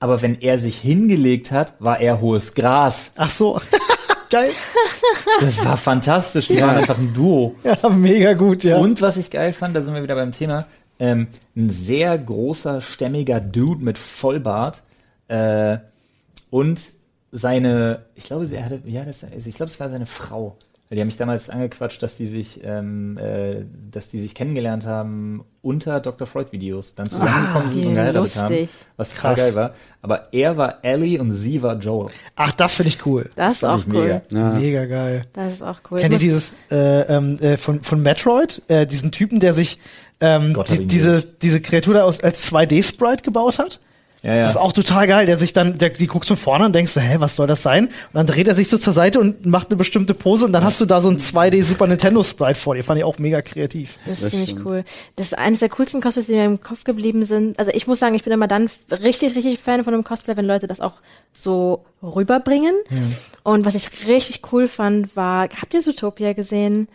Aber 0.00 0.22
wenn 0.22 0.40
er 0.40 0.58
sich 0.58 0.78
hingelegt 0.78 1.50
hat, 1.50 1.74
war 1.80 2.00
er 2.00 2.20
hohes 2.20 2.54
Gras. 2.54 3.12
Ach 3.16 3.30
so. 3.30 3.60
Geil. 4.30 4.50
Das 5.40 5.64
war 5.64 5.76
fantastisch. 5.76 6.48
Die 6.48 6.60
waren 6.60 6.76
einfach 6.76 6.98
ein 6.98 7.12
Duo. 7.14 7.54
Ja, 7.64 7.88
mega 7.88 8.34
gut, 8.34 8.62
ja. 8.62 8.76
Und 8.76 9.00
was 9.00 9.16
ich 9.16 9.30
geil 9.30 9.54
fand, 9.54 9.74
da 9.74 9.82
sind 9.82 9.94
wir 9.94 10.02
wieder 10.02 10.16
beim 10.16 10.32
Thema, 10.32 10.66
ähm, 11.00 11.28
ein 11.56 11.70
sehr 11.70 12.16
großer, 12.18 12.82
stämmiger 12.82 13.40
Dude 13.40 13.82
mit 13.82 13.96
Vollbart 13.96 14.82
äh, 15.28 15.78
und 16.50 16.92
seine, 17.32 18.04
ich 18.14 18.24
glaube, 18.24 18.46
sie 18.46 18.62
hatte, 18.62 18.82
ja, 18.84 19.04
das, 19.04 19.22
ich 19.22 19.54
glaube, 19.54 19.70
es 19.70 19.80
war 19.80 19.88
seine 19.88 20.06
Frau. 20.06 20.56
Weil 20.88 20.96
Die 20.96 21.00
haben 21.02 21.08
mich 21.08 21.16
damals 21.18 21.50
angequatscht, 21.50 22.02
dass 22.02 22.16
die 22.16 22.24
sich, 22.24 22.60
ähm, 22.64 23.18
äh, 23.18 23.64
dass 23.90 24.08
die 24.08 24.18
sich 24.18 24.34
kennengelernt 24.34 24.86
haben 24.86 25.44
unter 25.60 26.00
Dr. 26.00 26.26
Freud 26.26 26.50
Videos, 26.50 26.94
dann 26.94 27.10
zusammengekommen 27.10 27.68
sind 27.68 27.82
wie 27.82 27.86
und 27.88 27.94
geheiratet 27.94 28.20
lustig. 28.20 28.70
haben, 28.70 28.92
was 28.96 29.14
Krass. 29.14 29.38
geil 29.38 29.54
war. 29.54 29.74
Aber 30.00 30.32
er 30.32 30.56
war 30.56 30.82
Ellie 30.82 31.20
und 31.20 31.30
sie 31.30 31.62
war 31.62 31.76
Joel. 31.78 32.10
Ach, 32.36 32.52
das 32.52 32.74
finde 32.74 32.88
ich 32.88 33.04
cool. 33.04 33.28
Das 33.34 33.54
ist 33.54 33.64
auch 33.64 33.84
cool. 33.92 34.22
mega. 34.30 34.52
Mega 34.58 34.86
geil. 34.86 35.24
Das 35.34 35.52
ist 35.52 35.62
auch 35.62 35.80
cool. 35.90 36.00
Kennt 36.00 36.14
ihr 36.14 36.18
dieses 36.18 36.54
äh, 36.70 37.02
ähm, 37.02 37.36
äh, 37.40 37.58
von, 37.58 37.82
von 37.82 38.02
Metroid, 38.02 38.62
äh, 38.68 38.86
diesen 38.86 39.12
Typen, 39.12 39.40
der 39.40 39.52
sich 39.52 39.78
ähm, 40.20 40.56
die, 40.70 40.86
diese, 40.86 41.22
diese 41.22 41.60
Kreatur 41.60 41.94
da 41.94 42.04
aus, 42.04 42.20
als 42.20 42.50
2D-Sprite 42.50 43.22
gebaut 43.22 43.58
hat? 43.58 43.80
Ja, 44.22 44.34
ja. 44.34 44.40
Das 44.40 44.50
ist 44.50 44.56
auch 44.56 44.72
total 44.72 45.06
geil, 45.06 45.26
der 45.26 45.38
sich 45.38 45.52
dann, 45.52 45.78
der, 45.78 45.90
die 45.90 46.08
guckst 46.08 46.28
von 46.28 46.36
vorne 46.36 46.66
und 46.66 46.74
denkst 46.74 46.90
so, 46.92 47.00
hä, 47.00 47.16
was 47.20 47.36
soll 47.36 47.46
das 47.46 47.62
sein? 47.62 47.86
Und 47.86 47.92
dann 48.14 48.26
dreht 48.26 48.48
er 48.48 48.54
sich 48.56 48.68
so 48.68 48.76
zur 48.76 48.92
Seite 48.92 49.20
und 49.20 49.46
macht 49.46 49.68
eine 49.68 49.76
bestimmte 49.76 50.12
Pose 50.12 50.44
und 50.44 50.52
dann 50.52 50.64
hast 50.64 50.80
du 50.80 50.86
da 50.86 51.00
so 51.00 51.08
ein 51.08 51.18
2D 51.18 51.62
Super 51.62 51.86
Nintendo 51.86 52.22
Sprite 52.22 52.58
vor 52.58 52.74
dir. 52.74 52.82
Fand 52.82 52.98
ich 52.98 53.04
auch 53.04 53.18
mega 53.18 53.42
kreativ. 53.42 53.96
Das 54.06 54.14
ist 54.14 54.22
Das 54.24 54.30
ziemlich 54.30 54.50
stimmt. 54.50 54.66
cool. 54.66 54.84
Das 55.16 55.26
ist 55.26 55.38
eines 55.38 55.60
der 55.60 55.68
coolsten 55.68 56.00
Cosplays, 56.00 56.26
die 56.26 56.32
mir 56.32 56.44
im 56.46 56.60
Kopf 56.60 56.82
geblieben 56.84 57.24
sind. 57.24 57.58
Also 57.60 57.70
ich 57.72 57.86
muss 57.86 58.00
sagen, 58.00 58.14
ich 58.16 58.24
bin 58.24 58.32
immer 58.32 58.48
dann 58.48 58.68
richtig, 58.90 59.36
richtig 59.36 59.60
Fan 59.60 59.84
von 59.84 59.94
einem 59.94 60.02
Cosplay, 60.04 60.36
wenn 60.36 60.46
Leute 60.46 60.66
das 60.66 60.80
auch 60.80 60.94
so 61.32 61.84
rüberbringen. 62.02 62.74
Und 63.44 63.64
was 63.64 63.74
ich 63.76 63.88
richtig 64.08 64.42
cool 64.52 64.66
fand, 64.68 65.14
war, 65.16 65.44
habt 65.60 65.74
ihr 65.74 65.80
Zootopia 65.80 66.32
gesehen? 66.32 66.88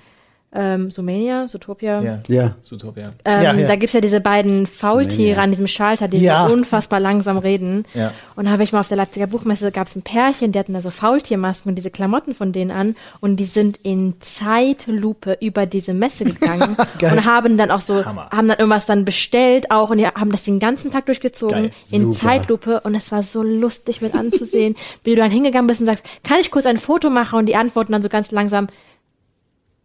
Ähm, 0.56 0.92
Zoomania, 0.92 1.48
Zootopia. 1.48 2.02
Ja. 2.02 2.20
Ja. 2.28 2.56
Zootopia. 2.62 3.12
Ähm, 3.26 3.42
Ja, 3.44 3.54
ja. 3.56 3.68
Da 3.68 3.76
gibt's 3.76 3.94
ja 3.94 4.02
diese 4.02 4.22
beiden 4.22 4.68
Faultiere 4.68 5.42
an 5.42 5.50
diesem 5.50 5.68
Schalter, 5.68 6.08
die 6.08 6.18
Ja. 6.18 6.46
so 6.48 6.54
unfassbar 6.54 7.00
langsam 7.00 7.38
reden. 7.40 7.86
Ja. 7.96 8.12
Und 8.36 8.46
da 8.46 8.52
habe 8.52 8.64
ich 8.64 8.72
mal 8.72 8.80
auf 8.82 8.88
der 8.88 8.98
Leipziger 8.98 9.26
Buchmesse, 9.28 9.72
gab's 9.72 9.96
ein 9.96 10.04
Pärchen, 10.04 10.52
die 10.52 10.60
hatten 10.60 10.74
da 10.74 10.82
so 10.82 10.92
Faultiermasken 10.92 11.70
und 11.70 11.76
diese 11.76 11.90
Klamotten 11.90 12.36
von 12.36 12.52
denen 12.52 12.70
an 12.72 12.96
und 13.20 13.38
die 13.38 13.46
sind 13.46 13.78
in 13.84 14.16
Zeitlupe 14.22 15.38
über 15.42 15.66
diese 15.66 15.94
Messe 15.94 16.26
gegangen 16.26 16.76
und 17.02 17.26
haben 17.26 17.58
dann 17.58 17.72
auch 17.72 17.82
so, 17.82 18.06
Hammer. 18.06 18.30
haben 18.32 18.48
dann 18.48 18.58
irgendwas 18.60 18.86
dann 18.86 19.06
bestellt 19.06 19.72
auch 19.72 19.90
und 19.90 19.98
die 19.98 20.06
haben 20.08 20.32
das 20.32 20.44
den 20.44 20.60
ganzen 20.60 20.92
Tag 20.92 21.06
durchgezogen 21.08 21.64
Geil. 21.64 21.72
in 21.92 22.14
Super. 22.14 22.20
Zeitlupe 22.20 22.82
und 22.82 22.96
es 22.96 23.12
war 23.12 23.24
so 23.24 23.42
lustig 23.44 24.02
mit 24.02 24.14
anzusehen, 24.16 24.76
wie 25.04 25.12
du 25.16 25.18
dann 25.22 25.32
hingegangen 25.32 25.68
bist 25.68 25.80
und 25.82 25.88
sagst, 25.88 26.04
kann 26.24 26.38
ich 26.40 26.52
kurz 26.52 26.66
ein 26.66 26.78
Foto 26.78 27.10
machen 27.10 27.40
und 27.40 27.48
die 27.48 27.56
antworten 27.56 27.92
dann 27.92 28.02
so 28.02 28.10
ganz 28.10 28.32
langsam, 28.32 28.68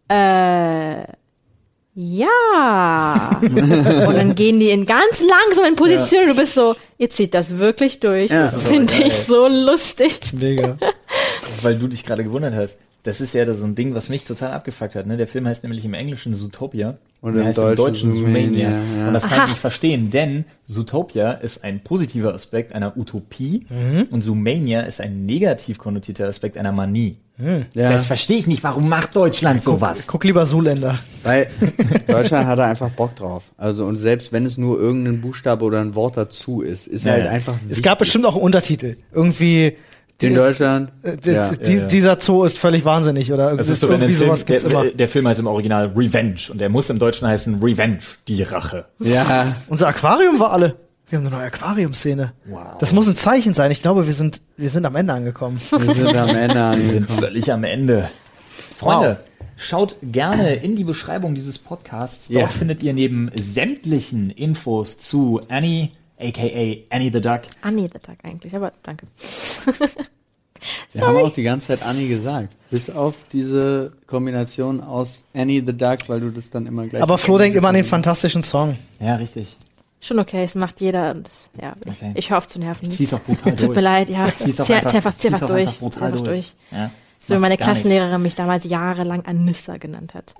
äh, 0.09 1.03
ja. 1.93 3.39
und 3.41 4.15
dann 4.15 4.35
gehen 4.35 4.59
die 4.59 4.69
in 4.69 4.85
ganz 4.85 5.21
langsam 5.21 5.65
in 5.65 5.75
Position 5.75 6.23
und 6.23 6.29
du 6.29 6.35
bist 6.35 6.53
so, 6.53 6.75
ihr 6.97 7.09
zieht 7.09 7.33
das 7.33 7.57
wirklich 7.57 7.99
durch. 7.99 8.31
Ja, 8.31 8.51
das 8.51 8.63
finde 8.67 8.93
ich 9.03 9.13
so 9.13 9.47
lustig. 9.47 10.33
Mega. 10.33 10.77
weil 11.61 11.77
du 11.77 11.87
dich 11.87 12.05
gerade 12.05 12.23
gewundert 12.23 12.55
hast. 12.55 12.79
Das 13.09 13.21
ist 13.21 13.33
ja 13.33 13.51
so 13.51 13.65
ein 13.65 13.73
Ding, 13.73 13.95
was 13.95 14.07
mich 14.07 14.23
total 14.23 14.51
abgefuckt 14.51 14.93
hat. 14.93 15.07
Ne? 15.07 15.17
Der 15.17 15.25
Film 15.25 15.47
heißt 15.47 15.63
nämlich 15.63 15.83
im 15.83 15.95
Englischen 15.95 16.35
Zootopia. 16.35 16.99
Und 17.21 17.35
im 17.35 17.43
heißt 17.43 17.57
Deutschen 17.57 18.13
Zoomania, 18.13 18.69
ja. 18.69 19.07
Und 19.07 19.15
das 19.15 19.23
kann 19.23 19.45
ich 19.45 19.49
nicht 19.49 19.59
verstehen, 19.59 20.11
denn 20.11 20.45
Zootopia 20.67 21.31
ist 21.31 21.63
ein 21.63 21.79
positiver 21.79 22.35
Aspekt 22.35 22.71
einer 22.71 22.95
Utopie 22.95 23.65
und 24.11 24.21
Zoomania 24.21 24.81
ist 24.81 25.01
ein 25.01 25.25
negativ 25.25 25.79
konnotierter 25.79 26.27
Aspekt 26.27 26.55
einer 26.55 26.71
Manie. 26.71 27.17
Ja. 27.73 27.91
Das 27.91 28.05
verstehe 28.05 28.37
ich 28.37 28.45
nicht. 28.45 28.63
Warum 28.63 28.87
macht 28.87 29.15
Deutschland 29.15 29.63
sowas? 29.63 30.05
Guck 30.05 30.23
lieber 30.23 30.45
Zuländer. 30.45 30.99
Weil 31.23 31.47
Deutschland 32.07 32.45
hat 32.45 32.59
da 32.59 32.67
einfach 32.67 32.89
Bock 32.89 33.15
drauf. 33.15 33.43
Also 33.57 33.85
und 33.85 33.95
selbst 33.95 34.31
wenn 34.31 34.45
es 34.45 34.57
nur 34.59 34.79
irgendein 34.79 35.19
Buchstabe 35.19 35.65
oder 35.65 35.81
ein 35.81 35.95
Wort 35.95 36.15
dazu 36.15 36.61
ist, 36.61 36.85
ist 36.87 37.05
Ja, 37.05 37.13
halt 37.13 37.27
einfach 37.27 37.55
Es 37.69 37.81
gab 37.81 37.97
bestimmt 37.97 38.25
auch 38.25 38.35
einen 38.35 38.43
Untertitel. 38.43 38.97
Irgendwie. 39.11 39.75
In 40.27 40.35
Deutschland. 40.35 40.91
äh, 41.03 41.17
ja. 41.31 41.51
die, 41.51 41.73
ja. 41.75 41.85
Dieser 41.85 42.19
Zoo 42.19 42.43
ist 42.43 42.57
völlig 42.57 42.83
wahnsinnig 42.85 43.31
oder 43.31 43.55
Das 43.55 43.67
irgendwie, 43.67 43.71
ist 43.73 43.79
so, 43.79 43.87
wenn 43.89 43.95
irgendwie 43.95 44.13
Film, 44.13 44.27
sowas 44.29 44.45
gibt's 44.45 44.63
der, 44.63 44.71
immer. 44.71 44.83
der, 44.83 44.91
der 44.93 45.07
Film 45.07 45.27
heißt 45.27 45.39
im 45.39 45.47
Original 45.47 45.87
Revenge 45.95 46.39
und 46.49 46.59
der 46.59 46.69
muss 46.69 46.89
im 46.89 46.99
Deutschen 46.99 47.27
heißen 47.27 47.61
Revenge, 47.63 47.99
die 48.27 48.43
Rache. 48.43 48.85
ja. 48.99 49.47
Unser 49.69 49.87
Aquarium 49.87 50.39
war 50.39 50.51
alle. 50.51 50.75
Wir 51.09 51.17
haben 51.17 51.25
eine 51.25 51.35
neue 51.37 51.45
Aquariumszene. 51.45 52.33
Wow. 52.45 52.59
Das 52.79 52.93
muss 52.93 53.07
ein 53.07 53.15
Zeichen 53.15 53.55
sein. 53.55 53.71
Ich 53.71 53.81
glaube, 53.81 54.05
wir 54.05 54.13
sind, 54.13 54.41
wir 54.57 54.69
sind 54.69 54.85
am 54.85 54.95
Ende 54.95 55.13
angekommen. 55.13 55.59
Wir 55.71 55.79
sind 55.95 56.15
am 56.15 56.29
Ende 56.29 56.53
Wir 56.55 56.63
angekommen. 56.65 56.85
sind 56.85 57.11
völlig 57.11 57.51
am 57.51 57.63
Ende. 57.63 58.09
Freunde, 58.77 59.17
schaut 59.57 59.95
gerne 60.03 60.53
in 60.55 60.75
die 60.75 60.83
Beschreibung 60.83 61.33
dieses 61.33 61.57
Podcasts. 61.57 62.27
Dort 62.27 62.39
Ja. 62.41 62.47
findet 62.47 62.83
ihr 62.83 62.93
neben 62.93 63.31
sämtlichen 63.35 64.29
Infos 64.29 64.99
zu 64.99 65.41
Annie, 65.49 65.89
aka 66.19 66.77
Annie 66.89 67.11
the 67.13 67.21
Duck. 67.21 67.41
Annie 67.61 67.87
the 67.87 67.99
Duck 67.99 68.17
eigentlich, 68.23 68.55
aber 68.55 68.71
danke. 68.83 69.05
Wir 70.91 71.07
haben 71.07 71.17
auch 71.17 71.31
die 71.31 71.43
ganze 71.43 71.67
Zeit 71.67 71.83
Annie 71.83 72.09
gesagt. 72.09 72.49
Bis 72.69 72.89
auf 72.89 73.15
diese 73.31 73.93
Kombination 74.07 74.81
aus 74.81 75.23
Annie 75.33 75.63
the 75.65 75.71
Duck, 75.75 75.99
weil 76.07 76.19
du 76.19 76.29
das 76.31 76.49
dann 76.49 76.65
immer 76.65 76.85
gleich. 76.87 77.01
Aber 77.01 77.17
Flo 77.17 77.37
denkt 77.37 77.57
immer 77.57 77.69
an 77.69 77.75
den 77.75 77.85
fantastischen 77.85 78.43
Song. 78.43 78.77
Ja, 78.99 79.15
richtig. 79.15 79.55
Schon 80.01 80.19
okay, 80.19 80.43
es 80.43 80.55
macht 80.55 80.79
jeder 80.81 81.11
und 81.11 81.29
ja, 81.61 81.73
ich, 81.85 81.91
Okay. 81.91 82.11
ich 82.15 82.33
auf 82.33 82.47
zu 82.47 82.59
nerven. 82.59 82.89
Zieh's 82.89 83.13
auch 83.13 83.19
brutal 83.21 83.51
durch. 83.53 83.67
Tut 83.67 83.75
mir 83.75 83.81
leid, 83.81 84.09
ja. 84.09 84.29
Zieh's 84.37 84.59
auch 84.61 84.65
Zieh, 84.65 84.73
einfach, 84.75 84.91
zieh 84.91 84.95
einfach, 84.97 85.13
zieh 85.13 85.19
zieh's 85.19 85.33
einfach 85.33 85.47
auch 85.49 85.51
durch. 85.51 85.67
einfach 85.67 85.79
brutal 85.79 85.99
Zieh 85.99 86.05
einfach 86.13 86.25
durch. 86.25 86.53
Ja. 86.71 86.91
So 87.21 87.35
wie 87.35 87.39
meine 87.39 87.57
gar 87.57 87.67
nichts. 87.67 87.81
Klassenlehrerin 87.83 88.21
mich 88.21 88.35
damals 88.35 88.63
jahrelang 88.63 89.25
Anissa 89.25 89.77
genannt 89.77 90.13
hat. 90.13 90.33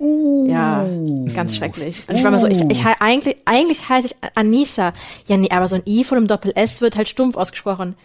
Ja, 0.48 0.86
ganz 1.34 1.54
schrecklich. 1.56 2.02
Und 2.08 2.16
ich 2.16 2.24
war 2.24 2.30
immer 2.30 2.40
so, 2.40 2.46
ich, 2.46 2.60
ich 2.70 2.84
hei- 2.84 2.96
eigentlich, 3.00 3.36
eigentlich 3.44 3.88
heiße 3.88 4.08
ich 4.08 4.16
Anissa. 4.34 4.92
Ja, 5.26 5.36
nee, 5.36 5.50
aber 5.50 5.66
so 5.66 5.76
ein 5.76 5.82
I 5.86 6.04
von 6.04 6.16
einem 6.18 6.26
Doppel 6.26 6.52
S 6.54 6.80
wird 6.80 6.96
halt 6.96 7.08
stumpf 7.08 7.36
ausgesprochen. 7.36 7.96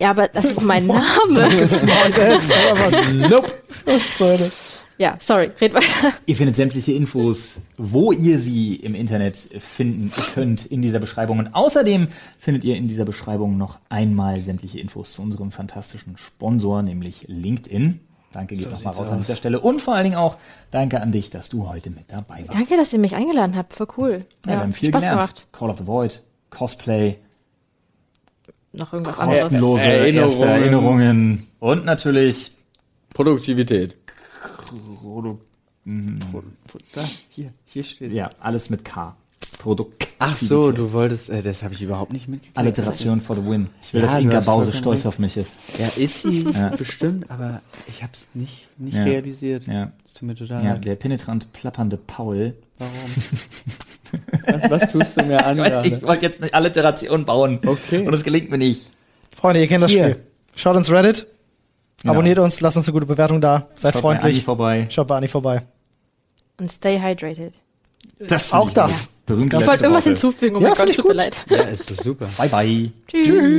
Ja, 0.00 0.10
aber 0.10 0.28
das 0.28 0.44
ist 0.46 0.60
mein 0.62 0.86
Name. 0.88 1.48
nope. 3.30 3.52
Was 3.86 4.18
soll 4.18 4.36
das? 4.38 4.75
Ja, 4.98 5.16
sorry, 5.20 5.50
red 5.60 5.74
weiter. 5.74 6.12
Ihr 6.24 6.36
findet 6.36 6.56
sämtliche 6.56 6.92
Infos, 6.92 7.60
wo 7.76 8.12
ihr 8.12 8.38
sie 8.38 8.76
im 8.76 8.94
Internet 8.94 9.36
finden 9.58 10.10
könnt 10.34 10.64
in 10.64 10.80
dieser 10.80 10.98
Beschreibung. 11.00 11.38
Und 11.38 11.54
außerdem 11.54 12.08
findet 12.38 12.64
ihr 12.64 12.76
in 12.76 12.88
dieser 12.88 13.04
Beschreibung 13.04 13.58
noch 13.58 13.78
einmal 13.90 14.40
sämtliche 14.42 14.80
Infos 14.80 15.12
zu 15.12 15.20
unserem 15.22 15.50
fantastischen 15.50 16.16
Sponsor, 16.16 16.82
nämlich 16.82 17.24
LinkedIn. 17.28 18.00
Danke 18.32 18.56
geht 18.56 18.70
nochmal 18.70 18.94
raus 18.94 19.10
an 19.10 19.18
dieser 19.20 19.36
Stelle. 19.36 19.60
Und 19.60 19.80
vor 19.82 19.94
allen 19.94 20.04
Dingen 20.04 20.16
auch 20.16 20.36
danke 20.70 21.00
an 21.00 21.12
dich, 21.12 21.28
dass 21.30 21.48
du 21.50 21.68
heute 21.68 21.90
mit 21.90 22.04
dabei 22.08 22.38
warst. 22.40 22.54
Danke, 22.54 22.76
dass 22.76 22.92
ihr 22.92 22.98
mich 22.98 23.14
eingeladen 23.14 23.54
habt. 23.56 23.72
Voll 23.74 23.88
cool. 23.98 24.24
Ja, 24.46 24.52
wir 24.52 24.60
haben 24.60 24.72
viel 24.72 24.88
Spaß 24.90 25.02
gelernt. 25.02 25.20
gemacht. 25.20 25.46
Call 25.52 25.70
of 25.70 25.78
the 25.78 25.86
Void, 25.86 26.22
Cosplay, 26.50 27.16
Noch 28.72 28.92
irgendwas 28.92 29.18
anderes. 29.18 29.40
kostenlose 29.42 29.82
Erinnerungen. 29.82 30.30
erste 30.30 30.46
Erinnerungen 30.46 31.46
und 31.60 31.84
natürlich 31.84 32.52
Produktivität. 33.14 33.96
Produ 34.66 35.38
Da, 36.92 37.04
hier, 37.28 37.52
hier 37.66 37.84
steht. 37.84 38.12
ja, 38.12 38.30
alles 38.40 38.70
mit 38.70 38.84
K. 38.84 39.16
Produkt. 39.58 40.08
Ach 40.18 40.34
so, 40.34 40.70
du 40.72 40.92
wolltest, 40.92 41.30
äh, 41.30 41.42
das 41.42 41.62
habe 41.62 41.72
ich 41.74 41.82
überhaupt 41.82 42.12
nicht 42.12 42.28
mitgekriegt. 42.28 42.56
Alliteration 42.58 43.20
for 43.20 43.36
the 43.36 43.42
win. 43.44 43.68
Ich 43.80 43.92
will, 43.94 44.00
Ja, 44.02 44.06
dass 44.06 44.14
hast 44.34 44.44
Bause 44.46 44.72
stolz 44.72 44.98
recht. 45.00 45.06
auf 45.06 45.18
mich 45.18 45.36
ist. 45.36 45.78
Ja, 45.78 45.86
ist 46.02 46.22
sie 46.22 46.44
bestimmt, 46.78 47.30
aber 47.30 47.60
ich 47.88 48.02
habe 48.02 48.12
es 48.14 48.28
nicht, 48.34 48.66
nicht 48.78 48.96
Ja. 48.96 49.04
realisiert. 49.04 49.66
Ja. 49.66 49.92
Das 50.02 50.14
tut 50.14 50.28
mir 50.28 50.34
total 50.34 50.64
Ja, 50.64 50.76
der 50.76 50.94
penetrant 50.96 51.52
plappernde 51.52 51.96
Paul. 51.96 52.54
Was, 54.46 54.70
was 54.70 54.92
tust 54.92 55.16
du 55.20 55.24
mir 55.24 55.44
an? 55.44 55.56
gerade? 55.56 56.02
wollte 56.02 56.26
jetzt 56.26 56.40
eine 56.42 56.54
Alliteration 56.54 57.24
bauen. 57.24 57.58
Okay. 57.66 58.06
Und 58.06 58.14
es 58.14 58.22
gelingt 58.22 58.50
mir 58.50 58.58
nicht. 58.58 58.88
Freunde, 59.34 59.60
ihr 59.60 59.66
kennt 59.66 59.82
das 59.82 59.90
Hier. 59.90 60.10
Spiel. 60.10 60.22
Schaut 60.54 60.76
uns 60.76 60.90
Reddit, 60.90 61.26
Genau. 62.02 62.12
abonniert 62.12 62.38
uns, 62.38 62.60
lasst 62.60 62.76
uns 62.76 62.86
eine 62.86 62.92
gute 62.92 63.06
Bewertung 63.06 63.40
da, 63.40 63.68
seid 63.76 63.94
Schaut 63.94 64.02
bei 64.02 64.08
Andi 64.10 64.20
freundlich. 64.20 64.44
vorbei. 64.44 64.86
Schaut 64.90 65.06
bei 65.08 65.16
Anni 65.16 65.28
vorbei. 65.28 65.62
Und 66.60 66.70
stay 66.70 66.98
hydrated. 67.00 67.54
Das 68.18 68.52
Auch 68.52 68.70
das. 68.70 69.08
Berühmte 69.26 69.56
Ich 69.56 69.66
wollte 69.66 69.84
irgendwas 69.84 70.06
Worte. 70.06 70.10
hinzufügen. 70.10 70.56
Oh 70.56 70.60
Ja, 70.60 70.68
mein 70.68 70.76
Gott, 70.86 70.88
tut 70.96 71.04
mir 71.04 71.10
gut. 71.10 71.16
leid. 71.16 71.46
Ja, 71.50 71.62
ist 71.62 71.90
doch 71.90 72.02
super. 72.02 72.26
Bye 72.38 72.48
bye. 72.48 72.92
Tschüss. 73.08 73.58